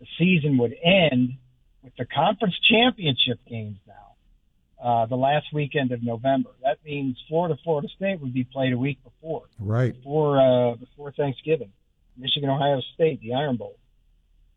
The 0.00 0.06
season 0.18 0.58
would 0.58 0.74
end 0.82 1.34
with 1.82 1.94
the 1.96 2.04
conference 2.04 2.54
championship 2.68 3.38
games 3.48 3.78
now, 3.86 4.82
uh, 4.82 5.06
the 5.06 5.16
last 5.16 5.46
weekend 5.52 5.92
of 5.92 6.02
November. 6.02 6.50
That 6.62 6.78
means 6.84 7.16
Florida, 7.28 7.56
Florida 7.62 7.88
State 7.96 8.20
would 8.20 8.34
be 8.34 8.44
played 8.44 8.72
a 8.72 8.78
week 8.78 8.98
before, 9.04 9.44
right 9.58 9.94
before 9.94 10.40
uh, 10.40 10.74
before 10.76 11.12
Thanksgiving. 11.12 11.72
Michigan, 12.16 12.48
Ohio 12.48 12.80
State, 12.94 13.20
the 13.20 13.34
Iron 13.34 13.56
Bowl. 13.56 13.76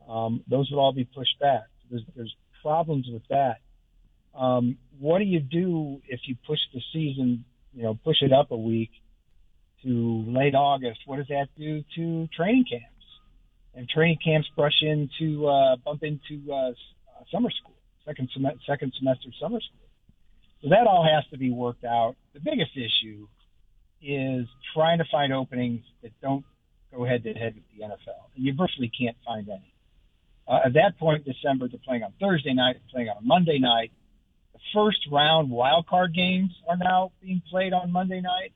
Um, 0.07 0.43
those 0.47 0.69
would 0.71 0.79
all 0.79 0.93
be 0.93 1.05
pushed 1.05 1.39
back. 1.39 1.63
There's, 1.89 2.03
there's 2.15 2.35
problems 2.61 3.07
with 3.11 3.23
that. 3.29 3.57
Um, 4.35 4.77
what 4.99 5.19
do 5.19 5.25
you 5.25 5.39
do 5.39 6.01
if 6.07 6.21
you 6.25 6.35
push 6.45 6.59
the 6.73 6.81
season, 6.93 7.45
you 7.73 7.83
know, 7.83 7.97
push 8.03 8.21
it 8.21 8.31
up 8.31 8.51
a 8.51 8.57
week 8.57 8.91
to 9.83 10.23
late 10.27 10.55
August? 10.55 10.99
What 11.05 11.17
does 11.17 11.27
that 11.27 11.47
do 11.57 11.83
to 11.95 12.27
training 12.35 12.65
camps? 12.69 12.85
And 13.73 13.87
training 13.87 14.17
camps 14.23 14.47
brush 14.55 14.81
into 14.81 15.47
uh, 15.47 15.75
bump 15.77 16.03
into 16.03 16.51
uh, 16.51 16.71
summer 17.31 17.49
school, 17.51 17.75
second 18.05 18.29
sem- 18.33 18.59
second 18.65 18.93
semester 18.97 19.29
summer 19.39 19.59
school. 19.59 19.87
So 20.63 20.69
that 20.69 20.87
all 20.87 21.03
has 21.03 21.29
to 21.31 21.37
be 21.37 21.51
worked 21.51 21.83
out. 21.83 22.15
The 22.33 22.39
biggest 22.39 22.71
issue 22.75 23.27
is 24.01 24.47
trying 24.73 24.97
to 24.97 25.05
find 25.11 25.33
openings 25.33 25.83
that 26.01 26.11
don't 26.21 26.43
go 26.93 27.05
head 27.05 27.23
to 27.23 27.33
head 27.33 27.55
with 27.55 27.63
the 27.75 27.85
NFL. 27.85 28.29
And 28.35 28.45
you 28.45 28.53
virtually 28.55 28.89
can't 28.89 29.17
find 29.25 29.47
any. 29.49 29.73
Uh, 30.47 30.59
at 30.65 30.73
that 30.73 30.97
point, 30.97 31.25
December, 31.25 31.67
they're 31.67 31.79
playing 31.83 32.03
on 32.03 32.13
Thursday 32.19 32.53
night, 32.53 32.77
they're 32.79 32.93
playing 32.93 33.09
on 33.09 33.17
a 33.17 33.25
Monday 33.25 33.59
night. 33.59 33.91
The 34.53 34.59
first 34.73 34.99
round 35.11 35.49
wild 35.49 35.87
card 35.87 36.13
games 36.13 36.51
are 36.67 36.77
now 36.77 37.11
being 37.21 37.41
played 37.49 37.73
on 37.73 37.91
Monday 37.91 38.21
night, 38.21 38.53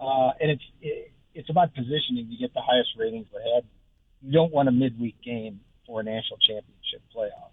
uh, 0.00 0.32
and 0.40 0.50
it's 0.50 0.64
it, 0.80 1.12
it's 1.34 1.48
about 1.48 1.74
positioning 1.74 2.28
to 2.30 2.36
get 2.36 2.52
the 2.54 2.60
highest 2.60 2.90
ratings 2.98 3.26
ahead. 3.32 3.64
You 4.20 4.32
don't 4.32 4.52
want 4.52 4.68
a 4.68 4.72
midweek 4.72 5.16
game 5.22 5.60
for 5.86 6.00
a 6.00 6.02
national 6.02 6.38
championship 6.38 7.02
playoff. 7.14 7.50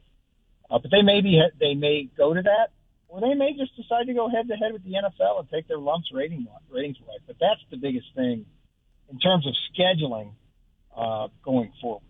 Uh, 0.69 0.79
but 0.79 0.91
they 0.91 1.01
may 1.01 1.21
be 1.21 1.41
they 1.59 1.75
may 1.75 2.09
go 2.17 2.33
to 2.33 2.41
that, 2.41 2.69
or 3.07 3.21
they 3.21 3.33
may 3.33 3.53
just 3.53 3.75
decide 3.75 4.07
to 4.07 4.13
go 4.13 4.29
head 4.29 4.47
to 4.47 4.55
head 4.55 4.73
with 4.73 4.83
the 4.83 4.93
NFL 4.93 5.39
and 5.39 5.49
take 5.49 5.67
their 5.67 5.79
lumps 5.79 6.09
rating 6.13 6.47
ratings 6.69 6.97
wise. 7.05 7.19
But 7.25 7.37
that's 7.39 7.61
the 7.69 7.77
biggest 7.77 8.07
thing 8.15 8.45
in 9.09 9.19
terms 9.19 9.47
of 9.47 9.53
scheduling 9.73 10.33
uh, 10.95 11.27
going 11.43 11.71
forward. 11.81 12.03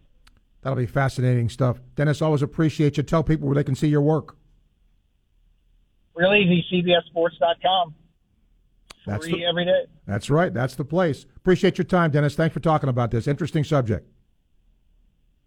That'll 0.62 0.78
be 0.78 0.86
fascinating 0.86 1.50
stuff. 1.50 1.80
Dennis, 1.96 2.22
always 2.22 2.42
appreciate 2.42 2.98
you. 2.98 3.04
Tell 3.04 3.24
people 3.24 3.48
where 3.48 3.56
they 3.56 3.64
can 3.64 3.76
see 3.76 3.88
your 3.88 4.02
work. 4.02 4.36
Real 6.16 6.34
easy, 6.34 6.66
CBSSports.com. 6.72 7.96
That's 9.06 9.26
Free 9.26 9.40
the, 9.40 9.46
every 9.46 9.66
day. 9.66 9.86
That's 10.06 10.30
right. 10.30 10.54
That's 10.54 10.76
the 10.76 10.84
place. 10.84 11.26
Appreciate 11.38 11.78
your 11.78 11.86
time, 11.86 12.12
Dennis. 12.12 12.36
Thanks 12.36 12.54
for 12.54 12.60
talking 12.60 12.90
about 12.90 13.12
this. 13.12 13.28
Interesting 13.28 13.64
subject. 13.64 14.08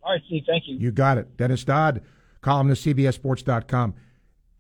All 0.03 0.13
right, 0.13 0.23
Steve. 0.27 0.45
Thank 0.47 0.65
you. 0.67 0.77
You 0.79 0.91
got 0.91 1.19
it. 1.19 1.37
Dennis 1.37 1.65
Dodd, 1.65 2.03
columnist, 2.41 2.85
CBSSports.com. 2.87 3.95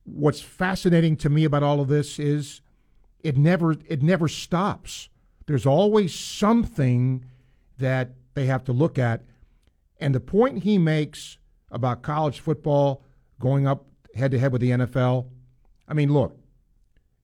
What's 0.05 0.41
fascinating 0.41 1.17
to 1.17 1.31
me 1.31 1.45
about 1.45 1.63
all 1.63 1.81
of 1.81 1.89
this 1.89 2.19
is 2.19 2.61
it 3.21 3.37
never 3.37 3.73
it 3.89 4.03
never 4.03 4.29
stops. 4.29 5.09
There's 5.47 5.67
always 5.67 6.15
something 6.15 7.25
that 7.79 8.11
they 8.35 8.47
have 8.47 8.65
to 8.65 8.73
look 8.73 8.99
at. 8.99 9.23
And 10.03 10.13
the 10.13 10.21
point 10.21 10.65
he 10.65 10.79
makes 10.79 11.39
about 11.71 12.03
college 12.03 12.41
football 12.41 13.05
going 13.39 13.69
up 13.69 13.87
head 14.17 14.33
to 14.33 14.39
head 14.39 14.51
with 14.51 14.61
the 14.61 14.71
NFL. 14.71 15.29
I 15.87 15.95
mean, 15.95 16.13
look, 16.13 16.37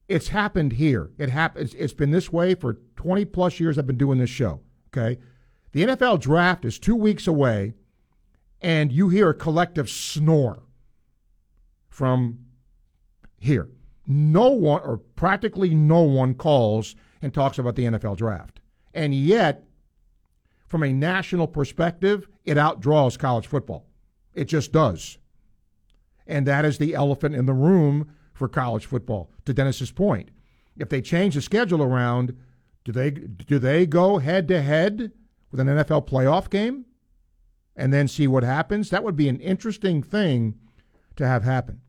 it's 0.06 0.28
happened 0.28 0.74
here. 0.74 1.10
It 1.18 1.28
happens. 1.28 1.74
It's 1.74 1.92
been 1.92 2.12
this 2.12 2.32
way 2.32 2.55
for 2.55 2.74
20 2.94 3.24
plus 3.24 3.59
years. 3.59 3.78
I've 3.78 3.88
been 3.88 3.98
doing 3.98 4.18
this 4.18 4.30
show. 4.30 4.60
Okay, 4.96 5.18
the 5.72 5.86
NFL 5.86 6.20
draft 6.20 6.64
is 6.64 6.78
two 6.78 6.94
weeks 6.94 7.26
away, 7.26 7.74
and 8.60 8.92
you 8.92 9.09
hear 9.09 9.30
a 9.30 9.34
collective 9.34 9.90
snore 9.90 10.62
from 11.88 12.38
here. 13.40 13.68
No 14.06 14.50
one, 14.50 14.82
or 14.82 14.98
practically 14.98 15.74
no 15.74 16.02
one, 16.02 16.34
calls 16.34 16.94
and 17.20 17.34
talks 17.34 17.59
about 17.59 17.74
the 17.74 17.86
NFL 17.86 18.18
draft, 18.18 18.60
and 18.94 19.12
yet, 19.12 19.64
from 20.68 20.84
a 20.84 20.92
national 20.92 21.48
perspective, 21.48 22.28
it 22.49 22.57
outdraws 22.57 23.19
college 23.19 23.47
football. 23.47 23.87
It 24.35 24.47
just 24.47 24.73
does. 24.73 25.19
And 26.27 26.47
that 26.47 26.65
is 26.65 26.79
the 26.79 26.95
elephant 26.95 27.35
in 27.35 27.45
the 27.45 27.53
room 27.53 28.11
for 28.33 28.49
college 28.49 28.87
football. 28.87 29.31
To 29.45 29.53
Dennis's 29.53 29.91
point, 29.91 30.31
if 30.77 30.89
they 30.89 31.03
change 31.03 31.35
the 31.35 31.43
schedule 31.43 31.83
around, 31.83 32.37
do 32.85 32.93
they 32.93 33.11
do 33.11 33.59
they 33.59 33.87
go 33.87 34.19
head 34.19 34.49
to 34.49 34.62
head 34.62 35.12
with 35.51 35.61
an 35.61 35.66
NFL 35.66 36.09
playoff 36.09 36.49
game 36.49 36.87
and 37.77 37.93
then 37.93 38.09
see 38.09 38.27
what 38.27 38.45
happens? 38.45 38.89
That 38.91 39.05
would 39.05 39.16
be 39.16 39.29
an 39.29 39.41
interesting 39.41 40.03
thing 40.03 40.59
to 41.16 41.27
have 41.27 41.45
happen. 41.45 41.83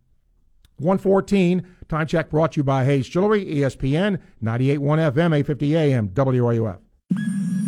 114 0.77 1.65
time 1.87 2.07
check 2.07 2.29
brought 2.29 2.53
to 2.53 2.59
you 2.59 2.63
by 2.63 2.83
Hayes 2.83 3.07
Jewelry, 3.07 3.45
ESPN 3.45 4.19
98.1 4.43 4.79
FM, 4.79 5.37
850 5.37 5.75
AM, 5.77 6.09
WRUF. 6.09 7.58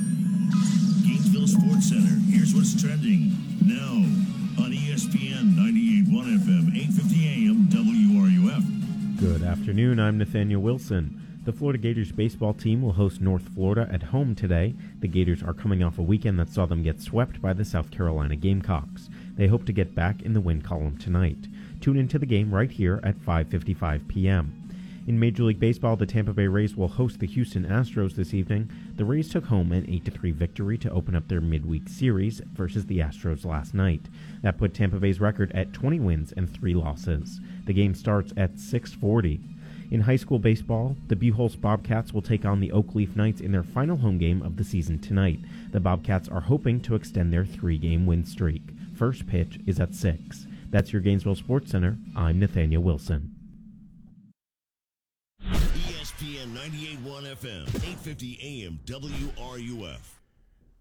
Afternoon. 9.71 10.01
I'm 10.01 10.17
Nathaniel 10.17 10.61
Wilson. 10.61 11.39
The 11.45 11.53
Florida 11.53 11.79
Gators 11.79 12.11
baseball 12.11 12.53
team 12.53 12.81
will 12.81 12.91
host 12.91 13.21
North 13.21 13.47
Florida 13.53 13.87
at 13.89 14.03
home 14.03 14.35
today. 14.35 14.75
The 14.99 15.07
Gators 15.07 15.41
are 15.41 15.53
coming 15.53 15.81
off 15.81 15.97
a 15.97 16.01
weekend 16.01 16.37
that 16.39 16.49
saw 16.49 16.65
them 16.65 16.83
get 16.83 16.99
swept 16.99 17.41
by 17.41 17.53
the 17.53 17.63
South 17.63 17.89
Carolina 17.89 18.35
Gamecocks. 18.35 19.09
They 19.37 19.47
hope 19.47 19.65
to 19.67 19.71
get 19.71 19.95
back 19.95 20.23
in 20.23 20.33
the 20.33 20.41
win 20.41 20.61
column 20.61 20.97
tonight. 20.97 21.47
Tune 21.79 21.95
into 21.95 22.19
the 22.19 22.25
game 22.25 22.53
right 22.53 22.69
here 22.69 22.99
at 23.01 23.15
5:55 23.21 24.09
p.m. 24.09 24.57
In 25.07 25.17
Major 25.17 25.43
League 25.43 25.59
Baseball, 25.61 25.95
the 25.95 26.05
Tampa 26.05 26.33
Bay 26.33 26.47
Rays 26.47 26.75
will 26.75 26.89
host 26.89 27.19
the 27.19 27.27
Houston 27.27 27.65
Astros 27.65 28.15
this 28.15 28.33
evening. 28.33 28.69
The 28.97 29.05
Rays 29.05 29.29
took 29.29 29.45
home 29.45 29.71
an 29.71 29.85
8-3 29.85 30.33
victory 30.33 30.77
to 30.79 30.91
open 30.91 31.15
up 31.15 31.29
their 31.29 31.39
midweek 31.39 31.87
series 31.87 32.41
versus 32.53 32.87
the 32.87 32.99
Astros 32.99 33.45
last 33.45 33.73
night. 33.73 34.01
That 34.43 34.57
put 34.57 34.73
Tampa 34.73 34.97
Bay's 34.97 35.21
record 35.21 35.49
at 35.53 35.71
20 35.71 36.01
wins 36.01 36.33
and 36.33 36.53
3 36.53 36.73
losses. 36.73 37.39
The 37.65 37.73
game 37.73 37.95
starts 37.95 38.33
at 38.35 38.59
6:40. 38.59 39.39
In 39.91 39.99
high 39.99 40.15
school 40.15 40.39
baseball, 40.39 40.95
the 41.07 41.17
Buchholz 41.17 41.59
Bobcats 41.59 42.13
will 42.13 42.21
take 42.21 42.45
on 42.45 42.61
the 42.61 42.69
Oakleaf 42.69 43.13
Knights 43.17 43.41
in 43.41 43.51
their 43.51 43.61
final 43.61 43.97
home 43.97 44.17
game 44.17 44.41
of 44.41 44.55
the 44.55 44.63
season 44.63 44.99
tonight. 44.99 45.41
The 45.71 45.81
Bobcats 45.81 46.29
are 46.29 46.39
hoping 46.39 46.79
to 46.83 46.95
extend 46.95 47.33
their 47.33 47.43
three-game 47.45 48.05
win 48.05 48.23
streak. 48.23 48.61
First 48.95 49.27
pitch 49.27 49.59
is 49.67 49.81
at 49.81 49.93
6. 49.93 50.47
That's 50.69 50.93
your 50.93 51.01
Gainesville 51.01 51.35
Sports 51.35 51.71
Center. 51.71 51.97
I'm 52.15 52.39
Nathaniel 52.39 52.81
Wilson. 52.81 53.35
ESPN 55.43 56.55
98.1 56.55 57.35
FM, 57.35 57.67
850 57.67 58.63
AM, 58.63 58.79
WRUF. 58.85 59.99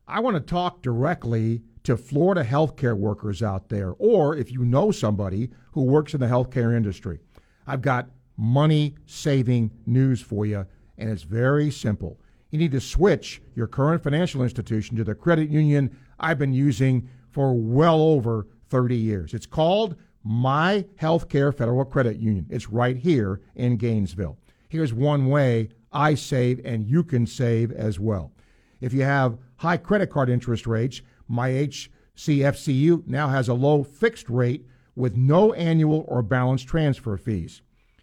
I 0.06 0.20
want 0.20 0.36
to 0.36 0.40
talk 0.40 0.82
directly 0.82 1.62
to 1.82 1.96
Florida 1.96 2.44
healthcare 2.44 2.96
workers 2.96 3.42
out 3.42 3.70
there, 3.70 3.92
or 3.98 4.36
if 4.36 4.52
you 4.52 4.64
know 4.64 4.92
somebody 4.92 5.50
who 5.72 5.82
works 5.82 6.14
in 6.14 6.20
the 6.20 6.26
healthcare 6.26 6.76
industry. 6.76 7.18
I've 7.66 7.82
got 7.82 8.08
money 8.40 8.94
saving 9.04 9.70
news 9.84 10.22
for 10.22 10.46
you, 10.46 10.66
and 10.96 11.10
it's 11.10 11.22
very 11.24 11.70
simple. 11.70 12.18
You 12.50 12.58
need 12.58 12.72
to 12.72 12.80
switch 12.80 13.42
your 13.54 13.66
current 13.66 14.02
financial 14.02 14.42
institution 14.42 14.96
to 14.96 15.04
the 15.04 15.14
credit 15.14 15.50
union 15.50 15.96
I've 16.18 16.38
been 16.38 16.54
using 16.54 17.08
for 17.30 17.54
well 17.54 18.00
over 18.00 18.46
30 18.70 18.96
years. 18.96 19.34
It's 19.34 19.46
called 19.46 19.94
My 20.24 20.86
Healthcare 21.00 21.54
Federal 21.54 21.84
Credit 21.84 22.16
Union. 22.16 22.46
It's 22.48 22.70
right 22.70 22.96
here 22.96 23.42
in 23.54 23.76
Gainesville. 23.76 24.38
Here's 24.68 24.94
one 24.94 25.26
way 25.26 25.68
I 25.92 26.14
save, 26.14 26.64
and 26.64 26.86
you 26.86 27.04
can 27.04 27.26
save 27.26 27.70
as 27.72 28.00
well. 28.00 28.32
If 28.80 28.94
you 28.94 29.02
have 29.02 29.38
high 29.56 29.76
credit 29.76 30.08
card 30.08 30.30
interest 30.30 30.66
rates, 30.66 31.02
my 31.28 31.50
HCFCU 31.50 33.06
now 33.06 33.28
has 33.28 33.48
a 33.48 33.54
low 33.54 33.84
fixed 33.84 34.30
rate 34.30 34.66
with 34.96 35.16
no 35.16 35.52
annual 35.52 36.04
or 36.08 36.22
balance 36.22 36.62
transfer 36.62 37.16
fees. 37.16 37.60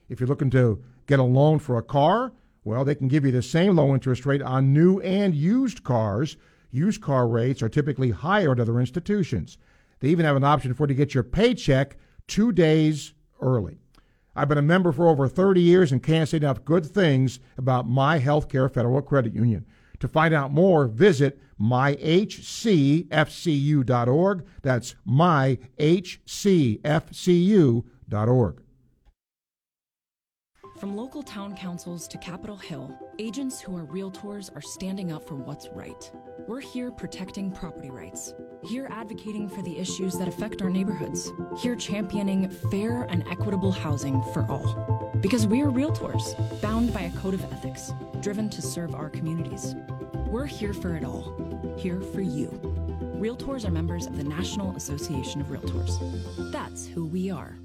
If 0.09 0.19
you're 0.19 0.27
looking 0.27 0.49
to 0.51 0.83
get 1.05 1.19
a 1.19 1.23
loan 1.23 1.59
for 1.59 1.77
a 1.77 1.83
car, 1.83 2.33
well, 2.63 2.83
they 2.83 2.95
can 2.95 3.07
give 3.07 3.25
you 3.25 3.31
the 3.31 3.41
same 3.41 3.75
low 3.75 3.93
interest 3.93 4.25
rate 4.25 4.41
on 4.41 4.73
new 4.73 4.99
and 4.99 5.33
used 5.33 5.83
cars. 5.83 6.37
Used 6.71 7.01
car 7.01 7.27
rates 7.27 7.61
are 7.61 7.69
typically 7.69 8.11
higher 8.11 8.51
at 8.51 8.59
other 8.59 8.79
institutions. 8.79 9.57
They 9.99 10.09
even 10.09 10.25
have 10.25 10.35
an 10.35 10.43
option 10.43 10.73
for 10.73 10.83
you 10.83 10.87
to 10.87 10.93
get 10.93 11.13
your 11.13 11.23
paycheck 11.23 11.97
two 12.27 12.51
days 12.51 13.13
early. 13.41 13.77
I've 14.35 14.49
been 14.49 14.57
a 14.57 14.61
member 14.61 14.91
for 14.91 15.07
over 15.07 15.27
30 15.27 15.61
years 15.61 15.91
and 15.91 16.03
can't 16.03 16.29
say 16.29 16.37
enough 16.37 16.63
good 16.63 16.85
things 16.85 17.39
about 17.57 17.89
my 17.89 18.19
healthcare 18.19 18.71
federal 18.71 19.01
credit 19.01 19.33
union. 19.33 19.65
To 19.99 20.07
find 20.07 20.33
out 20.33 20.51
more, 20.51 20.85
visit 20.87 21.41
myhcfcu.org. 21.59 21.95
That's 24.61 24.95
myhcfcu.org. 25.07 25.57
From 30.77 30.95
local 30.95 31.23
town 31.23 31.55
councils 31.55 32.07
to 32.07 32.19
Capitol 32.19 32.55
Hill, 32.55 32.95
agents 33.17 33.59
who 33.59 33.75
are 33.75 33.87
realtors 33.87 34.55
are 34.55 34.61
standing 34.61 35.11
up 35.11 35.27
for 35.27 35.33
what's 35.33 35.67
right. 35.69 36.11
We're 36.47 36.59
here 36.59 36.91
protecting 36.91 37.51
property 37.51 37.89
rights, 37.89 38.35
here 38.63 38.87
advocating 38.91 39.49
for 39.49 39.63
the 39.63 39.75
issues 39.75 40.19
that 40.19 40.27
affect 40.27 40.61
our 40.61 40.69
neighborhoods, 40.69 41.31
here 41.57 41.75
championing 41.75 42.47
fair 42.69 43.07
and 43.09 43.27
equitable 43.27 43.71
housing 43.71 44.21
for 44.33 44.45
all. 44.47 45.11
Because 45.19 45.47
we 45.47 45.63
are 45.63 45.71
realtors, 45.71 46.35
bound 46.61 46.93
by 46.93 47.01
a 47.01 47.11
code 47.17 47.33
of 47.33 47.43
ethics, 47.51 47.91
driven 48.21 48.47
to 48.47 48.61
serve 48.61 48.93
our 48.93 49.09
communities. 49.09 49.73
We're 50.27 50.45
here 50.45 50.73
for 50.73 50.95
it 50.95 51.03
all, 51.03 51.75
here 51.79 52.01
for 52.01 52.21
you. 52.21 52.49
Realtors 53.19 53.67
are 53.67 53.71
members 53.71 54.05
of 54.05 54.15
the 54.15 54.23
National 54.23 54.75
Association 54.75 55.41
of 55.41 55.47
Realtors. 55.47 56.51
That's 56.51 56.85
who 56.85 57.07
we 57.07 57.31
are. 57.31 57.57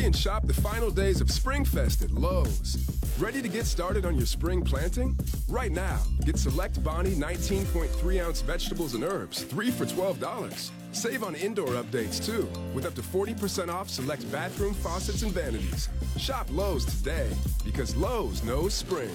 Hurry 0.00 0.06
and 0.06 0.16
shop 0.16 0.46
the 0.46 0.54
final 0.54 0.90
days 0.90 1.20
of 1.20 1.28
Springfest 1.28 2.02
at 2.02 2.10
Lowe's. 2.10 2.88
Ready 3.18 3.42
to 3.42 3.48
get 3.48 3.66
started 3.66 4.06
on 4.06 4.16
your 4.16 4.24
spring 4.24 4.62
planting? 4.62 5.14
Right 5.46 5.70
now, 5.70 5.98
get 6.24 6.38
select 6.38 6.82
Bonnie 6.82 7.10
19.3 7.10 8.24
ounce 8.24 8.40
vegetables 8.40 8.94
and 8.94 9.04
herbs, 9.04 9.42
3 9.42 9.70
for 9.70 9.84
$12. 9.84 10.70
Save 10.92 11.22
on 11.22 11.34
indoor 11.34 11.68
updates 11.74 12.24
too, 12.24 12.48
with 12.72 12.86
up 12.86 12.94
to 12.94 13.02
40% 13.02 13.68
off 13.68 13.90
select 13.90 14.24
bathroom 14.32 14.72
faucets 14.72 15.20
and 15.22 15.32
vanities. 15.32 15.90
Shop 16.16 16.46
Lowe's 16.50 16.86
today, 16.86 17.28
because 17.62 17.94
Lowe's 17.94 18.42
knows 18.42 18.72
spring. 18.72 19.14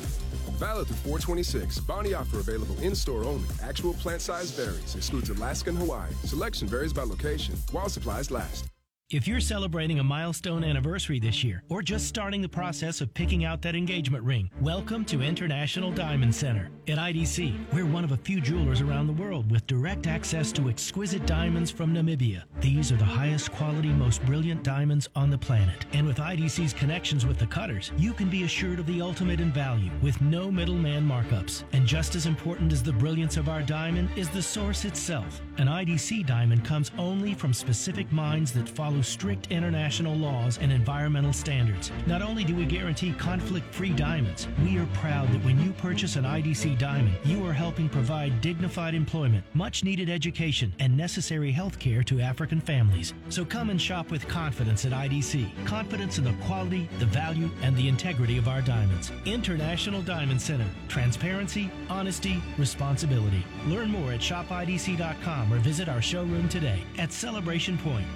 Valid 0.59 0.85
through 0.85 0.97
426. 0.97 1.79
Bonnie 1.79 2.13
offer 2.13 2.39
available 2.39 2.77
in 2.79 2.93
store 2.93 3.23
only. 3.23 3.49
Actual 3.63 3.95
plant 3.95 4.21
size 4.21 4.51
varies. 4.51 4.93
Excludes 4.93 5.31
Alaska 5.31 5.71
and 5.71 5.79
Hawaii. 5.79 6.13
Selection 6.25 6.67
varies 6.67 6.93
by 6.93 7.01
location. 7.01 7.55
While 7.71 7.89
supplies 7.89 8.29
last. 8.29 8.74
If 9.11 9.27
you're 9.27 9.39
celebrating 9.39 9.99
a 9.99 10.03
milestone 10.03 10.63
anniversary 10.63 11.19
this 11.19 11.43
year 11.43 11.61
or 11.69 11.83
just 11.83 12.07
starting 12.07 12.41
the 12.41 12.49
process 12.49 13.01
of 13.01 13.13
picking 13.13 13.45
out 13.45 13.61
that 13.61 13.75
engagement 13.75 14.23
ring, 14.23 14.49
welcome 14.61 15.05
to 15.05 15.21
International 15.21 15.91
Diamond 15.91 16.33
Center. 16.33 16.71
At 16.87 16.97
IDC, 16.97 17.71
we're 17.71 17.85
one 17.85 18.03
of 18.03 18.13
a 18.13 18.17
few 18.17 18.41
jewelers 18.41 18.81
around 18.81 19.05
the 19.05 19.13
world 19.13 19.51
with 19.51 19.67
direct 19.67 20.07
access 20.07 20.51
to 20.53 20.69
exquisite 20.69 21.23
diamonds 21.27 21.69
from 21.69 21.93
Namibia. 21.93 22.45
These 22.61 22.91
are 22.91 22.97
the 22.97 23.05
highest 23.05 23.51
quality, 23.51 23.89
most 23.89 24.25
brilliant 24.25 24.63
diamonds 24.63 25.07
on 25.15 25.29
the 25.29 25.37
planet. 25.37 25.85
And 25.93 26.07
with 26.07 26.17
IDC's 26.17 26.73
connections 26.73 27.27
with 27.27 27.37
the 27.37 27.45
cutters, 27.45 27.91
you 27.99 28.11
can 28.11 28.27
be 28.27 28.41
assured 28.41 28.79
of 28.79 28.87
the 28.87 29.01
ultimate 29.01 29.39
in 29.39 29.53
value 29.53 29.91
with 30.01 30.19
no 30.19 30.49
middleman 30.49 31.07
markups. 31.07 31.63
And 31.73 31.85
just 31.85 32.15
as 32.15 32.25
important 32.25 32.73
as 32.73 32.81
the 32.81 32.93
brilliance 32.93 33.37
of 33.37 33.49
our 33.49 33.61
diamond 33.61 34.09
is 34.15 34.29
the 34.29 34.41
source 34.41 34.83
itself. 34.83 35.43
An 35.57 35.67
IDC 35.67 36.25
diamond 36.25 36.65
comes 36.65 36.91
only 36.97 37.33
from 37.33 37.53
specific 37.53 38.11
mines 38.11 38.51
that 38.51 38.67
follow 38.67 39.01
strict 39.01 39.47
international 39.51 40.13
laws 40.13 40.57
and 40.57 40.69
environmental 40.69 41.31
standards. 41.31 41.93
Not 42.05 42.21
only 42.21 42.43
do 42.43 42.53
we 42.53 42.65
guarantee 42.65 43.13
conflict 43.13 43.73
free 43.73 43.91
diamonds, 43.91 44.49
we 44.65 44.77
are 44.77 44.85
proud 44.95 45.31
that 45.31 45.43
when 45.45 45.57
you 45.61 45.71
purchase 45.71 46.17
an 46.17 46.25
IDC 46.25 46.77
diamond, 46.77 47.15
you 47.23 47.45
are 47.45 47.53
helping 47.53 47.87
provide 47.87 48.41
dignified 48.41 48.93
employment, 48.93 49.45
much 49.53 49.81
needed 49.81 50.09
education, 50.09 50.73
and 50.79 50.95
necessary 50.95 51.51
health 51.51 51.79
care 51.79 52.03
to 52.03 52.19
African 52.19 52.59
families. 52.59 53.13
So 53.29 53.45
come 53.45 53.69
and 53.69 53.81
shop 53.81 54.11
with 54.11 54.27
confidence 54.27 54.85
at 54.85 54.91
IDC. 54.91 55.65
Confidence 55.65 56.17
in 56.17 56.25
the 56.25 56.33
quality, 56.45 56.89
the 56.99 57.05
value, 57.05 57.49
and 57.61 57.77
the 57.77 57.87
integrity 57.87 58.37
of 58.37 58.49
our 58.49 58.61
diamonds. 58.61 59.13
International 59.23 60.01
Diamond 60.01 60.41
Center. 60.41 60.67
Transparency, 60.89 61.71
honesty, 61.89 62.43
responsibility. 62.57 63.45
Learn 63.67 63.89
more 63.89 64.11
at 64.11 64.19
shopidc.com 64.19 65.44
Or 65.51 65.57
visit 65.57 65.89
our 65.89 66.01
showroom 66.01 66.49
today 66.49 66.83
at 66.97 67.11
Celebration 67.11 67.77
Point. 67.77 68.07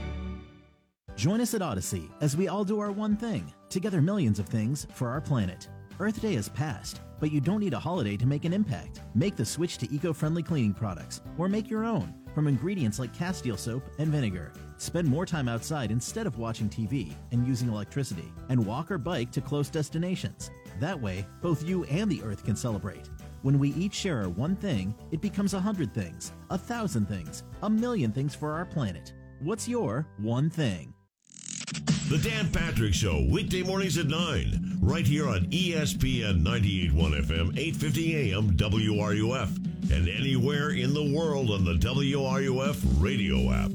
Join 1.16 1.42
us 1.42 1.54
at 1.54 1.62
Audacy 1.62 2.10
as 2.22 2.38
we 2.38 2.48
all 2.48 2.64
do 2.64 2.80
our 2.80 2.92
one 2.92 3.18
thing, 3.18 3.54
together 3.70 4.02
millions 4.02 4.40
of 4.40 4.48
things 4.48 4.88
for 4.94 5.10
our 5.10 5.22
planet. 5.22 5.68
Earth 6.00 6.22
Day 6.22 6.36
has 6.36 6.48
passed, 6.48 7.02
but 7.20 7.32
you 7.32 7.42
don't 7.42 7.60
need 7.60 7.74
a 7.74 7.80
holiday 7.80 8.16
to 8.16 8.26
make 8.26 8.46
an 8.46 8.54
impact. 8.54 9.02
Make 9.16 9.36
the 9.36 9.46
switch 9.46 9.78
to 9.80 9.94
eco 9.94 10.14
friendly 10.14 10.42
cleaning 10.42 10.74
products 10.74 11.20
or 11.38 11.50
make 11.50 11.70
your 11.70 11.84
own 11.84 12.14
from 12.34 12.48
ingredients 12.48 13.00
like 13.00 13.14
Castile 13.14 13.58
soap 13.58 13.84
and 13.98 14.08
vinegar. 14.10 14.54
Spend 14.78 15.08
more 15.08 15.26
time 15.26 15.50
outside 15.50 15.92
instead 15.92 16.26
of 16.26 16.38
watching 16.38 16.70
TV 16.70 17.14
and 17.32 17.46
using 17.46 17.68
electricity, 17.68 18.32
and 18.48 18.66
walk 18.66 18.90
or 18.90 18.98
bike 18.98 19.30
to 19.32 19.42
close 19.42 19.70
destinations. 19.70 20.50
That 20.80 21.00
way, 21.00 21.26
both 21.42 21.68
you 21.68 21.84
and 21.86 22.10
the 22.10 22.24
Earth 22.24 22.46
can 22.46 22.56
celebrate. 22.56 23.10
When 23.42 23.58
we 23.58 23.70
each 23.76 23.94
share 23.94 24.28
one 24.28 24.58
thing, 24.58 24.94
it 25.12 25.22
becomes 25.22 25.54
a 25.54 25.62
hundred 25.62 25.94
things, 25.94 26.34
a 26.50 26.58
thousand 26.58 27.08
things, 27.08 27.44
a 27.64 27.70
million 27.70 28.12
things 28.12 28.36
for 28.36 28.52
our 28.52 28.66
planet. 28.66 29.14
What's 29.40 29.66
your 29.68 30.06
one 30.18 30.50
thing? 30.50 30.94
The 32.10 32.18
Dan 32.22 32.52
Patrick 32.52 32.94
Show, 32.94 33.26
weekday 33.32 33.64
mornings 33.64 33.98
at 33.98 34.08
9, 34.08 34.80
right 34.82 35.08
here 35.08 35.30
on 35.30 35.46
ESPN 35.46 36.42
98.1 36.42 36.92
FM, 37.26 37.58
850 37.58 38.34
AM, 38.34 38.58
WRUF, 38.58 39.92
and 39.92 40.10
anywhere 40.10 40.72
in 40.72 40.94
the 40.94 41.14
world 41.16 41.50
on 41.50 41.64
the 41.64 41.76
WRUF 41.76 43.02
radio 43.02 43.52
app. 43.54 43.72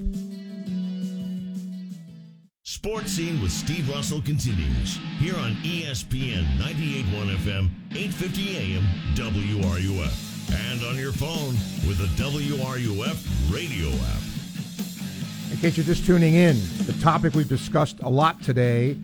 Sports 2.67 3.13
Scene 3.13 3.43
with 3.43 3.53
Steve 3.53 3.91
Russell 3.91 4.23
continues 4.23 4.99
here 5.19 5.37
on 5.37 5.53
ESPN 5.57 6.47
98.1 6.57 7.37
FM, 7.37 7.69
850 7.91 8.57
AM, 8.57 8.83
WRUF, 9.15 10.71
and 10.71 10.83
on 10.87 10.97
your 10.97 11.13
phone 11.13 11.53
with 11.87 11.99
the 11.99 12.07
WRUF 12.17 13.53
radio 13.53 13.89
app. 14.07 15.53
In 15.53 15.59
case 15.59 15.77
you're 15.77 15.85
just 15.85 16.07
tuning 16.07 16.33
in, 16.37 16.57
the 16.87 16.97
topic 17.03 17.35
we've 17.35 17.47
discussed 17.47 18.01
a 18.01 18.09
lot 18.09 18.43
today 18.43 18.97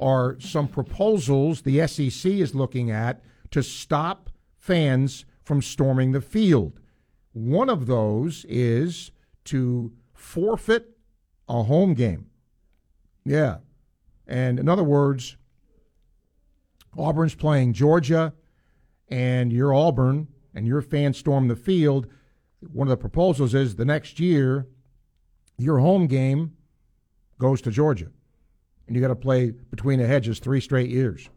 are 0.00 0.36
some 0.40 0.66
proposals 0.66 1.62
the 1.62 1.86
SEC 1.86 2.32
is 2.32 2.52
looking 2.52 2.90
at 2.90 3.22
to 3.52 3.62
stop 3.62 4.28
fans 4.58 5.24
from 5.44 5.62
storming 5.62 6.10
the 6.10 6.20
field. 6.20 6.80
One 7.32 7.70
of 7.70 7.86
those 7.86 8.44
is 8.48 9.12
to 9.44 9.92
forfeit 10.14 10.96
a 11.48 11.62
home 11.62 11.94
game. 11.94 12.26
Yeah. 13.24 13.58
And 14.26 14.58
in 14.58 14.68
other 14.68 14.84
words, 14.84 15.36
Auburn's 16.96 17.34
playing 17.34 17.72
Georgia, 17.72 18.32
and 19.08 19.52
you're 19.52 19.74
Auburn, 19.74 20.28
and 20.54 20.66
your 20.66 20.82
fans 20.82 21.18
storm 21.18 21.48
the 21.48 21.56
field. 21.56 22.06
One 22.72 22.86
of 22.86 22.90
the 22.90 22.96
proposals 22.96 23.54
is 23.54 23.76
the 23.76 23.84
next 23.84 24.20
year, 24.20 24.66
your 25.58 25.78
home 25.78 26.06
game 26.06 26.56
goes 27.38 27.60
to 27.62 27.70
Georgia, 27.70 28.10
and 28.86 28.96
you 28.96 29.02
got 29.02 29.08
to 29.08 29.16
play 29.16 29.50
between 29.50 29.98
the 29.98 30.06
hedges 30.06 30.38
three 30.38 30.60
straight 30.60 30.90
years. 30.90 31.28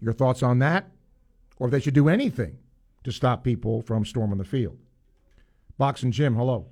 Your 0.00 0.12
thoughts 0.12 0.42
on 0.42 0.58
that, 0.58 0.90
or 1.58 1.68
if 1.68 1.70
they 1.70 1.80
should 1.80 1.94
do 1.94 2.08
anything 2.08 2.58
to 3.04 3.12
stop 3.12 3.44
people 3.44 3.82
from 3.82 4.04
storming 4.04 4.38
the 4.38 4.44
field? 4.44 4.78
Boxing 5.78 6.10
Jim, 6.10 6.34
hello. 6.34 6.66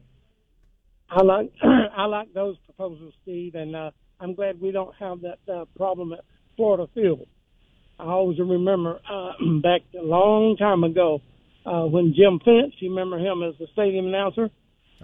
I 1.11 1.23
like 1.23 1.53
I 1.63 2.07
like 2.07 2.33
those 2.33 2.57
proposals, 2.65 3.15
Steve, 3.23 3.55
and 3.55 3.77
uh, 3.77 3.91
I'm 4.23 4.35
glad 4.35 4.61
we 4.61 4.71
don't 4.71 4.95
have 5.01 5.21
that 5.23 5.53
uh, 5.53 5.65
problem 5.77 6.13
at 6.13 6.21
Florida 6.57 6.89
Field. 6.95 7.27
I 7.99 8.05
always 8.05 8.39
remember 8.39 9.01
uh, 9.11 9.33
back 9.63 9.81
a 9.99 10.03
long 10.03 10.57
time 10.57 10.85
ago 10.85 11.21
uh, 11.67 11.87
when 11.87 12.15
Jim 12.17 12.39
Finch, 12.45 12.75
you 12.79 12.91
remember 12.91 13.19
him 13.19 13.43
as 13.43 13.55
the 13.59 13.67
stadium 13.73 14.07
announcer? 14.07 14.49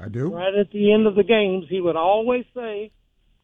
I 0.00 0.08
do. 0.08 0.32
Right 0.32 0.54
at 0.54 0.70
the 0.70 0.92
end 0.92 1.08
of 1.08 1.16
the 1.16 1.24
games, 1.24 1.66
he 1.68 1.80
would 1.80 1.96
always 1.96 2.44
say, 2.54 2.92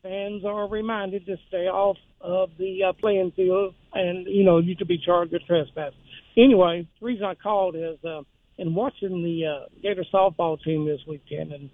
"Fans 0.05 0.45
are 0.45 0.69
reminded 0.69 1.27
to 1.27 1.37
stay 1.49 1.67
off 1.67 1.97
of 2.21 2.51
the 2.59 2.85
uh, 2.85 2.93
playing 2.93 3.33
field, 3.35 3.75
and 3.93 4.27
you 4.29 4.45
know 4.45 4.59
you 4.59 4.77
could 4.77 4.87
be 4.87 4.99
charged 4.99 5.33
with 5.33 5.45
trespass." 5.47 5.93
Anyway, 6.37 6.87
the 7.01 7.07
reason 7.07 7.25
I 7.25 7.35
called 7.35 7.75
is 7.75 7.99
uh, 8.05 8.23
in 8.59 8.75
watching 8.75 9.25
the 9.25 9.47
uh, 9.47 9.69
Gator 9.83 10.05
softball 10.15 10.63
team 10.63 10.87
this 10.87 11.01
weekend, 11.09 11.53
and 11.53 11.71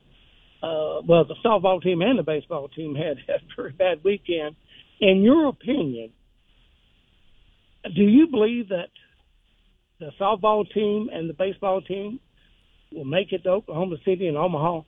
uh, 0.62 1.00
well, 1.06 1.24
the 1.24 1.36
softball 1.44 1.82
team 1.82 2.02
and 2.02 2.18
the 2.18 2.22
baseball 2.22 2.68
team 2.68 2.94
had 2.94 3.18
a 3.28 3.38
very 3.56 3.72
bad 3.72 4.02
weekend. 4.04 4.56
In 5.00 5.22
your 5.22 5.48
opinion, 5.48 6.10
do 7.84 8.02
you 8.02 8.26
believe 8.26 8.68
that 8.68 8.88
the 9.98 10.10
softball 10.20 10.70
team 10.72 11.08
and 11.12 11.28
the 11.28 11.34
baseball 11.34 11.80
team 11.80 12.20
will 12.92 13.04
make 13.04 13.32
it 13.32 13.42
to 13.44 13.50
Oklahoma 13.50 13.96
City 14.04 14.26
and 14.28 14.36
Omaha? 14.36 14.82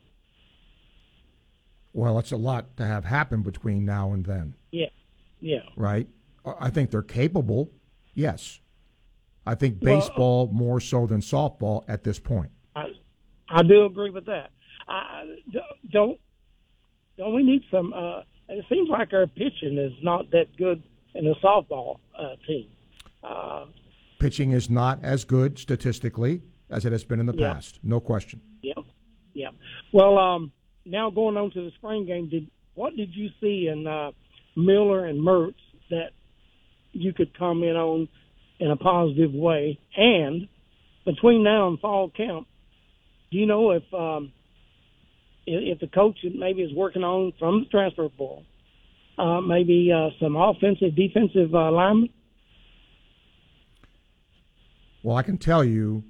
Well, 1.94 2.18
it's 2.18 2.32
a 2.32 2.36
lot 2.36 2.76
to 2.78 2.84
have 2.86 3.04
happen 3.04 3.42
between 3.42 3.84
now 3.84 4.12
and 4.12 4.24
then, 4.24 4.54
Yeah, 4.70 4.86
yeah. 5.40 5.60
right? 5.76 6.08
I 6.44 6.70
think 6.70 6.90
they're 6.90 7.02
capable, 7.02 7.70
yes. 8.14 8.60
I 9.46 9.54
think 9.54 9.78
Well, 9.80 9.96
baseball 10.00 10.50
more 10.52 10.80
so 10.80 11.06
than 11.06 11.20
softball 11.20 11.84
at 11.88 12.02
this 12.04 12.18
point. 12.18 12.50
I, 12.74 12.86
I 13.48 13.62
do 13.62 13.84
agree 13.84 14.10
with 14.10 14.24
that. 14.26 14.50
I, 14.88 15.24
don't 15.90 16.18
don't 17.16 17.34
we 17.34 17.42
need 17.42 17.62
some? 17.70 17.92
Uh, 17.92 18.20
it 18.48 18.64
seems 18.68 18.88
like 18.88 19.12
our 19.12 19.26
pitching 19.26 19.78
is 19.78 19.92
not 20.02 20.30
that 20.32 20.56
good 20.56 20.82
in 21.14 21.24
the 21.24 21.34
softball 21.42 21.98
uh, 22.18 22.36
team. 22.46 22.68
Uh, 23.22 23.66
Pitching 24.18 24.52
is 24.52 24.70
not 24.70 25.02
as 25.04 25.24
good 25.24 25.58
statistically 25.58 26.42
as 26.70 26.84
it 26.84 26.92
has 26.92 27.04
been 27.04 27.20
in 27.20 27.26
the 27.26 27.34
Yeah. 27.36 27.54
past, 27.54 27.78
no 27.82 28.00
question. 28.00 28.40
yeah, 28.62 28.74
yeah. 29.34 29.48
Well, 29.92 30.16
um, 30.18 30.52
now 30.84 31.10
going 31.10 31.36
on 31.36 31.50
to 31.52 31.64
the 31.64 31.70
spring 31.72 32.06
game, 32.06 32.28
did 32.28 32.48
what 32.74 32.96
did 32.96 33.14
you 33.14 33.28
see 33.40 33.68
in 33.68 33.86
uh, 33.86 34.12
Miller 34.56 35.06
and 35.06 35.20
Mertz 35.20 35.54
that 35.90 36.10
you 36.92 37.12
could 37.12 37.36
comment 37.36 37.76
on 37.76 38.08
in 38.58 38.70
a 38.70 38.76
positive 38.76 39.32
way? 39.34 39.78
And 39.96 40.48
between 41.04 41.42
now 41.42 41.68
and 41.68 41.78
fall 41.80 42.08
camp, 42.08 42.46
do 43.30 43.38
you 43.38 43.46
know 43.46 43.72
if 43.72 43.82
um, 43.92 44.32
if 45.46 45.80
the 45.80 45.86
coach 45.88 46.18
maybe 46.34 46.62
is 46.62 46.72
working 46.74 47.02
on 47.02 47.32
from 47.38 47.60
the 47.60 47.66
transfer 47.66 48.08
portal, 48.08 48.44
uh, 49.18 49.40
maybe 49.40 49.90
uh, 49.92 50.10
some 50.20 50.36
offensive, 50.36 50.94
defensive 50.94 51.54
uh, 51.54 51.70
linemen? 51.70 52.08
Well, 55.02 55.16
I 55.16 55.22
can 55.22 55.36
tell 55.38 55.64
you, 55.64 56.04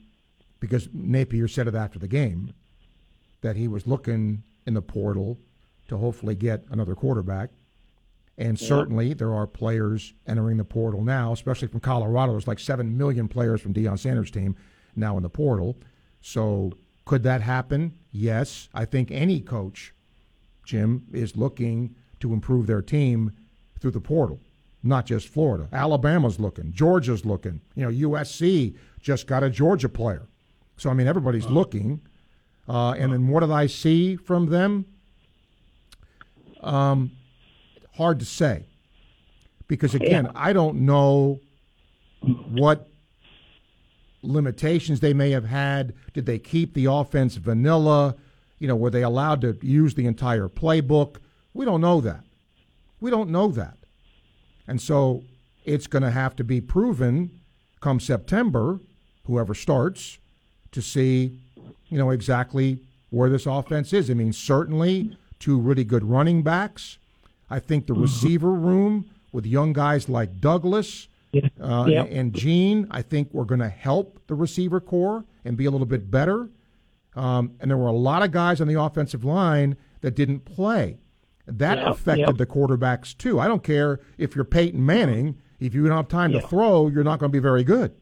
because 0.60 0.88
Napier 0.92 1.48
said 1.48 1.66
it 1.66 1.74
after 1.74 1.98
the 1.98 2.08
game, 2.08 2.52
that 3.40 3.56
he 3.56 3.66
was 3.68 3.86
looking 3.86 4.42
in 4.66 4.74
the 4.74 4.82
portal 4.82 5.38
to 5.88 5.96
hopefully 5.96 6.34
get 6.34 6.64
another 6.70 6.94
quarterback. 6.94 7.50
And 8.38 8.60
Yeah. 8.60 8.66
certainly 8.68 9.14
there 9.14 9.34
are 9.34 9.46
players 9.46 10.14
entering 10.26 10.56
the 10.56 10.64
portal 10.64 11.04
now, 11.04 11.32
especially 11.32 11.68
from 11.68 11.80
Colorado. 11.80 12.32
There's 12.32 12.46
like 12.48 12.58
7 12.58 12.96
million 12.96 13.28
players 13.28 13.60
from 13.60 13.74
Deion 13.74 13.98
Sanders' 13.98 14.30
team 14.30 14.56
now 14.94 15.16
in 15.16 15.22
the 15.22 15.28
portal. 15.28 15.76
So 16.20 16.72
could 17.04 17.22
that 17.24 17.42
happen? 17.42 17.98
Yes. 18.10 18.68
I 18.74 18.84
think 18.84 19.10
any 19.10 19.40
coach, 19.40 19.92
Jim, 20.64 21.06
is 21.12 21.36
looking 21.36 21.94
to 22.20 22.32
improve 22.32 22.66
their 22.66 22.82
team 22.82 23.32
through 23.80 23.90
the 23.90 24.00
portal, 24.00 24.40
not 24.82 25.06
just 25.06 25.28
Florida. 25.28 25.68
Alabama's 25.72 26.38
looking, 26.38 26.72
Georgia's 26.72 27.24
looking. 27.24 27.60
You 27.74 27.90
know, 27.90 28.08
USC 28.08 28.76
just 29.00 29.26
got 29.26 29.42
a 29.42 29.50
Georgia 29.50 29.88
player. 29.88 30.28
So, 30.76 30.90
I 30.90 30.94
mean, 30.94 31.06
everybody's 31.06 31.46
looking. 31.46 32.00
Uh, 32.68 32.92
and 32.92 33.12
then 33.12 33.28
what 33.28 33.40
did 33.40 33.50
I 33.50 33.66
see 33.66 34.16
from 34.16 34.46
them? 34.46 34.86
Um, 36.60 37.10
hard 37.96 38.20
to 38.20 38.24
say. 38.24 38.66
Because, 39.66 39.94
again, 39.94 40.30
I 40.34 40.52
don't 40.52 40.82
know 40.82 41.40
what 42.20 42.88
limitations 44.22 45.00
they 45.00 45.12
may 45.12 45.30
have 45.30 45.46
had. 45.46 45.94
Did 46.14 46.26
they 46.26 46.38
keep 46.38 46.74
the 46.74 46.86
offense 46.86 47.36
vanilla? 47.36 48.16
You 48.58 48.68
know, 48.68 48.76
were 48.76 48.90
they 48.90 49.02
allowed 49.02 49.40
to 49.42 49.58
use 49.62 49.94
the 49.94 50.06
entire 50.06 50.48
playbook? 50.48 51.16
We 51.54 51.64
don't 51.64 51.80
know 51.80 52.00
that. 52.00 52.24
We 53.00 53.10
don't 53.10 53.30
know 53.30 53.48
that. 53.48 53.76
And 54.66 54.80
so 54.80 55.24
it's 55.64 55.86
going 55.86 56.02
to 56.02 56.10
have 56.10 56.36
to 56.36 56.44
be 56.44 56.60
proven 56.60 57.30
come 57.80 57.98
September, 58.00 58.78
whoever 59.26 59.54
starts, 59.54 60.18
to 60.70 60.80
see, 60.80 61.36
you 61.88 61.98
know, 61.98 62.10
exactly 62.10 62.78
where 63.10 63.28
this 63.28 63.44
offense 63.44 63.92
is. 63.92 64.10
I 64.10 64.14
mean, 64.14 64.32
certainly 64.32 65.16
two 65.38 65.58
really 65.58 65.84
good 65.84 66.04
running 66.04 66.42
backs. 66.42 66.98
I 67.50 67.58
think 67.58 67.86
the 67.86 67.92
mm-hmm. 67.92 68.02
receiver 68.02 68.52
room 68.52 69.10
with 69.32 69.44
young 69.44 69.72
guys 69.72 70.08
like 70.08 70.40
Douglas 70.40 71.08
uh, 71.60 71.86
Yep. 71.88 72.08
and 72.10 72.32
Jean, 72.34 72.86
I 72.90 73.02
think 73.02 73.28
we're 73.32 73.44
going 73.44 73.60
to 73.60 73.68
help 73.68 74.20
the 74.26 74.34
receiver 74.34 74.80
corps 74.80 75.24
and 75.44 75.56
be 75.56 75.64
a 75.66 75.70
little 75.70 75.86
bit 75.86 76.10
better. 76.10 76.50
Um, 77.14 77.52
and 77.60 77.70
there 77.70 77.78
were 77.78 77.88
a 77.88 77.92
lot 77.92 78.22
of 78.22 78.30
guys 78.30 78.60
on 78.60 78.68
the 78.68 78.80
offensive 78.80 79.24
line 79.24 79.76
that 80.00 80.14
didn't 80.14 80.44
play. 80.44 80.98
That 81.46 81.78
Yep, 81.78 81.86
affected 81.88 82.26
yep. 82.28 82.36
the 82.36 82.46
quarterbacks 82.46 83.16
too. 83.16 83.38
I 83.40 83.48
don't 83.48 83.62
care 83.64 84.00
if 84.18 84.34
you're 84.34 84.44
Peyton 84.44 84.84
Manning. 84.84 85.36
If 85.60 85.74
you 85.74 85.86
don't 85.86 85.96
have 85.96 86.08
time 86.08 86.32
Yeah. 86.32 86.40
to 86.40 86.46
throw, 86.46 86.88
you're 86.88 87.04
not 87.04 87.18
going 87.18 87.30
to 87.30 87.36
be 87.36 87.42
very 87.42 87.64
good. 87.64 87.92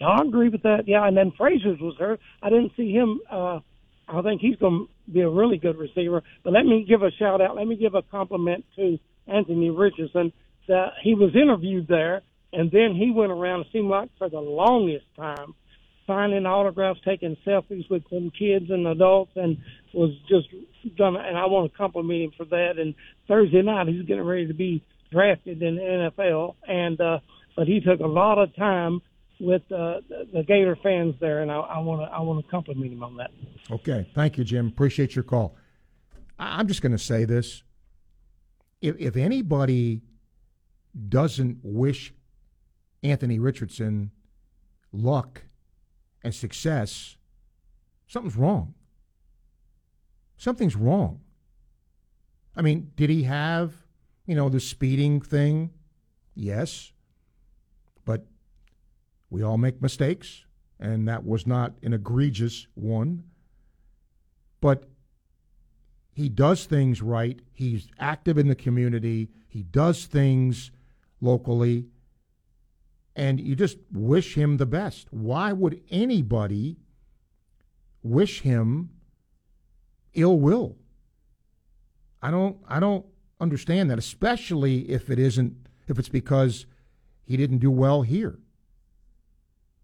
I 0.00 0.20
agree 0.22 0.48
with 0.48 0.62
that. 0.62 0.88
Yeah, 0.88 1.06
and 1.06 1.16
then 1.16 1.30
Frazier's 1.36 1.78
was 1.80 1.96
hurt. 1.98 2.20
I 2.42 2.50
didn't 2.50 2.72
see 2.76 2.92
him 2.92 3.20
uh, 3.30 3.60
I 4.08 4.20
think 4.22 4.40
he's 4.40 4.56
going 4.56 4.86
to 5.06 5.12
be 5.12 5.20
a 5.20 5.28
really 5.28 5.58
good 5.58 5.76
receiver. 5.78 6.22
But 6.42 6.52
let 6.52 6.66
me 6.66 6.84
give 6.86 7.02
a 7.02 7.10
shout 7.12 7.40
out. 7.40 7.56
Let 7.56 7.66
me 7.66 7.76
give 7.76 7.94
a 7.94 8.02
compliment 8.02 8.64
to 8.76 8.98
Anthony 9.26 9.70
Richardson. 9.70 10.32
That 10.68 10.92
he 11.02 11.14
was 11.14 11.34
interviewed 11.34 11.86
there, 11.88 12.22
and 12.52 12.70
then 12.70 12.94
he 12.94 13.10
went 13.10 13.32
around. 13.32 13.62
It 13.62 13.66
seemed 13.72 13.88
like 13.88 14.10
for 14.18 14.28
the 14.28 14.40
longest 14.40 15.06
time, 15.16 15.54
signing 16.06 16.46
autographs, 16.46 17.00
taking 17.04 17.36
selfies 17.46 17.88
with 17.90 18.02
some 18.10 18.30
kids 18.38 18.70
and 18.70 18.86
adults, 18.86 19.32
and 19.36 19.58
was 19.92 20.10
just 20.28 20.48
done. 20.96 21.16
And 21.16 21.36
I 21.36 21.46
want 21.46 21.70
to 21.70 21.76
compliment 21.76 22.22
him 22.22 22.32
for 22.36 22.44
that. 22.46 22.78
And 22.78 22.94
Thursday 23.28 23.62
night, 23.62 23.88
he's 23.88 24.04
getting 24.06 24.24
ready 24.24 24.46
to 24.46 24.54
be 24.54 24.84
drafted 25.10 25.62
in 25.62 25.76
the 25.76 25.82
NFL, 25.82 26.54
and 26.66 27.00
uh, 27.00 27.18
but 27.56 27.66
he 27.66 27.80
took 27.80 28.00
a 28.00 28.06
lot 28.06 28.38
of 28.38 28.54
time 28.56 29.00
with 29.40 29.62
uh, 29.72 30.00
the, 30.32 30.44
Gator 30.46 30.76
fans 30.82 31.14
there, 31.20 31.42
and 31.42 31.50
I 31.50 31.78
want 31.78 32.02
to 32.02 32.14
I 32.14 32.20
want 32.20 32.44
to 32.44 32.50
compliment 32.50 32.92
him 32.92 33.02
on 33.02 33.16
that. 33.16 33.30
Okay, 33.70 34.08
thank 34.14 34.38
you, 34.38 34.44
Jim. 34.44 34.68
Appreciate 34.68 35.14
your 35.14 35.24
call. 35.24 35.56
I'm 36.38 36.66
just 36.66 36.82
going 36.82 36.92
to 36.92 36.98
say 36.98 37.24
this: 37.24 37.62
if, 38.80 38.96
if 38.98 39.16
anybody 39.16 40.02
doesn't 41.08 41.58
wish 41.62 42.12
Anthony 43.02 43.38
Richardson 43.38 44.10
luck 44.92 45.42
and 46.22 46.34
success, 46.34 47.16
something's 48.06 48.36
wrong. 48.36 48.74
Something's 50.36 50.76
wrong. 50.76 51.20
I 52.56 52.62
mean, 52.62 52.92
did 52.96 53.10
he 53.10 53.22
have, 53.24 53.72
you 54.26 54.34
know, 54.34 54.48
the 54.48 54.60
speeding 54.60 55.20
thing? 55.20 55.70
Yes. 56.34 56.92
But 58.04 58.26
we 59.30 59.42
all 59.42 59.58
make 59.58 59.80
mistakes, 59.80 60.44
and 60.78 61.08
that 61.08 61.24
was 61.24 61.46
not 61.46 61.74
an 61.82 61.92
egregious 61.92 62.66
one. 62.74 63.24
But 64.60 64.84
he 66.14 66.28
does 66.28 66.66
things 66.66 67.00
right. 67.00 67.40
He's 67.52 67.88
active 67.98 68.36
in 68.36 68.48
the 68.48 68.54
community. 68.54 69.30
He 69.48 69.62
does 69.62 70.04
things 70.04 70.70
locally. 71.20 71.86
And 73.14 73.40
you 73.40 73.54
just 73.54 73.78
wish 73.92 74.34
him 74.34 74.56
the 74.56 74.66
best. 74.66 75.08
Why 75.10 75.52
would 75.52 75.82
anybody 75.90 76.78
wish 78.02 78.40
him 78.40 78.90
ill 80.14 80.38
will? 80.38 80.76
I 82.22 82.30
don't 82.30 82.58
I 82.68 82.80
don't 82.80 83.04
understand 83.40 83.90
that, 83.90 83.98
especially 83.98 84.90
if 84.90 85.10
it 85.10 85.18
isn't 85.18 85.68
if 85.88 85.98
it's 85.98 86.08
because 86.08 86.66
he 87.24 87.36
didn't 87.36 87.58
do 87.58 87.70
well 87.70 88.02
here. 88.02 88.38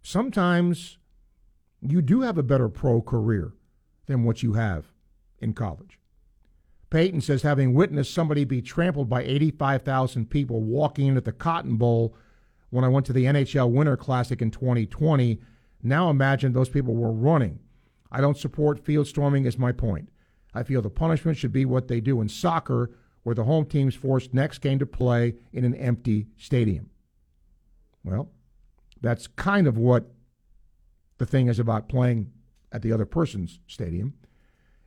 Sometimes 0.03 0.99
you 1.81 2.01
do 2.01 2.23
have 2.23 2.39
a 2.39 2.43
better 2.43 2.69
pro 2.69 3.03
career 3.03 3.53
than 4.07 4.25
what 4.25 4.43
you 4.43 4.55
have 4.55 4.87
in 5.39 5.53
college. 5.53 5.99
Peyton 6.91 7.21
says, 7.21 7.43
having 7.43 7.75
witnessed 7.75 8.15
somebody 8.15 8.45
be 8.45 8.63
trampled 8.63 9.11
by 9.11 9.23
85,000 9.23 10.31
people 10.31 10.63
walking 10.63 11.07
into 11.07 11.21
the 11.21 11.33
Cotton 11.33 11.77
Bowl 11.77 12.17
when 12.71 12.85
I 12.85 12.89
went 12.89 13.07
to 13.07 13.13
the 13.13 13.25
NHL 13.25 13.71
Winter 13.71 13.97
Classic 13.97 14.41
in 14.43 14.51
2020, 14.51 15.41
now 15.83 16.11
imagine 16.11 16.53
those 16.53 16.69
people 16.69 16.95
were 16.95 17.13
running. 17.13 17.61
I 18.11 18.21
don't 18.21 18.37
support 18.37 18.85
field 18.85 19.07
storming, 19.07 19.45
is 19.45 19.59
my 19.59 19.73
point. 19.73 20.11
I 20.55 20.63
feel 20.63 20.83
the 20.83 20.91
punishment 20.91 21.37
should 21.37 21.53
be 21.53 21.65
what 21.65 21.89
they 21.89 22.01
do 22.01 22.21
in 22.21 22.29
soccer, 22.29 22.91
where 23.23 23.35
the 23.35 23.45
home 23.45 23.67
team's 23.67 23.95
forced 23.95 24.33
next 24.33 24.59
game 24.59 24.79
to 24.79 24.87
play 24.87 25.35
in 25.53 25.65
an 25.65 25.75
empty 25.75 26.27
stadium. 26.37 26.91
Well, 28.03 28.31
that's 29.01 29.27
kind 29.27 29.67
of 29.67 29.77
what 29.77 30.11
the 31.19 31.27
thing 31.27 31.49
is 31.49 31.59
about 31.59 31.89
playing 31.89 32.31
at 32.73 32.83
the 32.83 32.93
other 32.93 33.07
person's 33.07 33.61
stadium. 33.67 34.15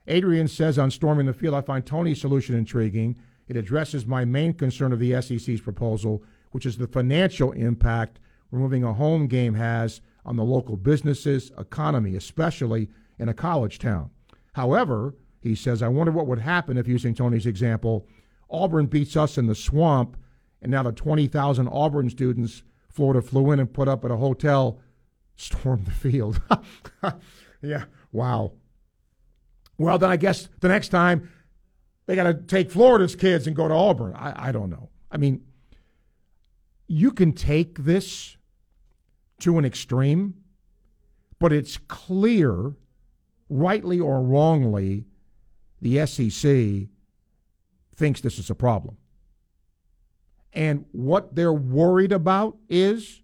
Adrian 0.08 0.48
says 0.48 0.80
on 0.80 0.92
storming 0.92 1.28
the 1.28 1.34
field, 1.34 1.54
I 1.54 1.62
find 1.62 1.86
Tony's 1.86 2.20
solution 2.20 2.56
intriguing. 2.56 3.18
It 3.48 3.56
addresses 3.56 4.06
my 4.06 4.26
main 4.26 4.54
concern 4.54 4.94
of 4.94 5.00
the 5.00 5.22
SEC's 5.22 5.62
proposal, 5.62 6.24
which 6.52 6.66
is 6.66 6.78
the 6.78 6.88
financial 6.88 7.52
impact 7.52 8.20
removing 8.52 8.84
a 8.84 8.94
home 8.94 9.28
game 9.28 9.54
has 9.56 10.02
on 10.26 10.36
the 10.36 10.44
local 10.44 10.78
businesses, 10.78 11.52
economy, 11.58 12.16
especially 12.16 12.90
in 13.18 13.30
a 13.30 13.34
college 13.34 13.80
town. 13.80 14.10
However, 14.54 15.16
he 15.42 15.56
says, 15.56 15.82
I 15.82 15.88
wonder 15.88 16.12
what 16.12 16.28
would 16.28 16.40
happen 16.40 16.78
if, 16.78 16.88
using 16.88 17.16
Tony's 17.16 17.46
example, 17.46 18.06
Auburn 18.50 18.86
beats 18.86 19.16
us 19.16 19.38
in 19.38 19.48
the 19.48 19.56
swamp, 19.56 20.18
and 20.62 20.72
now 20.72 20.84
the 20.84 20.92
20,000 20.92 21.68
Auburn 21.70 22.10
students 22.10 22.64
Florida 22.90 23.22
flew 23.22 23.52
in 23.52 23.60
and 23.60 23.74
put 23.74 23.88
up 23.88 24.04
at 24.04 24.12
a 24.12 24.18
hotel 24.18 24.80
stormed 25.36 25.86
the 25.86 25.92
field. 25.92 26.42
yeah, 27.62 27.86
wow. 28.12 28.52
Well, 29.78 29.98
then 29.98 30.12
I 30.12 30.18
guess 30.18 30.50
the 30.60 30.68
next 30.68 30.90
time 30.90 31.30
they 32.06 32.16
got 32.16 32.24
to 32.24 32.34
take 32.34 32.70
Florida's 32.70 33.16
kids 33.16 33.48
and 33.48 33.56
go 33.56 33.68
to 33.68 33.74
Auburn. 33.74 34.14
I, 34.14 34.50
I 34.50 34.52
don't 34.52 34.70
know. 34.70 34.90
I 35.10 35.18
mean, 35.18 35.42
you 36.92 37.12
can 37.12 37.32
take 37.32 37.86
this 37.86 38.36
to 39.40 39.58
an 39.58 39.64
extreme, 39.64 40.34
but 41.40 41.54
it's 41.54 41.78
clear, 41.88 42.74
rightly 43.50 43.98
or 43.98 44.22
wrongly, 44.22 45.06
the 45.82 46.06
SEC 46.06 46.90
thinks 47.96 48.20
this 48.20 48.38
is 48.38 48.50
a 48.50 48.56
problem. 48.56 48.98
And 50.52 50.84
what 50.92 51.34
they're 51.34 51.54
worried 51.54 52.12
about 52.12 52.58
is, 52.68 53.22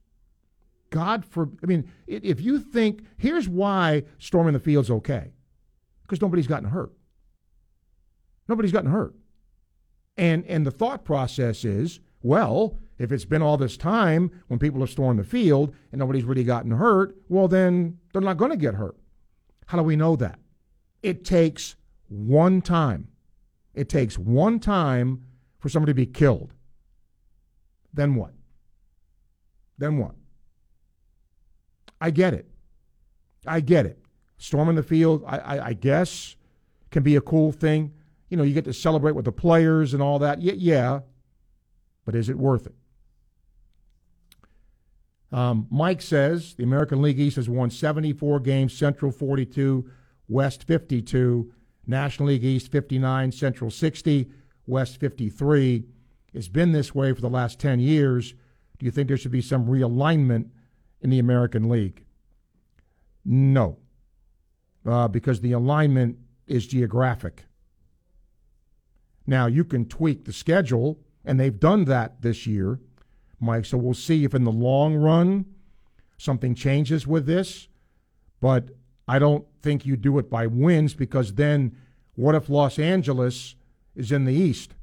God 0.90 1.26
for, 1.26 1.50
I 1.62 1.66
mean, 1.66 1.92
if 2.08 2.40
you 2.40 2.60
think, 2.60 3.04
here's 3.18 3.50
why 3.50 4.04
storming 4.18 4.54
the 4.54 4.60
field's 4.60 4.90
okay 4.90 5.34
because 6.04 6.22
nobody's 6.22 6.48
gotten 6.48 6.70
hurt. 6.70 6.94
Nobody's 8.48 8.72
gotten 8.72 8.92
hurt. 8.92 9.14
And, 10.16 10.46
and 10.46 10.66
the 10.66 10.72
thought 10.72 11.04
process 11.04 11.66
is, 11.66 12.00
well, 12.22 12.80
if 13.00 13.12
it's 13.12 13.26
been 13.26 13.42
all 13.42 13.58
this 13.58 13.78
time 13.78 14.32
when 14.48 14.60
people 14.60 14.80
have 14.80 14.90
stormed 14.90 15.20
the 15.20 15.24
field 15.24 15.76
and 15.92 16.00
nobody's 16.00 16.24
really 16.24 16.44
gotten 16.44 16.72
hurt, 16.72 17.16
well, 17.30 17.48
then 17.48 18.00
they're 18.12 18.22
not 18.22 18.38
going 18.38 18.52
to 18.52 18.58
get 18.58 18.76
hurt. 18.76 18.98
How 19.68 19.78
do 19.78 19.84
we 19.84 19.96
know 19.96 20.16
that? 20.16 20.40
It 21.04 21.24
takes 21.24 21.76
one 22.08 22.62
time. 22.62 23.10
It 23.74 23.90
takes 23.90 24.18
one 24.18 24.60
time 24.60 25.24
for 25.60 25.70
somebody 25.70 25.92
to 25.92 25.96
be 25.96 26.06
killed. 26.06 26.54
Then 27.94 28.16
what? 28.16 28.34
Then 29.78 29.98
what? 29.98 30.16
I 32.02 32.12
get 32.12 32.34
it. 32.34 32.48
I 33.46 33.60
get 33.60 33.86
it. 33.86 34.00
Storming 34.38 34.76
the 34.76 34.84
field, 34.84 35.24
I, 35.26 35.38
I, 35.38 35.66
I, 35.68 35.74
guess, 35.74 36.36
can 36.92 37.04
be 37.04 37.16
a 37.16 37.22
cool 37.22 37.52
thing. 37.52 37.94
You 38.30 38.38
know, 38.38 38.44
you 38.44 38.54
get 38.54 38.66
to 38.66 38.74
celebrate 38.74 39.14
with 39.14 39.26
the 39.26 39.32
players 39.32 39.94
and 39.94 40.02
all 40.02 40.20
that. 40.20 40.42
Yeah, 40.42 40.54
yeah. 40.56 41.00
But 42.06 42.16
is 42.16 42.30
it 42.30 42.38
worth 42.38 42.68
it? 42.68 42.76
Um, 45.32 45.68
Mike 45.70 46.02
says 46.02 46.54
the 46.54 46.64
American 46.64 47.02
League 47.02 47.20
East 47.20 47.36
has 47.36 47.50
won 47.50 47.70
74 47.70 48.40
games, 48.40 48.74
Central 48.74 49.12
42, 49.12 49.90
West 50.30 50.64
52, 50.64 51.54
National 51.86 52.30
League 52.30 52.46
East 52.46 52.72
59, 52.72 53.32
Central 53.32 53.70
60, 53.70 54.30
West 54.66 55.00
53. 55.00 55.86
It's 56.34 56.48
been 56.48 56.72
this 56.72 56.96
way 56.96 57.14
for 57.14 57.22
the 57.22 57.30
last 57.30 57.60
10 57.60 57.80
years. 57.80 58.34
Do 58.80 58.86
you 58.86 58.92
think 58.92 59.08
there 59.08 59.18
should 59.18 59.32
be 59.32 59.42
some 59.42 59.66
realignment 59.66 60.50
in 61.02 61.10
the 61.10 61.20
American 61.20 61.68
League? 61.70 62.04
No 63.26 63.78
uh, 64.88 65.08
because 65.08 65.42
the 65.42 65.52
alignment 65.52 66.18
is 66.48 66.66
geographic. 66.66 67.46
Now, 69.26 69.48
you 69.48 69.66
can 69.66 69.86
tweak 69.86 70.24
the 70.24 70.34
schedule, 70.34 71.00
and 71.26 71.40
they've 71.40 71.60
done 71.60 71.86
that 71.86 72.22
this 72.22 72.48
year, 72.48 72.80
Mike. 73.40 73.66
So 73.66 73.78
we'll 73.78 73.94
see 73.94 74.24
if 74.24 74.34
in 74.34 74.44
the 74.44 74.52
long 74.52 74.96
run 74.96 75.46
something 76.18 76.56
changes 76.56 77.06
with 77.06 77.26
this. 77.26 77.68
But 78.42 78.70
I 79.08 79.20
don't 79.20 79.46
think 79.62 79.86
you 79.86 79.96
do 79.96 80.18
it 80.20 80.30
by 80.30 80.48
wins 80.48 80.94
because 80.94 81.34
then 81.36 81.76
what 82.16 82.36
if 82.36 82.50
Los 82.50 82.80
Angeles 82.80 83.56
is 83.96 84.12
in 84.12 84.26
the 84.26 84.34
East? 84.34 84.74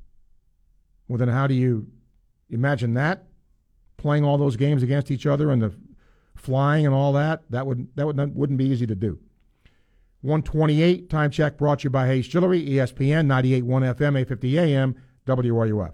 Well, 1.09 1.19
then 1.19 1.29
how 1.29 1.47
do 1.47 1.55
you 1.55 1.89
imagine 2.49 2.95
that? 2.95 3.27
Playing 3.97 4.25
all 4.25 4.39
those 4.39 4.57
games 4.57 4.83
against 4.83 5.11
each 5.11 5.27
other 5.27 5.51
and 5.51 5.63
the 5.63 5.75
flying 6.37 6.87
and 6.87 6.95
all 6.95 7.13
that, 7.13 7.43
that 7.51 7.67
would 7.67 7.89
that 7.97 8.07
would 8.07 8.17
that 8.17 8.35
wouldn't 8.35 8.59
be 8.59 8.67
easy 8.67 8.87
to 8.87 8.95
do. 8.95 9.19
128 10.23 11.11
time 11.11 11.31
check 11.31 11.59
brought 11.59 11.81
to 11.81 11.85
you 11.85 11.91
by 11.91 12.07
Hayes 12.07 12.27
Jewelry, 12.27 12.63
ESPN 12.67 13.27
98.1 13.27 13.63
FM, 13.95 14.19
850 14.21 14.59
AM, 14.59 14.97
WRUF. 15.27 15.93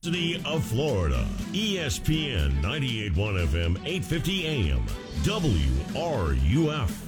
City 0.00 0.40
of 0.46 0.64
Florida, 0.64 1.26
ESPN 1.50 2.52
98.1 2.62 3.46
FM, 3.48 3.76
850 3.84 4.46
AM, 4.46 4.86
WRUF. 5.24 7.07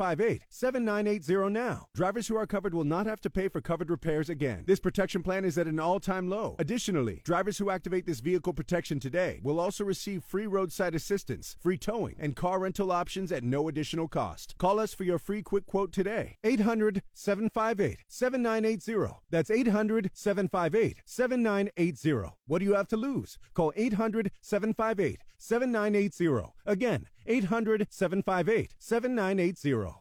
758 0.00 0.44
7980 0.48 1.52
now. 1.52 1.86
Drivers 1.94 2.26
who 2.26 2.36
are 2.36 2.46
covered 2.46 2.72
will 2.72 2.84
not 2.84 3.04
have 3.04 3.20
to 3.20 3.28
pay 3.28 3.48
for 3.48 3.60
covered 3.60 3.90
repairs 3.90 4.30
again. 4.30 4.64
This 4.66 4.80
protection 4.80 5.22
plan 5.22 5.44
is 5.44 5.58
at 5.58 5.66
an 5.66 5.78
all 5.78 6.00
time 6.00 6.30
low. 6.30 6.56
Additionally, 6.58 7.20
drivers 7.22 7.58
who 7.58 7.68
activate 7.68 8.06
this 8.06 8.20
vehicle 8.20 8.54
protection 8.54 8.98
today 8.98 9.40
will 9.42 9.60
also 9.60 9.84
receive 9.84 10.24
free 10.24 10.46
roadside 10.46 10.94
assistance, 10.94 11.54
free 11.60 11.76
towing, 11.76 12.16
and 12.18 12.34
car 12.34 12.60
rental 12.60 12.90
options 12.90 13.30
at 13.30 13.44
no 13.44 13.68
additional 13.68 14.08
cost. 14.08 14.54
Call 14.56 14.80
us 14.80 14.94
for 14.94 15.04
your 15.04 15.18
free 15.18 15.42
quick 15.42 15.66
quote 15.66 15.92
today. 15.92 16.38
800 16.44 17.02
758 17.12 17.98
7980. 18.08 19.16
That's 19.28 19.50
800 19.50 20.10
758 20.14 21.02
7980. 21.04 22.36
What 22.46 22.60
do 22.60 22.64
you 22.64 22.74
have 22.74 22.88
to 22.88 22.96
lose? 22.96 23.38
Call 23.52 23.74
800 23.76 24.30
758 24.40 25.20
7980. 25.40 26.52
Again, 26.66 27.06
800 27.26 27.86
758 27.90 28.74
7980. 28.78 29.94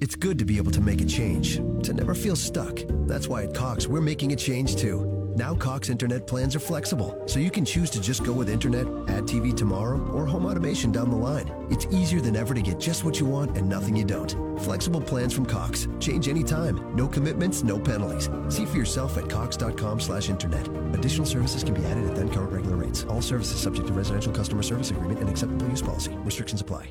It's 0.00 0.14
good 0.14 0.38
to 0.38 0.44
be 0.44 0.58
able 0.58 0.72
to 0.72 0.80
make 0.80 1.00
a 1.00 1.06
change, 1.06 1.56
to 1.84 1.94
never 1.94 2.14
feel 2.14 2.36
stuck. 2.36 2.80
That's 3.06 3.28
why 3.28 3.44
at 3.44 3.54
Cox, 3.54 3.86
we're 3.86 4.02
making 4.02 4.32
a 4.32 4.36
change 4.36 4.76
too. 4.76 5.25
Now 5.36 5.54
Cox 5.54 5.90
Internet 5.90 6.26
plans 6.26 6.56
are 6.56 6.60
flexible, 6.60 7.22
so 7.26 7.38
you 7.38 7.50
can 7.50 7.66
choose 7.66 7.90
to 7.90 8.00
just 8.00 8.24
go 8.24 8.32
with 8.32 8.48
Internet, 8.48 8.86
add 9.06 9.24
TV 9.24 9.54
tomorrow, 9.54 10.00
or 10.12 10.24
home 10.24 10.46
automation 10.46 10.92
down 10.92 11.10
the 11.10 11.16
line. 11.16 11.52
It's 11.70 11.84
easier 11.90 12.22
than 12.22 12.36
ever 12.36 12.54
to 12.54 12.62
get 12.62 12.80
just 12.80 13.04
what 13.04 13.20
you 13.20 13.26
want 13.26 13.54
and 13.54 13.68
nothing 13.68 13.94
you 13.94 14.04
don't. 14.04 14.34
Flexible 14.62 15.02
plans 15.02 15.34
from 15.34 15.44
Cox. 15.44 15.88
Change 16.00 16.28
anytime. 16.28 16.96
No 16.96 17.06
commitments, 17.06 17.62
no 17.62 17.78
penalties. 17.78 18.30
See 18.48 18.64
for 18.64 18.78
yourself 18.78 19.18
at 19.18 19.28
cox.com 19.28 20.00
slash 20.00 20.30
internet. 20.30 20.66
Additional 20.94 21.26
services 21.26 21.62
can 21.62 21.74
be 21.74 21.84
added 21.84 22.06
at 22.06 22.16
then 22.16 22.30
current 22.30 22.52
regular 22.52 22.76
rates. 22.76 23.04
All 23.04 23.20
services 23.20 23.60
subject 23.60 23.88
to 23.88 23.92
residential 23.92 24.32
customer 24.32 24.62
service 24.62 24.90
agreement 24.90 25.20
and 25.20 25.28
acceptable 25.28 25.68
use 25.68 25.82
policy. 25.82 26.12
Restrictions 26.24 26.62
apply. 26.62 26.88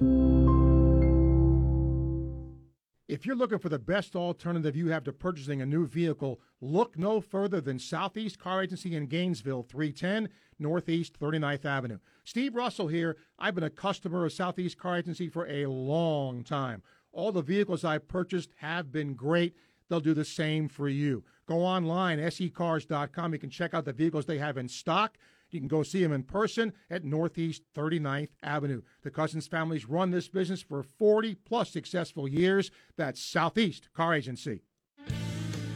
If 3.07 3.23
you're 3.23 3.35
looking 3.35 3.59
for 3.59 3.69
the 3.69 3.77
best 3.77 4.15
alternative 4.15 4.75
you 4.75 4.87
have 4.87 5.03
to 5.03 5.13
purchasing 5.13 5.61
a 5.61 5.65
new 5.65 5.85
vehicle, 5.85 6.41
look 6.59 6.97
no 6.97 7.21
further 7.21 7.61
than 7.61 7.77
Southeast 7.77 8.39
Car 8.39 8.63
Agency 8.63 8.95
in 8.95 9.05
Gainesville, 9.05 9.61
310 9.61 10.27
Northeast 10.57 11.19
39th 11.19 11.65
Avenue. 11.65 11.99
Steve 12.23 12.55
Russell 12.55 12.87
here. 12.87 13.17
I've 13.37 13.53
been 13.53 13.63
a 13.63 13.69
customer 13.69 14.25
of 14.25 14.33
Southeast 14.33 14.79
Car 14.79 14.97
Agency 14.97 15.29
for 15.29 15.45
a 15.47 15.67
long 15.67 16.43
time. 16.43 16.81
All 17.11 17.31
the 17.31 17.43
vehicles 17.43 17.85
I've 17.85 18.07
purchased 18.07 18.49
have 18.57 18.91
been 18.91 19.13
great. 19.13 19.55
They'll 19.87 19.99
do 19.99 20.15
the 20.15 20.25
same 20.25 20.67
for 20.67 20.89
you. 20.89 21.23
Go 21.45 21.59
online, 21.59 22.17
secars.com. 22.17 23.33
You 23.33 23.39
can 23.39 23.51
check 23.51 23.75
out 23.75 23.85
the 23.85 23.93
vehicles 23.93 24.25
they 24.25 24.39
have 24.39 24.57
in 24.57 24.67
stock. 24.67 25.19
You 25.51 25.59
can 25.59 25.67
go 25.67 25.83
see 25.83 26.03
him 26.03 26.11
in 26.11 26.23
person 26.23 26.73
at 26.89 27.03
Northeast 27.03 27.63
39th 27.75 28.29
Avenue. 28.43 28.81
The 29.03 29.11
Cousins 29.11 29.47
families 29.47 29.87
run 29.87 30.11
this 30.11 30.27
business 30.27 30.61
for 30.61 30.83
40 30.83 31.35
plus 31.35 31.69
successful 31.69 32.27
years. 32.27 32.71
That's 32.97 33.21
Southeast 33.21 33.89
Car 33.93 34.13
Agency. 34.13 34.61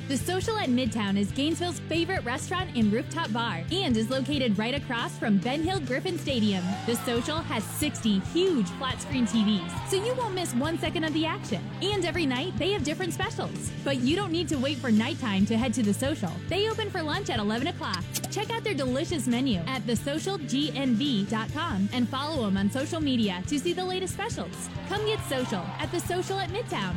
The 0.10 0.18
Social 0.18 0.57
at 0.57 0.69
Midtown 0.69 1.18
is 1.19 1.31
Gainesville's 1.34 1.81
favorite 1.81 2.26
restaurant 2.26 2.76
and 2.76 2.91
rooftop 2.91 3.31
bar 3.31 3.61
and 3.72 3.95
is 3.95 4.10
located 4.10 4.57
right 4.57 4.73
across 4.73 5.15
from 5.15 5.38
Ben 5.38 5.61
Hill 5.61 5.80
Griffin 5.81 6.18
Stadium. 6.18 6.64
The 6.88 6.95
Social 6.95 7.38
has 7.38 7.64
60 7.64 8.18
huge 8.34 8.68
flat 8.80 8.99
screen 8.99 9.27
TVs, 9.27 9.69
so 9.88 10.03
you 10.03 10.15
won't 10.15 10.34
miss 10.34 10.56
one 10.56 10.80
second 10.80 11.03
of 11.03 11.14
the 11.14 11.27
action. 11.27 11.61
And 11.84 12.06
every 12.06 12.26
night, 12.26 12.57
they 12.57 12.72
have 12.72 12.84
different 12.84 13.14
specials. 13.14 13.72
But 13.84 13.98
you 13.98 14.15
don't 14.15 14.31
need 14.31 14.49
to 14.49 14.57
wait 14.57 14.80
for 14.80 14.90
nighttime 14.90 15.45
to 15.45 15.56
head 15.56 15.76
to 15.76 15.84
The 15.84 15.94
Social. 15.94 16.31
They 16.48 16.72
open 16.72 16.90
for 16.90 17.03
lunch 17.03 17.30
at 17.30 17.38
11 17.38 17.68
o'clock. 17.68 18.03
Check 18.31 18.49
out 18.49 18.64
their 18.64 18.73
delicious 18.73 19.27
menu 19.27 19.60
at 19.68 19.84
thesocialgnv.com 19.84 21.90
and 21.94 22.10
follow 22.10 22.45
them 22.45 22.57
on 22.57 22.72
social 22.72 22.99
media 22.99 23.44
to 23.45 23.60
see 23.60 23.73
the 23.73 23.86
latest 23.86 24.15
specials. 24.15 24.69
Come 24.88 25.06
get 25.06 25.19
social 25.30 25.64
at 25.77 25.91
The 25.91 25.99
Social 25.99 26.40
at 26.40 26.49
Midtown. 26.49 26.95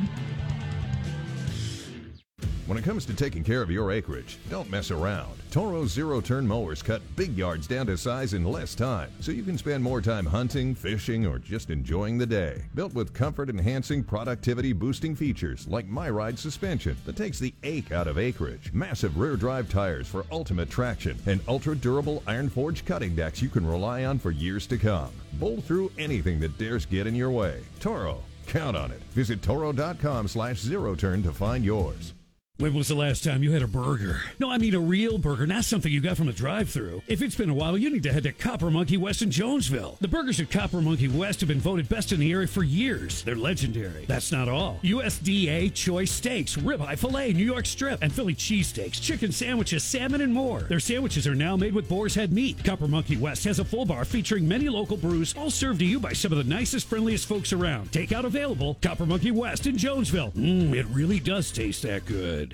When 2.72 2.82
it 2.82 2.86
comes 2.86 3.04
to 3.04 3.12
taking 3.12 3.44
care 3.44 3.60
of 3.60 3.70
your 3.70 3.92
acreage, 3.92 4.38
don't 4.48 4.70
mess 4.70 4.90
around. 4.90 5.34
Toro 5.50 5.84
zero 5.84 6.22
turn 6.22 6.46
mowers 6.46 6.82
cut 6.82 7.02
big 7.16 7.36
yards 7.36 7.66
down 7.66 7.84
to 7.88 7.98
size 7.98 8.32
in 8.32 8.46
less 8.46 8.74
time, 8.74 9.10
so 9.20 9.30
you 9.30 9.42
can 9.42 9.58
spend 9.58 9.84
more 9.84 10.00
time 10.00 10.24
hunting, 10.24 10.74
fishing, 10.74 11.26
or 11.26 11.38
just 11.38 11.68
enjoying 11.68 12.16
the 12.16 12.24
day. 12.24 12.62
Built 12.74 12.94
with 12.94 13.12
comfort 13.12 13.50
enhancing, 13.50 14.02
productivity 14.02 14.72
boosting 14.72 15.14
features 15.14 15.68
like 15.68 15.86
MyRide 15.86 16.38
suspension 16.38 16.96
that 17.04 17.14
takes 17.14 17.38
the 17.38 17.52
ache 17.62 17.92
out 17.92 18.08
of 18.08 18.16
acreage, 18.16 18.72
massive 18.72 19.18
rear 19.18 19.36
drive 19.36 19.68
tires 19.68 20.08
for 20.08 20.24
ultimate 20.32 20.70
traction, 20.70 21.18
and 21.26 21.42
ultra 21.48 21.76
durable 21.76 22.22
iron 22.26 22.48
forged 22.48 22.86
cutting 22.86 23.14
decks 23.14 23.42
you 23.42 23.50
can 23.50 23.66
rely 23.66 24.06
on 24.06 24.18
for 24.18 24.30
years 24.30 24.66
to 24.68 24.78
come. 24.78 25.12
Bowl 25.34 25.60
through 25.60 25.92
anything 25.98 26.40
that 26.40 26.56
dares 26.56 26.86
get 26.86 27.06
in 27.06 27.14
your 27.14 27.32
way. 27.32 27.60
Toro, 27.80 28.22
count 28.46 28.78
on 28.78 28.90
it. 28.90 29.02
Visit 29.12 29.42
toro.com 29.42 30.26
slash 30.26 30.58
zero 30.58 30.94
turn 30.94 31.22
to 31.22 31.34
find 31.34 31.66
yours. 31.66 32.14
When 32.62 32.74
was 32.74 32.86
the 32.86 32.94
last 32.94 33.24
time 33.24 33.42
you 33.42 33.50
had 33.50 33.62
a 33.62 33.66
burger? 33.66 34.20
No, 34.38 34.48
I 34.48 34.56
mean 34.56 34.72
a 34.76 34.78
real 34.78 35.18
burger, 35.18 35.48
not 35.48 35.64
something 35.64 35.90
you 35.90 36.00
got 36.00 36.16
from 36.16 36.28
a 36.28 36.32
drive 36.32 36.70
through. 36.70 37.02
If 37.08 37.20
it's 37.20 37.34
been 37.34 37.50
a 37.50 37.54
while, 37.54 37.76
you 37.76 37.90
need 37.90 38.04
to 38.04 38.12
head 38.12 38.22
to 38.22 38.30
Copper 38.30 38.70
Monkey 38.70 38.96
West 38.96 39.20
in 39.20 39.32
Jonesville. 39.32 39.96
The 40.00 40.06
burgers 40.06 40.38
at 40.38 40.48
Copper 40.52 40.80
Monkey 40.80 41.08
West 41.08 41.40
have 41.40 41.48
been 41.48 41.58
voted 41.58 41.88
best 41.88 42.12
in 42.12 42.20
the 42.20 42.30
area 42.30 42.46
for 42.46 42.62
years. 42.62 43.24
They're 43.24 43.34
legendary. 43.34 44.04
That's 44.04 44.30
not 44.30 44.48
all. 44.48 44.78
USDA 44.84 45.74
choice 45.74 46.12
steaks, 46.12 46.56
ribeye 46.56 46.96
filet, 46.96 47.32
New 47.32 47.44
York 47.44 47.66
strip, 47.66 48.00
and 48.00 48.12
Philly 48.12 48.36
cheesesteaks, 48.36 49.02
chicken 49.02 49.32
sandwiches, 49.32 49.82
salmon, 49.82 50.20
and 50.20 50.32
more. 50.32 50.60
Their 50.60 50.78
sandwiches 50.78 51.26
are 51.26 51.34
now 51.34 51.56
made 51.56 51.74
with 51.74 51.88
boar's 51.88 52.14
head 52.14 52.32
meat. 52.32 52.62
Copper 52.62 52.86
Monkey 52.86 53.16
West 53.16 53.42
has 53.42 53.58
a 53.58 53.64
full 53.64 53.86
bar 53.86 54.04
featuring 54.04 54.46
many 54.46 54.68
local 54.68 54.96
brews, 54.96 55.34
all 55.36 55.50
served 55.50 55.80
to 55.80 55.84
you 55.84 55.98
by 55.98 56.12
some 56.12 56.30
of 56.30 56.38
the 56.38 56.44
nicest, 56.44 56.86
friendliest 56.86 57.26
folks 57.26 57.52
around. 57.52 57.90
Takeout 57.90 58.22
available. 58.22 58.78
Copper 58.82 59.06
Monkey 59.06 59.32
West 59.32 59.66
in 59.66 59.76
Jonesville. 59.76 60.30
Mmm, 60.36 60.76
it 60.76 60.86
really 60.92 61.18
does 61.18 61.50
taste 61.50 61.82
that 61.82 62.04
good. 62.06 62.51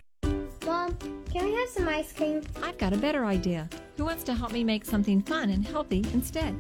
Mom, 1.29 1.41
can 1.41 1.51
we 1.51 1.57
have 1.57 1.69
some 1.69 1.89
ice 1.89 2.13
cream? 2.13 2.43
I've 2.63 2.79
got 2.79 2.93
a 2.93 2.97
better 2.97 3.25
idea. 3.25 3.69
Who 3.97 4.05
wants 4.05 4.25
to 4.25 4.35
help 4.35 4.53
me 4.53 4.65
make 4.65 4.85
something 4.85 5.23
fun 5.23 5.51
and 5.51 5.67
healthy 5.67 6.05
instead? 6.13 6.57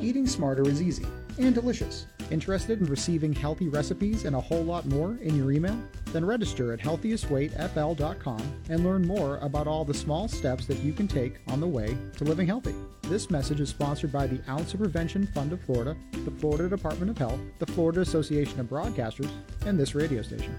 Eating 0.00 0.26
smarter 0.26 0.68
is 0.68 0.82
easy 0.82 1.06
and 1.38 1.54
delicious. 1.54 2.06
Interested 2.30 2.80
in 2.80 2.86
receiving 2.86 3.32
healthy 3.32 3.68
recipes 3.68 4.26
and 4.26 4.36
a 4.36 4.40
whole 4.40 4.62
lot 4.62 4.86
more 4.86 5.16
in 5.22 5.34
your 5.34 5.50
email? 5.50 5.76
Then 6.06 6.24
register 6.24 6.72
at 6.72 6.78
healthiestweightfl.com 6.78 8.42
and 8.68 8.84
learn 8.84 9.06
more 9.06 9.38
about 9.38 9.66
all 9.66 9.84
the 9.84 9.94
small 9.94 10.28
steps 10.28 10.66
that 10.66 10.80
you 10.80 10.92
can 10.92 11.08
take 11.08 11.40
on 11.48 11.60
the 11.60 11.66
way 11.66 11.96
to 12.16 12.24
living 12.24 12.46
healthy. 12.46 12.74
This 13.02 13.30
message 13.30 13.60
is 13.60 13.70
sponsored 13.70 14.12
by 14.12 14.26
the 14.26 14.40
Ounce 14.48 14.74
of 14.74 14.80
Prevention 14.80 15.26
Fund 15.28 15.52
of 15.52 15.60
Florida, 15.62 15.96
the 16.24 16.30
Florida 16.32 16.68
Department 16.68 17.10
of 17.10 17.18
Health, 17.18 17.40
the 17.58 17.66
Florida 17.66 18.02
Association 18.02 18.60
of 18.60 18.66
Broadcasters, 18.66 19.30
and 19.64 19.80
this 19.80 19.94
radio 19.94 20.20
station. 20.22 20.54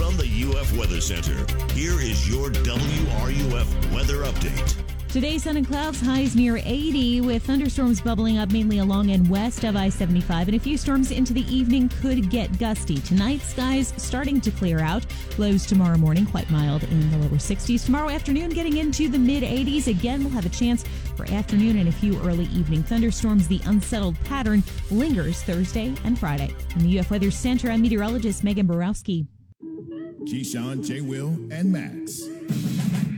From 0.00 0.16
the 0.16 0.58
UF 0.58 0.74
Weather 0.78 0.98
Center, 0.98 1.36
here 1.74 2.00
is 2.00 2.26
your 2.26 2.48
WRUF 2.48 3.94
weather 3.94 4.24
update. 4.24 4.74
Today, 5.10 5.36
sun 5.36 5.58
and 5.58 5.66
clouds, 5.66 6.00
highs 6.00 6.34
near 6.34 6.56
80, 6.56 7.20
with 7.20 7.42
thunderstorms 7.42 8.00
bubbling 8.00 8.38
up 8.38 8.50
mainly 8.50 8.78
along 8.78 9.10
and 9.10 9.28
west 9.28 9.62
of 9.64 9.76
I 9.76 9.90
75, 9.90 10.48
and 10.48 10.56
a 10.56 10.58
few 10.58 10.78
storms 10.78 11.10
into 11.10 11.34
the 11.34 11.44
evening 11.54 11.90
could 12.00 12.30
get 12.30 12.58
gusty. 12.58 12.96
Tonight, 13.00 13.42
skies 13.42 13.92
starting 13.98 14.40
to 14.40 14.50
clear 14.50 14.78
out. 14.78 15.04
Lows 15.36 15.66
tomorrow 15.66 15.98
morning 15.98 16.24
quite 16.24 16.50
mild 16.50 16.82
in 16.84 17.10
the 17.10 17.18
lower 17.18 17.36
60s. 17.36 17.84
Tomorrow 17.84 18.08
afternoon, 18.08 18.48
getting 18.50 18.78
into 18.78 19.06
the 19.06 19.18
mid 19.18 19.42
80s. 19.42 19.86
Again, 19.86 20.24
we'll 20.24 20.32
have 20.32 20.46
a 20.46 20.48
chance 20.48 20.82
for 21.14 21.30
afternoon 21.30 21.76
and 21.76 21.90
a 21.90 21.92
few 21.92 22.18
early 22.22 22.46
evening 22.46 22.82
thunderstorms. 22.82 23.46
The 23.48 23.60
unsettled 23.66 24.18
pattern 24.24 24.64
lingers 24.90 25.42
Thursday 25.42 25.94
and 26.04 26.18
Friday. 26.18 26.54
From 26.70 26.84
the 26.84 26.98
UF 27.00 27.10
Weather 27.10 27.30
Center, 27.30 27.70
I'm 27.70 27.82
meteorologist 27.82 28.42
Megan 28.44 28.66
Borowski. 28.66 29.26
Keyshawn, 29.62 30.86
J. 30.86 31.00
Will, 31.02 31.28
and 31.50 31.70
Max. 31.70 32.26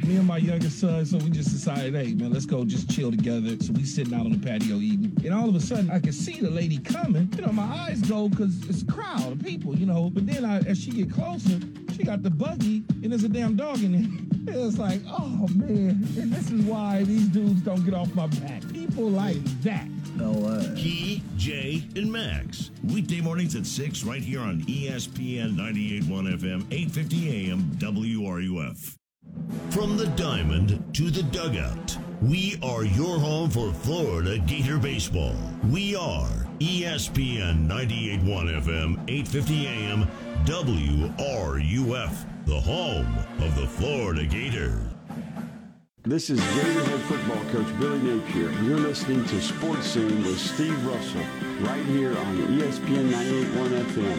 Me 0.05 0.17
and 0.17 0.27
my 0.27 0.39
youngest 0.39 0.81
son, 0.81 1.07
so 1.07 1.17
we 1.19 1.31
just 1.31 1.51
decided, 1.51 1.95
hey 1.95 2.13
man, 2.15 2.33
let's 2.33 2.47
go 2.47 2.65
just 2.65 2.91
chill 2.91 3.13
together. 3.13 3.57
So 3.61 3.73
we 3.73 3.85
sitting 3.85 4.13
out 4.13 4.27
on 4.27 4.33
the 4.33 4.39
patio 4.39 4.77
eating, 4.77 5.17
and 5.25 5.33
all 5.33 5.49
of 5.49 5.55
a 5.55 5.61
sudden 5.61 5.91
I 5.91 6.01
can 6.01 6.11
see 6.13 6.41
the 6.41 6.51
lady 6.51 6.79
coming. 6.79 7.33
You 7.37 7.43
know, 7.43 7.53
my 7.53 7.63
eyes 7.63 8.03
go 8.03 8.29
because 8.29 8.69
it's 8.69 8.83
a 8.83 8.87
crowd 8.87 9.31
of 9.33 9.43
people, 9.45 9.77
you 9.77 9.87
know. 9.87 10.11
But 10.11 10.27
then 10.27 10.45
I, 10.45 10.59
as 10.61 10.83
she 10.83 10.91
get 10.91 11.13
closer, 11.13 11.61
she 11.97 12.03
got 12.03 12.25
the 12.25 12.31
buggy, 12.31 12.83
and 13.03 13.13
there's 13.13 13.23
a 13.23 13.29
damn 13.29 13.55
dog 13.55 13.81
in 13.85 13.95
it. 14.35 14.45
there. 14.47 14.67
It's 14.67 14.79
like, 14.79 15.01
oh 15.09 15.47
man, 15.55 15.91
and 16.19 16.33
this 16.33 16.51
is 16.51 16.63
why 16.65 17.05
these 17.05 17.29
dudes 17.29 17.61
don't 17.63 17.85
get 17.85 17.95
off 17.95 18.13
my 18.17 18.27
back. 18.27 18.69
People 18.73 19.09
like 19.09 19.43
that 19.63 19.87
LA. 20.19 20.75
Key, 20.75 21.23
Jay, 21.37 21.85
and 21.97 22.11
Max. 22.11 22.71
Weekday 22.85 23.21
mornings 23.21 23.55
at 23.55 23.67
6 23.67 24.05
right 24.05 24.23
here 24.23 24.41
on 24.41 24.63
ESPN 24.63 25.55
98.1 25.57 26.39
FM, 26.39 26.67
850 26.71 27.51
AM, 27.51 27.63
WRUF. 27.79 28.97
From 29.71 29.97
the 29.97 30.07
diamond 30.09 30.83
to 30.95 31.11
the 31.11 31.23
dugout, 31.25 31.97
we 32.21 32.59
are 32.63 32.85
your 32.85 33.19
home 33.19 33.51
for 33.51 33.73
Florida 33.73 34.39
Gator 34.39 34.79
Baseball. 34.79 35.37
We 35.71 35.97
are 35.97 36.29
ESPN 36.61 37.67
98.1 37.67 38.63
FM, 38.63 39.03
850 39.09 39.67
AM, 39.67 40.09
WRUF, 40.45 42.27
the 42.47 42.61
home 42.61 43.17
of 43.39 43.57
the 43.59 43.67
Florida 43.67 44.27
Gators. 44.27 44.92
This 46.05 46.31
is 46.31 46.41
Gatorhead 46.41 46.99
football 47.03 47.45
coach 47.53 47.79
Billy 47.79 48.01
Napier. 48.01 48.51
You're 48.65 48.81
listening 48.81 49.25
to 49.27 49.41
Sports 49.41 49.87
Scene 49.87 50.25
with 50.25 50.37
Steve 50.37 50.85
Russell 50.85 51.23
right 51.61 51.85
here 51.85 52.11
on 52.19 52.39
ESPN 52.59 53.09
98.1 53.13 53.85
FM, 53.85 54.19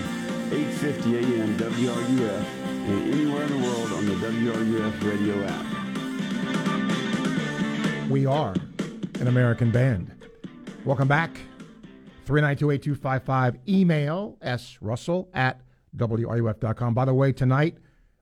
850 0.53 1.17
AM 1.17 1.57
WRUF, 1.57 2.45
and 2.87 3.13
anywhere 3.13 3.43
in 3.43 3.49
the 3.49 3.67
world 3.67 3.91
on 3.91 4.05
the 4.05 4.15
WRUF 4.15 5.03
radio 5.03 5.43
app. 5.43 5.65
We 8.09 8.25
are 8.27 8.53
an 9.19 9.27
American 9.27 9.69
band. 9.69 10.09
Welcome 10.85 11.09
back. 11.09 11.37
3928255. 12.27 13.57
Email 13.67 14.37
S. 14.41 14.77
Russell 14.79 15.27
at 15.33 15.59
WRUF.com. 15.97 16.93
By 16.93 17.03
the 17.03 17.13
way, 17.13 17.33
tonight, 17.33 17.75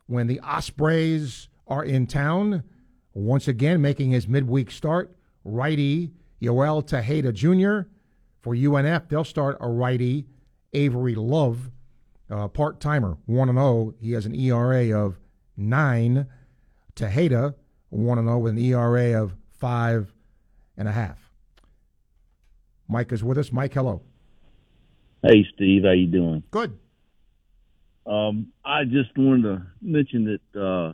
when 0.07 0.25
the 0.25 0.39
Ospreys 0.39 1.47
are 1.67 1.83
in 1.83 2.07
town, 2.07 2.63
once 3.13 3.47
again 3.47 3.81
making 3.81 4.11
his 4.11 4.27
midweek 4.27 4.71
start, 4.71 5.15
righty 5.43 6.11
Yoel 6.41 6.83
Tejeda 6.85 7.33
Jr. 7.33 7.88
For 8.41 8.55
UNF, 8.55 9.07
they'll 9.09 9.23
start 9.23 9.57
a 9.59 9.69
righty, 9.69 10.25
Avery 10.73 11.15
Love, 11.15 11.69
uh, 12.29 12.47
part 12.47 12.79
timer, 12.79 13.17
1 13.25 13.47
0. 13.49 13.93
He 13.99 14.13
has 14.13 14.25
an 14.25 14.33
ERA 14.33 14.97
of 14.97 15.19
9. 15.57 16.25
Tejeda, 16.95 17.53
1 17.89 18.17
0 18.17 18.39
with 18.39 18.53
an 18.53 18.59
ERA 18.59 19.21
of 19.21 19.35
five 19.51 20.13
and 20.77 20.88
a 20.88 20.91
half. 20.91 21.29
Mike 22.88 23.11
is 23.11 23.23
with 23.23 23.38
us. 23.38 23.51
Mike, 23.51 23.73
hello. 23.73 24.01
Hey, 25.23 25.45
Steve. 25.53 25.83
How 25.83 25.91
you 25.91 26.07
doing? 26.07 26.43
Good. 26.51 26.77
Um, 28.05 28.47
I 28.65 28.83
just 28.83 29.15
wanted 29.15 29.43
to 29.43 29.65
mention 29.81 30.39
that 30.53 30.59
uh, 30.59 30.93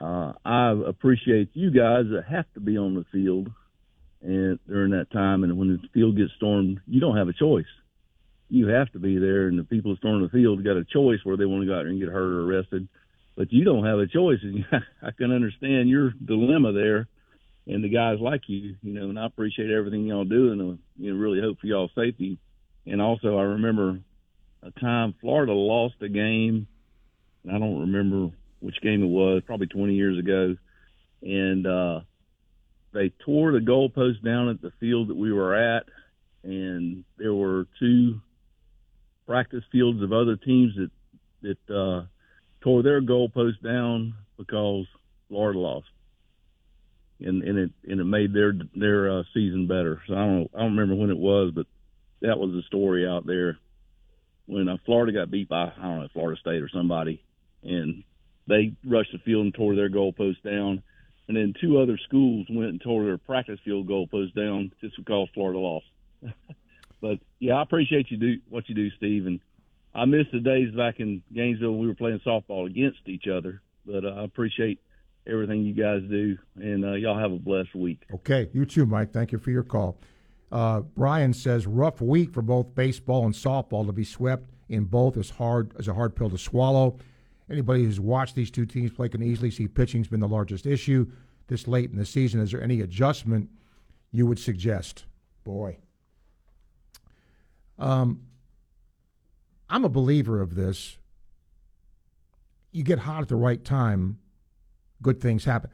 uh, 0.00 0.32
I 0.44 0.74
appreciate 0.86 1.50
you 1.54 1.70
guys 1.70 2.06
that 2.12 2.24
have 2.30 2.46
to 2.54 2.60
be 2.60 2.78
on 2.78 2.94
the 2.94 3.04
field 3.12 3.50
and 4.22 4.58
during 4.66 4.92
that 4.92 5.10
time. 5.10 5.44
And 5.44 5.58
when 5.58 5.68
the 5.68 5.88
field 5.92 6.16
gets 6.16 6.32
stormed, 6.36 6.80
you 6.86 7.00
don't 7.00 7.16
have 7.16 7.28
a 7.28 7.32
choice. 7.32 7.66
You 8.48 8.68
have 8.68 8.90
to 8.92 8.98
be 8.98 9.18
there, 9.18 9.46
and 9.46 9.58
the 9.58 9.64
people 9.64 9.92
that 9.92 9.98
storm 9.98 10.22
the 10.22 10.28
field 10.28 10.64
got 10.64 10.76
a 10.76 10.84
choice 10.84 11.20
where 11.22 11.36
they 11.36 11.44
want 11.44 11.62
to 11.62 11.66
go 11.66 11.74
out 11.74 11.82
there 11.82 11.88
and 11.88 12.00
get 12.00 12.08
hurt 12.08 12.32
or 12.32 12.50
arrested. 12.50 12.88
But 13.36 13.52
you 13.52 13.64
don't 13.64 13.84
have 13.84 13.98
a 13.98 14.06
choice, 14.06 14.40
and 14.42 14.64
I 15.02 15.10
can 15.12 15.30
understand 15.30 15.88
your 15.88 16.10
dilemma 16.10 16.72
there 16.72 17.06
and 17.66 17.84
the 17.84 17.88
guys 17.88 18.18
like 18.20 18.42
you, 18.48 18.76
you 18.82 18.92
know, 18.92 19.08
and 19.08 19.18
I 19.18 19.26
appreciate 19.26 19.70
everything 19.70 20.06
y'all 20.06 20.24
do 20.24 20.52
and, 20.52 20.60
uh, 20.60 20.76
you 20.98 21.12
know, 21.12 21.20
really 21.20 21.40
hope 21.40 21.60
for 21.60 21.66
y'all's 21.66 21.92
safety. 21.94 22.38
And 22.86 23.00
also, 23.00 23.38
I 23.38 23.42
remember 23.42 24.00
a 24.62 24.70
time 24.80 25.14
Florida 25.20 25.52
lost 25.52 25.94
a 26.00 26.08
game, 26.08 26.66
and 27.44 27.54
I 27.54 27.58
don't 27.58 27.80
remember 27.80 28.34
which 28.60 28.80
game 28.82 29.02
it 29.02 29.06
was, 29.06 29.42
probably 29.46 29.66
20 29.66 29.94
years 29.94 30.18
ago, 30.18 30.56
and 31.22 31.66
uh, 31.66 32.00
they 32.92 33.10
tore 33.24 33.52
the 33.52 33.58
goalpost 33.58 34.22
down 34.24 34.48
at 34.48 34.60
the 34.60 34.72
field 34.80 35.08
that 35.08 35.16
we 35.16 35.32
were 35.32 35.54
at, 35.54 35.84
and 36.42 37.04
there 37.18 37.34
were 37.34 37.66
two 37.78 38.20
practice 39.26 39.64
fields 39.70 40.02
of 40.02 40.12
other 40.12 40.36
teams 40.36 40.74
that 40.76 40.90
that 41.42 41.74
uh, 41.74 42.04
tore 42.60 42.82
their 42.82 43.00
goalpost 43.00 43.62
down 43.62 44.14
because 44.36 44.86
Florida 45.28 45.58
lost. 45.58 45.86
And 47.20 47.42
and 47.42 47.58
it 47.58 47.70
and 47.84 48.00
it 48.00 48.04
made 48.04 48.32
their 48.32 48.52
their 48.74 49.18
uh, 49.18 49.22
season 49.34 49.66
better. 49.66 50.02
So 50.06 50.14
I 50.14 50.26
don't 50.26 50.50
I 50.54 50.58
don't 50.60 50.76
remember 50.76 50.94
when 50.94 51.10
it 51.10 51.18
was, 51.18 51.52
but 51.54 51.66
that 52.22 52.38
was 52.38 52.52
the 52.52 52.62
story 52.66 53.06
out 53.06 53.26
there 53.26 53.58
when 54.46 54.68
uh, 54.68 54.78
Florida 54.86 55.12
got 55.12 55.30
beat 55.30 55.48
by 55.48 55.72
I 55.76 55.82
don't 55.82 56.00
know 56.00 56.08
Florida 56.12 56.40
State 56.40 56.62
or 56.62 56.70
somebody, 56.70 57.22
and 57.62 58.04
they 58.46 58.72
rushed 58.84 59.12
the 59.12 59.18
field 59.18 59.44
and 59.44 59.54
tore 59.54 59.74
their 59.74 59.90
goalpost 59.90 60.42
down, 60.42 60.82
and 61.28 61.36
then 61.36 61.54
two 61.60 61.78
other 61.78 61.98
schools 61.98 62.46
went 62.50 62.70
and 62.70 62.80
tore 62.80 63.04
their 63.04 63.18
practice 63.18 63.60
field 63.64 63.88
goalpost 63.88 64.34
down 64.34 64.72
just 64.80 64.96
because 64.96 65.28
Florida 65.34 65.58
lost. 65.58 65.86
but 67.00 67.18
yeah, 67.38 67.54
I 67.54 67.62
appreciate 67.62 68.10
you 68.10 68.16
do 68.16 68.38
what 68.48 68.68
you 68.68 68.74
do, 68.74 68.90
Steve, 68.96 69.26
and 69.26 69.40
I 69.94 70.04
miss 70.04 70.26
the 70.32 70.40
days 70.40 70.74
back 70.74 71.00
in 71.00 71.22
Gainesville 71.32 71.72
when 71.72 71.80
we 71.80 71.86
were 71.88 71.94
playing 71.94 72.20
softball 72.26 72.66
against 72.66 73.00
each 73.06 73.26
other. 73.26 73.62
But 73.86 74.04
uh, 74.04 74.08
I 74.08 74.24
appreciate 74.24 74.80
everything 75.26 75.62
you 75.62 75.74
guys 75.74 76.02
do, 76.08 76.38
and 76.56 76.84
uh, 76.84 76.92
y'all 76.92 77.18
have 77.18 77.32
a 77.32 77.38
blessed 77.38 77.74
week. 77.74 78.02
Okay, 78.12 78.48
you 78.52 78.64
too, 78.64 78.86
Mike. 78.86 79.12
Thank 79.12 79.32
you 79.32 79.38
for 79.38 79.50
your 79.50 79.62
call. 79.62 79.98
Uh, 80.52 80.80
Brian 80.80 81.32
says 81.32 81.66
rough 81.66 82.00
week 82.00 82.32
for 82.32 82.42
both 82.42 82.74
baseball 82.74 83.24
and 83.24 83.34
softball 83.34 83.86
to 83.86 83.92
be 83.92 84.04
swept 84.04 84.50
in 84.68 84.84
both 84.84 85.16
is 85.16 85.30
hard 85.30 85.72
as 85.78 85.88
a 85.88 85.94
hard 85.94 86.16
pill 86.16 86.30
to 86.30 86.38
swallow. 86.38 86.96
Anybody 87.50 87.84
who's 87.84 87.98
watched 87.98 88.34
these 88.34 88.50
two 88.50 88.64
teams 88.64 88.92
play 88.92 89.08
can 89.08 89.22
easily 89.22 89.50
see 89.50 89.66
pitching's 89.66 90.08
been 90.08 90.20
the 90.20 90.28
largest 90.28 90.66
issue 90.66 91.10
this 91.48 91.66
late 91.66 91.90
in 91.90 91.96
the 91.96 92.06
season. 92.06 92.40
Is 92.40 92.52
there 92.52 92.62
any 92.62 92.80
adjustment 92.80 93.50
you 94.12 94.26
would 94.26 94.38
suggest? 94.38 95.04
Boy, 95.42 95.78
um, 97.78 98.20
I'm 99.68 99.84
a 99.84 99.88
believer 99.88 100.40
of 100.40 100.54
this. 100.54 100.96
You 102.70 102.84
get 102.84 103.00
hot 103.00 103.22
at 103.22 103.28
the 103.28 103.36
right 103.36 103.64
time 103.64 104.18
good 105.02 105.20
things 105.20 105.44
happen. 105.44 105.70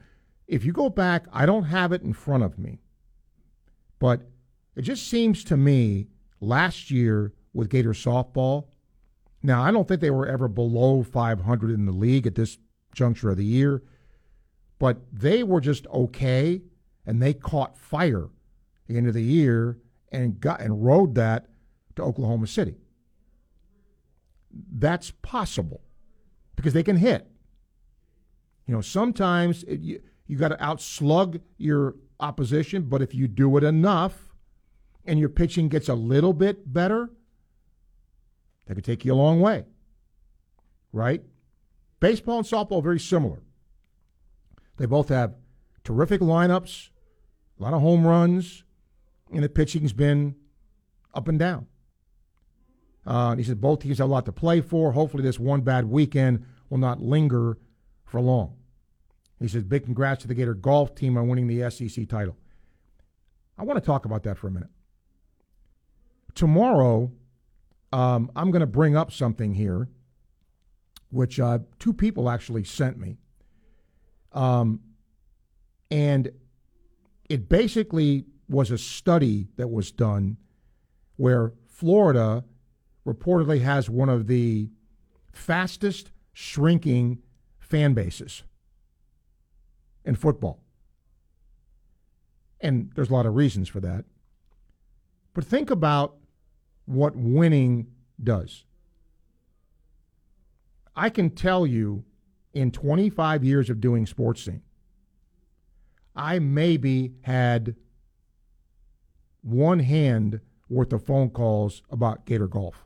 If 0.47 0.63
you 0.63 0.71
go 0.71 0.89
back, 0.89 1.25
I 1.33 1.45
don't 1.45 1.65
have 1.65 1.91
it 1.91 2.01
in 2.01 2.13
front 2.13 2.43
of 2.43 2.57
me, 2.57 2.79
but 3.99 4.21
it 4.75 4.83
just 4.83 5.07
seems 5.07 5.43
to 5.45 5.57
me 5.57 6.07
last 6.39 6.89
year 6.89 7.33
with 7.53 7.69
Gator 7.69 7.91
softball. 7.91 8.65
Now, 9.47 9.63
I 9.63 9.71
don't 9.71 9.87
think 9.87 10.01
they 10.01 10.11
were 10.11 10.27
ever 10.27 10.49
below 10.49 11.03
500 11.03 11.71
in 11.71 11.85
the 11.85 11.93
league 11.93 12.27
at 12.27 12.35
this 12.35 12.57
juncture 12.93 13.29
of 13.29 13.37
the 13.37 13.45
year, 13.45 13.81
but 14.77 14.97
they 15.09 15.41
were 15.41 15.61
just 15.61 15.87
okay, 15.87 16.63
and 17.05 17.21
they 17.21 17.33
caught 17.33 17.77
fire 17.77 18.25
at 18.25 18.87
the 18.87 18.97
end 18.97 19.07
of 19.07 19.13
the 19.13 19.23
year 19.23 19.77
and 20.11 20.41
got 20.41 20.59
and 20.59 20.83
rode 20.83 21.15
that 21.15 21.45
to 21.95 22.03
Oklahoma 22.03 22.45
City. 22.45 22.75
That's 24.51 25.11
possible 25.21 25.79
because 26.57 26.73
they 26.73 26.83
can 26.83 26.97
hit. 26.97 27.25
You 28.65 28.73
know, 28.73 28.81
sometimes 28.81 29.63
it, 29.63 29.79
you, 29.79 30.01
you 30.25 30.35
got 30.35 30.49
to 30.49 30.61
outslug 30.61 31.39
your 31.57 31.95
opposition, 32.19 32.81
but 32.81 33.01
if 33.01 33.15
you 33.15 33.29
do 33.29 33.55
it 33.55 33.63
enough 33.63 34.27
and 35.05 35.17
your 35.17 35.29
pitching 35.29 35.69
gets 35.69 35.87
a 35.87 35.95
little 35.95 36.33
bit 36.33 36.73
better, 36.73 37.11
that 38.67 38.75
could 38.75 38.85
take 38.85 39.03
you 39.03 39.13
a 39.13 39.15
long 39.15 39.39
way. 39.39 39.65
Right? 40.93 41.23
Baseball 41.99 42.39
and 42.39 42.47
softball 42.47 42.83
very 42.83 42.99
similar. 42.99 43.39
They 44.77 44.85
both 44.85 45.09
have 45.09 45.35
terrific 45.83 46.21
lineups, 46.21 46.89
a 47.59 47.63
lot 47.63 47.73
of 47.73 47.81
home 47.81 48.05
runs, 48.05 48.63
and 49.33 49.43
the 49.43 49.49
pitching's 49.49 49.93
been 49.93 50.35
up 51.13 51.27
and 51.27 51.39
down. 51.39 51.67
Uh, 53.05 53.35
he 53.35 53.43
said 53.43 53.59
both 53.61 53.79
teams 53.79 53.97
have 53.97 54.09
a 54.09 54.11
lot 54.11 54.25
to 54.25 54.31
play 54.31 54.61
for. 54.61 54.91
Hopefully, 54.91 55.23
this 55.23 55.39
one 55.39 55.61
bad 55.61 55.85
weekend 55.85 56.45
will 56.69 56.77
not 56.77 57.01
linger 57.01 57.57
for 58.05 58.21
long. 58.21 58.55
He 59.39 59.47
says, 59.47 59.63
big 59.63 59.85
congrats 59.85 60.23
to 60.23 60.27
the 60.27 60.33
Gator 60.33 60.55
golf 60.55 60.95
team 60.95 61.15
on 61.15 61.27
winning 61.27 61.47
the 61.47 61.69
SEC 61.69 62.07
title. 62.09 62.35
I 63.57 63.63
want 63.63 63.81
to 63.81 63.85
talk 63.85 64.05
about 64.05 64.23
that 64.23 64.37
for 64.37 64.47
a 64.47 64.51
minute. 64.51 64.69
Tomorrow, 66.33 67.11
um, 67.97 68.31
I'm 68.35 68.51
going 68.51 68.59
to 68.59 68.67
bring 68.67 68.95
up 68.95 69.11
something 69.11 69.55
here, 69.55 69.89
which 71.09 71.39
uh, 71.39 71.57
two 71.79 71.93
people 71.93 72.29
actually 72.29 72.63
sent 72.63 72.99
me. 72.99 73.17
Um, 74.33 74.81
and 75.89 76.29
it 77.27 77.49
basically 77.49 78.25
was 78.47 78.69
a 78.69 78.77
study 78.77 79.47
that 79.55 79.69
was 79.69 79.91
done 79.91 80.37
where 81.15 81.53
Florida 81.65 82.43
reportedly 83.03 83.63
has 83.63 83.89
one 83.89 84.09
of 84.09 84.27
the 84.27 84.69
fastest 85.31 86.11
shrinking 86.33 87.17
fan 87.57 87.95
bases 87.95 88.43
in 90.05 90.13
football. 90.13 90.61
And 92.61 92.91
there's 92.93 93.09
a 93.09 93.13
lot 93.13 93.25
of 93.25 93.35
reasons 93.35 93.67
for 93.67 93.79
that. 93.79 94.05
But 95.33 95.45
think 95.45 95.71
about 95.71 96.17
what 96.87 97.15
winning 97.15 97.87
does. 98.21 98.65
I 100.95 101.11
can 101.11 101.29
tell 101.29 101.67
you 101.67 102.03
in 102.53 102.71
25 102.71 103.43
years 103.43 103.69
of 103.69 103.79
doing 103.79 104.07
sports 104.07 104.43
scene, 104.43 104.63
I 106.15 106.39
maybe 106.39 107.13
had 107.21 107.75
one 109.41 109.79
hand 109.79 110.39
worth 110.69 110.91
of 110.91 111.05
phone 111.05 111.29
calls 111.29 111.83
about 111.91 112.25
Gator 112.25 112.47
Golf. 112.47 112.85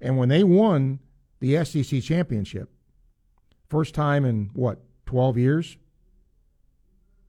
And 0.00 0.16
when 0.16 0.30
they 0.30 0.42
won 0.42 1.00
the 1.40 1.62
SEC 1.64 2.02
championship, 2.02 2.70
first 3.68 3.94
time 3.94 4.24
in 4.24 4.50
what, 4.54 4.80
12 5.06 5.36
years? 5.36 5.76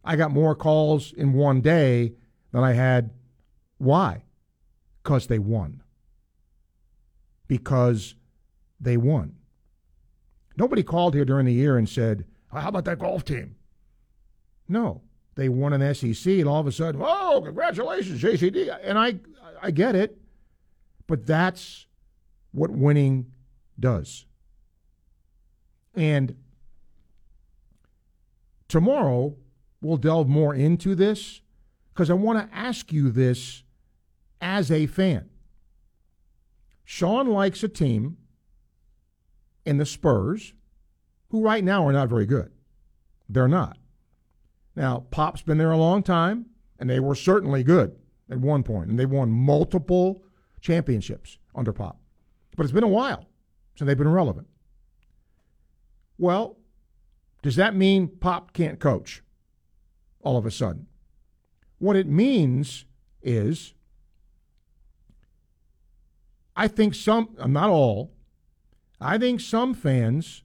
I 0.06 0.16
got 0.16 0.32
more 0.32 0.56
calls 0.56 1.12
in 1.12 1.34
one 1.34 1.62
day 1.62 2.14
than 2.52 2.64
I 2.64 2.74
had. 2.74 3.12
Why? 3.78 4.24
Because 5.04 5.28
they 5.28 5.40
won. 5.40 5.84
Because 7.48 8.16
they 8.80 8.98
won. 8.98 9.36
Nobody 10.58 10.84
called 10.84 11.14
here 11.14 11.26
during 11.26 11.46
the 11.46 11.54
year 11.54 11.78
and 11.78 11.90
said, 11.90 12.26
How 12.52 12.70
about 12.70 12.86
that 12.86 13.00
golf 13.00 13.26
team? 13.26 13.56
No. 14.68 15.02
They 15.36 15.50
won 15.50 15.74
an 15.74 15.96
SEC, 15.96 16.32
and 16.34 16.48
all 16.48 16.60
of 16.60 16.68
a 16.68 16.72
sudden, 16.72 17.02
oh, 17.04 17.42
congratulations, 17.44 18.22
JCD. 18.22 18.78
And 18.84 19.00
I, 19.00 19.16
I 19.62 19.72
get 19.72 19.96
it, 19.96 20.22
but 21.08 21.26
that's 21.26 21.88
what 22.52 22.70
winning 22.70 23.32
does. 23.80 24.26
And 25.96 26.36
tomorrow, 28.68 29.36
we'll 29.82 29.98
delve 29.98 30.28
more 30.28 30.54
into 30.54 30.94
this 30.94 31.42
because 31.94 32.10
I 32.12 32.14
want 32.14 32.40
to 32.40 32.56
ask 32.56 32.92
you 32.92 33.10
this 33.12 33.62
as 34.44 34.70
a 34.70 34.86
fan. 34.86 35.30
Sean 36.84 37.28
likes 37.28 37.64
a 37.64 37.70
team 37.70 38.18
in 39.65 39.78
the 39.78 39.86
Spurs 39.86 40.53
who 41.30 41.41
right 41.41 41.64
now 41.64 41.88
are 41.88 41.94
not 41.94 42.10
very 42.10 42.26
good. 42.26 42.52
They're 43.30 43.48
not. 43.48 43.78
Now, 44.76 45.06
Pop's 45.10 45.41
been 45.41 45.57
there 45.57 45.72
a 45.72 45.78
long 45.78 46.03
time, 46.03 46.48
and 46.78 46.90
they 46.90 46.99
were 46.99 47.15
certainly 47.15 47.64
good 47.64 47.95
at 48.30 48.40
one 48.40 48.64
point, 48.64 48.90
and 48.90 48.99
they 48.99 49.06
won 49.06 49.32
multiple 49.32 50.24
championships 50.61 51.38
under 51.56 51.72
Pop. 51.72 51.99
But 52.56 52.64
it's 52.64 52.74
been 52.74 52.84
a 52.84 52.88
while 52.88 53.26
since 53.76 53.88
they've 53.88 53.98
been 53.98 54.10
relevant. 54.10 54.48
Well, 56.18 56.57
does 57.41 57.56
that 57.56 57.76
mean 57.76 58.07
Pop 58.07 58.53
can't 58.53 58.80
coach 58.80 59.24
all 60.22 60.38
of 60.38 60.45
a 60.45 60.52
sudden? 60.52 60.88
What 61.80 61.95
it 61.95 62.07
means 62.07 62.86
is, 63.22 63.74
I 66.56 66.68
think 66.68 66.96
some, 66.96 67.36
uh, 67.40 67.48
not 67.48 67.70
all, 67.70 68.14
I 69.00 69.18
think 69.18 69.42
some 69.42 69.74
fans 69.74 70.44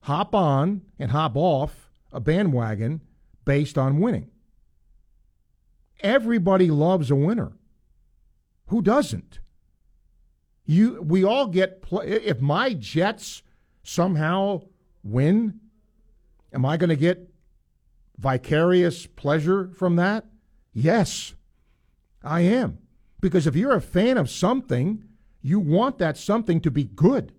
hop 0.00 0.34
on 0.34 0.82
and 0.98 1.10
hop 1.10 1.36
off 1.36 1.90
a 2.12 2.20
bandwagon 2.20 3.00
based 3.44 3.76
on 3.76 4.00
winning. 4.00 4.30
Everybody 6.00 6.70
loves 6.70 7.10
a 7.10 7.14
winner. 7.14 7.52
Who 8.66 8.82
doesn't? 8.82 9.40
You, 10.66 11.02
we 11.02 11.24
all 11.24 11.46
get. 11.46 11.84
If 11.92 12.40
my 12.40 12.72
Jets 12.72 13.42
somehow 13.82 14.62
win, 15.02 15.60
am 16.52 16.64
I 16.64 16.76
going 16.76 16.90
to 16.90 16.96
get 16.96 17.30
vicarious 18.18 19.06
pleasure 19.06 19.70
from 19.76 19.96
that? 19.96 20.24
Yes, 20.72 21.34
I 22.22 22.40
am. 22.40 22.78
Because 23.20 23.46
if 23.46 23.56
you're 23.56 23.74
a 23.74 23.80
fan 23.80 24.18
of 24.18 24.30
something, 24.30 25.04
you 25.44 25.60
want 25.60 25.98
that 25.98 26.16
something 26.16 26.58
to 26.62 26.70
be 26.70 26.84
good. 26.84 27.30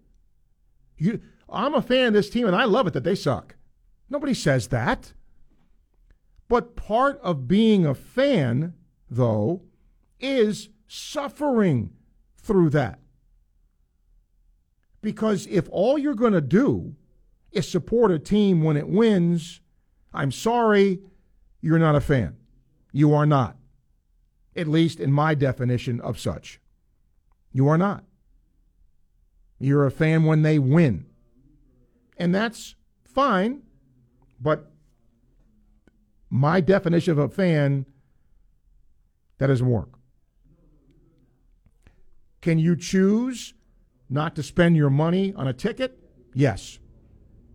You, 0.95 1.21
I'm 1.49 1.73
a 1.73 1.81
fan 1.81 2.09
of 2.09 2.13
this 2.13 2.29
team, 2.29 2.45
and 2.45 2.55
I 2.55 2.65
love 2.65 2.85
it 2.85 2.93
that 2.93 3.03
they 3.03 3.15
suck. 3.15 3.55
Nobody 4.11 4.35
says 4.35 4.67
that. 4.67 5.13
But 6.47 6.75
part 6.75 7.19
of 7.21 7.47
being 7.47 7.83
a 7.83 7.95
fan, 7.95 8.75
though, 9.09 9.63
is 10.19 10.69
suffering 10.85 11.93
through 12.37 12.69
that. 12.69 12.99
Because 15.01 15.47
if 15.47 15.67
all 15.71 15.97
you're 15.97 16.13
going 16.13 16.33
to 16.33 16.41
do 16.41 16.95
is 17.51 17.67
support 17.67 18.11
a 18.11 18.19
team 18.19 18.61
when 18.61 18.77
it 18.77 18.87
wins, 18.87 19.61
I'm 20.13 20.31
sorry, 20.31 20.99
you're 21.59 21.79
not 21.79 21.95
a 21.95 22.01
fan. 22.01 22.37
You 22.91 23.15
are 23.15 23.25
not. 23.25 23.57
At 24.55 24.67
least 24.67 24.99
in 24.99 25.11
my 25.11 25.33
definition 25.33 25.99
of 25.99 26.19
such. 26.19 26.59
You 27.55 27.69
are 27.69 27.77
not. 27.77 28.03
You're 29.59 29.85
a 29.85 29.91
fan 29.91 30.25
when 30.25 30.41
they 30.41 30.59
win. 30.59 31.05
And 32.17 32.35
that's 32.35 32.75
fine, 33.05 33.61
but 34.41 34.73
my 36.29 36.59
definition 36.59 37.13
of 37.13 37.17
a 37.17 37.29
fan, 37.29 37.85
that 39.37 39.47
doesn't 39.47 39.69
work. 39.69 39.87
Can 42.41 42.59
you 42.59 42.75
choose 42.75 43.53
not 44.09 44.35
to 44.35 44.43
spend 44.43 44.75
your 44.75 44.89
money 44.89 45.33
on 45.37 45.47
a 45.47 45.53
ticket? 45.53 45.97
Yes. 46.33 46.79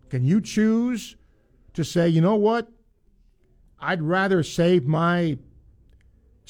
Can 0.09 0.25
you 0.25 0.41
choose 0.41 1.17
to 1.75 1.85
say, 1.85 2.09
you 2.09 2.23
know 2.23 2.37
what? 2.37 2.69
I'd 3.79 4.01
rather 4.01 4.43
save 4.43 4.87
my 4.87 5.37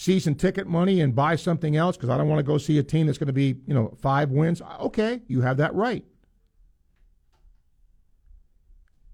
season 0.00 0.34
ticket 0.34 0.66
money 0.66 1.02
and 1.02 1.14
buy 1.14 1.36
something 1.36 1.76
else 1.76 1.94
because 1.94 2.08
I 2.08 2.16
don't 2.16 2.26
want 2.26 2.38
to 2.38 2.42
go 2.42 2.56
see 2.56 2.78
a 2.78 2.82
team 2.82 3.06
that's 3.06 3.18
going 3.18 3.26
to 3.26 3.34
be, 3.34 3.56
you 3.66 3.74
know, 3.74 3.94
five 4.00 4.30
wins. 4.30 4.62
Okay, 4.80 5.20
you 5.26 5.42
have 5.42 5.58
that 5.58 5.74
right. 5.74 6.02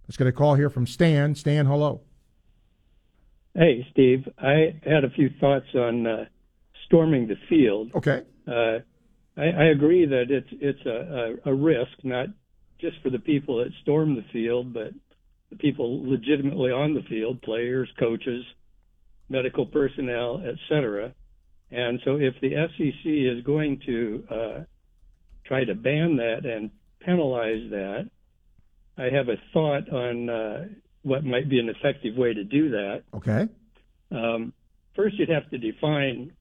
Let's 0.07 0.17
get 0.17 0.29
a 0.29 0.33
call 0.33 0.55
here 0.55 0.71
from 0.71 0.87
Stan. 0.87 1.35
Stan, 1.35 1.67
hello. 1.67 2.03
Hey, 3.55 3.85
Steve. 3.91 4.29
I 4.39 4.79
had 4.85 5.03
a 5.03 5.11
few 5.11 5.29
thoughts 5.41 5.67
on 5.75 6.07
uh, 6.07 6.25
storming 6.85 7.27
the 7.27 7.37
field. 7.49 7.91
Okay. 7.97 8.23
Uh, 8.47 8.79
I, 9.37 9.45
I, 9.45 9.65
agree 9.65 10.07
that 10.07 10.31
it's 10.31 10.49
it's 10.53 10.87
a, 10.87 11.41
a, 11.49 11.51
a, 11.51 11.55
risk, 11.55 11.91
not 12.05 12.29
just 12.81 12.97
for 13.03 13.11
the 13.11 13.19
people 13.19 13.59
that 13.59 13.73
storm 13.83 14.15
the 14.15 14.25
field, 14.33 14.73
but 14.73 14.93
the 15.51 15.57
people 15.57 16.09
legitimately 16.09 16.71
on 16.71 16.95
the 16.95 17.03
field, 17.09 17.43
players, 17.43 17.89
coaches, 17.99 18.45
medical 19.29 19.67
personnel, 19.67 20.43
etc. 20.47 21.13
And 21.71 22.01
so, 22.05 22.17
if 22.17 22.35
the 22.41 22.51
SEC 22.51 23.05
is 23.05 23.45
going 23.45 23.81
to 23.87 24.25
uh, 24.31 24.61
try 25.45 25.65
to 25.65 25.75
ban 25.75 26.17
that 26.17 26.45
and 26.45 26.71
penalize 27.01 27.71
that, 27.71 28.09
I 28.99 29.05
have 29.05 29.29
a 29.29 29.37
thought 29.53 29.91
on 29.91 30.31
uh, 30.31 30.65
what 31.03 31.25
might 31.25 31.49
be 31.49 31.59
an 31.59 31.69
effective 31.69 32.17
way 32.17 32.35
to 32.35 32.45
do 32.45 32.71
that. 32.71 33.03
Okay. 33.15 33.49
Um, 34.11 34.53
first, 34.95 35.19
you'd 35.19 35.29
have 35.29 35.49
to 35.51 35.59
define 35.59 36.33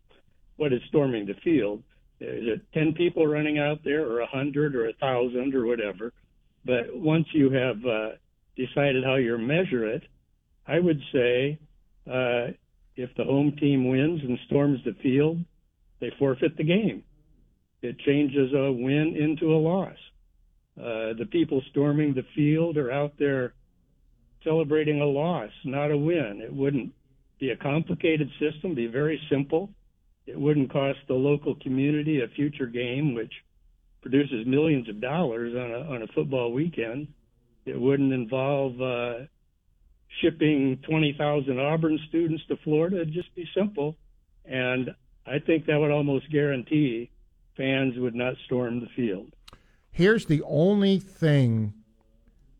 what 0.57 0.71
is 0.71 0.81
storming 0.87 1.25
the 1.25 1.33
field. 1.43 1.83
Is 2.19 2.47
it 2.47 2.61
10 2.73 2.93
people 2.93 3.27
running 3.27 3.59
out 3.59 3.83
there, 3.83 4.05
or 4.09 4.19
100, 4.19 4.75
or 4.75 4.85
1,000, 4.85 5.53
or 5.53 5.65
whatever? 5.65 6.13
But 6.63 6.95
once 6.95 7.27
you 7.33 7.51
have 7.51 7.85
uh, 7.85 8.09
decided 8.55 9.03
how 9.03 9.15
you 9.15 9.37
measure 9.37 9.87
it, 9.87 10.03
I 10.65 10.79
would 10.79 10.99
say 11.11 11.59
uh, 12.09 12.47
if 12.95 13.09
the 13.15 13.23
home 13.23 13.55
team 13.59 13.89
wins 13.89 14.21
and 14.23 14.37
storms 14.47 14.79
the 14.85 14.95
field, 15.03 15.39
they 15.99 16.11
forfeit 16.17 16.57
the 16.57 16.63
game. 16.63 17.03
It 17.81 17.99
changes 17.99 18.51
a 18.53 18.71
win 18.71 19.15
into 19.15 19.53
a 19.53 19.59
loss. 19.59 19.97
Uh, 20.77 21.13
the 21.17 21.27
people 21.31 21.61
storming 21.69 22.13
the 22.13 22.25
field 22.35 22.77
are 22.77 22.91
out 22.91 23.13
there 23.17 23.53
celebrating 24.43 25.01
a 25.01 25.05
loss, 25.05 25.49
not 25.63 25.91
a 25.91 25.97
win. 25.97 26.41
It 26.41 26.53
wouldn't 26.53 26.93
be 27.39 27.49
a 27.49 27.57
complicated 27.57 28.29
system, 28.39 28.75
be 28.75 28.87
very 28.87 29.19
simple. 29.29 29.69
It 30.25 30.39
wouldn't 30.39 30.71
cost 30.71 30.99
the 31.07 31.13
local 31.13 31.55
community 31.55 32.21
a 32.21 32.27
future 32.29 32.65
game, 32.65 33.13
which 33.13 33.33
produces 34.01 34.45
millions 34.45 34.89
of 34.89 35.01
dollars 35.01 35.53
on 35.55 35.71
a, 35.71 35.95
on 35.95 36.01
a 36.03 36.07
football 36.13 36.51
weekend. 36.51 37.07
It 37.65 37.79
wouldn't 37.79 38.13
involve 38.13 38.79
uh, 38.81 39.25
shipping 40.21 40.79
20,000 40.87 41.59
Auburn 41.59 41.99
students 42.09 42.43
to 42.47 42.57
Florida. 42.57 43.01
It'd 43.01 43.13
just 43.13 43.33
be 43.35 43.47
simple. 43.55 43.95
And 44.45 44.91
I 45.25 45.39
think 45.39 45.65
that 45.65 45.77
would 45.77 45.91
almost 45.91 46.31
guarantee 46.31 47.11
fans 47.57 47.97
would 47.97 48.15
not 48.15 48.35
storm 48.45 48.79
the 48.79 48.87
field. 48.95 49.31
Here's 49.91 50.25
the 50.25 50.43
only 50.43 50.99
thing, 50.99 51.73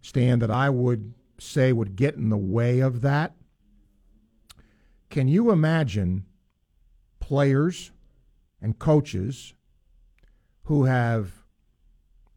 Stan, 0.01 0.39
that 0.39 0.51
I 0.51 0.69
would 0.69 1.13
say 1.37 1.73
would 1.73 1.95
get 1.95 2.15
in 2.15 2.29
the 2.29 2.37
way 2.37 2.79
of 2.79 3.01
that. 3.01 3.33
Can 5.09 5.27
you 5.27 5.51
imagine 5.51 6.25
players 7.19 7.91
and 8.61 8.79
coaches 8.79 9.53
who 10.63 10.85
have 10.85 11.43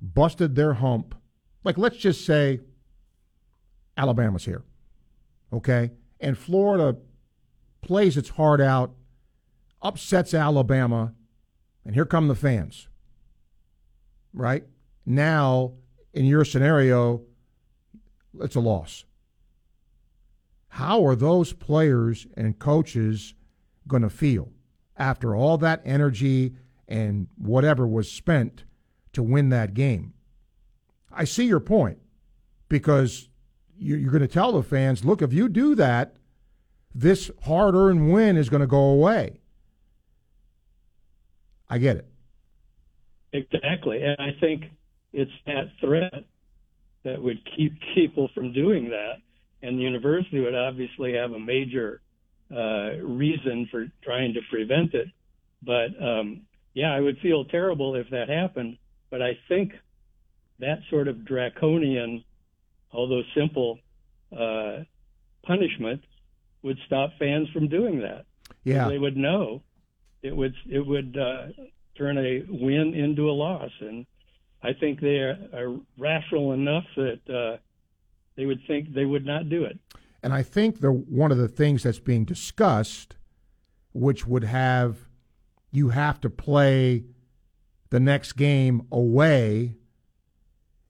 busted 0.01 0.55
their 0.55 0.75
hump? 0.75 1.15
Like, 1.65 1.79
let's 1.79 1.97
just 1.97 2.27
say 2.27 2.61
Alabama's 3.97 4.45
here, 4.45 4.63
okay? 5.53 5.93
And 6.21 6.37
Florida 6.37 6.99
plays 7.81 8.17
its 8.17 8.31
heart 8.31 8.61
out, 8.61 8.95
upsets 9.83 10.35
Alabama, 10.35 11.15
and 11.85 11.95
here 11.95 12.05
come 12.05 12.29
the 12.29 12.35
fans, 12.35 12.89
right? 14.33 14.65
Now, 15.07 15.73
in 16.13 16.25
your 16.25 16.45
scenario, 16.45 17.23
it's 18.41 18.57
a 18.57 18.61
loss. 18.61 19.05
How 20.69 21.05
are 21.07 21.17
those 21.17 21.53
players 21.53 22.27
and 22.37 22.59
coaches 22.59 23.35
going 23.89 24.03
to 24.03 24.11
feel 24.11 24.51
after 24.97 25.35
all 25.35 25.57
that 25.59 25.81
energy 25.85 26.55
and 26.87 27.29
whatever 27.37 27.87
was 27.87 28.11
spent 28.11 28.65
to 29.13 29.23
win 29.23 29.49
that 29.49 29.75
game. 29.75 30.13
I 31.13 31.25
see 31.25 31.47
your 31.47 31.61
point 31.61 31.99
because 32.69 33.29
you're 33.79 34.11
going 34.11 34.23
to 34.23 34.29
tell 34.29 34.53
the 34.53 34.63
fans, 34.63 35.05
look, 35.05 35.23
if 35.23 35.33
you 35.33 35.49
do 35.49 35.75
that, 35.77 36.17
this 36.95 37.31
hard 37.45 37.75
earned 37.75 38.13
win 38.13 38.37
is 38.37 38.49
going 38.49 38.61
to 38.61 38.67
go 38.67 38.79
away. 38.79 39.41
I 41.69 41.79
get 41.79 41.97
it. 41.97 42.07
Exactly. 43.33 44.03
And 44.03 44.17
I 44.19 44.39
think 44.41 44.65
it's 45.13 45.31
that 45.47 45.71
threat 45.81 46.25
that 47.05 47.23
would 47.23 47.39
keep 47.57 47.75
people 47.95 48.31
from 48.35 48.53
doing 48.53 48.91
that. 48.91 49.17
And 49.63 49.79
the 49.79 49.83
university 49.83 50.41
would 50.41 50.55
obviously 50.55 51.15
have 51.15 51.33
a 51.33 51.39
major 51.39 52.01
uh, 52.55 52.97
reason 53.03 53.69
for 53.71 53.87
trying 54.03 54.35
to 54.35 54.41
prevent 54.51 54.95
it. 54.95 55.09
But 55.63 56.01
um, 56.01 56.43
yeah, 56.75 56.95
I 56.95 57.01
would 57.01 57.19
feel 57.19 57.45
terrible 57.45 57.97
if 57.97 58.09
that 58.11 58.29
happened. 58.29 58.79
But 59.11 59.21
I 59.21 59.39
think 59.49 59.73
that 60.61 60.79
sort 60.91 61.09
of 61.09 61.25
draconian, 61.25 62.25
although 62.93 63.23
simple, 63.35 63.79
uh, 64.37 64.85
punishment 65.45 66.03
would 66.63 66.79
stop 66.87 67.11
fans 67.19 67.49
from 67.51 67.69
doing 67.69 68.01
that. 68.01 68.27
Yeah, 68.65 68.89
they 68.89 68.99
would 68.99 69.17
know 69.17 69.63
it 70.23 70.37
would 70.37 70.55
it 70.69 70.85
would 70.87 71.17
uh, 71.17 71.47
turn 71.97 72.19
a 72.19 72.45
win 72.49 72.95
into 72.95 73.29
a 73.29 73.33
loss, 73.33 73.71
and 73.81 74.07
I 74.63 74.73
think 74.73 75.01
they 75.01 75.19
are, 75.19 75.39
are 75.53 75.77
rational 75.99 76.53
enough 76.53 76.85
that 76.97 77.21
uh, 77.29 77.59
they 78.37 78.47
would 78.47 78.61
think 78.67 78.95
they 78.95 79.05
would 79.05 79.25
not 79.25 79.49
do 79.49 79.65
it. 79.65 79.79
And 80.23 80.33
I 80.33 80.43
think 80.43 80.81
the 80.81 80.91
one 80.91 81.31
of 81.31 81.39
the 81.39 81.49
things 81.49 81.85
that's 81.85 82.01
being 82.01 82.25
discussed, 82.25 83.17
which 83.93 84.27
would 84.27 84.45
have 84.45 85.09
you 85.71 85.91
have 85.91 86.21
to 86.23 86.31
play 86.31 87.05
the 87.91 88.01
next 88.01 88.33
game 88.33 88.87
away, 88.91 89.77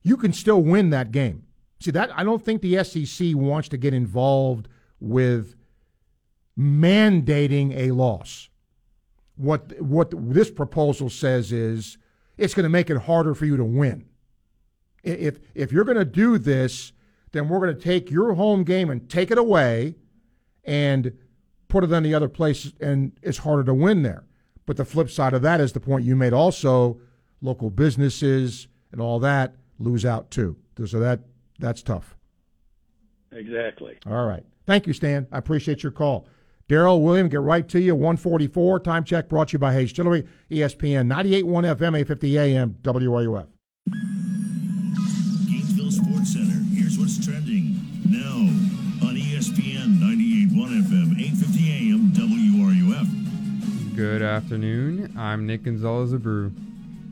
you 0.02 0.16
can 0.16 0.32
still 0.32 0.62
win 0.62 0.90
that 0.90 1.12
game. 1.12 1.44
See 1.80 1.90
that 1.92 2.10
I 2.16 2.24
don't 2.24 2.44
think 2.44 2.62
the 2.62 2.82
SEC 2.82 3.34
wants 3.34 3.68
to 3.68 3.76
get 3.76 3.94
involved 3.94 4.68
with 5.00 5.54
mandating 6.58 7.76
a 7.76 7.92
loss. 7.92 8.48
What 9.36 9.80
what 9.80 10.12
this 10.16 10.50
proposal 10.50 11.08
says 11.08 11.52
is 11.52 11.98
it's 12.36 12.54
going 12.54 12.64
to 12.64 12.70
make 12.70 12.90
it 12.90 12.96
harder 13.02 13.34
for 13.34 13.46
you 13.46 13.56
to 13.56 13.64
win. 13.64 14.06
If 15.04 15.38
if 15.54 15.70
you're 15.70 15.84
going 15.84 15.98
to 15.98 16.04
do 16.04 16.38
this, 16.38 16.92
then 17.32 17.48
we're 17.48 17.60
going 17.60 17.74
to 17.74 17.80
take 17.80 18.10
your 18.10 18.34
home 18.34 18.64
game 18.64 18.90
and 18.90 19.08
take 19.08 19.30
it 19.30 19.38
away 19.38 19.94
and 20.64 21.12
put 21.68 21.84
it 21.84 21.92
on 21.92 22.02
the 22.02 22.14
other 22.14 22.28
place 22.28 22.72
and 22.80 23.12
it's 23.22 23.38
harder 23.38 23.62
to 23.64 23.74
win 23.74 24.02
there. 24.02 24.24
But 24.66 24.76
the 24.76 24.84
flip 24.84 25.10
side 25.10 25.34
of 25.34 25.42
that 25.42 25.60
is 25.60 25.72
the 25.72 25.80
point 25.80 26.04
you 26.04 26.16
made 26.16 26.32
also 26.32 27.00
local 27.40 27.70
businesses 27.70 28.66
and 28.90 29.00
all 29.00 29.20
that 29.20 29.54
lose 29.78 30.04
out 30.04 30.30
too. 30.30 30.56
So 30.84 30.98
that 31.00 31.20
that's 31.58 31.82
tough. 31.82 32.16
Exactly. 33.32 33.98
All 34.06 34.26
right. 34.26 34.44
Thank 34.66 34.86
you, 34.86 34.92
Stan. 34.92 35.26
I 35.32 35.38
appreciate 35.38 35.82
your 35.82 35.92
call. 35.92 36.26
Daryl, 36.68 37.02
William, 37.02 37.28
get 37.28 37.40
right 37.40 37.66
to 37.68 37.80
you. 37.80 37.94
144. 37.94 38.80
Time 38.80 39.02
check 39.02 39.28
brought 39.28 39.48
to 39.48 39.52
you 39.54 39.58
by 39.58 39.72
Hayes 39.72 39.92
Jewelry, 39.92 40.26
ESPN 40.50 41.10
98.1 41.10 41.44
FM, 41.76 41.96
850 41.98 42.38
AM, 42.38 42.76
WRUF. 42.82 43.46
Gainesville 45.48 45.90
Sports 45.90 46.34
Center. 46.34 46.62
Here's 46.74 46.98
what's 46.98 47.24
trending 47.24 47.80
now 48.06 48.36
on 49.06 49.16
ESPN 49.16 49.98
98.1 49.98 50.82
FM, 50.82 51.18
850 51.18 51.90
AM, 51.90 52.12
WRUF. 52.12 53.96
Good 53.96 54.20
afternoon. 54.20 55.14
I'm 55.16 55.46
Nick 55.46 55.62
Gonzalez 55.62 56.12
Abreu. 56.12 56.52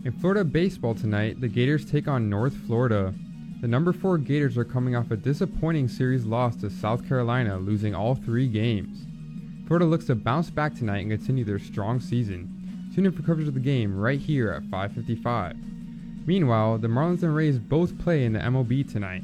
In 0.04 0.12
Florida 0.20 0.44
baseball 0.44 0.94
tonight, 0.94 1.40
the 1.40 1.48
Gators 1.48 1.90
take 1.90 2.06
on 2.06 2.28
North 2.28 2.54
Florida. 2.66 3.14
The 3.62 3.68
number 3.68 3.94
four 3.94 4.18
Gators 4.18 4.58
are 4.58 4.64
coming 4.64 4.94
off 4.94 5.10
a 5.10 5.16
disappointing 5.16 5.88
series 5.88 6.26
loss 6.26 6.56
to 6.56 6.68
South 6.68 7.08
Carolina, 7.08 7.56
losing 7.56 7.94
all 7.94 8.14
three 8.14 8.48
games. 8.48 9.06
Florida 9.66 9.86
looks 9.86 10.04
to 10.06 10.14
bounce 10.14 10.50
back 10.50 10.74
tonight 10.74 10.98
and 10.98 11.10
continue 11.10 11.42
their 11.42 11.58
strong 11.58 11.98
season. 11.98 12.90
Tune 12.94 13.06
in 13.06 13.12
for 13.12 13.22
coverage 13.22 13.48
of 13.48 13.54
the 13.54 13.60
game 13.60 13.98
right 13.98 14.20
here 14.20 14.50
at 14.50 14.64
5:55. 14.64 15.56
Meanwhile, 16.26 16.78
the 16.78 16.88
Marlins 16.88 17.22
and 17.22 17.34
Rays 17.34 17.58
both 17.58 17.98
play 17.98 18.26
in 18.26 18.34
the 18.34 18.40
MLB 18.40 18.84
tonight. 18.84 19.22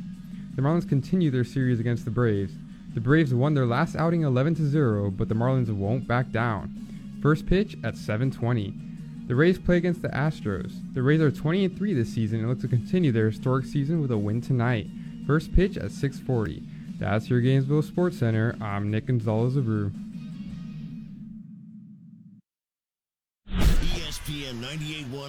The 0.56 0.62
Marlins 0.62 0.88
continue 0.88 1.30
their 1.30 1.44
series 1.44 1.78
against 1.78 2.06
the 2.06 2.10
Braves. 2.10 2.54
The 2.94 3.00
Braves 3.00 3.34
won 3.34 3.52
their 3.52 3.66
last 3.66 3.96
outing 3.96 4.22
11-0, 4.22 5.10
but 5.10 5.28
the 5.28 5.34
Marlins 5.34 5.70
won't 5.70 6.08
back 6.08 6.32
down. 6.32 6.74
First 7.20 7.44
pitch 7.44 7.76
at 7.84 7.96
7:20. 7.96 8.72
The 9.26 9.36
Rays 9.36 9.58
play 9.58 9.76
against 9.76 10.02
the 10.02 10.08
Astros. 10.08 10.72
The 10.94 11.02
Rays 11.02 11.20
are 11.20 11.30
20 11.30 11.68
3 11.68 11.94
this 11.94 12.12
season 12.12 12.40
and 12.40 12.48
look 12.48 12.60
to 12.60 12.68
continue 12.68 13.12
their 13.12 13.30
historic 13.30 13.64
season 13.64 14.00
with 14.00 14.10
a 14.10 14.18
win 14.18 14.40
tonight. 14.40 14.88
First 15.26 15.54
pitch 15.54 15.76
at 15.76 15.92
6:40. 15.92 16.62
That's 16.98 17.30
your 17.30 17.40
Gainesville 17.40 17.82
Sports 17.82 18.18
Center. 18.18 18.56
I'm 18.60 18.90
Nick 18.90 19.06
Gonzalez 19.06 19.54
Abreu. 19.54 19.92
ESPN 19.92 20.11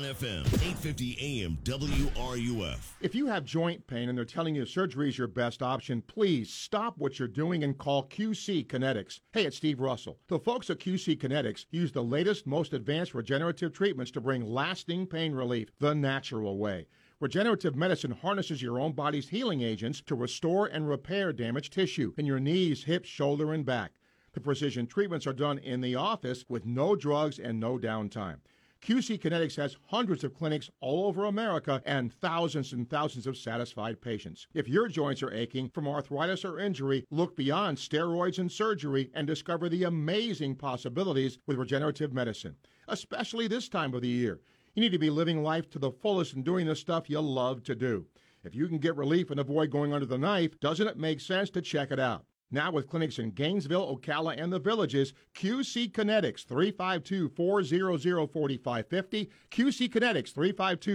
FM, 0.01 0.45
850 0.45 1.43
AM, 1.43 1.57
WRUF. 1.63 2.93
If 2.99 3.13
you 3.13 3.27
have 3.27 3.45
joint 3.45 3.85
pain 3.85 4.09
and 4.09 4.17
they're 4.17 4.25
telling 4.25 4.55
you 4.55 4.65
surgery 4.65 5.09
is 5.09 5.17
your 5.17 5.27
best 5.27 5.61
option, 5.61 6.01
please 6.01 6.51
stop 6.51 6.97
what 6.97 7.19
you're 7.19 7.27
doing 7.27 7.63
and 7.63 7.77
call 7.77 8.07
QC 8.07 8.65
Kinetics. 8.65 9.19
Hey, 9.31 9.45
it's 9.45 9.57
Steve 9.57 9.79
Russell. 9.79 10.17
The 10.27 10.39
folks 10.39 10.71
at 10.71 10.79
QC 10.79 11.19
Kinetics 11.19 11.65
use 11.69 11.91
the 11.91 12.03
latest, 12.03 12.47
most 12.47 12.73
advanced 12.73 13.13
regenerative 13.13 13.71
treatments 13.71 14.11
to 14.13 14.21
bring 14.21 14.43
lasting 14.43 15.05
pain 15.05 15.33
relief 15.33 15.69
the 15.79 15.93
natural 15.93 16.57
way. 16.57 16.87
Regenerative 17.19 17.75
medicine 17.75 18.11
harnesses 18.11 18.61
your 18.61 18.79
own 18.79 18.93
body's 18.93 19.29
healing 19.29 19.61
agents 19.61 20.01
to 20.07 20.15
restore 20.15 20.65
and 20.65 20.89
repair 20.89 21.31
damaged 21.31 21.71
tissue 21.71 22.13
in 22.17 22.25
your 22.25 22.39
knees, 22.39 22.85
hips, 22.85 23.07
shoulder, 23.07 23.53
and 23.53 23.65
back. 23.65 23.91
The 24.33 24.41
precision 24.41 24.87
treatments 24.87 25.27
are 25.27 25.33
done 25.33 25.59
in 25.59 25.81
the 25.81 25.93
office 25.93 26.43
with 26.49 26.65
no 26.65 26.95
drugs 26.95 27.37
and 27.37 27.59
no 27.59 27.77
downtime. 27.77 28.37
QC 28.83 29.17
Kinetics 29.17 29.55
has 29.55 29.77
hundreds 29.85 30.25
of 30.25 30.33
clinics 30.33 30.69
all 30.81 31.07
over 31.07 31.23
America 31.23 31.81
and 31.85 32.11
thousands 32.11 32.73
and 32.73 32.89
thousands 32.89 33.25
of 33.25 33.37
satisfied 33.37 34.01
patients. 34.01 34.45
If 34.53 34.67
your 34.67 34.89
joints 34.89 35.23
are 35.23 35.33
aching 35.33 35.69
from 35.69 35.87
arthritis 35.87 36.43
or 36.43 36.59
injury, 36.59 37.05
look 37.09 37.37
beyond 37.37 37.77
steroids 37.77 38.39
and 38.39 38.51
surgery 38.51 39.09
and 39.13 39.25
discover 39.25 39.69
the 39.69 39.85
amazing 39.85 40.55
possibilities 40.55 41.39
with 41.47 41.59
regenerative 41.59 42.11
medicine, 42.11 42.57
especially 42.89 43.47
this 43.47 43.69
time 43.69 43.93
of 43.93 44.01
the 44.01 44.09
year. 44.09 44.41
You 44.75 44.81
need 44.81 44.91
to 44.91 44.99
be 44.99 45.09
living 45.09 45.43
life 45.43 45.69
to 45.69 45.79
the 45.79 45.91
fullest 45.91 46.33
and 46.33 46.43
doing 46.43 46.67
the 46.67 46.75
stuff 46.75 47.09
you 47.09 47.21
love 47.21 47.63
to 47.63 47.75
do. 47.75 48.05
If 48.43 48.53
you 48.53 48.67
can 48.67 48.79
get 48.79 48.97
relief 48.97 49.31
and 49.31 49.39
avoid 49.39 49.71
going 49.71 49.93
under 49.93 50.05
the 50.05 50.17
knife, 50.17 50.59
doesn't 50.59 50.87
it 50.89 50.97
make 50.97 51.21
sense 51.21 51.49
to 51.51 51.61
check 51.61 51.89
it 51.89 52.01
out? 52.01 52.25
Now 52.53 52.71
with 52.71 52.87
clinics 52.87 53.17
in 53.17 53.31
Gainesville, 53.31 53.97
Ocala, 53.97 54.35
and 54.37 54.53
the 54.53 54.59
Villages, 54.59 55.13
QC 55.35 55.91
Kinetics 55.91 56.45
352-400-4550, 56.45 59.29
QC 59.49 59.89
Kinetics 59.89 60.31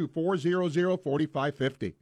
352-400-4550. 0.08 1.94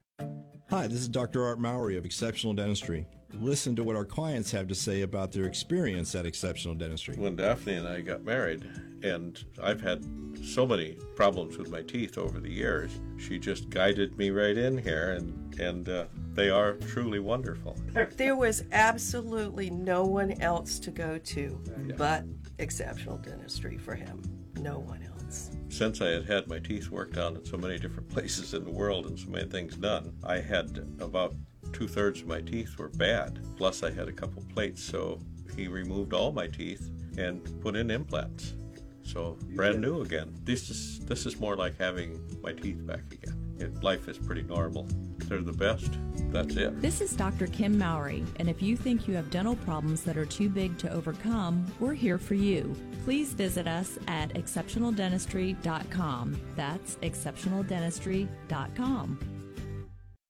Hi, 0.68 0.86
this 0.86 0.98
is 0.98 1.08
Dr. 1.08 1.42
Art 1.42 1.58
Mowry 1.58 1.96
of 1.96 2.04
Exceptional 2.04 2.52
Dentistry. 2.52 3.06
Listen 3.40 3.76
to 3.76 3.84
what 3.84 3.96
our 3.96 4.04
clients 4.04 4.50
have 4.52 4.66
to 4.68 4.74
say 4.74 5.02
about 5.02 5.32
their 5.32 5.44
experience 5.44 6.14
at 6.14 6.24
Exceptional 6.26 6.74
Dentistry. 6.74 7.14
When 7.16 7.36
Daphne 7.36 7.74
and 7.74 7.86
I 7.88 8.00
got 8.00 8.24
married, 8.24 8.64
and 9.02 9.42
I've 9.62 9.80
had 9.80 10.04
so 10.42 10.66
many 10.66 10.96
problems 11.14 11.58
with 11.58 11.70
my 11.70 11.82
teeth 11.82 12.18
over 12.18 12.40
the 12.40 12.50
years, 12.50 12.90
she 13.18 13.38
just 13.38 13.68
guided 13.70 14.16
me 14.16 14.30
right 14.30 14.56
in 14.56 14.78
here, 14.78 15.12
and 15.12 15.60
and 15.60 15.88
uh, 15.88 16.04
they 16.34 16.50
are 16.50 16.74
truly 16.74 17.18
wonderful. 17.18 17.76
There 18.16 18.36
was 18.36 18.64
absolutely 18.72 19.70
no 19.70 20.04
one 20.04 20.32
else 20.42 20.78
to 20.80 20.90
go 20.90 21.18
to 21.18 21.60
Yeah. 21.86 21.94
but 21.96 22.24
Exceptional 22.58 23.18
Dentistry 23.18 23.76
for 23.78 23.94
him. 23.94 24.22
No 24.58 24.78
one 24.78 25.02
else. 25.02 25.50
Since 25.68 26.00
I 26.00 26.06
had 26.08 26.26
had 26.26 26.46
my 26.48 26.58
teeth 26.58 26.90
worked 26.90 27.18
on 27.18 27.36
in 27.36 27.44
so 27.44 27.56
many 27.58 27.78
different 27.78 28.08
places 28.14 28.54
in 28.54 28.64
the 28.64 28.70
world 28.70 29.06
and 29.06 29.18
so 29.18 29.28
many 29.28 29.48
things 29.48 29.76
done, 29.76 30.14
I 30.24 30.38
had 30.40 30.78
about 31.00 31.34
two 31.77 31.86
thirds 31.86 32.23
of 32.23 32.27
my 32.27 32.40
teeth 32.40 32.77
were 32.78 32.89
bad. 32.89 33.39
Plus, 33.59 33.82
I 33.82 33.90
had 33.90 34.09
a 34.09 34.12
couple 34.12 34.43
plates, 34.55 34.82
so 34.82 35.19
he 35.55 35.69
removed 35.69 36.15
all 36.15 36.32
my 36.32 36.47
teeth 36.47 36.90
and 37.19 37.43
put 37.61 37.77
in 37.77 37.90
implants. 37.90 38.55
So 39.03 39.36
brand 39.55 39.82
new 39.82 40.01
again. 40.01 40.35
This 40.43 40.70
is 40.70 41.01
this 41.01 41.27
is 41.27 41.39
more 41.39 41.55
like 41.55 41.78
having 41.78 42.19
my 42.43 42.55
teeth 42.55 42.86
back 42.86 43.03
again. 43.12 43.36
It, 43.59 43.85
life 43.85 44.09
is 44.09 44.16
pretty 44.16 44.40
normal. 44.43 44.89
They're 45.19 45.43
the 45.43 45.53
best. 45.53 45.90
That's 46.32 46.57
it. 46.57 46.81
This 46.81 47.03
is 47.03 47.15
Dr. 47.15 47.47
Kim 47.47 47.78
Mowry, 47.78 48.24
and 48.36 48.48
if 48.48 48.62
you 48.62 48.74
think 48.77 49.07
you 49.07 49.15
have 49.15 49.31
dental 49.31 49.55
problems 49.57 50.03
that 50.05 50.16
are 50.16 50.27
too 50.27 50.48
big 50.48 50.78
to 50.78 50.90
overcome, 50.90 51.66
we're 51.78 51.93
here 51.93 52.19
for 52.19 52.35
you. 52.35 52.74
Please 53.05 53.35
visit 53.35 53.69
us 53.69 53.98
at 54.09 54.32
exceptionaldentistry.com. 54.35 56.40
That's 56.57 56.97
exceptionaldentistry.com. 56.97 59.35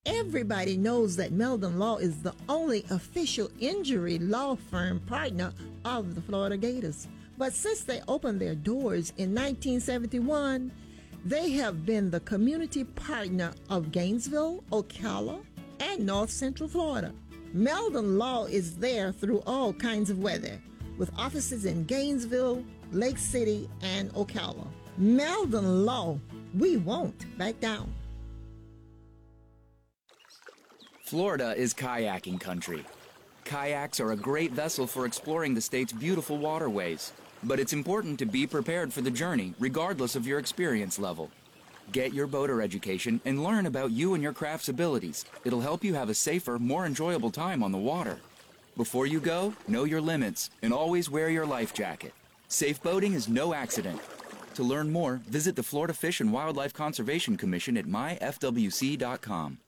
Everybody 0.06 0.76
knows 0.76 1.16
that 1.16 1.32
Meldon 1.32 1.80
Law 1.80 1.96
is 1.96 2.22
the 2.22 2.32
only 2.48 2.84
official 2.90 3.50
injury 3.58 4.20
law 4.20 4.54
firm 4.54 5.00
partner 5.00 5.52
of 5.84 6.14
the 6.14 6.20
Florida 6.20 6.56
Gators. 6.56 7.08
But 7.36 7.52
since 7.52 7.82
they 7.82 8.00
opened 8.06 8.40
their 8.40 8.54
doors 8.54 9.12
in 9.18 9.34
1971, 9.34 10.70
they 11.24 11.50
have 11.50 11.84
been 11.84 12.08
the 12.08 12.20
community 12.20 12.84
partner 12.84 13.52
of 13.68 13.90
Gainesville, 13.90 14.62
Ocala, 14.70 15.44
and 15.80 16.06
North 16.06 16.30
Central 16.30 16.68
Florida. 16.68 17.12
Meldon 17.52 18.16
Law 18.16 18.44
is 18.44 18.76
there 18.76 19.10
through 19.10 19.42
all 19.44 19.72
kinds 19.72 20.08
of 20.08 20.20
weather, 20.20 20.62
with 20.98 21.10
offices 21.18 21.64
in 21.64 21.84
Gainesville, 21.84 22.64
Lake 22.92 23.18
City, 23.18 23.68
and 23.82 24.12
Ocala. 24.14 24.68
Meldon 24.98 25.84
Law, 25.84 26.16
we 26.56 26.76
won't 26.76 27.36
back 27.36 27.58
down. 27.58 27.92
Florida 31.06 31.54
is 31.56 31.72
kayaking 31.72 32.40
country. 32.40 32.84
Kayaks 33.44 34.00
are 34.00 34.10
a 34.10 34.16
great 34.16 34.50
vessel 34.50 34.88
for 34.88 35.06
exploring 35.06 35.54
the 35.54 35.60
state's 35.60 35.92
beautiful 35.92 36.36
waterways, 36.36 37.12
but 37.44 37.60
it's 37.60 37.72
important 37.72 38.18
to 38.18 38.26
be 38.26 38.44
prepared 38.44 38.92
for 38.92 39.02
the 39.02 39.10
journey 39.10 39.54
regardless 39.60 40.16
of 40.16 40.26
your 40.26 40.40
experience 40.40 40.98
level. 40.98 41.30
Get 41.92 42.12
your 42.12 42.26
boater 42.26 42.60
education 42.60 43.20
and 43.24 43.44
learn 43.44 43.66
about 43.66 43.92
you 43.92 44.14
and 44.14 44.22
your 44.22 44.32
craft's 44.32 44.68
abilities. 44.68 45.24
It'll 45.44 45.60
help 45.60 45.84
you 45.84 45.94
have 45.94 46.08
a 46.08 46.14
safer, 46.14 46.58
more 46.58 46.86
enjoyable 46.86 47.30
time 47.30 47.62
on 47.62 47.70
the 47.70 47.78
water. 47.78 48.18
Before 48.76 49.06
you 49.06 49.20
go, 49.20 49.54
know 49.68 49.84
your 49.84 50.00
limits 50.00 50.50
and 50.62 50.74
always 50.74 51.08
wear 51.08 51.30
your 51.30 51.46
life 51.46 51.72
jacket. 51.72 52.14
Safe 52.48 52.82
boating 52.82 53.12
is 53.12 53.28
no 53.28 53.54
accident. 53.54 54.00
To 54.54 54.64
learn 54.64 54.90
more, 54.90 55.20
visit 55.28 55.54
the 55.54 55.62
Florida 55.62 55.94
Fish 55.94 56.20
and 56.20 56.32
Wildlife 56.32 56.74
Conservation 56.74 57.36
Commission 57.36 57.76
at 57.76 57.86
myfwc.com. 57.86 59.58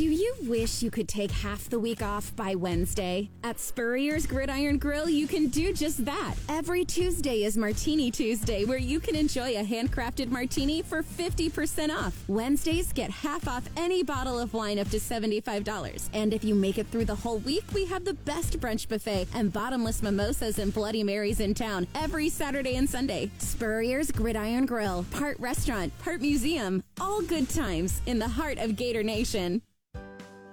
Do 0.00 0.06
you 0.06 0.34
wish 0.44 0.82
you 0.82 0.90
could 0.90 1.08
take 1.08 1.30
half 1.30 1.68
the 1.68 1.78
week 1.78 2.02
off 2.02 2.34
by 2.34 2.54
Wednesday? 2.54 3.28
At 3.44 3.60
Spurrier's 3.60 4.26
Gridiron 4.26 4.78
Grill, 4.78 5.10
you 5.10 5.26
can 5.26 5.48
do 5.48 5.74
just 5.74 6.06
that. 6.06 6.36
Every 6.48 6.86
Tuesday 6.86 7.44
is 7.44 7.58
Martini 7.58 8.10
Tuesday, 8.10 8.64
where 8.64 8.78
you 8.78 8.98
can 8.98 9.14
enjoy 9.14 9.58
a 9.58 9.62
handcrafted 9.62 10.30
martini 10.30 10.80
for 10.80 11.02
50% 11.02 11.94
off. 11.94 12.16
Wednesdays 12.28 12.94
get 12.94 13.10
half 13.10 13.46
off 13.46 13.68
any 13.76 14.02
bottle 14.02 14.38
of 14.38 14.54
wine 14.54 14.78
up 14.78 14.88
to 14.88 14.96
$75. 14.96 16.08
And 16.14 16.32
if 16.32 16.44
you 16.44 16.54
make 16.54 16.78
it 16.78 16.86
through 16.86 17.04
the 17.04 17.14
whole 17.14 17.40
week, 17.40 17.64
we 17.74 17.84
have 17.84 18.06
the 18.06 18.14
best 18.14 18.58
brunch 18.58 18.88
buffet 18.88 19.28
and 19.34 19.52
bottomless 19.52 20.02
mimosas 20.02 20.58
and 20.58 20.72
Bloody 20.72 21.04
Marys 21.04 21.40
in 21.40 21.52
town 21.52 21.86
every 21.94 22.30
Saturday 22.30 22.76
and 22.76 22.88
Sunday. 22.88 23.30
Spurrier's 23.36 24.10
Gridiron 24.10 24.64
Grill, 24.64 25.04
part 25.10 25.38
restaurant, 25.38 25.92
part 25.98 26.22
museum, 26.22 26.82
all 26.98 27.20
good 27.20 27.50
times 27.50 28.00
in 28.06 28.18
the 28.18 28.28
heart 28.28 28.56
of 28.56 28.76
Gator 28.76 29.02
Nation. 29.02 29.60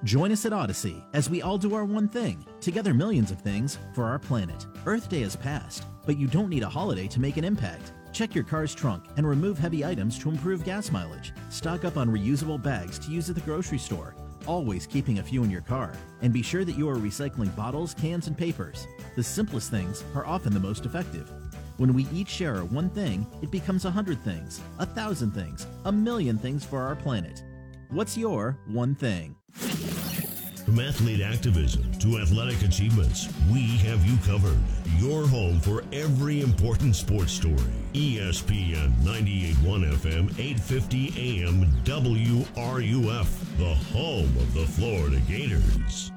Join 0.04 0.32
us 0.32 0.46
at 0.46 0.52
Audacy 0.52 1.04
as 1.14 1.28
we 1.28 1.42
all 1.42 1.58
do 1.58 1.74
our 1.74 1.84
one 1.84 2.08
thing, 2.08 2.46
together 2.62 2.94
millions 2.94 3.32
of 3.32 3.42
things, 3.42 3.80
for 3.96 4.04
our 4.06 4.20
planet. 4.20 4.68
Earth 4.86 5.10
Day 5.10 5.22
has 5.22 5.36
passed, 5.36 5.86
but 6.06 6.18
you 6.18 6.28
don't 6.28 6.50
need 6.50 6.62
a 6.62 6.70
holiday 6.70 7.08
to 7.08 7.20
make 7.20 7.38
an 7.38 7.44
impact. 7.44 7.94
Check 8.14 8.36
your 8.36 8.44
car's 8.44 8.76
trunk 8.76 9.06
and 9.18 9.28
remove 9.28 9.58
heavy 9.58 9.84
items 9.84 10.20
to 10.20 10.30
improve 10.30 10.64
gas 10.64 10.92
mileage. 10.92 11.34
Stock 11.50 11.84
up 11.84 11.98
on 11.98 12.12
reusable 12.12 12.62
bags 12.62 13.00
to 13.00 13.12
use 13.12 13.28
at 13.30 13.36
the 13.36 13.42
grocery 13.42 13.80
store, 13.80 14.14
always 14.46 14.86
keeping 14.86 15.18
a 15.18 15.24
few 15.24 15.44
in 15.44 15.50
your 15.50 15.62
car. 15.62 15.94
And 16.22 16.32
be 16.32 16.44
sure 16.44 16.64
that 16.64 16.78
you 16.78 16.88
are 16.90 16.98
recycling 16.98 17.56
bottles, 17.56 17.96
cans, 17.96 18.28
and 18.28 18.38
papers. 18.38 18.86
The 19.16 19.24
simplest 19.24 19.72
things 19.72 20.04
are 20.14 20.28
often 20.28 20.54
the 20.54 20.60
most 20.60 20.86
effective. 20.86 21.32
When 21.78 21.94
we 21.94 22.06
each 22.14 22.30
share 22.30 22.64
one 22.66 22.92
thing, 22.92 23.26
it 23.42 23.50
becomes 23.50 23.86
a 23.86 23.92
hundred 23.92 24.22
things, 24.24 24.62
a 24.78 24.86
thousand 24.86 25.32
things, 25.32 25.66
a 25.86 25.92
million 25.92 26.38
things 26.38 26.64
for 26.64 26.82
our 26.82 26.96
planet. 26.96 27.44
What's 27.90 28.16
your 28.16 28.60
one 28.68 28.94
thing? 28.94 29.36
From 29.58 30.80
athlete 30.80 31.22
activism 31.22 31.92
to 32.00 32.20
athletic 32.20 32.62
achievements, 32.62 33.30
we 33.52 33.62
have 33.78 34.06
you 34.06 34.18
covered. 34.18 34.60
Your 34.98 35.28
home 35.28 35.60
for 35.60 35.84
every 35.92 36.42
important 36.42 36.96
sports 36.96 37.32
story. 37.32 37.56
ESPN 37.94 38.92
98.1 39.02 39.92
FM, 39.94 40.30
850 40.38 41.42
AM, 41.42 41.66
WRUF, 41.84 43.58
the 43.58 43.76
home 43.94 44.36
of 44.38 44.54
the 44.54 44.66
Florida 44.66 45.20
Gators. 45.28 46.12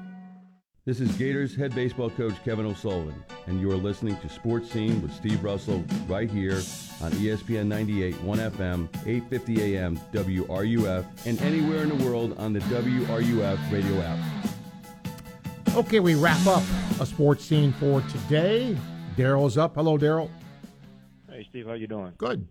This 0.83 0.99
is 0.99 1.15
Gators 1.15 1.55
head 1.55 1.75
baseball 1.75 2.09
coach 2.09 2.33
Kevin 2.43 2.65
O'Sullivan, 2.65 3.23
and 3.45 3.61
you 3.61 3.69
are 3.69 3.77
listening 3.77 4.17
to 4.17 4.27
Sports 4.27 4.71
Scene 4.71 4.99
with 4.99 5.13
Steve 5.13 5.43
Russell 5.43 5.85
right 6.07 6.27
here 6.27 6.55
on 7.03 7.11
ESPN 7.11 7.67
98.1 7.67 8.49
FM, 8.49 8.87
850 9.05 9.75
AM, 9.75 9.97
WRUF, 10.11 11.05
and 11.27 11.39
anywhere 11.43 11.83
in 11.83 11.95
the 11.95 12.03
world 12.03 12.35
on 12.39 12.51
the 12.51 12.61
WRUF 12.61 13.71
radio 13.71 14.01
app. 14.01 15.75
Okay, 15.75 15.99
we 15.99 16.15
wrap 16.15 16.47
up 16.47 16.63
a 16.99 17.05
sports 17.05 17.45
scene 17.45 17.73
for 17.73 18.01
today. 18.01 18.75
Daryl's 19.15 19.59
up. 19.59 19.75
Hello, 19.75 19.99
Daryl. 19.99 20.31
Hey, 21.29 21.45
Steve, 21.51 21.67
how 21.67 21.73
you 21.73 21.85
doing? 21.85 22.13
Good. 22.17 22.47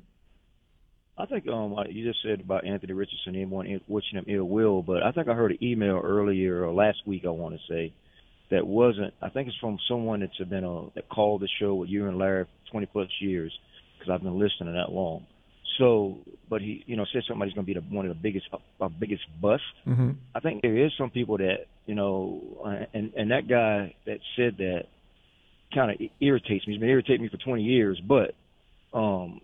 I 1.19 1.27
think 1.27 1.49
um 1.49 1.75
you 1.89 2.07
just 2.07 2.23
said 2.23 2.43
about 2.43 2.65
Anthony 2.65 2.93
Richardson, 2.93 3.35
and 3.35 3.37
anyone 3.39 3.81
wishing 3.89 4.19
him 4.19 4.25
ill 4.29 4.45
will, 4.45 4.83
but 4.83 5.03
I 5.03 5.11
think 5.11 5.27
I 5.27 5.35
heard 5.35 5.51
an 5.51 5.59
email 5.65 6.01
earlier 6.03 6.65
or 6.65 6.73
last 6.73 6.99
week, 7.05 7.25
I 7.27 7.31
want 7.31 7.57
to 7.57 7.61
say, 7.69 7.93
that 8.51 8.67
wasn't. 8.67 9.15
I 9.23 9.29
think 9.29 9.49
it's 9.49 9.57
from 9.59 9.79
someone 9.89 10.21
that's 10.21 10.37
been 10.49 10.65
a 10.65 10.91
that 10.95 11.09
called 11.09 11.43
the 11.43 11.49
show 11.61 11.75
with 11.75 11.89
you 11.89 12.07
and 12.09 12.19
Larry 12.19 12.45
for 12.45 12.71
20 12.73 12.87
plus 12.87 13.09
years, 13.21 13.53
because 13.99 14.13
I've 14.13 14.23
been 14.23 14.39
listening 14.39 14.75
that 14.75 14.93
long. 14.93 15.27
So, 15.79 16.19
but 16.49 16.61
he, 16.61 16.85
you 16.87 16.97
know, 16.97 17.07
said 17.13 17.23
somebody's 17.27 17.55
going 17.55 17.65
to 17.65 17.75
be 17.75 17.79
the, 17.79 17.95
one 17.95 18.07
of 18.07 18.15
the 18.15 18.21
biggest, 18.21 18.47
uh, 18.81 18.89
biggest 18.89 19.23
bust. 19.41 19.63
Mm-hmm. 19.87 20.11
I 20.35 20.41
think 20.41 20.63
there 20.63 20.77
is 20.77 20.93
some 20.99 21.11
people 21.11 21.39
that 21.39 21.67
you 21.87 21.95
know, 21.95 22.87
and 22.93 23.13
and 23.15 23.31
that 23.31 23.49
guy 23.49 23.95
that 24.07 24.19
said 24.37 24.57
that 24.59 24.83
kind 25.75 25.91
of 25.91 26.09
irritates 26.21 26.67
me. 26.67 26.75
He's 26.75 26.81
been 26.81 26.91
irritating 26.91 27.23
me 27.23 27.29
for 27.29 27.37
20 27.37 27.63
years, 27.63 28.01
but 28.07 28.35
um, 28.93 29.41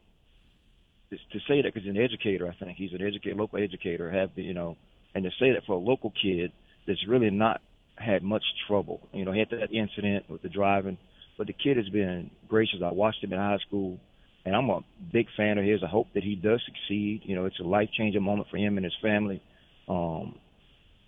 to 1.11 1.39
say 1.49 1.63
that 1.63 1.73
because 1.73 1.85
he's 1.85 1.95
an 1.95 2.01
educator, 2.01 2.49
I 2.49 2.55
think 2.65 2.77
he's 2.77 2.93
an 2.93 3.03
educator, 3.03 3.37
local 3.37 3.63
educator, 3.63 4.11
have 4.11 4.31
you 4.35 4.55
know, 4.55 4.77
and 5.15 5.25
to 5.25 5.31
say 5.39 5.53
that 5.53 5.65
for 5.67 5.75
a 5.75 5.79
local 5.79 6.13
kid 6.23 6.53
that's 6.87 7.07
really 7.09 7.31
not 7.31 7.61
had 7.97 8.23
much 8.23 8.45
trouble. 8.67 9.01
You 9.13 9.25
know, 9.25 9.33
he 9.33 9.39
had 9.39 9.51
that 9.51 9.73
incident 9.73 10.29
with 10.29 10.43
the 10.43 10.49
driving, 10.49 10.99
but 11.39 11.47
the 11.47 11.53
kid 11.53 11.77
has 11.77 11.89
been 11.89 12.31
gracious. 12.49 12.81
I 12.85 12.93
watched 12.93 13.23
him 13.23 13.33
in 13.33 13.39
high 13.39 13.59
school, 13.67 13.99
and 14.45 14.55
I'm 14.55 14.69
a 14.71 14.81
big 15.13 15.27
fan 15.37 15.59
of 15.59 15.65
his. 15.65 15.83
I 15.83 15.87
hope 15.89 16.09
that 16.15 16.23
he 16.23 16.35
does 16.35 16.63
succeed. 16.67 17.23
You 17.25 17.35
know, 17.37 17.47
it's 17.47 17.59
a 17.61 17.65
life 17.65 17.89
changing 17.97 18.23
moment 18.23 18.49
for 18.51 18.59
him 18.59 18.77
and 18.77 18.85
his 18.85 18.95
family. 19.03 19.43
Um, 19.89 20.39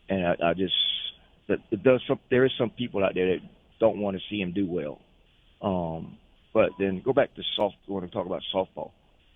and 0.09 0.27
I, 0.27 0.51
I 0.51 0.55
just 0.55 0.75
that 1.49 1.59
it 1.71 1.83
does 1.83 2.01
some. 2.09 2.19
There 2.31 2.45
is 2.45 2.53
some 2.59 2.71
people 2.71 3.05
out 3.05 3.15
there 3.15 3.35
that 3.35 3.41
don't 3.81 3.99
want 3.99 4.17
to 4.17 4.23
see 4.31 4.41
him 4.41 4.53
do 4.53 4.67
well. 4.67 5.01
Um, 5.61 6.17
but 6.55 6.71
then 6.79 7.03
go 7.05 7.13
back 7.13 7.35
to 7.35 7.43
soft. 7.57 7.77
Want 7.87 8.05
to 8.07 8.11
talk 8.11 8.27
about 8.27 8.43
softball? 8.55 8.93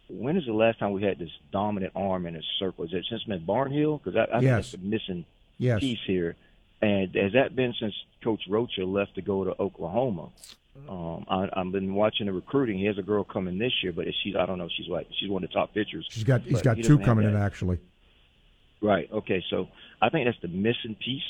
When 0.08 0.36
is 0.36 0.44
the 0.46 0.52
last 0.52 0.78
time 0.78 0.92
we 0.92 1.02
had 1.02 1.18
this 1.18 1.30
dominant 1.52 1.92
arm 1.94 2.26
in 2.26 2.36
a 2.36 2.40
circle? 2.58 2.84
Is 2.84 2.92
it 2.92 3.06
since 3.08 3.22
been 3.24 3.46
Barnhill? 3.46 4.02
Because 4.02 4.16
I, 4.16 4.36
I 4.36 4.40
think 4.40 4.50
that's 4.50 4.72
the 4.72 4.78
missing 4.78 5.24
Yes. 5.58 5.80
piece 5.80 6.00
here. 6.06 6.34
And 6.82 7.14
has 7.14 7.32
that 7.34 7.54
been 7.54 7.72
since 7.78 7.94
Coach 8.24 8.42
Rocha 8.48 8.82
left 8.84 9.14
to 9.14 9.22
go 9.22 9.44
to 9.44 9.54
Oklahoma? 9.60 10.30
Um, 10.88 11.24
I, 11.28 11.48
I've 11.52 11.70
been 11.70 11.94
watching 11.94 12.26
the 12.26 12.32
recruiting. 12.32 12.78
He 12.78 12.86
has 12.86 12.98
a 12.98 13.02
girl 13.02 13.24
coming 13.24 13.58
this 13.58 13.72
year, 13.82 13.92
but 13.92 14.06
she's 14.22 14.34
I 14.34 14.46
don't 14.46 14.58
know. 14.58 14.68
She's 14.76 14.88
like 14.88 15.06
she's 15.20 15.30
one 15.30 15.44
of 15.44 15.50
the 15.50 15.54
top 15.54 15.72
pitchers. 15.74 16.06
She's 16.10 16.24
got 16.24 16.40
he's 16.42 16.54
But 16.54 16.64
got 16.64 16.76
he 16.78 16.82
two 16.82 16.98
coming 16.98 17.26
in 17.26 17.36
actually. 17.36 17.78
Right. 18.80 19.08
Okay. 19.12 19.44
So 19.48 19.68
I 20.00 20.08
think 20.08 20.26
that's 20.26 20.40
the 20.40 20.48
missing 20.48 20.96
piece. 21.02 21.22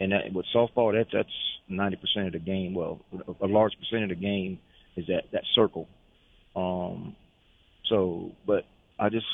And 0.00 0.12
that, 0.12 0.32
with 0.32 0.46
softball, 0.54 0.92
that's 0.92 1.10
that's 1.12 1.28
ninety 1.68 1.96
percent 1.96 2.28
of 2.28 2.32
the 2.32 2.38
game. 2.38 2.72
Well, 2.74 3.00
a, 3.12 3.44
a 3.44 3.48
large 3.48 3.72
percent 3.78 4.04
of 4.04 4.08
the 4.08 4.14
game 4.14 4.58
is 4.96 5.06
that 5.08 5.24
that 5.32 5.42
circle. 5.54 5.88
Um. 6.56 7.14
So, 7.88 8.32
but 8.46 8.64
I 8.98 9.10
just 9.10 9.26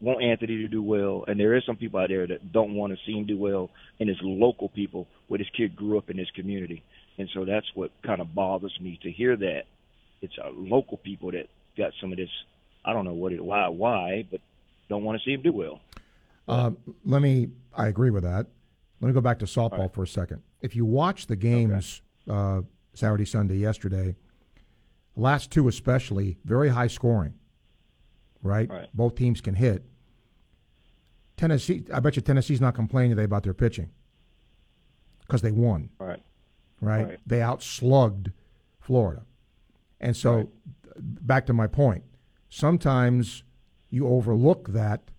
want 0.00 0.22
Anthony 0.22 0.58
to 0.58 0.68
do 0.68 0.82
well, 0.82 1.24
and 1.26 1.38
there 1.38 1.56
is 1.56 1.64
some 1.66 1.76
people 1.76 2.00
out 2.00 2.08
there 2.08 2.26
that 2.26 2.52
don't 2.52 2.74
want 2.74 2.92
to 2.92 2.98
see 3.04 3.12
him 3.12 3.26
do 3.26 3.36
well, 3.36 3.70
and 3.98 4.08
it's 4.08 4.20
local 4.22 4.68
people 4.68 5.06
where 5.26 5.38
this 5.38 5.48
kid 5.56 5.74
grew 5.74 5.98
up 5.98 6.10
in 6.10 6.16
this 6.16 6.30
community, 6.34 6.84
and 7.18 7.28
so 7.34 7.44
that's 7.44 7.66
what 7.74 7.90
kind 8.02 8.20
of 8.20 8.34
bothers 8.34 8.76
me 8.80 8.98
to 9.02 9.10
hear 9.10 9.36
that 9.36 9.62
it's 10.22 10.34
uh, 10.42 10.50
local 10.52 10.96
people 10.98 11.30
that 11.32 11.48
got 11.76 11.92
some 12.00 12.12
of 12.12 12.18
this. 12.18 12.30
I 12.84 12.92
don't 12.92 13.04
know 13.04 13.12
what 13.12 13.32
it 13.32 13.44
why 13.44 13.68
why, 13.68 14.24
but 14.30 14.40
don't 14.88 15.04
want 15.04 15.18
to 15.20 15.24
see 15.24 15.32
him 15.32 15.42
do 15.42 15.52
well. 15.52 15.80
Um, 16.46 16.78
let 17.04 17.20
me. 17.20 17.50
I 17.74 17.88
agree 17.88 18.10
with 18.10 18.22
that. 18.22 18.46
Let 19.00 19.08
me 19.08 19.12
go 19.12 19.20
back 19.20 19.38
to 19.40 19.44
softball 19.44 19.92
for 19.92 20.02
a 20.02 20.06
second. 20.06 20.42
If 20.60 20.74
you 20.74 20.84
watch 20.84 21.26
the 21.26 21.36
games 21.36 22.02
uh, 22.28 22.62
Saturday, 22.94 23.24
Sunday, 23.24 23.56
yesterday, 23.56 24.16
last 25.14 25.50
two 25.50 25.68
especially, 25.68 26.38
very 26.44 26.68
high 26.68 26.88
scoring. 26.88 27.34
Right? 28.42 28.68
Right. 28.70 28.88
Both 28.94 29.16
teams 29.16 29.40
can 29.40 29.54
hit. 29.54 29.84
Tennessee. 31.36 31.84
I 31.92 32.00
bet 32.00 32.16
you 32.16 32.22
Tennessee's 32.22 32.60
not 32.60 32.74
complaining 32.74 33.10
today 33.10 33.24
about 33.24 33.42
their 33.42 33.54
pitching 33.54 33.90
because 35.20 35.42
they 35.42 35.52
won. 35.52 35.90
Right. 35.98 36.22
Right? 36.80 37.06
Right. 37.06 37.18
They 37.26 37.38
outslugged 37.38 38.32
Florida. 38.80 39.22
And 40.00 40.16
so, 40.16 40.48
back 40.96 41.46
to 41.46 41.52
my 41.52 41.66
point, 41.66 42.04
sometimes 42.48 43.42
you 43.90 44.06
overlook 44.06 44.68
that 44.68 45.10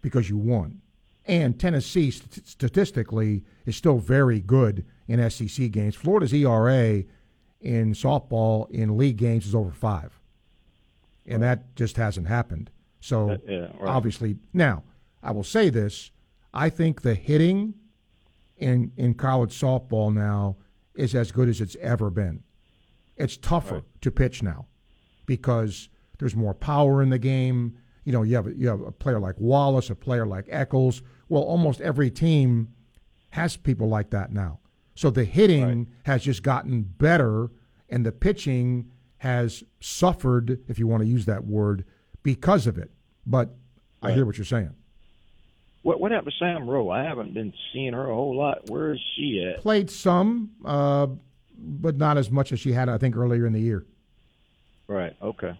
because 0.00 0.28
you 0.28 0.36
won. 0.36 0.80
And 1.26 1.58
Tennessee, 1.58 2.10
st- 2.10 2.46
statistically, 2.46 3.44
is 3.66 3.76
still 3.76 3.98
very 3.98 4.40
good 4.40 4.86
in 5.08 5.28
SEC 5.30 5.70
games. 5.70 5.94
Florida's 5.94 6.32
ERA 6.32 7.04
in 7.60 7.92
softball 7.92 8.70
in 8.70 8.96
league 8.96 9.16
games 9.16 9.46
is 9.46 9.54
over 9.54 9.70
five, 9.72 10.17
and 11.28 11.42
that 11.42 11.74
just 11.76 11.96
hasn't 11.96 12.26
happened. 12.26 12.70
So 13.00 13.30
Uh, 13.30 13.38
yeah, 13.46 13.60
right. 13.60 13.72
obviously, 13.86 14.38
now 14.52 14.82
I 15.22 15.30
will 15.32 15.44
say 15.44 15.70
this: 15.70 16.10
I 16.52 16.68
think 16.70 17.02
the 17.02 17.14
hitting 17.14 17.74
in 18.56 18.92
in 18.96 19.14
college 19.14 19.58
softball 19.58 20.12
now 20.12 20.56
is 20.94 21.14
as 21.14 21.30
good 21.32 21.48
as 21.48 21.60
it's 21.60 21.76
ever 21.80 22.10
been. 22.10 22.42
It's 23.16 23.36
tougher 23.36 23.82
to 24.00 24.10
pitch 24.10 24.42
now 24.42 24.66
because 25.26 25.88
there's 26.18 26.34
more 26.36 26.54
power 26.54 27.02
in 27.02 27.10
the 27.10 27.18
game. 27.18 27.76
You 28.04 28.12
know, 28.12 28.22
you 28.22 28.36
have 28.36 28.48
you 28.56 28.68
have 28.68 28.80
a 28.80 28.92
player 28.92 29.20
like 29.20 29.38
Wallace, 29.38 29.90
a 29.90 29.94
player 29.94 30.26
like 30.26 30.46
Eccles. 30.48 31.02
Well, 31.28 31.42
almost 31.42 31.80
every 31.80 32.10
team 32.10 32.68
has 33.30 33.56
people 33.56 33.88
like 33.88 34.10
that 34.10 34.32
now. 34.32 34.60
So 34.94 35.10
the 35.10 35.24
hitting 35.24 35.88
has 36.04 36.24
just 36.24 36.42
gotten 36.42 36.82
better, 36.82 37.50
and 37.88 38.04
the 38.04 38.10
pitching 38.12 38.90
has 39.18 39.64
suffered, 39.80 40.60
if 40.68 40.78
you 40.78 40.86
want 40.86 41.02
to 41.02 41.08
use 41.08 41.26
that 41.26 41.44
word, 41.44 41.84
because 42.22 42.66
of 42.66 42.78
it. 42.78 42.90
But 43.26 43.50
I 44.02 44.12
hear 44.12 44.24
what 44.24 44.38
you're 44.38 44.44
saying. 44.44 44.74
What 45.82 46.00
what 46.00 46.10
happened 46.10 46.32
to 46.32 46.44
Sam 46.44 46.68
Rowe? 46.68 46.90
I 46.90 47.04
haven't 47.04 47.34
been 47.34 47.52
seeing 47.72 47.92
her 47.92 48.10
a 48.10 48.14
whole 48.14 48.36
lot. 48.36 48.68
Where 48.68 48.92
is 48.92 49.00
she 49.16 49.44
at? 49.44 49.60
Played 49.60 49.90
some, 49.90 50.50
uh, 50.64 51.06
but 51.56 51.96
not 51.96 52.16
as 52.18 52.30
much 52.30 52.52
as 52.52 52.60
she 52.60 52.72
had, 52.72 52.88
I 52.88 52.98
think, 52.98 53.16
earlier 53.16 53.46
in 53.46 53.52
the 53.52 53.60
year. 53.60 53.86
Right. 54.88 55.14
Okay. 55.22 55.58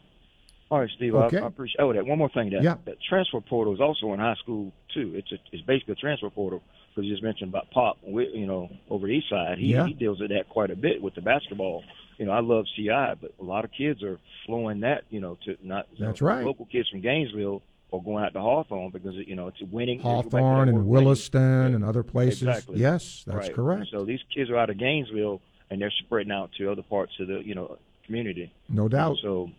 All 0.70 0.80
right, 0.80 0.90
Steve. 0.96 1.14
Okay. 1.14 1.38
I, 1.38 1.44
I 1.44 1.46
appreciate. 1.46 1.80
Oh, 1.80 1.92
that 1.92 2.04
one 2.06 2.18
more 2.18 2.28
thing. 2.30 2.50
That 2.50 2.62
Yeah. 2.62 2.76
that 2.84 2.96
transfer 3.08 3.40
portal 3.40 3.74
is 3.74 3.80
also 3.80 4.12
in 4.12 4.20
high 4.20 4.34
school 4.42 4.72
too. 4.92 5.12
It's 5.14 5.30
a, 5.32 5.36
it's 5.52 5.64
basically 5.64 5.92
a 5.92 5.96
transfer 5.96 6.30
portal 6.30 6.62
because 6.90 7.06
you 7.06 7.12
just 7.12 7.22
mentioned 7.22 7.50
about 7.50 7.70
Pop. 7.70 7.98
You 8.06 8.46
know, 8.46 8.68
over 8.90 9.06
the 9.06 9.12
east 9.12 9.30
side, 9.30 9.58
he 9.58 9.66
Yeah. 9.72 9.86
he 9.86 9.94
deals 9.94 10.20
with 10.20 10.30
that 10.30 10.48
quite 10.48 10.70
a 10.70 10.76
bit 10.76 11.00
with 11.00 11.14
the 11.14 11.22
basketball. 11.22 11.84
You 12.18 12.26
know, 12.26 12.32
I 12.32 12.40
love 12.40 12.64
CI, 12.76 13.14
but 13.20 13.32
a 13.40 13.44
lot 13.44 13.64
of 13.64 13.70
kids 13.70 14.02
are 14.02 14.18
flowing 14.44 14.80
that. 14.80 15.04
You 15.10 15.20
know, 15.20 15.38
to 15.44 15.56
not 15.62 15.86
That's 15.98 16.20
know, 16.20 16.26
right. 16.26 16.44
Local 16.44 16.66
kids 16.66 16.88
from 16.88 17.00
Gainesville 17.00 17.62
or 17.90 18.02
going 18.02 18.24
out 18.24 18.32
to 18.34 18.40
Hawthorne 18.40 18.90
because 18.90 19.14
you 19.14 19.36
know 19.36 19.46
it's 19.48 19.60
winning. 19.70 20.00
Hawthorne 20.00 20.68
and 20.68 20.86
Williston 20.86 21.74
and 21.74 21.84
other 21.84 22.02
places. 22.02 22.42
Exactly. 22.42 22.80
Yes, 22.80 23.24
that's 23.26 23.48
Right. 23.48 23.54
correct. 23.54 23.86
So 23.90 24.04
these 24.04 24.20
kids 24.34 24.50
are 24.50 24.56
out 24.56 24.68
of 24.68 24.78
Gainesville 24.78 25.40
and 25.70 25.80
they're 25.80 25.92
spreading 26.04 26.32
out 26.32 26.50
to 26.58 26.70
other 26.70 26.82
parts 26.82 27.12
of 27.20 27.28
the 27.28 27.40
you 27.44 27.54
know 27.54 27.78
community. 28.04 28.52
No 28.68 28.88
doubt. 28.88 29.18
So, 29.22 29.50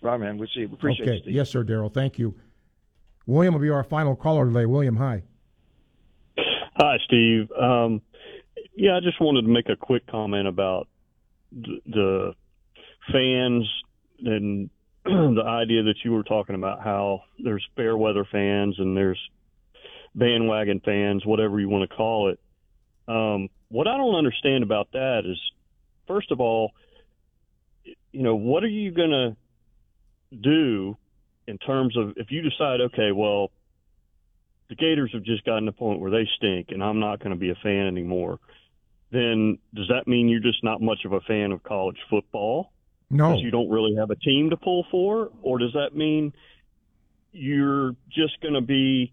right, 0.00 0.18
man. 0.18 0.38
We 0.38 0.48
see. 0.54 0.66
We 0.66 0.74
appreciate 0.74 1.08
okay. 1.08 1.28
it, 1.28 1.32
Yes, 1.32 1.50
sir, 1.50 1.62
Daryl. 1.64 1.92
Thank 1.92 2.18
you. 2.18 2.34
William 3.26 3.54
will 3.54 3.60
be 3.60 3.70
our 3.70 3.84
final 3.84 4.16
caller 4.16 4.46
today. 4.46 4.66
William, 4.66 4.96
hi. 4.96 5.22
Hi, 6.76 6.96
Steve. 7.04 7.50
Um, 7.52 8.00
yeah, 8.74 8.96
I 8.96 9.00
just 9.00 9.20
wanted 9.20 9.42
to 9.42 9.48
make 9.48 9.68
a 9.68 9.76
quick 9.76 10.06
comment 10.06 10.48
about 10.48 10.88
the, 11.52 12.34
fans 13.10 13.68
and 14.24 14.70
the 15.04 15.42
idea 15.44 15.82
that 15.82 15.96
you 16.04 16.12
were 16.12 16.22
talking 16.22 16.54
about 16.54 16.82
how 16.82 17.22
there's 17.42 17.66
fair 17.74 17.96
weather 17.96 18.24
fans 18.30 18.76
and 18.78 18.96
there's 18.96 19.18
bandwagon 20.14 20.80
fans, 20.84 21.26
whatever 21.26 21.58
you 21.58 21.68
want 21.68 21.88
to 21.88 21.96
call 21.96 22.30
it. 22.30 22.38
Um, 23.08 23.48
what 23.68 23.88
I 23.88 23.96
don't 23.96 24.14
understand 24.14 24.62
about 24.62 24.92
that 24.92 25.22
is, 25.24 25.38
first 26.06 26.30
of 26.30 26.40
all, 26.40 26.70
you 28.12 28.22
know, 28.22 28.36
what 28.36 28.62
are 28.62 28.68
you 28.68 28.92
going 28.92 29.10
to 29.10 29.36
do 30.36 30.96
in 31.46 31.58
terms 31.58 31.96
of 31.96 32.12
if 32.16 32.30
you 32.30 32.42
decide, 32.42 32.80
okay, 32.80 33.10
well, 33.12 33.50
the 34.68 34.76
Gators 34.76 35.10
have 35.12 35.24
just 35.24 35.44
gotten 35.44 35.64
to 35.64 35.72
the 35.72 35.76
point 35.76 36.00
where 36.00 36.10
they 36.10 36.28
stink 36.36 36.68
and 36.70 36.82
I'm 36.82 37.00
not 37.00 37.18
going 37.18 37.32
to 37.32 37.38
be 37.38 37.50
a 37.50 37.56
fan 37.62 37.86
anymore, 37.86 38.38
then 39.12 39.58
does 39.74 39.88
that 39.88 40.08
mean 40.08 40.28
you're 40.28 40.40
just 40.40 40.64
not 40.64 40.80
much 40.80 41.04
of 41.04 41.12
a 41.12 41.20
fan 41.20 41.52
of 41.52 41.62
college 41.62 41.98
football? 42.08 42.72
No. 43.10 43.28
Because 43.28 43.42
you 43.42 43.50
don't 43.50 43.68
really 43.68 43.94
have 43.96 44.10
a 44.10 44.16
team 44.16 44.50
to 44.50 44.56
pull 44.56 44.86
for? 44.90 45.30
Or 45.42 45.58
does 45.58 45.72
that 45.74 45.94
mean 45.94 46.32
you're 47.32 47.94
just 48.10 48.40
going 48.40 48.54
to 48.54 48.62
be 48.62 49.12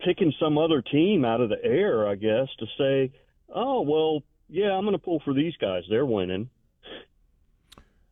picking 0.00 0.32
some 0.38 0.58
other 0.58 0.82
team 0.82 1.24
out 1.24 1.40
of 1.40 1.48
the 1.48 1.62
air, 1.64 2.06
I 2.06 2.14
guess, 2.14 2.48
to 2.58 2.66
say, 2.78 3.12
oh, 3.48 3.80
well, 3.80 4.22
yeah, 4.48 4.72
I'm 4.72 4.82
going 4.84 4.92
to 4.92 4.98
pull 4.98 5.20
for 5.24 5.32
these 5.32 5.54
guys. 5.60 5.84
They're 5.88 6.06
winning. 6.06 6.50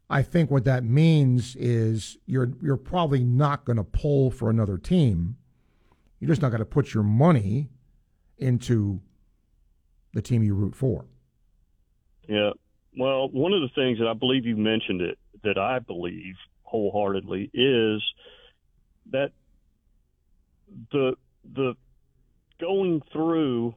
I 0.08 0.22
think 0.22 0.50
what 0.50 0.64
that 0.64 0.82
means 0.82 1.54
is 1.54 2.18
you're 2.26 2.50
you're 2.60 2.76
probably 2.76 3.22
not 3.22 3.64
going 3.64 3.76
to 3.76 3.84
pull 3.84 4.32
for 4.32 4.50
another 4.50 4.76
team. 4.76 5.36
You're 6.18 6.28
just 6.28 6.42
not 6.42 6.48
going 6.48 6.60
to 6.60 6.64
put 6.64 6.92
your 6.92 7.04
money 7.04 7.68
into 8.36 9.00
the 10.12 10.22
team 10.22 10.42
you 10.42 10.54
root 10.54 10.74
for. 10.74 11.04
Yeah. 12.28 12.50
Well, 12.96 13.28
one 13.28 13.52
of 13.52 13.60
the 13.60 13.70
things 13.74 13.98
that 13.98 14.08
I 14.08 14.14
believe 14.14 14.44
you 14.46 14.56
mentioned 14.56 15.00
it 15.00 15.18
that 15.44 15.58
I 15.58 15.78
believe 15.78 16.34
wholeheartedly 16.62 17.50
is 17.54 18.02
that 19.10 19.32
the 20.92 21.16
the 21.54 21.74
going 22.60 23.02
through 23.12 23.74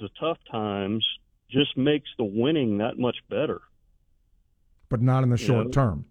the 0.00 0.08
tough 0.20 0.38
times 0.50 1.06
just 1.50 1.76
makes 1.76 2.08
the 2.18 2.24
winning 2.24 2.78
that 2.78 2.98
much 2.98 3.16
better. 3.28 3.60
But 4.88 5.00
not 5.00 5.22
in 5.22 5.30
the 5.30 5.38
You 5.38 5.46
short 5.46 5.66
know? 5.66 5.72
term. 5.72 6.04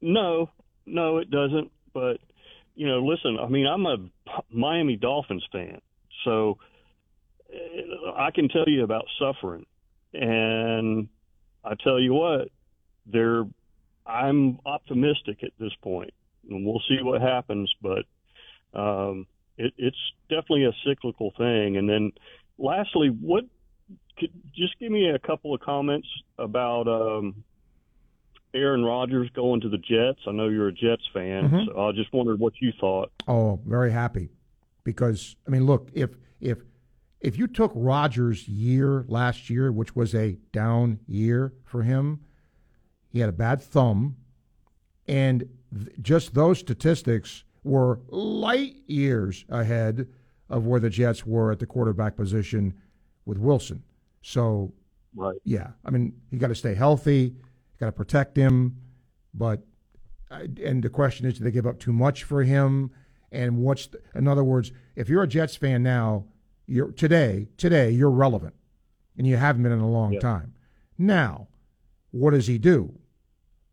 No, 0.00 0.50
no, 0.86 1.18
it 1.18 1.30
doesn't. 1.30 1.70
But 1.92 2.18
you 2.74 2.86
know, 2.86 3.00
listen. 3.04 3.38
I 3.40 3.48
mean, 3.48 3.66
I'm 3.66 3.86
a 3.86 3.96
Miami 4.50 4.96
Dolphins 4.96 5.44
fan, 5.52 5.80
so 6.24 6.58
I 8.16 8.30
can 8.30 8.48
tell 8.48 8.64
you 8.66 8.84
about 8.84 9.04
suffering. 9.18 9.66
And 10.12 11.08
I 11.64 11.74
tell 11.82 12.00
you 12.00 12.14
what, 12.14 12.48
they're. 13.06 13.44
I'm 14.06 14.60
optimistic 14.64 15.42
at 15.42 15.50
this 15.58 15.72
point, 15.82 16.14
and 16.48 16.64
we'll 16.64 16.82
see 16.88 16.98
what 17.02 17.20
happens. 17.20 17.72
But 17.82 18.04
um, 18.72 19.26
it, 19.58 19.72
it's 19.76 19.96
definitely 20.28 20.64
a 20.64 20.72
cyclical 20.86 21.32
thing. 21.36 21.76
And 21.76 21.88
then, 21.88 22.12
lastly, 22.58 23.08
what? 23.08 23.44
Could 24.18 24.30
just 24.54 24.78
give 24.78 24.90
me 24.90 25.10
a 25.10 25.18
couple 25.18 25.52
of 25.54 25.60
comments 25.60 26.08
about 26.38 26.88
um, 26.88 27.44
Aaron 28.54 28.82
Rodgers 28.82 29.28
going 29.34 29.60
to 29.60 29.68
the 29.68 29.76
Jets. 29.76 30.20
I 30.26 30.30
know 30.32 30.48
you're 30.48 30.68
a 30.68 30.72
Jets 30.72 31.02
fan, 31.12 31.50
Mhm. 31.50 31.66
so 31.66 31.86
I 31.88 31.92
just 31.92 32.10
wondered 32.14 32.38
what 32.40 32.54
you 32.60 32.72
thought. 32.80 33.12
Oh, 33.28 33.60
very 33.66 33.92
happy. 33.92 34.30
Because 34.84 35.36
I 35.46 35.50
mean, 35.50 35.66
look, 35.66 35.90
if 35.92 36.10
if 36.40 36.58
if 37.26 37.36
you 37.36 37.48
took 37.48 37.72
Rodgers' 37.74 38.46
year 38.46 39.04
last 39.08 39.50
year, 39.50 39.72
which 39.72 39.96
was 39.96 40.14
a 40.14 40.38
down 40.52 41.00
year 41.08 41.52
for 41.64 41.82
him, 41.82 42.20
he 43.08 43.18
had 43.18 43.28
a 43.28 43.32
bad 43.32 43.60
thumb, 43.60 44.14
and 45.08 45.48
th- 45.74 45.88
just 46.00 46.34
those 46.34 46.60
statistics 46.60 47.42
were 47.64 47.98
light 48.10 48.76
years 48.86 49.44
ahead 49.48 50.06
of 50.48 50.66
where 50.66 50.78
the 50.78 50.88
Jets 50.88 51.26
were 51.26 51.50
at 51.50 51.58
the 51.58 51.66
quarterback 51.66 52.14
position 52.16 52.72
with 53.24 53.38
Wilson. 53.38 53.82
So, 54.22 54.72
right, 55.16 55.40
yeah, 55.42 55.70
I 55.84 55.90
mean, 55.90 56.12
you 56.30 56.38
got 56.38 56.48
to 56.48 56.54
stay 56.54 56.76
healthy, 56.76 57.34
got 57.80 57.86
to 57.86 57.92
protect 57.92 58.36
him, 58.36 58.76
but 59.34 59.62
and 60.30 60.80
the 60.80 60.90
question 60.90 61.26
is, 61.26 61.38
do 61.38 61.44
they 61.44 61.50
give 61.50 61.66
up 61.66 61.80
too 61.80 61.92
much 61.92 62.22
for 62.22 62.44
him? 62.44 62.92
And 63.32 63.58
what's 63.58 63.88
the, 63.88 63.98
in 64.14 64.28
other 64.28 64.44
words, 64.44 64.70
if 64.94 65.08
you're 65.08 65.24
a 65.24 65.28
Jets 65.28 65.56
fan 65.56 65.82
now, 65.82 66.26
you're 66.66 66.92
today 66.92 67.48
today 67.56 67.90
you're 67.90 68.10
relevant, 68.10 68.54
and 69.16 69.26
you 69.26 69.36
haven't 69.36 69.62
been 69.62 69.72
in 69.72 69.80
a 69.80 69.90
long 69.90 70.14
Yeah. 70.14 70.20
time. 70.20 70.54
Now, 70.98 71.48
what 72.10 72.30
does 72.32 72.46
he 72.46 72.58
do? 72.58 72.94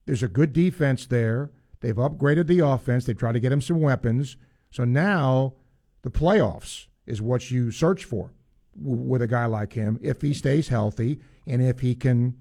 There's 0.06 0.24
a 0.24 0.28
good 0.28 0.54
defense 0.54 1.06
there. 1.06 1.52
They've 1.80 1.96
upgraded 1.96 2.48
the 2.48 2.60
offense. 2.60 3.06
They've 3.06 3.18
tried 3.18 3.34
to 3.34 3.40
get 3.40 3.52
him 3.52 3.62
some 3.62 3.80
weapons. 3.82 4.38
So 4.72 4.84
now 4.84 5.54
the 6.02 6.12
playoffs 6.12 6.88
is 7.06 7.22
what 7.22 7.52
you 7.52 7.72
search 7.72 8.04
for 8.06 8.32
with 8.76 9.22
a 9.22 9.28
guy 9.28 9.46
like 9.46 9.74
him 9.74 10.00
if 10.02 10.22
he 10.22 10.34
stays 10.34 10.68
healthy 10.70 11.20
and 11.48 11.62
if 11.62 11.80
he 11.82 11.96
can, 11.96 12.36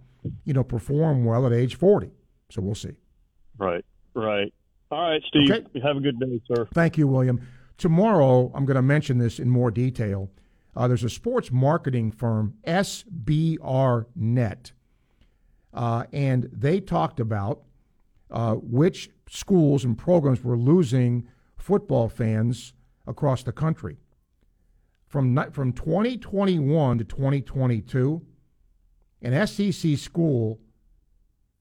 you 0.44 0.52
know, 0.54 0.64
perform 0.64 1.24
well 1.24 1.46
at 1.46 1.52
age 1.52 1.74
40. 1.76 2.10
So 2.50 2.62
we'll 2.62 2.74
see. 2.74 2.96
Right, 3.58 3.84
right. 4.14 4.52
All 4.90 5.00
right, 5.10 5.22
Steve. 5.28 5.50
Okay. 5.50 5.80
Have 5.80 5.96
a 5.96 6.00
good 6.00 6.18
day, 6.18 6.40
sir. 6.52 6.66
Thank 6.74 6.98
you, 6.98 7.06
William. 7.08 7.40
Tomorrow, 7.78 8.50
I'm 8.54 8.64
going 8.64 8.76
to 8.76 8.82
mention 8.82 9.18
this 9.18 9.38
in 9.38 9.48
more 9.50 9.70
detail. 9.70 10.30
Uh, 10.74 10.88
there's 10.88 11.04
a 11.04 11.10
sports 11.10 11.50
marketing 11.52 12.10
firm, 12.10 12.54
SBR 12.66 14.06
Net, 14.14 14.72
uh, 15.74 16.04
and 16.12 16.48
they 16.52 16.80
talked 16.80 17.20
about 17.20 17.62
uh, 18.30 18.54
which 18.54 19.10
schools 19.28 19.84
and 19.84 19.96
programs 19.98 20.42
were 20.42 20.56
losing 20.56 21.28
football 21.56 22.08
fans 22.08 22.72
across 23.06 23.42
the 23.42 23.52
country. 23.52 23.98
From, 25.06 25.50
from 25.52 25.72
2021 25.74 26.98
to 26.98 27.04
2022, 27.04 28.22
an 29.20 29.46
SEC 29.46 29.98
school 29.98 30.58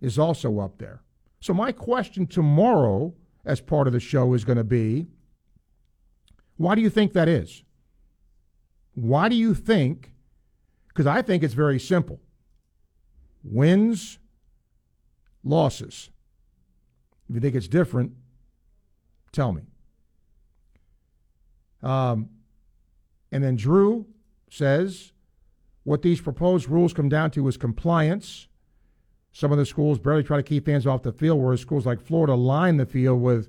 is 0.00 0.16
also 0.18 0.58
up 0.58 0.78
there. 0.78 1.02
So, 1.40 1.52
my 1.54 1.72
question 1.72 2.26
tomorrow, 2.26 3.14
as 3.44 3.60
part 3.60 3.88
of 3.88 3.92
the 3.92 4.00
show, 4.00 4.32
is 4.34 4.44
going 4.44 4.58
to 4.58 4.64
be 4.64 5.08
why 6.56 6.76
do 6.76 6.80
you 6.80 6.90
think 6.90 7.12
that 7.14 7.28
is? 7.28 7.64
Why 8.94 9.28
do 9.28 9.34
you 9.34 9.54
think? 9.54 10.12
Because 10.92 11.06
I 11.06 11.22
think 11.22 11.42
it's 11.42 11.54
very 11.54 11.78
simple 11.78 12.20
wins, 13.44 14.18
losses. 15.42 16.10
If 17.28 17.34
you 17.34 17.40
think 17.40 17.54
it's 17.54 17.68
different, 17.68 18.12
tell 19.32 19.52
me. 19.52 19.62
Um, 21.82 22.28
and 23.32 23.42
then 23.42 23.56
Drew 23.56 24.06
says 24.50 25.12
what 25.84 26.02
these 26.02 26.20
proposed 26.20 26.68
rules 26.68 26.92
come 26.92 27.08
down 27.08 27.30
to 27.32 27.48
is 27.48 27.56
compliance. 27.56 28.46
Some 29.32 29.50
of 29.50 29.58
the 29.58 29.66
schools 29.66 29.98
barely 29.98 30.22
try 30.22 30.36
to 30.36 30.42
keep 30.42 30.66
fans 30.66 30.86
off 30.86 31.02
the 31.02 31.12
field, 31.12 31.40
whereas 31.40 31.60
schools 31.60 31.86
like 31.86 32.00
Florida 32.00 32.34
line 32.34 32.76
the 32.76 32.86
field 32.86 33.20
with 33.20 33.48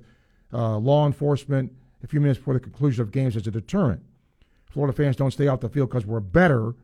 uh, 0.52 0.78
law 0.78 1.06
enforcement 1.06 1.72
a 2.02 2.06
few 2.06 2.20
minutes 2.20 2.38
before 2.38 2.54
the 2.54 2.60
conclusion 2.60 3.02
of 3.02 3.12
games 3.12 3.36
as 3.36 3.46
a 3.46 3.50
deterrent. 3.50 4.02
Florida 4.70 4.96
fans 4.96 5.14
don't 5.14 5.30
stay 5.30 5.46
off 5.46 5.60
the 5.60 5.68
field 5.68 5.90
because 5.90 6.06
we're 6.06 6.20
better. 6.20 6.74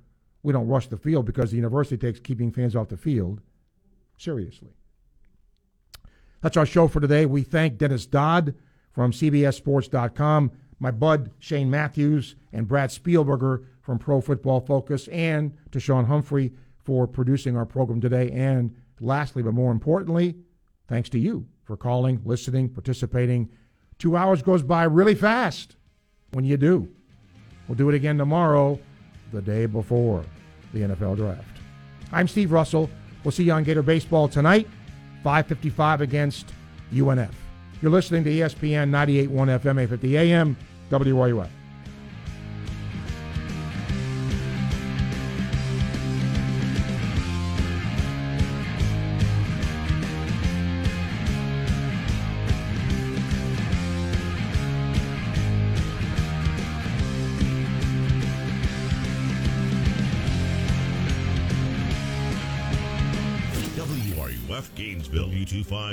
We 0.42 0.52
don't 0.52 0.68
rush 0.68 0.88
the 0.88 0.96
field 0.96 1.26
because 1.26 1.50
the 1.50 1.56
university 1.56 1.96
takes 1.96 2.20
keeping 2.20 2.50
fans 2.50 2.74
off 2.74 2.88
the 2.88 2.96
field 2.96 3.40
seriously. 4.16 4.70
That's 6.40 6.56
our 6.56 6.66
show 6.66 6.88
for 6.88 7.00
today. 7.00 7.26
We 7.26 7.42
thank 7.42 7.78
Dennis 7.78 8.06
Dodd 8.06 8.54
from 8.92 9.12
CBSSports.com, 9.12 10.52
my 10.78 10.90
bud 10.90 11.30
Shane 11.38 11.70
Matthews, 11.70 12.36
and 12.52 12.66
Brad 12.66 12.90
Spielberger 12.90 13.64
from 13.82 13.98
Pro 13.98 14.20
Football 14.20 14.60
Focus, 14.60 15.08
and 15.08 15.56
to 15.72 15.80
Sean 15.80 16.06
Humphrey 16.06 16.52
for 16.82 17.06
producing 17.06 17.56
our 17.56 17.66
program 17.66 18.00
today. 18.00 18.30
And 18.30 18.74
lastly, 19.00 19.42
but 19.42 19.52
more 19.52 19.72
importantly, 19.72 20.36
thanks 20.88 21.08
to 21.10 21.18
you 21.18 21.46
for 21.64 21.76
calling, 21.76 22.20
listening, 22.24 22.68
participating. 22.68 23.50
Two 23.98 24.16
hours 24.16 24.42
goes 24.42 24.62
by 24.62 24.84
really 24.84 25.14
fast 25.14 25.76
when 26.32 26.44
you 26.44 26.56
do. 26.56 26.88
We'll 27.68 27.76
do 27.76 27.88
it 27.88 27.94
again 27.94 28.18
tomorrow, 28.18 28.80
the 29.32 29.42
day 29.42 29.66
before 29.66 30.24
the 30.72 30.80
NFL 30.80 31.16
draft. 31.16 31.44
I'm 32.12 32.28
Steve 32.28 32.52
Russell. 32.52 32.90
We'll 33.24 33.32
see 33.32 33.44
you 33.44 33.52
on 33.52 33.64
Gator 33.64 33.82
Baseball 33.82 34.28
tonight. 34.28 34.66
555 35.22 36.00
against 36.00 36.52
UNF. 36.92 37.30
You're 37.82 37.90
listening 37.90 38.24
to 38.24 38.30
ESPN 38.30 38.90
98.1 38.90 39.28
FM, 39.28 39.82
850 39.82 40.16
AM, 40.18 40.56
WRUF. 40.90 41.48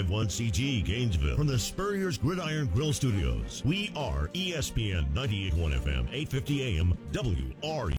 U251CG, 0.03 0.85
Gainesville. 0.85 1.35
From 1.35 1.47
the 1.47 1.57
Spurrier's 1.57 2.17
Gridiron 2.17 2.67
Grill 2.73 2.93
Studios, 2.93 3.61
we 3.65 3.91
are 3.95 4.29
ESPN 4.33 5.11
98.1 5.13 5.79
FM, 5.79 6.07
850 6.11 6.77
AM, 6.77 6.97
WRU. 7.11 7.93